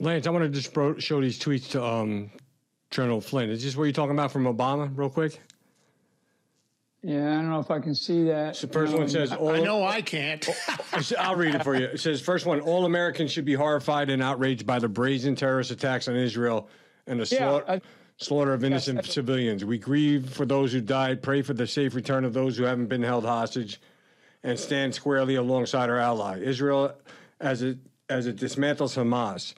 Lance, 0.01 0.27
I 0.27 0.31
want 0.31 0.45
to 0.45 0.49
just 0.49 0.73
bro- 0.73 0.99
show 0.99 1.21
these 1.21 1.39
tweets 1.39 1.71
to 1.71 1.85
um, 1.85 2.31
General 2.91 3.21
Flynn. 3.21 3.51
Is 3.51 3.63
this 3.63 3.77
what 3.77 3.85
you're 3.85 3.93
talking 3.93 4.13
about 4.13 4.33
from 4.33 4.45
Obama, 4.45 4.91
real 4.97 5.11
quick? 5.11 5.41
Yeah, 7.03 7.31
I 7.31 7.35
don't 7.37 7.51
know 7.51 7.61
if 7.61 7.71
I 7.71 7.81
can 7.81 7.95
see 7.95 8.25
that. 8.25 8.57
The 8.57 8.67
first 8.67 8.93
um, 8.93 9.01
one 9.01 9.09
says, 9.09 9.33
all 9.33 9.51
I 9.51 9.61
know 9.61 9.85
I 9.85 10.03
can't. 10.03 10.47
I'll 11.19 11.35
read 11.35 11.55
it 11.55 11.65
for 11.65 11.75
you. 11.75 11.87
It 11.87 12.01
says, 12.01 12.21
first 12.21 12.45
one, 12.45 12.61
all 12.61 12.85
Americans 12.85 13.31
should 13.31 13.47
be 13.47 13.55
horrified 13.55 14.11
and 14.11 14.23
outraged 14.23 14.67
by 14.67 14.79
the 14.79 14.89
brazen 14.89 15.35
terrorist 15.35 15.71
attacks 15.71 16.09
on 16.09 16.17
Israel 16.17 16.69
and 17.07 17.19
the 17.19 17.29
yeah, 17.35 17.39
slaughter 17.39 17.81
slaughter 18.21 18.53
of 18.53 18.63
innocent 18.63 19.01
yes, 19.05 19.15
civilians. 19.15 19.65
We 19.65 19.79
grieve 19.79 20.29
for 20.29 20.45
those 20.45 20.73
who 20.73 20.81
died, 20.81 21.23
pray 21.23 21.43
for 21.43 21.55
the 21.55 21.67
safe 21.67 21.95
return 21.95 22.25
of 22.25 22.35
those 22.35 22.57
who 22.57 22.65
haven't 22.65 22.87
been 22.87 23.03
held 23.03 23.25
hostage, 23.25 23.81
and 24.43 24.59
stand 24.59 24.95
squarely 24.95 25.35
alongside 25.35 25.91
our 25.91 25.99
ally, 25.99 26.39
Israel, 26.41 26.95
as 27.41 27.63
it 27.63 27.79
as 28.09 28.27
it 28.27 28.37
dismantles 28.37 28.97
Hamas. 28.97 29.55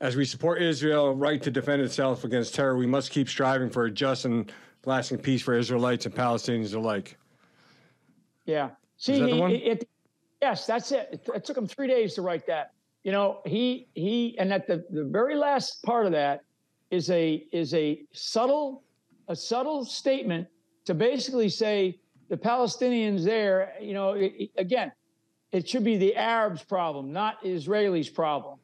As 0.00 0.14
we 0.14 0.26
support 0.26 0.60
Israel's 0.60 1.16
right 1.16 1.42
to 1.42 1.50
defend 1.50 1.80
itself 1.80 2.24
against 2.24 2.54
terror, 2.54 2.76
we 2.76 2.86
must 2.86 3.10
keep 3.10 3.28
striving 3.28 3.70
for 3.70 3.86
a 3.86 3.90
just 3.90 4.26
and 4.26 4.52
lasting 4.84 5.18
peace 5.18 5.40
for 5.40 5.54
Israelites 5.54 6.04
and 6.04 6.14
Palestinians 6.14 6.74
alike. 6.74 7.16
Yeah. 8.44 8.70
See, 8.98 9.14
he, 9.14 9.56
it, 9.56 9.88
yes, 10.42 10.66
that's 10.66 10.92
it. 10.92 11.08
it. 11.12 11.28
It 11.34 11.44
took 11.44 11.56
him 11.56 11.66
three 11.66 11.86
days 11.86 12.14
to 12.14 12.22
write 12.22 12.46
that. 12.46 12.72
You 13.04 13.12
know, 13.12 13.40
he 13.46 13.88
he, 13.94 14.36
and 14.38 14.52
at 14.52 14.66
the 14.66 14.84
the 14.90 15.04
very 15.04 15.36
last 15.36 15.82
part 15.84 16.06
of 16.06 16.12
that, 16.12 16.40
is 16.90 17.10
a 17.10 17.44
is 17.52 17.74
a 17.74 18.02
subtle 18.12 18.82
a 19.28 19.36
subtle 19.36 19.84
statement 19.84 20.46
to 20.84 20.94
basically 20.94 21.48
say 21.48 21.98
the 22.28 22.36
Palestinians 22.36 23.24
there, 23.24 23.72
you 23.80 23.94
know, 23.94 24.12
it, 24.12 24.50
again, 24.56 24.92
it 25.52 25.68
should 25.68 25.84
be 25.84 25.96
the 25.96 26.14
Arabs' 26.16 26.62
problem, 26.62 27.12
not 27.12 27.42
Israelis' 27.44 28.12
problem, 28.12 28.58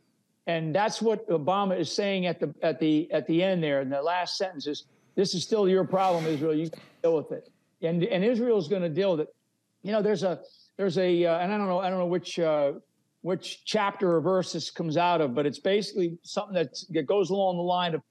and 0.46 0.74
that's 0.74 1.00
what 1.00 1.28
Obama 1.28 1.78
is 1.78 1.90
saying 1.90 2.26
at 2.26 2.40
the 2.40 2.54
at 2.62 2.78
the 2.80 3.10
at 3.12 3.26
the 3.26 3.42
end 3.42 3.62
there 3.62 3.80
in 3.80 3.88
the 3.88 4.02
last 4.02 4.36
sentences. 4.36 4.84
This 5.14 5.34
is 5.34 5.42
still 5.42 5.68
your 5.68 5.84
problem, 5.84 6.26
Israel. 6.26 6.54
You 6.54 6.70
deal 7.02 7.16
with 7.16 7.32
it, 7.32 7.50
and 7.82 8.02
and 8.04 8.24
Israel 8.24 8.58
is 8.58 8.68
going 8.68 8.82
to 8.82 8.88
deal 8.88 9.12
with 9.12 9.20
it. 9.20 9.34
You 9.82 9.92
know, 9.92 10.02
there's 10.02 10.22
a 10.22 10.40
there's 10.76 10.98
a 10.98 11.24
uh, 11.24 11.38
and 11.38 11.52
I 11.52 11.58
don't 11.58 11.68
know 11.68 11.80
I 11.80 11.90
don't 11.90 11.98
know 11.98 12.06
which. 12.06 12.38
Uh, 12.38 12.74
which 13.22 13.64
chapter 13.64 14.16
or 14.16 14.20
verse 14.20 14.52
this 14.52 14.68
comes 14.68 14.96
out 14.96 15.20
of, 15.20 15.32
but 15.32 15.46
it's 15.46 15.60
basically 15.60 16.18
something 16.24 16.54
that 16.54 17.06
goes 17.06 17.30
along 17.30 17.56
the 17.56 17.62
line 17.62 17.94
of 17.94 18.02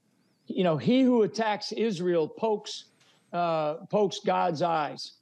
you 0.56 0.64
know, 0.64 0.78
he 0.78 1.02
who 1.02 1.24
attacks 1.24 1.72
Israel 1.72 2.28
pokes 2.28 2.86
uh, 3.34 3.86
pokes 3.90 4.20
God's 4.26 4.62
eyes. 4.62 5.14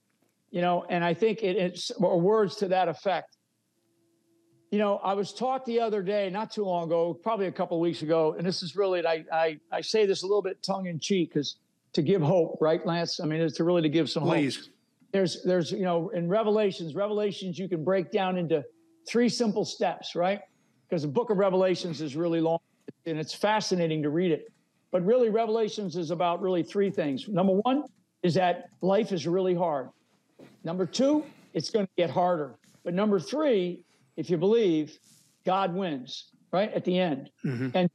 You 0.51 0.61
know, 0.61 0.85
and 0.89 1.03
I 1.03 1.13
think 1.13 1.43
it, 1.43 1.55
it's 1.55 1.91
or 1.91 2.19
words 2.19 2.55
to 2.57 2.67
that 2.69 2.87
effect. 2.87 3.37
You 4.71 4.79
know, 4.79 4.97
I 4.97 5.13
was 5.13 5.33
taught 5.33 5.65
the 5.65 5.79
other 5.79 6.01
day, 6.01 6.29
not 6.29 6.51
too 6.51 6.63
long 6.63 6.85
ago, 6.85 7.13
probably 7.13 7.47
a 7.47 7.51
couple 7.51 7.77
of 7.77 7.81
weeks 7.81 8.01
ago, 8.01 8.35
and 8.37 8.45
this 8.45 8.61
is 8.61 8.75
really, 8.75 9.05
I, 9.05 9.25
I, 9.31 9.59
I 9.71 9.81
say 9.81 10.05
this 10.05 10.21
a 10.21 10.27
little 10.27 10.43
bit 10.43 10.61
tongue 10.61 10.85
in 10.85 10.99
cheek 10.99 11.33
because 11.33 11.57
to 11.93 12.03
give 12.03 12.21
hope, 12.21 12.57
right, 12.61 12.85
Lance? 12.85 13.19
I 13.19 13.25
mean, 13.25 13.41
it's 13.41 13.57
to 13.57 13.63
really 13.63 13.81
to 13.81 13.89
give 13.89 14.09
some 14.09 14.23
Please. 14.23 14.57
hope. 14.57 14.65
There's, 15.11 15.41
there's, 15.43 15.71
you 15.71 15.85
know, 15.85 16.09
in 16.09 16.29
Revelations, 16.29 16.93
Revelations, 16.93 17.57
you 17.57 17.67
can 17.67 17.83
break 17.83 18.11
down 18.11 18.37
into 18.37 18.63
three 19.07 19.27
simple 19.27 19.65
steps, 19.65 20.15
right? 20.15 20.41
Because 20.87 21.01
the 21.01 21.07
book 21.07 21.31
of 21.31 21.37
Revelations 21.37 21.99
is 21.99 22.15
really 22.15 22.41
long 22.41 22.59
and 23.07 23.17
it's 23.17 23.33
fascinating 23.33 24.03
to 24.03 24.09
read 24.09 24.31
it. 24.31 24.51
But 24.91 25.05
really, 25.05 25.29
Revelations 25.29 25.95
is 25.95 26.11
about 26.11 26.41
really 26.41 26.63
three 26.63 26.89
things. 26.89 27.27
Number 27.27 27.53
one 27.53 27.83
is 28.23 28.33
that 28.35 28.69
life 28.81 29.11
is 29.11 29.27
really 29.27 29.55
hard. 29.55 29.89
Number 30.63 30.85
two, 30.85 31.23
it's 31.53 31.69
going 31.69 31.85
to 31.85 31.91
get 31.97 32.09
harder. 32.09 32.55
But 32.83 32.93
number 32.93 33.19
three, 33.19 33.83
if 34.17 34.29
you 34.29 34.37
believe, 34.37 34.97
God 35.45 35.73
wins, 35.73 36.31
right? 36.51 36.71
At 36.73 36.85
the 36.85 36.99
end. 36.99 37.29
Mm-hmm. 37.45 37.69
And 37.75 37.89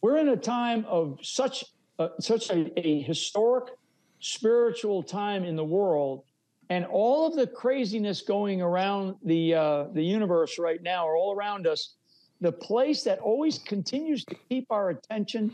we're 0.00 0.18
in 0.18 0.28
a 0.28 0.36
time 0.36 0.84
of 0.88 1.18
such 1.22 1.64
uh, 1.98 2.08
such 2.18 2.50
a, 2.50 2.72
a 2.76 3.02
historic 3.02 3.72
spiritual 4.18 5.02
time 5.02 5.44
in 5.44 5.54
the 5.54 5.64
world 5.64 6.24
and 6.70 6.84
all 6.86 7.26
of 7.26 7.36
the 7.36 7.46
craziness 7.46 8.22
going 8.22 8.62
around 8.62 9.14
the 9.24 9.54
uh, 9.54 9.84
the 9.92 10.02
universe 10.02 10.58
right 10.58 10.82
now 10.82 11.06
or 11.06 11.16
all 11.16 11.34
around 11.34 11.66
us 11.66 11.94
the 12.40 12.50
place 12.50 13.02
that 13.02 13.18
always 13.20 13.58
continues 13.58 14.24
to 14.24 14.34
keep 14.48 14.66
our 14.70 14.90
attention 14.90 15.52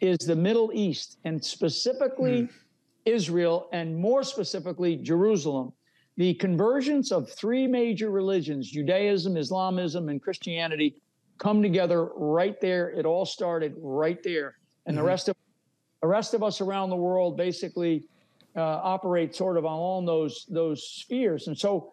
is 0.00 0.18
the 0.18 0.36
middle 0.36 0.70
east 0.72 1.18
and 1.24 1.42
specifically 1.44 2.42
mm. 2.42 2.50
israel 3.04 3.68
and 3.72 3.96
more 3.96 4.22
specifically 4.22 4.96
jerusalem 4.96 5.72
the 6.16 6.34
convergence 6.34 7.12
of 7.12 7.30
three 7.30 7.66
major 7.66 8.10
religions 8.10 8.70
judaism 8.70 9.36
islamism 9.36 10.08
and 10.08 10.22
christianity 10.22 10.94
come 11.38 11.62
together 11.62 12.06
right 12.16 12.60
there 12.60 12.90
it 12.90 13.06
all 13.06 13.24
started 13.24 13.74
right 13.78 14.22
there 14.22 14.56
and 14.86 14.94
mm-hmm. 14.94 15.04
the 15.04 15.08
rest 15.08 15.28
of 15.28 15.36
the 16.00 16.08
rest 16.08 16.34
of 16.34 16.42
us 16.42 16.60
around 16.60 16.90
the 16.90 16.96
world 16.96 17.36
basically 17.36 18.08
uh, 18.56 18.60
operate 18.60 19.34
sort 19.34 19.56
of 19.56 19.64
on 19.64 20.04
those 20.04 20.46
those 20.48 20.86
spheres. 20.86 21.46
And 21.46 21.58
so, 21.58 21.92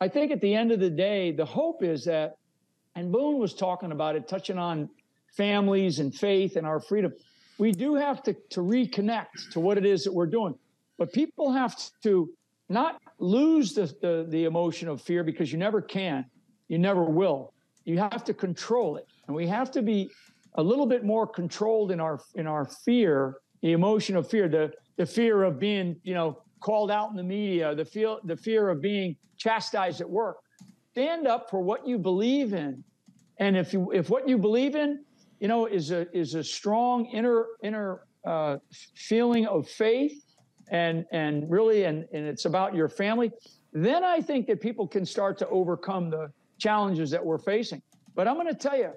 I 0.00 0.08
think 0.08 0.30
at 0.30 0.40
the 0.40 0.54
end 0.54 0.72
of 0.72 0.80
the 0.80 0.90
day, 0.90 1.32
the 1.32 1.44
hope 1.44 1.82
is 1.82 2.04
that, 2.04 2.36
and 2.94 3.10
Boone 3.10 3.38
was 3.38 3.54
talking 3.54 3.92
about 3.92 4.14
it, 4.14 4.28
touching 4.28 4.58
on 4.58 4.90
families 5.36 5.98
and 5.98 6.14
faith 6.14 6.56
and 6.56 6.66
our 6.66 6.80
freedom. 6.80 7.12
We 7.58 7.72
do 7.72 7.94
have 7.94 8.22
to 8.24 8.34
to 8.50 8.60
reconnect 8.60 9.50
to 9.52 9.60
what 9.60 9.78
it 9.78 9.86
is 9.86 10.04
that 10.04 10.12
we're 10.12 10.26
doing, 10.26 10.54
but 10.98 11.12
people 11.12 11.52
have 11.52 11.74
to 12.02 12.30
not 12.68 13.00
lose 13.18 13.72
the, 13.72 13.86
the, 14.00 14.26
the 14.28 14.44
emotion 14.44 14.88
of 14.88 15.00
fear 15.00 15.22
because 15.22 15.52
you 15.52 15.58
never 15.58 15.80
can, 15.80 16.24
you 16.68 16.78
never 16.78 17.04
will. 17.04 17.54
You 17.84 17.98
have 17.98 18.24
to 18.24 18.34
control 18.34 18.96
it, 18.96 19.06
and 19.26 19.36
we 19.36 19.46
have 19.46 19.70
to 19.72 19.82
be 19.82 20.10
a 20.54 20.62
little 20.62 20.86
bit 20.86 21.04
more 21.04 21.26
controlled 21.26 21.92
in 21.92 22.00
our 22.00 22.20
in 22.34 22.46
our 22.46 22.64
fear, 22.64 23.36
the 23.62 23.72
emotion 23.72 24.16
of 24.16 24.28
fear, 24.28 24.48
the 24.48 24.72
the 24.96 25.06
fear 25.06 25.42
of 25.44 25.58
being, 25.58 25.96
you 26.02 26.14
know, 26.14 26.42
called 26.60 26.90
out 26.90 27.10
in 27.10 27.16
the 27.16 27.22
media, 27.22 27.74
the 27.74 27.84
feel 27.84 28.18
the 28.24 28.36
fear 28.36 28.68
of 28.68 28.80
being 28.80 29.16
chastised 29.36 30.00
at 30.00 30.08
work. 30.08 30.38
Stand 30.92 31.26
up 31.26 31.50
for 31.50 31.60
what 31.60 31.86
you 31.86 31.98
believe 31.98 32.54
in. 32.54 32.82
And 33.38 33.56
if 33.56 33.72
you 33.72 33.92
if 33.92 34.08
what 34.10 34.28
you 34.28 34.38
believe 34.38 34.74
in, 34.74 35.04
you 35.40 35.48
know, 35.48 35.66
is 35.66 35.90
a 35.90 36.06
is 36.16 36.34
a 36.34 36.44
strong 36.44 37.06
inner 37.06 37.46
inner 37.62 38.02
uh, 38.24 38.56
feeling 38.94 39.46
of 39.46 39.68
faith 39.68 40.24
and 40.70 41.04
and 41.12 41.50
really 41.50 41.84
and, 41.84 42.06
and 42.12 42.26
it's 42.26 42.44
about 42.44 42.74
your 42.74 42.88
family, 42.88 43.30
then 43.72 44.04
I 44.04 44.20
think 44.20 44.46
that 44.46 44.60
people 44.60 44.86
can 44.86 45.04
start 45.04 45.38
to 45.38 45.48
overcome 45.48 46.10
the 46.10 46.32
challenges 46.58 47.10
that 47.10 47.24
we're 47.24 47.38
facing. 47.38 47.82
But 48.14 48.26
I'm 48.26 48.34
going 48.34 48.46
to 48.48 48.54
tell 48.54 48.76
you, 48.76 48.92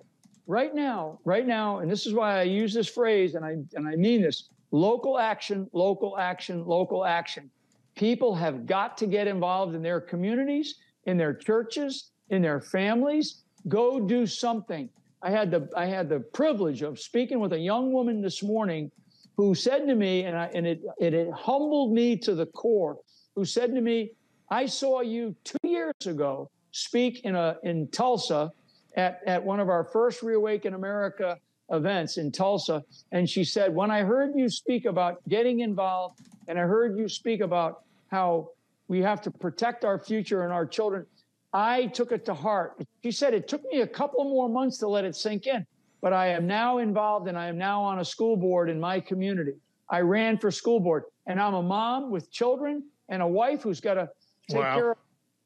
right 0.47 0.73
now, 0.73 1.19
right 1.25 1.45
now, 1.45 1.79
and 1.79 1.91
this 1.91 2.05
is 2.05 2.13
why 2.13 2.39
I 2.39 2.43
use 2.43 2.73
this 2.73 2.87
phrase, 2.87 3.35
and 3.35 3.45
I 3.45 3.57
and 3.75 3.87
I 3.87 3.95
mean 3.95 4.21
this: 4.21 4.49
Local 4.71 5.19
action, 5.19 5.69
local 5.73 6.17
action, 6.17 6.65
local 6.65 7.05
action. 7.05 7.49
People 7.95 8.33
have 8.35 8.65
got 8.65 8.97
to 8.99 9.07
get 9.07 9.27
involved 9.27 9.75
in 9.75 9.81
their 9.81 9.99
communities, 9.99 10.75
in 11.05 11.17
their 11.17 11.33
churches, 11.33 12.11
in 12.29 12.41
their 12.41 12.61
families. 12.61 13.43
Go 13.67 13.99
do 13.99 14.25
something. 14.25 14.89
I 15.21 15.31
had 15.31 15.51
the 15.51 15.69
I 15.75 15.85
had 15.85 16.09
the 16.09 16.19
privilege 16.19 16.81
of 16.81 16.99
speaking 16.99 17.39
with 17.39 17.53
a 17.53 17.59
young 17.59 17.91
woman 17.91 18.21
this 18.21 18.41
morning 18.41 18.91
who 19.35 19.55
said 19.55 19.87
to 19.87 19.95
me, 19.95 20.23
and 20.23 20.37
I 20.37 20.49
and 20.53 20.65
it 20.65 20.81
it, 20.99 21.13
it 21.13 21.31
humbled 21.31 21.93
me 21.93 22.17
to 22.17 22.35
the 22.35 22.45
core, 22.47 22.97
who 23.35 23.45
said 23.45 23.73
to 23.75 23.81
me, 23.81 24.11
I 24.49 24.65
saw 24.65 25.01
you 25.01 25.35
two 25.43 25.57
years 25.63 25.93
ago 26.05 26.49
speak 26.71 27.25
in 27.25 27.35
a 27.35 27.57
in 27.63 27.87
Tulsa 27.89 28.51
at, 28.95 29.19
at 29.25 29.43
one 29.43 29.59
of 29.59 29.69
our 29.69 29.83
first 29.83 30.23
Reawaken 30.23 30.73
America 30.73 31.37
events 31.71 32.17
in 32.17 32.31
Tulsa. 32.31 32.83
And 33.11 33.29
she 33.29 33.43
said, 33.43 33.73
When 33.73 33.91
I 33.91 34.01
heard 34.01 34.31
you 34.35 34.49
speak 34.49 34.85
about 34.85 35.17
getting 35.27 35.59
involved, 35.59 36.19
and 36.47 36.57
I 36.57 36.63
heard 36.63 36.97
you 36.97 37.07
speak 37.07 37.41
about 37.41 37.83
how 38.07 38.49
we 38.87 39.01
have 39.01 39.21
to 39.21 39.31
protect 39.31 39.85
our 39.85 39.99
future 39.99 40.43
and 40.43 40.53
our 40.53 40.65
children, 40.65 41.05
I 41.53 41.87
took 41.87 42.11
it 42.11 42.25
to 42.25 42.33
heart. 42.33 42.81
She 43.03 43.11
said, 43.11 43.33
It 43.33 43.47
took 43.47 43.63
me 43.71 43.81
a 43.81 43.87
couple 43.87 44.23
more 44.23 44.49
months 44.49 44.77
to 44.79 44.87
let 44.87 45.05
it 45.05 45.15
sink 45.15 45.47
in, 45.47 45.65
but 46.01 46.13
I 46.13 46.27
am 46.27 46.45
now 46.45 46.77
involved 46.77 47.27
and 47.27 47.37
I 47.37 47.47
am 47.47 47.57
now 47.57 47.81
on 47.81 47.99
a 47.99 48.05
school 48.05 48.37
board 48.37 48.69
in 48.69 48.79
my 48.79 48.99
community. 48.99 49.53
I 49.89 50.01
ran 50.01 50.37
for 50.37 50.51
school 50.51 50.79
board, 50.79 51.03
and 51.25 51.41
I'm 51.41 51.55
a 51.55 51.63
mom 51.63 52.11
with 52.11 52.31
children 52.31 52.83
and 53.09 53.23
a 53.23 53.27
wife 53.27 53.63
who's 53.63 53.81
got 53.81 53.95
to 53.95 54.07
take 54.47 54.61
wow. 54.61 54.75
care 54.75 54.91
of 54.91 54.97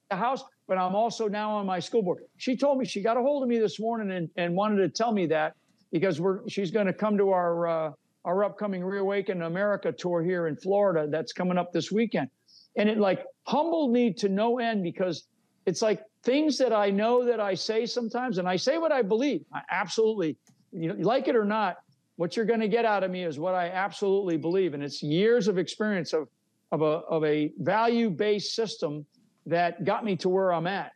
the 0.09 0.17
house, 0.17 0.43
but 0.67 0.77
I'm 0.77 0.95
also 0.95 1.29
now 1.29 1.51
on 1.51 1.65
my 1.65 1.79
school 1.79 2.03
board. 2.03 2.23
She 2.37 2.57
told 2.57 2.77
me 2.77 2.85
she 2.85 3.01
got 3.01 3.15
a 3.15 3.21
hold 3.21 3.43
of 3.43 3.49
me 3.49 3.57
this 3.57 3.79
morning 3.79 4.11
and, 4.11 4.29
and 4.35 4.53
wanted 4.53 4.77
to 4.77 4.89
tell 4.89 5.13
me 5.13 5.27
that 5.27 5.55
because 5.93 6.19
we're 6.19 6.47
she's 6.49 6.71
going 6.71 6.87
to 6.87 6.93
come 6.93 7.17
to 7.17 7.29
our 7.29 7.67
uh, 7.67 7.91
our 8.25 8.43
upcoming 8.43 8.83
Reawaken 8.83 9.43
America 9.43 9.93
tour 9.93 10.21
here 10.21 10.47
in 10.47 10.57
Florida 10.57 11.07
that's 11.09 11.31
coming 11.31 11.57
up 11.57 11.71
this 11.71 11.89
weekend, 11.89 12.29
and 12.75 12.89
it 12.89 12.97
like 12.97 13.25
humbled 13.43 13.93
me 13.93 14.11
to 14.13 14.27
no 14.27 14.59
end 14.59 14.83
because 14.83 15.27
it's 15.65 15.81
like 15.81 16.03
things 16.23 16.57
that 16.57 16.73
I 16.73 16.89
know 16.89 17.25
that 17.25 17.39
I 17.39 17.53
say 17.53 17.85
sometimes, 17.85 18.37
and 18.37 18.47
I 18.47 18.55
say 18.55 18.77
what 18.77 18.91
I 18.91 19.01
believe. 19.01 19.43
I 19.53 19.61
absolutely, 19.69 20.37
you 20.71 20.89
know, 20.89 20.95
like 20.95 21.27
it 21.27 21.35
or 21.35 21.45
not, 21.45 21.77
what 22.15 22.35
you're 22.35 22.45
going 22.45 22.59
to 22.59 22.67
get 22.67 22.85
out 22.85 23.03
of 23.03 23.11
me 23.11 23.23
is 23.23 23.39
what 23.39 23.55
I 23.55 23.69
absolutely 23.69 24.37
believe, 24.37 24.73
and 24.73 24.83
it's 24.83 25.01
years 25.01 25.47
of 25.47 25.57
experience 25.57 26.13
of 26.13 26.27
of 26.71 26.81
a 26.81 27.01
of 27.09 27.23
a 27.23 27.51
value 27.59 28.09
based 28.09 28.55
system 28.55 29.05
that 29.45 29.83
got 29.83 30.03
me 30.05 30.15
to 30.17 30.29
where 30.29 30.53
I'm 30.53 30.67
at, 30.67 30.91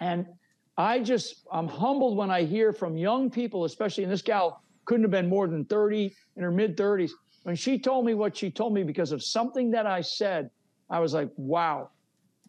and 0.00 0.26
I 0.78 1.00
just, 1.00 1.44
I'm 1.50 1.66
humbled 1.66 2.16
when 2.16 2.30
I 2.30 2.44
hear 2.44 2.72
from 2.72 2.96
young 2.96 3.30
people, 3.30 3.64
especially, 3.64 4.04
and 4.04 4.12
this 4.12 4.22
gal 4.22 4.62
couldn't 4.84 5.02
have 5.02 5.10
been 5.10 5.28
more 5.28 5.48
than 5.48 5.64
30 5.64 6.14
in 6.36 6.42
her 6.42 6.52
mid 6.52 6.76
30s. 6.76 7.10
When 7.42 7.56
she 7.56 7.80
told 7.80 8.06
me 8.06 8.14
what 8.14 8.36
she 8.36 8.48
told 8.48 8.72
me 8.72 8.84
because 8.84 9.10
of 9.10 9.20
something 9.20 9.72
that 9.72 9.86
I 9.86 10.02
said, 10.02 10.50
I 10.88 11.00
was 11.00 11.14
like, 11.14 11.30
wow, 11.36 11.90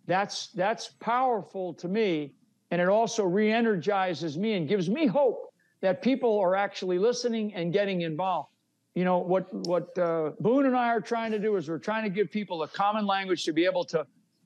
that's 0.09 0.47
that's 0.47 0.89
powerful 0.99 1.73
to 1.75 1.87
me. 1.87 2.33
And 2.71 2.81
it 2.81 2.87
also 2.87 3.23
re-energizes 3.23 4.37
me 4.37 4.53
and 4.53 4.67
gives 4.67 4.89
me 4.89 5.07
hope 5.07 5.53
that 5.81 6.01
people 6.01 6.39
are 6.39 6.55
actually 6.55 6.99
listening 6.99 7.53
and 7.55 7.73
getting 7.73 8.01
involved. 8.01 8.49
You 8.95 9.05
know, 9.05 9.19
what 9.19 9.53
what 9.53 9.97
uh, 9.97 10.31
Boone 10.39 10.65
and 10.65 10.75
I 10.75 10.89
are 10.89 11.01
trying 11.01 11.31
to 11.31 11.39
do 11.39 11.55
is 11.55 11.69
we're 11.69 11.77
trying 11.77 12.03
to 12.03 12.09
give 12.09 12.29
people 12.31 12.63
a 12.63 12.67
common 12.67 13.05
language 13.05 13.45
to 13.45 13.53
be 13.53 13.65
able 13.65 13.85
to 13.85 14.05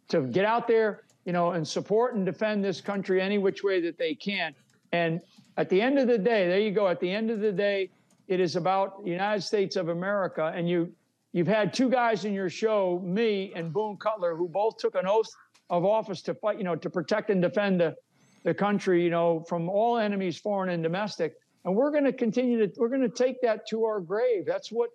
to 0.10 0.22
get 0.28 0.46
out 0.46 0.68
there 0.68 1.04
you 1.26 1.32
know, 1.32 1.52
and 1.52 1.68
support 1.68 2.16
and 2.16 2.26
defend 2.26 2.64
this 2.64 2.82
country 2.82 3.22
any 3.22 3.38
which 3.38 3.64
way 3.64 3.82
that 3.82 3.98
they 3.98 4.14
can. 4.14 4.54
And 4.92 5.22
at 5.58 5.70
the 5.70 5.82
end 5.82 5.98
of 5.98 6.08
the 6.08 6.18
day, 6.18 6.48
there 6.48 6.60
you 6.60 6.72
go. 6.72 6.88
At 6.88 7.00
the 7.00 7.10
end 7.10 7.30
of 7.32 7.40
the 7.40 7.52
day, 7.52 7.90
it 8.28 8.40
is 8.40 8.56
about 8.56 9.04
the 9.04 9.12
United 9.12 9.42
States 9.42 9.76
of 9.76 9.90
America. 9.90 10.52
And 10.56 10.68
you, 10.68 10.92
you've 11.32 11.48
had 11.48 11.74
two 11.74 11.90
guys 11.90 12.26
in 12.26 12.34
your 12.34 12.50
show, 12.50 13.02
me 13.04 13.54
and 13.56 13.72
Boone 13.72 13.98
Cutler, 13.98 14.36
who 14.36 14.48
both 14.50 14.78
took 14.78 14.96
an 14.96 15.08
oath 15.08 15.30
of 15.70 15.86
office 15.86 16.22
to 16.24 16.34
fight, 16.34 16.58
you 16.58 16.64
know, 16.64 16.76
to 16.76 16.90
protect 16.90 17.30
and 17.30 17.42
defend 17.42 17.80
the, 17.80 17.96
the 18.44 18.54
country, 18.54 19.04
you 19.04 19.10
know, 19.10 19.44
from 19.48 19.70
all 19.70 19.98
enemies, 19.98 20.38
foreign 20.38 20.70
and 20.70 20.84
domestic. 20.84 21.36
And 21.66 21.76
we're 21.76 21.92
going 21.92 22.04
to 22.04 22.14
continue 22.14 22.66
to, 22.68 22.74
we're 22.78 22.90
going 22.90 23.02
to 23.02 23.10
take 23.10 23.42
that 23.42 23.68
to 23.70 23.86
our 23.86 24.00
grave. 24.02 24.46
That's 24.46 24.72
what, 24.72 24.90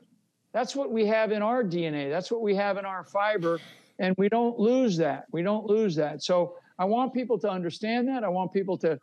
that's 0.53 0.77
what 0.77 0.91
we 0.91 1.07
have 1.07 1.33
in 1.33 1.43
our 1.43 1.65
DNA. 1.65 2.11
That's 2.11 2.31
what 2.31 2.43
we 2.43 2.55
have 2.55 2.77
in 2.77 2.85
our 2.85 3.05
fiber 3.05 3.59
and 3.99 4.15
we 4.17 4.29
don't 4.29 4.59
lose 4.59 4.97
that. 4.99 5.25
We 5.33 5.43
don't 5.43 5.67
lose 5.67 5.97
that. 5.97 6.23
So 6.23 6.57
I 6.79 6.85
want 6.85 7.13
people 7.13 7.39
to 7.41 7.51
understand 7.51 8.09
that. 8.09 8.25
I 8.25 8.29
want 8.29 8.53
people 8.53 8.79
to 8.79 8.99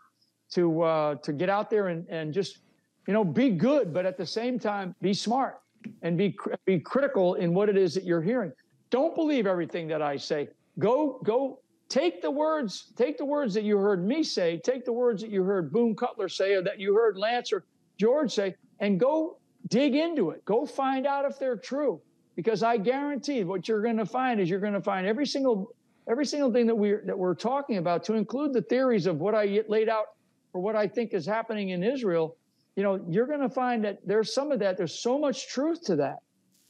to 0.51 0.81
uh, 0.81 1.15
to 1.15 1.33
get 1.33 1.49
out 1.49 1.69
there 1.69 1.87
and 1.87 2.07
and 2.09 2.33
just 2.33 2.59
you 3.07 3.13
know 3.13 3.23
be 3.23 3.49
good, 3.49 3.93
but 3.93 4.05
at 4.05 4.17
the 4.17 4.25
same 4.25 4.59
time 4.59 4.95
be 5.01 5.13
smart 5.13 5.59
and 6.01 6.17
be 6.17 6.37
be 6.65 6.79
critical 6.79 7.35
in 7.35 7.53
what 7.53 7.69
it 7.69 7.77
is 7.77 7.93
that 7.95 8.03
you're 8.03 8.21
hearing. 8.21 8.51
Don't 8.89 9.15
believe 9.15 9.47
everything 9.47 9.87
that 9.89 10.01
I 10.01 10.17
say. 10.17 10.49
Go 10.79 11.19
go 11.23 11.59
take 11.89 12.21
the 12.21 12.31
words 12.31 12.91
take 12.95 13.17
the 13.17 13.25
words 13.25 13.53
that 13.53 13.63
you 13.63 13.77
heard 13.77 14.05
me 14.05 14.23
say. 14.23 14.57
Take 14.57 14.85
the 14.85 14.93
words 14.93 15.21
that 15.21 15.31
you 15.31 15.43
heard 15.43 15.71
Boone 15.71 15.95
Cutler 15.95 16.29
say, 16.29 16.53
or 16.53 16.61
that 16.63 16.79
you 16.79 16.95
heard 16.95 17.17
Lance 17.17 17.53
or 17.53 17.65
George 17.97 18.31
say, 18.31 18.55
and 18.79 18.99
go 18.99 19.37
dig 19.67 19.95
into 19.95 20.31
it. 20.31 20.43
Go 20.45 20.65
find 20.65 21.07
out 21.07 21.25
if 21.25 21.39
they're 21.39 21.55
true 21.57 22.01
because 22.35 22.63
I 22.63 22.77
guarantee 22.77 23.43
what 23.43 23.67
you're 23.67 23.81
going 23.81 23.97
to 23.97 24.05
find 24.05 24.39
is 24.39 24.49
you're 24.49 24.59
going 24.59 24.73
to 24.73 24.81
find 24.81 25.07
every 25.07 25.25
single 25.25 25.73
every 26.07 26.25
single 26.25 26.51
thing 26.51 26.67
that 26.67 26.75
we're 26.75 27.03
that 27.05 27.17
we're 27.17 27.35
talking 27.35 27.77
about 27.77 28.03
to 28.05 28.13
include 28.13 28.53
the 28.53 28.61
theories 28.61 29.05
of 29.05 29.19
what 29.19 29.33
I 29.33 29.61
laid 29.67 29.89
out 29.89 30.05
for 30.51 30.59
what 30.59 30.75
I 30.75 30.87
think 30.87 31.13
is 31.13 31.25
happening 31.25 31.69
in 31.69 31.83
Israel. 31.83 32.35
You 32.75 32.83
know, 32.83 33.05
you're 33.09 33.27
going 33.27 33.41
to 33.41 33.49
find 33.49 33.85
that 33.85 33.99
there's 34.05 34.33
some 34.33 34.51
of 34.51 34.59
that. 34.59 34.77
There's 34.77 34.99
so 34.99 35.17
much 35.17 35.47
truth 35.47 35.83
to 35.85 35.95
that, 35.97 36.17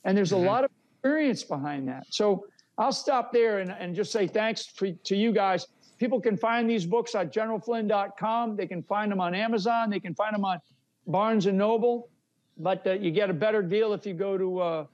and 0.04 0.16
there's 0.16 0.32
mm-hmm. 0.32 0.46
a 0.46 0.52
lot 0.52 0.64
of 0.64 0.72
experience 0.94 1.44
behind 1.44 1.88
that. 1.88 2.06
So 2.10 2.46
I'll 2.78 2.92
stop 2.92 3.32
there 3.32 3.60
and, 3.60 3.72
and 3.72 3.96
just 3.96 4.12
say 4.12 4.28
thanks 4.28 4.66
for, 4.66 4.92
to 4.92 5.16
you 5.16 5.32
guys. 5.32 5.68
People 5.98 6.20
can 6.20 6.36
find 6.36 6.70
these 6.70 6.86
books 6.86 7.16
at 7.16 7.34
generalflynn.com. 7.34 8.56
They 8.58 8.68
can 8.68 8.84
find 8.84 9.12
them 9.12 9.22
on 9.22 9.34
Amazon. 9.34 9.90
They 9.90 10.00
can 10.00 10.14
find 10.14 10.34
them 10.36 10.44
on 10.44 10.60
Barnes 11.08 11.46
and 11.46 11.58
Noble. 11.58 12.10
But 12.58 12.86
uh, 12.86 12.94
you 12.94 13.12
get 13.12 13.30
a 13.30 13.34
better 13.34 13.62
deal 13.62 13.94
if 13.94 14.06
you 14.06 14.14
go 14.14 14.38
to 14.38 14.60
uh, 14.60 14.86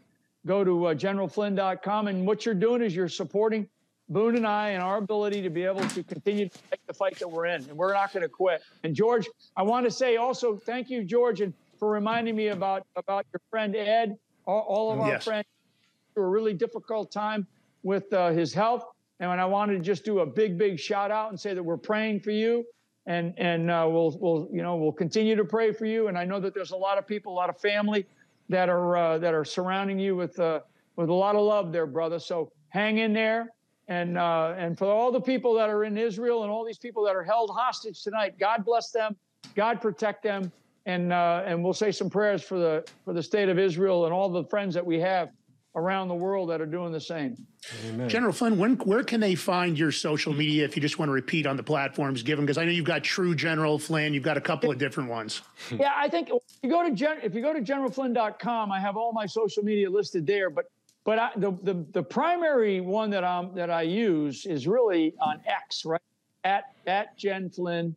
go 0.45 0.63
to 0.63 0.87
uh, 0.87 0.93
generalflynn.com. 0.93 2.07
And 2.07 2.25
what 2.25 2.45
you're 2.45 2.55
doing 2.55 2.81
is 2.81 2.95
you're 2.95 3.09
supporting 3.09 3.67
Boone 4.09 4.35
and 4.35 4.45
I 4.45 4.69
and 4.69 4.83
our 4.83 4.97
ability 4.97 5.41
to 5.43 5.49
be 5.49 5.63
able 5.63 5.87
to 5.89 6.03
continue 6.03 6.49
to 6.49 6.57
fight 6.57 6.79
the 6.85 6.93
fight 6.93 7.19
that 7.19 7.27
we're 7.27 7.45
in. 7.45 7.63
And 7.69 7.77
we're 7.77 7.93
not 7.93 8.11
going 8.13 8.23
to 8.23 8.29
quit. 8.29 8.61
And 8.83 8.93
George, 8.95 9.27
I 9.55 9.63
want 9.63 9.85
to 9.85 9.91
say 9.91 10.17
also 10.17 10.57
thank 10.57 10.89
you, 10.89 11.03
George. 11.03 11.41
And 11.41 11.53
for 11.79 11.89
reminding 11.89 12.35
me 12.35 12.49
about 12.49 12.85
about 12.95 13.25
your 13.33 13.41
friend 13.49 13.75
Ed. 13.75 14.17
All, 14.45 14.59
all 14.61 14.91
of 14.91 14.99
our 14.99 15.09
Yes. 15.09 15.23
friends 15.23 15.45
through 16.13 16.23
a 16.23 16.27
really 16.27 16.53
difficult 16.53 17.11
time 17.11 17.45
with 17.83 18.11
uh, 18.13 18.29
his 18.31 18.53
health, 18.53 18.85
and 19.19 19.29
I 19.29 19.45
wanted 19.45 19.73
to 19.73 19.79
just 19.79 20.03
do 20.03 20.19
a 20.19 20.25
big, 20.25 20.57
big 20.57 20.79
shout 20.79 21.11
out 21.11 21.29
and 21.29 21.39
say 21.39 21.53
that 21.53 21.63
we're 21.63 21.77
praying 21.77 22.21
for 22.21 22.31
you, 22.31 22.65
and 23.05 23.33
and 23.37 23.69
uh, 23.69 23.87
we'll 23.89 24.17
we'll 24.19 24.49
you 24.51 24.61
know 24.61 24.75
we'll 24.75 24.91
continue 24.91 25.35
to 25.35 25.45
pray 25.45 25.71
for 25.71 25.85
you. 25.85 26.07
And 26.07 26.17
I 26.17 26.25
know 26.25 26.39
that 26.39 26.53
there's 26.53 26.71
a 26.71 26.77
lot 26.77 26.97
of 26.97 27.07
people, 27.07 27.33
a 27.33 27.35
lot 27.35 27.49
of 27.49 27.59
family 27.59 28.05
that 28.49 28.69
are 28.69 28.97
uh, 28.97 29.17
that 29.19 29.33
are 29.33 29.45
surrounding 29.45 29.99
you 29.99 30.15
with 30.15 30.39
uh, 30.39 30.61
with 30.95 31.09
a 31.09 31.13
lot 31.13 31.35
of 31.35 31.41
love, 31.41 31.71
there, 31.71 31.87
brother. 31.87 32.19
So 32.19 32.51
hang 32.69 32.99
in 32.99 33.13
there. 33.13 33.49
And 33.87 34.17
uh, 34.17 34.53
and 34.57 34.77
for 34.77 34.85
all 34.85 35.11
the 35.11 35.19
people 35.19 35.53
that 35.55 35.69
are 35.69 35.83
in 35.83 35.97
Israel 35.97 36.43
and 36.43 36.51
all 36.51 36.63
these 36.63 36.77
people 36.77 37.03
that 37.03 37.15
are 37.15 37.23
held 37.23 37.49
hostage 37.49 38.03
tonight, 38.03 38.39
God 38.39 38.63
bless 38.63 38.91
them, 38.91 39.15
God 39.55 39.81
protect 39.81 40.23
them, 40.23 40.51
and 40.85 41.11
uh, 41.11 41.43
and 41.45 41.63
we'll 41.63 41.73
say 41.73 41.91
some 41.91 42.09
prayers 42.09 42.41
for 42.41 42.57
the 42.57 42.87
for 43.03 43.13
the 43.13 43.23
state 43.23 43.49
of 43.49 43.59
Israel 43.59 44.05
and 44.05 44.13
all 44.13 44.29
the 44.29 44.45
friends 44.45 44.73
that 44.75 44.85
we 44.85 44.99
have 44.99 45.29
around 45.75 46.09
the 46.09 46.15
world 46.15 46.49
that 46.49 46.59
are 46.59 46.65
doing 46.65 46.91
the 46.91 46.99
same. 46.99 47.37
General 48.07 48.33
Flynn, 48.33 48.57
when, 48.57 48.75
where 48.77 49.03
can 49.03 49.21
they 49.21 49.35
find 49.35 49.77
your 49.79 49.91
social 49.91 50.33
media 50.33 50.65
if 50.65 50.75
you 50.75 50.81
just 50.81 50.99
want 50.99 51.07
to 51.07 51.13
repeat 51.13 51.45
on 51.47 51.55
the 51.55 51.63
platforms 51.63 52.23
given? 52.23 52.45
Because 52.45 52.57
I 52.57 52.65
know 52.65 52.71
you've 52.71 52.85
got 52.85 53.03
True 53.03 53.33
General 53.33 53.79
Flynn, 53.79 54.13
you've 54.13 54.23
got 54.23 54.37
a 54.37 54.41
couple 54.41 54.69
of 54.69 54.77
different 54.77 55.09
ones. 55.09 55.41
yeah, 55.71 55.93
I 55.95 56.09
think 56.09 56.29
if 56.29 56.41
you 56.61 56.69
go 56.69 56.83
to 56.83 56.93
gen, 56.93 57.19
if 57.23 57.33
you 57.33 57.41
go 57.41 57.53
to 57.53 57.61
generalflynn.com, 57.61 58.71
I 58.71 58.79
have 58.79 58.97
all 58.97 59.13
my 59.13 59.25
social 59.25 59.63
media 59.63 59.89
listed 59.89 60.27
there. 60.27 60.49
But 60.49 60.65
but 61.03 61.17
I, 61.17 61.31
the, 61.37 61.51
the 61.63 61.85
the 61.93 62.03
primary 62.03 62.81
one 62.81 63.09
that 63.11 63.23
I'm 63.23 63.55
that 63.55 63.69
I 63.69 63.83
use 63.83 64.45
is 64.45 64.67
really 64.67 65.15
on 65.21 65.41
X, 65.45 65.85
right? 65.85 66.01
At 66.43 66.73
at 66.85 67.17
Gen 67.17 67.49
Flynn, 67.49 67.95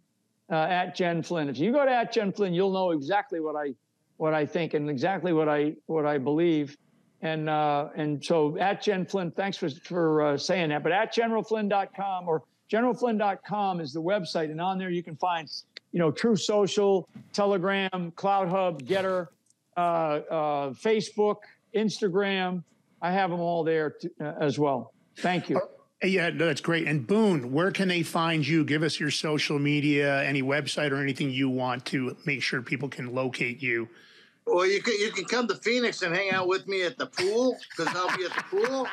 uh, 0.50 0.54
at 0.54 0.94
Gen 0.94 1.22
Flynn. 1.22 1.48
If 1.48 1.58
you 1.58 1.72
go 1.72 1.84
to 1.84 1.90
at 1.90 2.12
Gen 2.12 2.32
Flynn, 2.32 2.54
you'll 2.54 2.72
know 2.72 2.92
exactly 2.92 3.40
what 3.40 3.56
I 3.56 3.74
what 4.16 4.32
I 4.32 4.46
think 4.46 4.74
and 4.74 4.88
exactly 4.88 5.32
what 5.32 5.48
I 5.48 5.74
what 5.86 6.06
I 6.06 6.18
believe. 6.18 6.78
And 7.24 7.48
uh, 7.48 7.88
and 7.96 8.22
so 8.22 8.56
at 8.58 8.82
Gen 8.82 9.06
Flynn, 9.06 9.30
thanks 9.30 9.56
for 9.56 9.70
for 9.70 10.22
uh, 10.22 10.38
saying 10.38 10.68
that. 10.68 10.82
But 10.82 10.92
at 10.92 11.14
generalflynn.com 11.14 12.28
or 12.28 12.42
generalflynn.com 12.70 13.80
is 13.80 13.94
the 13.94 14.02
website, 14.02 14.50
and 14.50 14.60
on 14.60 14.78
there 14.78 14.90
you 14.90 15.02
can 15.02 15.16
find 15.16 15.50
you 15.92 15.98
know 15.98 16.10
Truth 16.10 16.42
Social, 16.42 17.08
Telegram, 17.32 18.12
CloutHub, 18.14 18.84
Getter, 18.84 19.30
uh, 19.74 19.80
uh, 19.80 20.70
Facebook, 20.74 21.36
Instagram. 21.74 22.62
I 23.00 23.10
have 23.10 23.30
them 23.30 23.40
all 23.40 23.64
there 23.64 23.90
t- 23.90 24.10
uh, 24.20 24.34
as 24.38 24.58
well. 24.58 24.92
Thank 25.16 25.48
you. 25.48 25.60
Yeah, 26.02 26.28
no, 26.28 26.44
that's 26.44 26.60
great. 26.60 26.86
And 26.86 27.06
Boone, 27.06 27.52
where 27.52 27.70
can 27.70 27.88
they 27.88 28.02
find 28.02 28.46
you? 28.46 28.64
Give 28.64 28.82
us 28.82 29.00
your 29.00 29.10
social 29.10 29.58
media, 29.58 30.22
any 30.22 30.42
website 30.42 30.90
or 30.90 30.96
anything 30.96 31.30
you 31.30 31.48
want 31.48 31.86
to 31.86 32.14
make 32.26 32.42
sure 32.42 32.60
people 32.60 32.90
can 32.90 33.14
locate 33.14 33.62
you. 33.62 33.88
Well, 34.46 34.66
you 34.66 34.82
can 34.82 34.94
you 34.98 35.10
can 35.10 35.24
come 35.24 35.48
to 35.48 35.54
Phoenix 35.56 36.02
and 36.02 36.14
hang 36.14 36.30
out 36.30 36.48
with 36.48 36.68
me 36.68 36.82
at 36.82 36.98
the 36.98 37.06
pool 37.06 37.56
because 37.70 37.94
I'll 37.94 38.14
be 38.16 38.24
at 38.24 38.34
the 38.34 38.44
pool. 38.50 38.86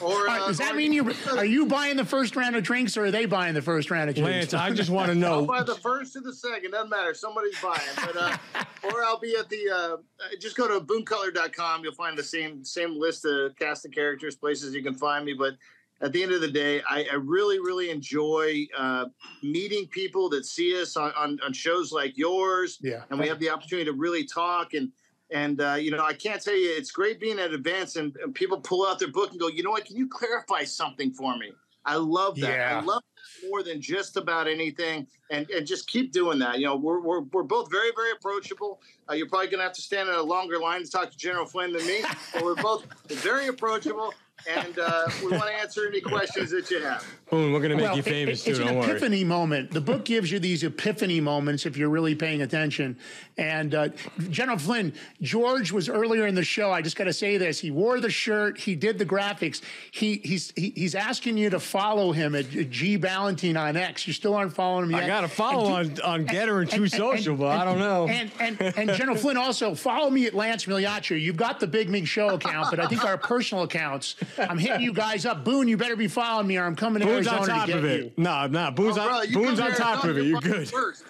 Or 0.00 0.12
All 0.12 0.24
right, 0.24 0.42
uh, 0.42 0.48
does 0.48 0.58
that 0.58 0.76
mean 0.76 0.92
you 0.92 1.10
are 1.30 1.44
you 1.44 1.66
buying 1.66 1.96
the 1.96 2.04
first 2.04 2.36
round 2.36 2.54
of 2.54 2.62
drinks 2.62 2.96
or 2.96 3.06
are 3.06 3.10
they 3.10 3.24
buying 3.24 3.54
the 3.54 3.62
first 3.62 3.90
round 3.90 4.10
of 4.10 4.16
drinks? 4.16 4.52
Lance, 4.52 4.54
I 4.54 4.70
just 4.72 4.90
want 4.90 5.08
to 5.08 5.14
know. 5.16 5.32
I'll 5.32 5.40
know. 5.40 5.46
buy 5.46 5.62
the 5.62 5.74
first 5.76 6.14
or 6.16 6.20
the 6.20 6.34
second. 6.34 6.72
Doesn't 6.72 6.90
matter. 6.90 7.14
Somebody's 7.14 7.58
buying. 7.60 7.80
But 7.96 8.16
uh, 8.16 8.36
or 8.84 9.04
I'll 9.04 9.18
be 9.18 9.34
at 9.38 9.48
the. 9.48 9.70
Uh, 9.70 9.96
just 10.38 10.56
go 10.56 10.68
to 10.68 10.84
boonecutler.com. 10.84 11.82
You'll 11.82 11.94
find 11.94 12.16
the 12.16 12.22
same 12.22 12.62
same 12.64 12.98
list 12.98 13.24
of 13.24 13.56
cast 13.56 13.86
of 13.86 13.92
characters, 13.92 14.36
places 14.36 14.74
you 14.74 14.82
can 14.82 14.94
find 14.94 15.24
me. 15.24 15.32
But 15.32 15.54
at 16.02 16.12
the 16.12 16.22
end 16.22 16.32
of 16.32 16.40
the 16.40 16.50
day, 16.50 16.82
I, 16.88 17.06
I 17.10 17.14
really 17.14 17.58
really 17.58 17.90
enjoy 17.90 18.66
uh, 18.76 19.06
meeting 19.42 19.86
people 19.88 20.28
that 20.30 20.44
see 20.44 20.80
us 20.80 20.96
on, 20.96 21.12
on 21.16 21.38
on 21.44 21.52
shows 21.52 21.92
like 21.92 22.18
yours. 22.18 22.78
Yeah. 22.82 23.02
and 23.10 23.18
we 23.18 23.28
have 23.28 23.38
the 23.38 23.50
opportunity 23.50 23.86
to 23.86 23.96
really 23.96 24.24
talk 24.24 24.74
and. 24.74 24.90
And 25.34 25.62
uh, 25.62 25.76
you 25.80 25.90
know, 25.90 26.04
I 26.04 26.12
can't 26.12 26.42
tell 26.42 26.54
you, 26.54 26.68
it's 26.76 26.90
great 26.90 27.18
being 27.18 27.38
at 27.38 27.54
events 27.54 27.96
and, 27.96 28.14
and 28.22 28.34
people 28.34 28.60
pull 28.60 28.86
out 28.86 28.98
their 28.98 29.10
book 29.10 29.30
and 29.30 29.40
go, 29.40 29.48
you 29.48 29.62
know 29.62 29.70
what? 29.70 29.86
Can 29.86 29.96
you 29.96 30.06
clarify 30.06 30.62
something 30.64 31.10
for 31.10 31.38
me? 31.38 31.52
I 31.84 31.96
love 31.96 32.36
that. 32.40 32.50
Yeah. 32.50 32.78
I 32.78 32.84
love 32.84 33.02
that 33.02 33.48
more 33.48 33.62
than 33.62 33.80
just 33.80 34.16
about 34.16 34.46
anything 34.46 35.06
and, 35.30 35.48
and 35.50 35.66
just 35.66 35.88
keep 35.88 36.12
doing 36.12 36.38
that. 36.40 36.58
You 36.58 36.66
know, 36.66 36.76
we're, 36.76 37.00
we're, 37.00 37.20
we're 37.20 37.42
both 37.42 37.70
very, 37.70 37.90
very 37.96 38.12
approachable. 38.12 38.80
Uh, 39.10 39.14
you're 39.14 39.28
probably 39.28 39.48
going 39.48 39.58
to 39.58 39.64
have 39.64 39.72
to 39.72 39.82
stand 39.82 40.08
in 40.08 40.14
a 40.14 40.22
longer 40.22 40.58
line 40.58 40.84
to 40.84 40.90
talk 40.90 41.10
to 41.10 41.16
General 41.16 41.46
Flynn 41.46 41.72
than 41.72 41.86
me, 41.86 42.04
but 42.32 42.44
we're 42.44 42.54
both 42.54 42.86
very 43.08 43.48
approachable 43.48 44.12
and 44.48 44.78
uh, 44.78 45.06
we 45.22 45.30
want 45.30 45.44
to 45.44 45.52
answer 45.54 45.86
any 45.86 46.00
questions 46.00 46.50
that 46.50 46.70
you 46.70 46.80
have. 46.82 47.04
Boom, 47.30 47.52
we're 47.52 47.60
gonna 47.60 47.76
make 47.76 47.84
Well, 47.84 47.96
you 47.96 48.02
famous 48.02 48.46
it- 48.46 48.50
it's 48.50 48.58
too. 48.58 48.62
an 48.64 48.68
Don't 48.74 48.78
worry. 48.82 48.90
epiphany 48.90 49.24
moment. 49.24 49.70
The 49.70 49.80
book 49.80 50.04
gives 50.04 50.30
you 50.30 50.38
these 50.38 50.64
epiphany 50.64 51.20
moments 51.20 51.64
if 51.66 51.76
you're 51.76 51.88
really 51.88 52.14
paying 52.14 52.42
attention. 52.42 52.98
And 53.38 53.74
uh, 53.74 53.88
General 54.30 54.58
Flynn, 54.58 54.92
George 55.22 55.72
was 55.72 55.88
earlier 55.88 56.26
in 56.26 56.34
the 56.34 56.44
show. 56.44 56.70
I 56.70 56.82
just 56.82 56.96
got 56.96 57.04
to 57.04 57.12
say 57.12 57.38
this: 57.38 57.58
he 57.60 57.70
wore 57.70 58.00
the 58.00 58.10
shirt, 58.10 58.58
he 58.58 58.74
did 58.74 58.98
the 58.98 59.06
graphics. 59.06 59.62
He 59.90 60.20
he's 60.24 60.52
he, 60.56 60.72
he's 60.76 60.94
asking 60.94 61.38
you 61.38 61.48
to 61.50 61.60
follow 61.60 62.12
him 62.12 62.34
at 62.34 62.50
G 62.50 62.98
Balloutine 62.98 63.58
on 63.58 63.76
X. 63.76 64.06
You 64.06 64.12
still 64.12 64.34
aren't 64.34 64.52
following 64.52 64.84
him 64.86 64.90
yet. 64.92 65.04
I 65.04 65.06
got 65.06 65.22
to 65.22 65.28
follow 65.28 65.72
on, 65.72 65.98
on 66.02 66.24
Getter 66.24 66.60
and 66.60 66.70
Truth 66.70 66.92
Social, 66.94 67.36
but 67.36 67.58
I 67.58 67.64
don't 67.64 67.78
know. 67.78 68.06
And 68.08 68.30
and 68.40 68.60
and 68.60 68.90
General 68.92 69.16
Flynn 69.16 69.38
also 69.38 69.74
follow 69.74 70.10
me 70.10 70.26
at 70.26 70.34
Lance 70.34 70.66
Migliaccio. 70.66 71.18
You've 71.18 71.36
got 71.38 71.58
the 71.60 71.66
Big 71.66 71.88
Mig 71.88 72.06
Show 72.06 72.30
account, 72.34 72.68
but 72.70 72.78
I 72.80 72.86
think 72.86 73.04
our 73.04 73.16
personal 73.16 73.64
accounts. 73.64 74.16
I'm 74.38 74.58
hitting 74.58 74.80
you 74.80 74.92
guys 74.92 75.26
up. 75.26 75.44
Boone, 75.44 75.68
you 75.68 75.76
better 75.76 75.96
be 75.96 76.08
following 76.08 76.46
me, 76.46 76.56
or 76.58 76.64
I'm 76.64 76.76
coming 76.76 77.00
to 77.00 77.06
Boone's 77.06 77.26
Arizona 77.26 77.40
on 77.52 77.58
top 77.58 77.66
to 77.66 77.72
get 77.72 77.78
of 77.78 77.84
it. 77.84 78.04
you. 78.04 78.12
Nah, 78.16 78.46
nah. 78.46 78.70
Boone's 78.70 78.98
Oh, 78.98 79.02
on, 79.02 79.08
brother, 79.08 79.26
Boone's 79.32 79.60
on 79.60 79.72
top 79.72 80.04
of 80.04 80.16
Arizona, 80.16 80.20
it. 80.20 80.26
You're 80.28 80.40
good. 80.40 80.68
First. 80.68 81.04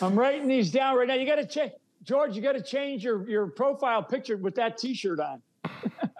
I'm 0.00 0.18
writing 0.18 0.48
these 0.48 0.70
down 0.70 0.96
right 0.96 1.06
now. 1.08 1.14
You 1.14 1.26
got 1.26 1.36
to 1.36 1.46
change, 1.46 1.72
George. 2.02 2.34
You 2.36 2.42
got 2.42 2.52
to 2.52 2.62
change 2.62 3.04
your 3.04 3.28
your 3.28 3.46
profile 3.46 4.02
picture 4.02 4.36
with 4.36 4.54
that 4.56 4.76
T-shirt 4.78 5.20
on. 5.20 5.40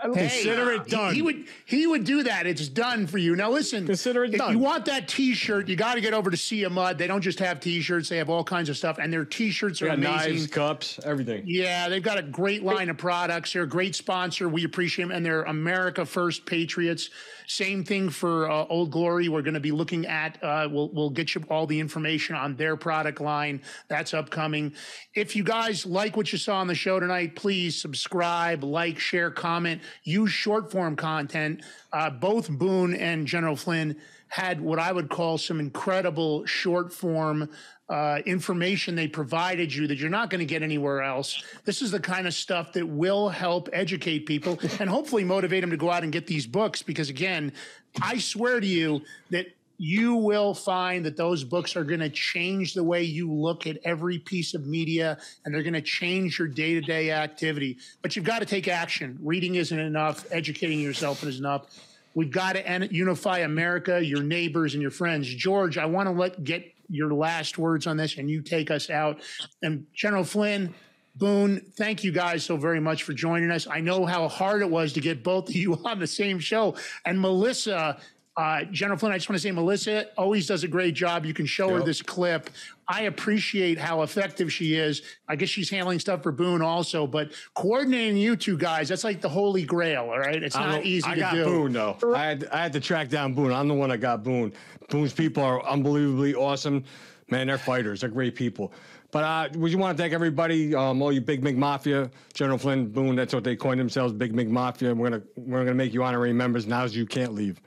I 0.05 0.09
love- 0.09 0.19
Consider 0.19 0.73
it 0.73 0.87
done. 0.87 1.15
He, 1.15 1.23
would 1.23 1.47
he 1.65 1.87
would 1.87 2.05
do 2.05 2.23
that. 2.25 2.47
It's 2.47 2.69
done 2.69 3.07
for 3.07 3.17
you. 3.17 3.35
Now 3.37 3.51
listen, 3.51 3.87
Consider 3.87 4.25
it 4.25 4.35
if 4.35 4.39
done. 4.39 4.53
you 4.53 4.59
want 4.59 4.85
that 4.85 5.09
T-shirt, 5.09 5.67
you 5.67 5.77
got 5.77 5.95
to 5.95 6.03
get 6.03 6.13
over 6.13 6.31
to 6.31 6.37
Sea 6.37 6.65
of 6.65 6.73
Mud. 6.73 6.99
They 6.99 7.07
don't 7.07 7.23
just 7.23 7.39
have 7.39 7.59
T-shirts; 7.59 8.11
they 8.11 8.19
have 8.19 8.29
all 8.29 8.45
kinds 8.45 8.69
of 8.69 8.77
stuff, 8.77 8.99
and 9.01 9.11
their 9.11 9.25
T-shirts 9.25 9.81
are 9.81 9.87
We 9.87 9.93
amazing. 9.93 10.33
knives, 10.33 10.47
cups, 10.49 11.01
everything. 11.05 11.45
Yeah, 11.47 11.89
they've 11.89 12.03
got 12.03 12.19
a 12.19 12.23
great 12.23 12.63
line 12.63 12.91
of 12.91 12.99
products. 12.99 13.55
They're 13.55 13.63
a 13.63 13.67
great 13.67 13.95
sponsor. 13.97 14.47
We 14.47 14.65
appreciate 14.65 15.07
them, 15.07 15.13
and 15.17 15.25
they're 15.25 15.45
America 15.45 16.05
First 16.05 16.45
Patriots. 16.45 17.09
Same 17.47 17.85
thing 17.85 18.09
for 18.09 18.51
uh, 18.51 18.67
Old 18.69 18.91
Glory. 18.91 19.29
We're 19.29 19.43
going 19.43 19.55
to 19.55 19.61
be 19.61 19.73
looking 19.73 20.07
at. 20.07 20.43
Uh, 20.43 20.69
we'll 20.71 20.89
we'll 20.91 21.11
get 21.11 21.35
you 21.35 21.45
all 21.51 21.67
the 21.67 21.79
information 21.79 22.37
on 22.37 22.57
their 22.57 22.77
product 22.77 23.21
line. 23.21 23.63
That's 23.89 24.15
upcoming. 24.15 24.73
If 25.15 25.37
you 25.37 25.45
guys 25.45 25.85
like 25.85 26.17
what 26.17 26.33
you 26.33 26.39
saw 26.39 26.57
on 26.57 26.67
the 26.67 26.75
show 26.75 26.99
tonight, 27.01 27.37
please 27.37 27.81
subscribe, 27.81 28.65
like, 28.65 28.99
share, 28.99 29.31
comment, 29.31 29.83
use 30.05 30.31
short 30.31 30.73
form 30.73 30.97
content. 30.97 31.63
Uh, 31.93 32.11
both 32.11 32.49
Boone 32.49 32.95
and 32.95 33.27
General 33.27 33.57
Flynn 33.57 33.97
had 34.29 34.61
what 34.61 34.79
I 34.79 34.93
would 34.93 35.09
call 35.09 35.39
some 35.39 35.61
incredible 35.61 36.45
short 36.47 36.93
form 36.93 37.49
uh, 37.89 38.19
information 38.25 38.95
they 38.95 39.07
provided 39.07 39.75
you 39.75 39.87
that 39.87 39.99
you're 39.99 40.11
not 40.11 40.31
going 40.31 40.39
to 40.39 40.47
get 40.47 40.63
anywhere 40.63 41.03
else. 41.03 41.43
This 41.65 41.83
is 41.83 41.91
the 41.91 42.01
kind 42.01 42.27
of 42.27 42.35
stuff 42.35 42.73
that 42.73 42.87
will 42.87 43.29
help 43.29 43.69
educate 43.73 44.27
people 44.27 44.59
and 44.81 44.89
hopefully 44.89 45.25
motivate 45.25 45.61
them 45.61 45.71
to 45.71 45.77
go 45.77 45.91
out 45.91 46.03
and 46.03 46.13
get 46.13 46.27
these 46.27 46.47
books. 46.47 46.83
Because 46.83 47.11
again, 47.11 47.53
I 48.01 48.19
swear 48.19 48.61
to 48.61 48.67
you 48.67 49.03
that 49.31 49.47
you 49.77 50.15
will 50.15 50.55
find 50.55 51.05
that 51.05 51.17
those 51.17 51.43
books 51.43 51.77
are 51.77 51.85
going 51.85 52.01
to 52.01 52.09
change 52.09 52.75
the 52.75 52.85
way 52.85 53.03
you 53.03 53.31
look 53.31 53.67
at 53.67 53.77
every 53.85 54.19
piece 54.19 54.55
of 54.55 54.67
media 54.67 55.19
and 55.45 55.55
they're 55.55 55.63
going 55.63 55.75
to 55.75 55.83
change 55.83 56.39
your 56.39 56.49
day 56.49 56.75
to 56.75 56.81
day 56.81 57.11
activity. 57.11 57.77
But 58.01 58.15
you've 58.15 58.25
got 58.25 58.39
to 58.39 58.47
take 58.47 58.69
action. 58.69 59.19
Reading 59.21 59.57
isn't 59.57 59.79
enough, 59.79 60.27
educating 60.31 60.81
yourself 60.81 61.23
isn't 61.25 61.45
enough. 61.45 61.67
We've 62.15 62.31
got 62.31 62.55
to 62.55 62.89
unify 62.91 63.39
America, 63.39 64.05
your 64.05 64.23
neighbors, 64.23 64.75
and 64.75 64.83
your 64.83 64.91
friends. 64.91 65.33
George, 65.35 65.79
I 65.79 65.87
want 65.87 66.09
to 66.09 66.13
let 66.13 66.45
get 66.45 66.73
your 66.89 67.13
last 67.13 67.59
words 67.59 67.87
on 67.87 67.97
this, 67.97 68.19
and 68.19 68.31
you 68.31 68.43
take 68.43 68.71
us 68.71 68.91
out. 68.91 69.21
And 69.63 69.87
General 69.95 70.25
Flynn, 70.25 70.75
Boone, 71.17 71.61
thank 71.77 72.03
you 72.03 72.11
guys 72.11 72.45
so 72.45 72.57
very 72.57 72.81
much 72.81 73.05
for 73.05 73.13
joining 73.13 73.53
us. 73.53 73.69
I 73.69 73.81
know 73.81 74.05
how 74.05 74.27
hard 74.27 74.63
it 74.63 74.71
was 74.71 74.93
to 74.95 75.01
get 75.01 75.23
both 75.23 75.49
of 75.49 75.55
you 75.55 75.75
on 75.85 76.01
the 76.01 76.09
same 76.09 76.41
show. 76.41 76.77
And 77.05 77.21
Melissa, 77.21 78.01
uh, 78.37 78.65
General 78.65 78.99
Flynn, 78.99 79.13
I 79.13 79.17
just 79.17 79.29
want 79.29 79.37
to 79.37 79.43
say, 79.43 79.53
Melissa 79.53 80.07
always 80.19 80.47
does 80.47 80.65
a 80.65 80.69
great 80.69 80.95
job. 80.95 81.25
You 81.25 81.35
can 81.35 81.47
show 81.47 81.69
her 81.71 81.83
this 81.83 82.03
clip. 82.03 82.51
I 82.89 83.03
appreciate 83.03 83.79
how 83.79 84.03
effective 84.03 84.53
she 84.53 84.75
is. 84.75 85.03
I 85.29 85.37
guess 85.37 85.49
she's 85.49 85.71
handling 85.71 86.01
stuff 86.01 86.23
for 86.23 86.33
Boone 86.33 86.61
also, 86.61 87.07
but 87.07 87.33
coordinating 87.55 88.17
you 88.17 88.35
two 88.35 88.59
guys, 88.59 88.89
that's 88.89 89.05
like 89.05 89.21
the 89.21 89.29
holy 89.29 89.63
grail, 89.63 90.05
all 90.05 90.19
right? 90.19 90.43
It's 90.43 90.57
I'm 90.57 90.69
not 90.69 90.85
easy 90.85 91.09
I 91.09 91.15
to 91.15 91.21
got 91.21 91.35
do. 91.35 91.45
Boone 91.45 91.73
though. 91.73 91.97
I 92.15 92.25
had 92.25 92.49
I 92.53 92.59
had 92.59 92.73
to 92.73 92.81
track 92.81 93.09
down 93.09 93.35
Boone. 93.35 93.53
I'm 93.53 93.69
the 93.69 93.75
one 93.75 93.91
that 93.91 93.99
got 93.99 94.25
Boone. 94.25 94.53
Boone's 94.89 95.13
people 95.13 95.43
are 95.43 95.65
unbelievably 95.65 96.35
awesome. 96.35 96.85
Man, 97.31 97.47
they're 97.47 97.57
fighters. 97.57 98.01
They're 98.01 98.11
great 98.11 98.35
people. 98.35 98.73
But 99.13 99.25
uh, 99.25 99.49
we 99.57 99.71
just 99.71 99.81
want 99.81 99.97
to 99.97 100.03
thank 100.03 100.13
everybody, 100.13 100.75
um, 100.75 101.01
all 101.01 101.13
you 101.13 101.21
Big 101.21 101.43
Mig 101.43 101.57
Mafia, 101.57 102.11
General 102.33 102.59
Flynn, 102.59 102.89
Boone. 102.89 103.15
That's 103.15 103.33
what 103.33 103.45
they 103.45 103.55
coined 103.55 103.79
themselves, 103.79 104.13
Big 104.13 104.35
Mig 104.35 104.51
Mafia. 104.51 104.93
We're 104.93 105.11
gonna 105.11 105.23
we're 105.37 105.61
gonna 105.61 105.75
make 105.75 105.95
you 105.95 106.03
honorary 106.03 106.33
members 106.33 106.67
now, 106.67 106.83
as 106.83 106.97
you 106.97 107.07
can't 107.07 107.33
leave. 107.33 107.61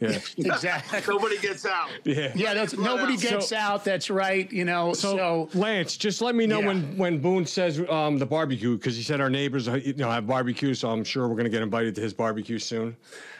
Yeah. 0.00 0.08
exactly. 0.36 1.00
Nobody 1.08 1.38
gets 1.38 1.64
out. 1.64 1.88
Yeah. 2.04 2.32
Yeah, 2.34 2.54
that's 2.54 2.76
nobody 2.76 3.16
gets 3.16 3.48
So- 3.48 3.56
out. 3.56 3.84
That's 3.84 4.10
right. 4.10 4.50
You 4.52 4.64
know, 4.64 4.92
so, 4.92 5.16
So, 5.16 5.58
Lance, 5.58 5.96
just 5.96 6.20
let 6.20 6.34
me 6.34 6.46
know 6.46 6.60
Yeah. 6.60 6.66
when 6.66 6.96
when 6.96 7.18
Boone 7.20 7.46
says 7.46 7.80
um, 7.88 8.18
the 8.18 8.26
barbecue 8.26 8.76
because 8.76 8.96
he 8.96 9.02
said 9.02 9.20
our 9.20 9.30
neighbors 9.30 9.68
uh, 9.68 9.74
you 9.74 9.94
know 9.94 10.10
have 10.10 10.26
barbecue, 10.26 10.74
so 10.74 10.90
I'm 10.90 11.04
sure 11.04 11.28
we're 11.28 11.36
gonna 11.36 11.48
get 11.48 11.62
invited 11.62 11.94
to 11.96 12.00
his 12.00 12.12
barbecue 12.12 12.58
soon. 12.58 12.96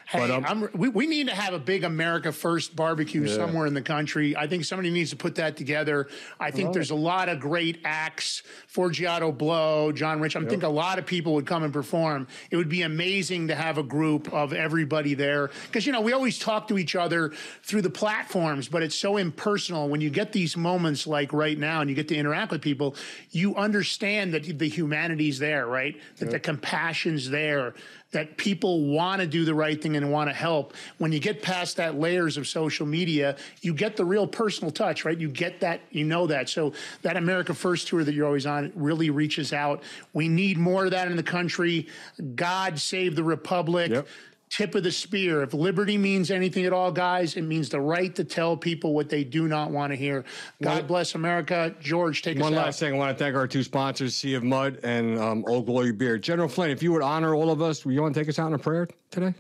Hey, 0.06 0.18
But, 0.18 0.30
um, 0.30 0.44
I'm, 0.46 0.68
we, 0.74 0.88
we 0.90 1.06
need 1.06 1.28
to 1.28 1.34
have 1.34 1.54
a 1.54 1.58
big 1.58 1.84
America 1.84 2.30
First 2.32 2.76
barbecue 2.76 3.22
Yeah. 3.22 3.36
somewhere 3.36 3.66
in 3.66 3.74
the 3.74 3.82
country. 3.82 4.36
I 4.36 4.46
think 4.46 4.64
somebody 4.64 4.90
needs 4.90 5.10
to 5.10 5.16
put 5.16 5.36
that 5.36 5.56
together. 5.56 6.08
I 6.38 6.50
think 6.50 6.66
love 6.66 6.74
there's 6.74 6.90
a 6.90 6.94
lot 6.94 7.28
of 7.28 7.40
great 7.40 7.80
acts. 7.84 8.42
Forgiato 8.72 9.36
Blow, 9.36 9.92
John 9.92 10.20
Rich. 10.20 10.36
I 10.36 10.44
think 10.44 10.62
a 10.62 10.68
lot 10.68 10.98
of 10.98 11.06
people 11.06 11.34
would 11.34 11.46
come 11.46 11.62
and 11.62 11.72
perform. 11.72 12.26
It 12.50 12.56
would 12.56 12.68
be 12.68 12.82
amazing 12.82 13.48
to 13.48 13.54
have 13.54 13.78
a 13.78 13.82
group 13.82 14.32
of 14.32 14.52
everybody 14.52 15.14
there. 15.14 15.50
Because, 15.66 15.86
you 15.86 15.92
know, 15.92 16.00
we 16.00 16.12
always 16.12 16.38
talk 16.38 16.68
to 16.68 16.78
each 16.78 16.94
other 16.96 17.32
through 17.62 17.82
the 17.82 17.90
platforms, 17.90 18.68
but 18.68 18.82
it's 18.82 18.96
so 18.96 19.16
impersonal. 19.16 19.88
When 19.88 20.00
you 20.00 20.10
get 20.10 20.32
these 20.32 20.56
moments 20.56 21.06
like 21.06 21.32
right 21.32 21.58
now 21.58 21.80
and 21.80 21.88
you 21.88 21.96
get 21.96 22.08
to 22.08 22.16
interact 22.16 22.52
with 22.52 22.60
people, 22.60 22.94
you 23.30 23.54
understand 23.56 24.34
that 24.34 24.58
the 24.58 24.68
humanity's 24.68 25.38
there, 25.38 25.66
right? 25.66 25.96
That 26.18 26.30
the 26.30 26.40
compassion's 26.40 27.30
there 27.30 27.74
that 28.14 28.36
people 28.36 28.86
want 28.86 29.20
to 29.20 29.26
do 29.26 29.44
the 29.44 29.54
right 29.54 29.80
thing 29.80 29.96
and 29.96 30.10
want 30.10 30.30
to 30.30 30.34
help. 30.34 30.74
When 30.98 31.12
you 31.12 31.20
get 31.20 31.42
past 31.42 31.76
that 31.76 31.98
layers 32.00 32.36
of 32.36 32.48
social 32.48 32.86
media, 32.86 33.36
you 33.60 33.74
get 33.74 33.96
the 33.96 34.04
real 34.04 34.26
personal 34.26 34.70
touch, 34.70 35.04
right? 35.04 35.18
You 35.18 35.28
get 35.28 35.60
that, 35.60 35.82
you 35.90 36.04
know 36.04 36.26
that. 36.26 36.48
So 36.48 36.72
that 37.02 37.16
America 37.16 37.54
First 37.54 37.88
tour 37.88 38.02
that 38.02 38.14
you're 38.14 38.26
always 38.26 38.46
on 38.46 38.72
really 38.74 39.10
reaches 39.10 39.52
out. 39.52 39.82
We 40.12 40.28
need 40.28 40.56
more 40.56 40.86
of 40.86 40.92
that 40.92 41.08
in 41.08 41.16
the 41.16 41.22
country. 41.22 41.88
God 42.34 42.78
save 42.78 43.14
the 43.14 43.24
republic. 43.24 44.06
Tip 44.56 44.76
of 44.76 44.84
the 44.84 44.92
spear. 44.92 45.42
If 45.42 45.52
liberty 45.52 45.98
means 45.98 46.30
anything 46.30 46.64
at 46.64 46.72
all, 46.72 46.92
guys, 46.92 47.36
it 47.36 47.42
means 47.42 47.70
the 47.70 47.80
right 47.80 48.14
to 48.14 48.22
tell 48.22 48.56
people 48.56 48.94
what 48.94 49.08
they 49.08 49.24
do 49.24 49.48
not 49.48 49.72
want 49.72 49.90
to 49.92 49.96
hear. 49.96 50.24
God 50.62 50.76
One- 50.76 50.86
bless 50.86 51.16
America. 51.16 51.74
George, 51.80 52.22
take 52.22 52.38
One 52.38 52.52
us 52.52 52.58
out. 52.60 52.66
last 52.66 52.78
thing, 52.78 52.94
I 52.94 52.96
want 52.96 53.18
to 53.18 53.24
thank 53.24 53.34
our 53.34 53.48
two 53.48 53.64
sponsors, 53.64 54.14
Sea 54.14 54.34
of 54.34 54.44
Mud 54.44 54.78
and 54.84 55.18
um, 55.18 55.44
Old 55.48 55.66
Glory 55.66 55.90
Beer. 55.90 56.18
General 56.18 56.46
Flynn, 56.46 56.70
if 56.70 56.84
you 56.84 56.92
would 56.92 57.02
honor 57.02 57.34
all 57.34 57.50
of 57.50 57.60
us, 57.62 57.84
would 57.84 57.94
you 57.94 58.02
want 58.02 58.14
to 58.14 58.20
take 58.20 58.28
us 58.28 58.38
out 58.38 58.46
in 58.46 58.54
a 58.54 58.58
prayer 58.58 58.86
today? 59.10 59.34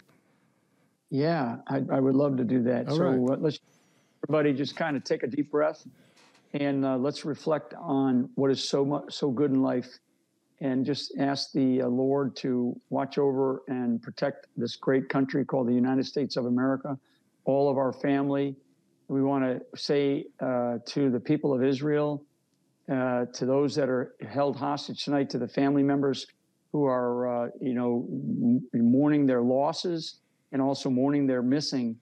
Yeah, 1.10 1.58
I, 1.68 1.82
I 1.92 2.00
would 2.00 2.16
love 2.16 2.36
to 2.38 2.44
do 2.44 2.64
that. 2.64 2.88
All 2.88 2.96
so 2.96 3.04
right. 3.04 3.34
uh, 3.34 3.40
let's 3.40 3.60
everybody 4.26 4.52
just 4.52 4.74
kind 4.74 4.96
of 4.96 5.04
take 5.04 5.22
a 5.22 5.28
deep 5.28 5.48
breath 5.52 5.86
and 6.54 6.84
uh, 6.84 6.96
let's 6.96 7.24
reflect 7.24 7.72
on 7.74 8.30
what 8.34 8.50
is 8.50 8.68
so 8.68 8.84
much 8.84 9.12
so 9.14 9.30
good 9.30 9.52
in 9.52 9.62
life, 9.62 9.96
and 10.60 10.84
just 10.84 11.16
ask 11.18 11.52
the 11.52 11.82
uh, 11.82 11.88
Lord 11.88 12.36
to 12.36 12.78
watch 12.90 13.18
over 13.18 13.62
and 13.68 14.00
protect 14.02 14.46
this 14.56 14.76
great 14.76 15.08
country 15.08 15.44
called 15.44 15.68
the 15.68 15.74
United 15.74 16.06
States 16.06 16.36
of 16.36 16.46
America, 16.46 16.98
all 17.44 17.70
of 17.70 17.76
our 17.76 17.92
family. 17.92 18.54
We 19.08 19.22
want 19.22 19.44
to 19.44 19.78
say 19.78 20.26
uh, 20.40 20.78
to 20.86 21.10
the 21.10 21.20
people 21.20 21.52
of 21.52 21.62
Israel, 21.62 22.22
uh, 22.90 23.26
to 23.26 23.46
those 23.46 23.74
that 23.74 23.88
are 23.88 24.14
held 24.28 24.56
hostage 24.56 25.04
tonight, 25.04 25.28
to 25.30 25.38
the 25.38 25.48
family 25.48 25.82
members 25.82 26.26
who 26.72 26.84
are, 26.86 27.46
uh, 27.46 27.50
you 27.60 27.74
know, 27.74 28.06
mourning 28.72 29.26
their 29.26 29.42
losses 29.42 30.16
and 30.52 30.62
also 30.62 30.90
mourning 30.90 31.26
their 31.26 31.42
missing. 31.42 31.96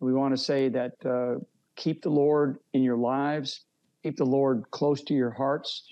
We 0.00 0.12
want 0.12 0.36
to 0.36 0.42
say 0.42 0.68
that 0.68 0.92
uh, 1.04 1.44
keep 1.76 2.02
the 2.02 2.10
Lord 2.10 2.58
in 2.72 2.82
your 2.82 2.96
lives, 2.96 3.60
keep 4.02 4.16
the 4.16 4.26
Lord 4.26 4.64
close 4.70 5.02
to 5.04 5.14
your 5.14 5.30
hearts. 5.30 5.84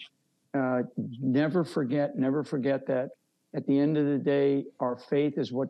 Uh, 0.56 0.82
never 1.20 1.64
forget, 1.64 2.16
never 2.16 2.42
forget 2.42 2.86
that 2.86 3.10
at 3.54 3.66
the 3.66 3.78
end 3.78 3.96
of 3.96 4.06
the 4.06 4.18
day, 4.18 4.64
our 4.80 4.96
faith 4.96 5.38
is 5.38 5.52
what 5.52 5.68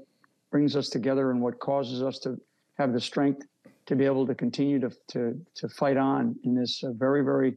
brings 0.51 0.77
us 0.77 0.89
together 0.89 1.31
and 1.31 1.41
what 1.41 1.59
causes 1.59 2.03
us 2.03 2.19
to 2.21 2.41
have 2.79 2.93
the 2.93 3.01
strength 3.01 3.47
to 3.87 3.97
be 3.97 4.05
able 4.05 4.27
to 4.27 4.35
continue 4.35 4.79
to 4.79 4.91
to, 5.09 5.41
to 5.55 5.69
fight 5.69 5.97
on 5.97 6.37
in 6.45 6.55
this 6.55 6.85
uh, 6.85 6.93
very 6.93 7.23
very 7.25 7.57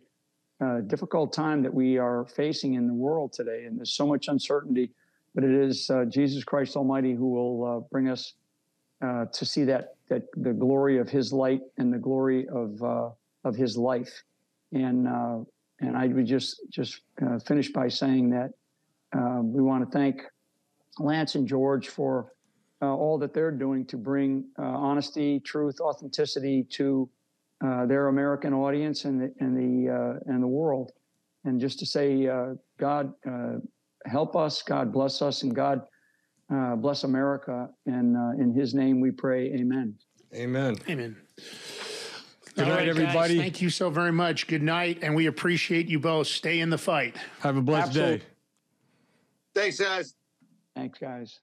uh, 0.62 0.82
difficult 0.82 1.32
time 1.34 1.62
that 1.62 1.74
we 1.74 1.98
are 1.98 2.26
facing 2.26 2.74
in 2.74 2.88
the 2.88 2.94
world 2.94 3.32
today. 3.32 3.66
And 3.66 3.78
there's 3.78 3.94
so 3.94 4.06
much 4.08 4.28
uncertainty, 4.28 4.92
but 5.36 5.44
it 5.44 5.52
is 5.52 5.90
uh, 5.90 6.06
Jesus 6.06 6.44
Christ 6.44 6.76
Almighty 6.76 7.14
who 7.14 7.30
will 7.30 7.66
uh, 7.66 7.80
bring 7.92 8.10
us 8.10 8.34
to 9.02 9.46
see 9.46 9.64
that 9.64 9.96
that 10.10 10.24
the 10.36 10.54
glory 10.54 10.98
of 10.98 11.10
His 11.10 11.32
light 11.32 11.62
and 11.78 11.94
the 11.94 12.00
glory 12.00 12.48
of 12.50 12.82
of 13.44 13.56
His 13.56 13.78
life. 13.78 14.24
And 14.72 15.08
and 15.82 15.98
I 15.98 16.08
would 16.08 16.26
just 16.26 16.62
just 16.70 17.02
uh, 17.26 17.40
finish 17.40 17.72
by 17.72 17.88
saying 17.88 18.30
that 18.32 18.52
uh, 19.18 19.42
we 19.42 19.62
want 19.62 19.90
to 19.90 19.98
thank 19.98 20.22
Lance 21.00 21.36
and 21.36 21.48
George 21.48 21.90
for 21.90 22.34
uh, 22.82 22.88
all 22.88 23.18
that 23.20 23.34
they're 23.34 23.52
doing 23.52 23.86
to 23.88 23.98
bring 23.98 24.46
uh, 24.58 24.64
honesty, 24.64 25.40
truth, 25.40 25.80
authenticity 25.80 26.66
to 26.72 27.10
uh, 27.66 27.86
their 27.86 28.08
American 28.08 28.54
audience 28.54 29.06
and 29.06 29.22
the 29.22 29.34
and 29.40 29.58
the 29.58 29.92
uh, 29.92 30.32
and 30.32 30.42
the 30.42 30.48
world. 30.48 30.92
And 31.46 31.60
just 31.60 31.80
to 31.80 31.86
say, 31.86 32.28
uh, 32.28 32.56
God 32.78 33.14
uh, 33.30 33.58
help 34.06 34.36
us, 34.36 34.62
God 34.62 34.92
bless 34.92 35.22
us, 35.22 35.44
and 35.44 35.56
God 35.56 35.82
uh, 36.54 36.76
bless 36.76 37.04
America. 37.04 37.70
And 37.86 38.16
uh, 38.16 38.42
in 38.42 38.54
His 38.54 38.74
name 38.74 39.00
we 39.00 39.12
pray, 39.12 39.54
Amen. 39.54 39.96
Amen. 40.36 40.76
Amen. 40.88 41.16
Good 42.60 42.68
All 42.68 42.74
night, 42.74 42.80
right, 42.80 42.88
guys, 42.88 42.98
everybody. 43.00 43.38
thank 43.38 43.62
you 43.62 43.70
so 43.70 43.90
very 43.90 44.12
much. 44.12 44.46
Good 44.46 44.62
night, 44.62 45.00
and 45.02 45.16
we 45.16 45.28
appreciate 45.28 45.88
you 45.88 45.98
both. 45.98 46.28
Stay 46.28 46.60
in 46.60 46.70
the 46.70 46.78
fight. 46.78 47.16
Have 47.40 47.56
a 47.56 47.62
blessed 47.62 47.88
Absolutely. 47.88 48.18
day. 48.18 48.24
Thanks, 49.56 49.80
guys. 49.80 50.16
Thanks, 50.76 51.00
guys. 51.00 51.40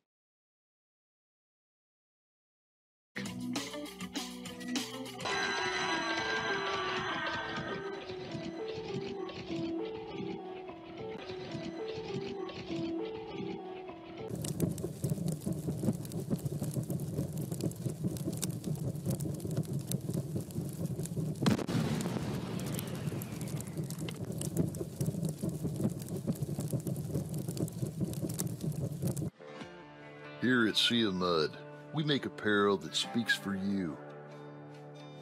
Here 30.47 30.68
at 30.68 30.77
Sea 30.77 31.02
of 31.06 31.14
Mud, 31.14 31.56
we 31.93 32.05
make 32.05 32.24
apparel 32.24 32.77
that 32.77 32.94
speaks 32.94 33.35
for 33.35 33.56
you. 33.56 33.97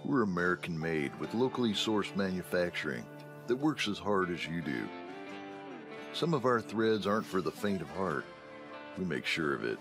We're 0.05 0.21
American 0.21 0.79
made 0.79 1.19
with 1.19 1.33
locally 1.33 1.73
sourced 1.73 2.15
manufacturing 2.15 3.07
that 3.47 3.57
works 3.57 3.89
as 3.89 3.99
hard 3.99 4.31
as 4.31 4.47
you 4.47 4.61
do. 4.61 4.87
Some 6.13 6.35
of 6.35 6.45
our 6.45 6.61
threads 6.61 7.07
aren't 7.07 7.25
for 7.25 7.41
the 7.41 7.51
faint 7.51 7.81
of 7.81 7.89
heart. 7.89 8.27
We 8.99 9.07
make 9.07 9.25
sure 9.25 9.55
of 9.55 9.65
it. 9.65 9.79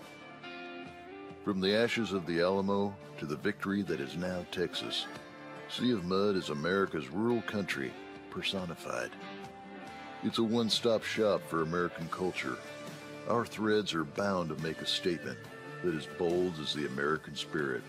From 1.44 1.60
the 1.60 1.76
ashes 1.76 2.14
of 2.14 2.24
the 2.24 2.40
Alamo 2.40 2.96
to 3.18 3.26
the 3.26 3.36
victory 3.36 3.82
that 3.82 4.00
is 4.00 4.16
now 4.16 4.46
Texas, 4.50 5.04
Sea 5.68 5.92
of 5.92 6.06
Mud 6.06 6.36
is 6.36 6.48
America's 6.48 7.10
rural 7.10 7.42
country 7.42 7.92
personified. 8.30 9.10
It's 10.22 10.38
a 10.38 10.42
one 10.42 10.70
stop 10.70 11.04
shop 11.04 11.42
for 11.46 11.60
American 11.60 12.08
culture. 12.08 12.56
Our 13.28 13.46
threads 13.46 13.94
are 13.94 14.04
bound 14.04 14.50
to 14.50 14.62
make 14.62 14.82
a 14.82 14.86
statement 14.86 15.38
that 15.82 15.94
is 15.94 16.06
bold 16.18 16.54
as 16.60 16.74
the 16.74 16.86
American 16.86 17.34
spirit. 17.34 17.82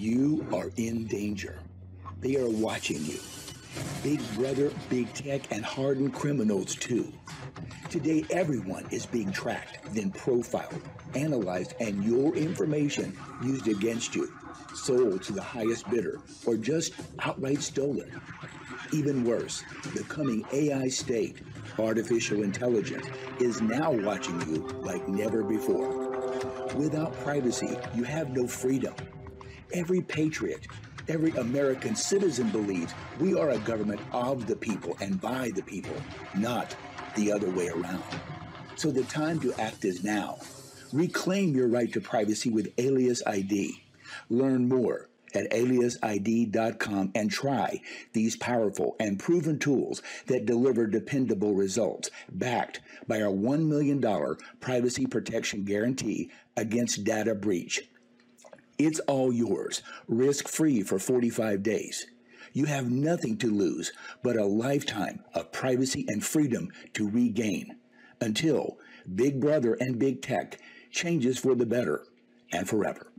You 0.00 0.46
are 0.50 0.70
in 0.78 1.06
danger. 1.08 1.58
They 2.22 2.36
are 2.36 2.48
watching 2.48 3.04
you. 3.04 3.20
Big 4.02 4.18
Brother, 4.34 4.72
Big 4.88 5.12
Tech, 5.12 5.52
and 5.52 5.62
hardened 5.62 6.14
criminals, 6.14 6.74
too. 6.74 7.12
Today, 7.90 8.24
everyone 8.30 8.86
is 8.90 9.04
being 9.04 9.30
tracked, 9.30 9.94
then 9.94 10.10
profiled, 10.10 10.80
analyzed, 11.14 11.74
and 11.80 12.02
your 12.02 12.34
information 12.34 13.14
used 13.44 13.68
against 13.68 14.14
you, 14.14 14.32
sold 14.74 15.22
to 15.24 15.34
the 15.34 15.42
highest 15.42 15.90
bidder, 15.90 16.18
or 16.46 16.56
just 16.56 16.94
outright 17.18 17.60
stolen. 17.60 18.10
Even 18.94 19.22
worse, 19.22 19.62
the 19.94 20.02
coming 20.04 20.46
AI 20.50 20.88
state, 20.88 21.42
artificial 21.78 22.42
intelligence, 22.42 23.06
is 23.38 23.60
now 23.60 23.92
watching 23.92 24.40
you 24.48 24.66
like 24.80 25.06
never 25.08 25.42
before. 25.42 26.08
Without 26.74 27.12
privacy, 27.22 27.76
you 27.94 28.04
have 28.04 28.30
no 28.30 28.46
freedom. 28.46 28.94
Every 29.72 30.00
patriot, 30.00 30.66
Every 31.10 31.32
American 31.32 31.96
citizen 31.96 32.50
believes 32.50 32.94
we 33.18 33.34
are 33.34 33.50
a 33.50 33.58
government 33.58 34.00
of 34.12 34.46
the 34.46 34.54
people 34.54 34.96
and 35.00 35.20
by 35.20 35.50
the 35.52 35.62
people, 35.62 35.96
not 36.36 36.76
the 37.16 37.32
other 37.32 37.50
way 37.50 37.66
around. 37.66 38.04
So 38.76 38.92
the 38.92 39.02
time 39.02 39.40
to 39.40 39.52
act 39.54 39.84
is 39.84 40.04
now. 40.04 40.38
Reclaim 40.92 41.52
your 41.54 41.66
right 41.66 41.92
to 41.94 42.00
privacy 42.00 42.48
with 42.48 42.72
Alias 42.78 43.22
ID. 43.26 43.82
Learn 44.28 44.68
more 44.68 45.08
at 45.34 45.50
aliasid.com 45.50 47.10
and 47.16 47.28
try 47.28 47.80
these 48.12 48.36
powerful 48.36 48.94
and 49.00 49.18
proven 49.18 49.58
tools 49.58 50.02
that 50.26 50.46
deliver 50.46 50.86
dependable 50.86 51.54
results, 51.54 52.10
backed 52.30 52.80
by 53.08 53.20
our 53.20 53.32
$1 53.32 53.66
million 53.66 54.00
privacy 54.60 55.06
protection 55.06 55.64
guarantee 55.64 56.30
against 56.56 57.02
data 57.02 57.34
breach. 57.34 57.89
It's 58.82 58.98
all 59.00 59.30
yours, 59.30 59.82
risk 60.08 60.48
free 60.48 60.82
for 60.82 60.98
45 60.98 61.62
days. 61.62 62.06
You 62.54 62.64
have 62.64 62.90
nothing 62.90 63.36
to 63.36 63.46
lose 63.48 63.92
but 64.22 64.38
a 64.38 64.44
lifetime 64.46 65.22
of 65.34 65.52
privacy 65.52 66.06
and 66.08 66.24
freedom 66.24 66.70
to 66.94 67.06
regain 67.06 67.76
until 68.22 68.78
Big 69.14 69.38
Brother 69.38 69.74
and 69.74 69.98
Big 69.98 70.22
Tech 70.22 70.58
changes 70.90 71.38
for 71.38 71.54
the 71.54 71.66
better 71.66 72.06
and 72.54 72.66
forever. 72.66 73.12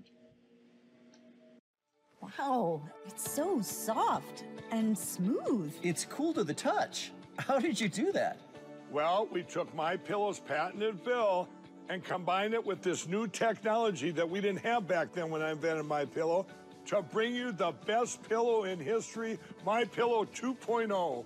Wow, 2.22 2.82
it's 3.06 3.30
so 3.30 3.62
soft 3.62 4.46
and 4.72 4.98
smooth. 4.98 5.76
It's 5.84 6.06
cool 6.06 6.34
to 6.34 6.44
the 6.44 6.56
touch. 6.56 7.12
How 7.38 7.60
did 7.60 7.80
you 7.80 7.88
do 7.88 8.12
that? 8.14 8.40
Well, 8.90 9.28
we 9.32 9.44
took 9.44 9.72
my 9.76 9.96
pillow's 9.96 10.40
patented 10.40 11.00
fill 11.02 11.48
and 11.92 12.06
combine 12.06 12.54
it 12.54 12.66
with 12.66 12.82
this 12.82 13.06
new 13.06 13.28
technology 13.28 14.12
that 14.12 14.28
we 14.28 14.40
didn't 14.40 14.62
have 14.62 14.88
back 14.88 15.12
then 15.12 15.30
when 15.30 15.42
I 15.42 15.52
invented 15.52 15.86
my 15.86 16.06
pillow 16.06 16.48
to 16.86 17.02
bring 17.02 17.36
you 17.36 17.52
the 17.52 17.74
best 17.86 18.24
pillow 18.30 18.64
in 18.64 18.80
history, 18.80 19.38
my 19.66 19.84
pillow 19.84 20.24
2.0. 20.24 21.26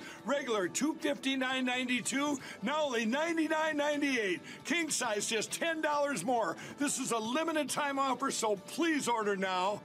regular 0.25 0.67
$259.92, 0.67 2.39
now 2.61 2.83
only 2.85 3.05
$99.98. 3.05 4.39
King 4.65 4.89
size 4.89 5.27
just 5.27 5.51
$10 5.59 6.23
more. 6.23 6.55
This 6.77 6.99
is 6.99 7.11
a 7.11 7.17
limited 7.17 7.69
time 7.69 7.99
offer, 7.99 8.31
so 8.31 8.55
please 8.55 9.07
order 9.07 9.35
now. 9.35 9.81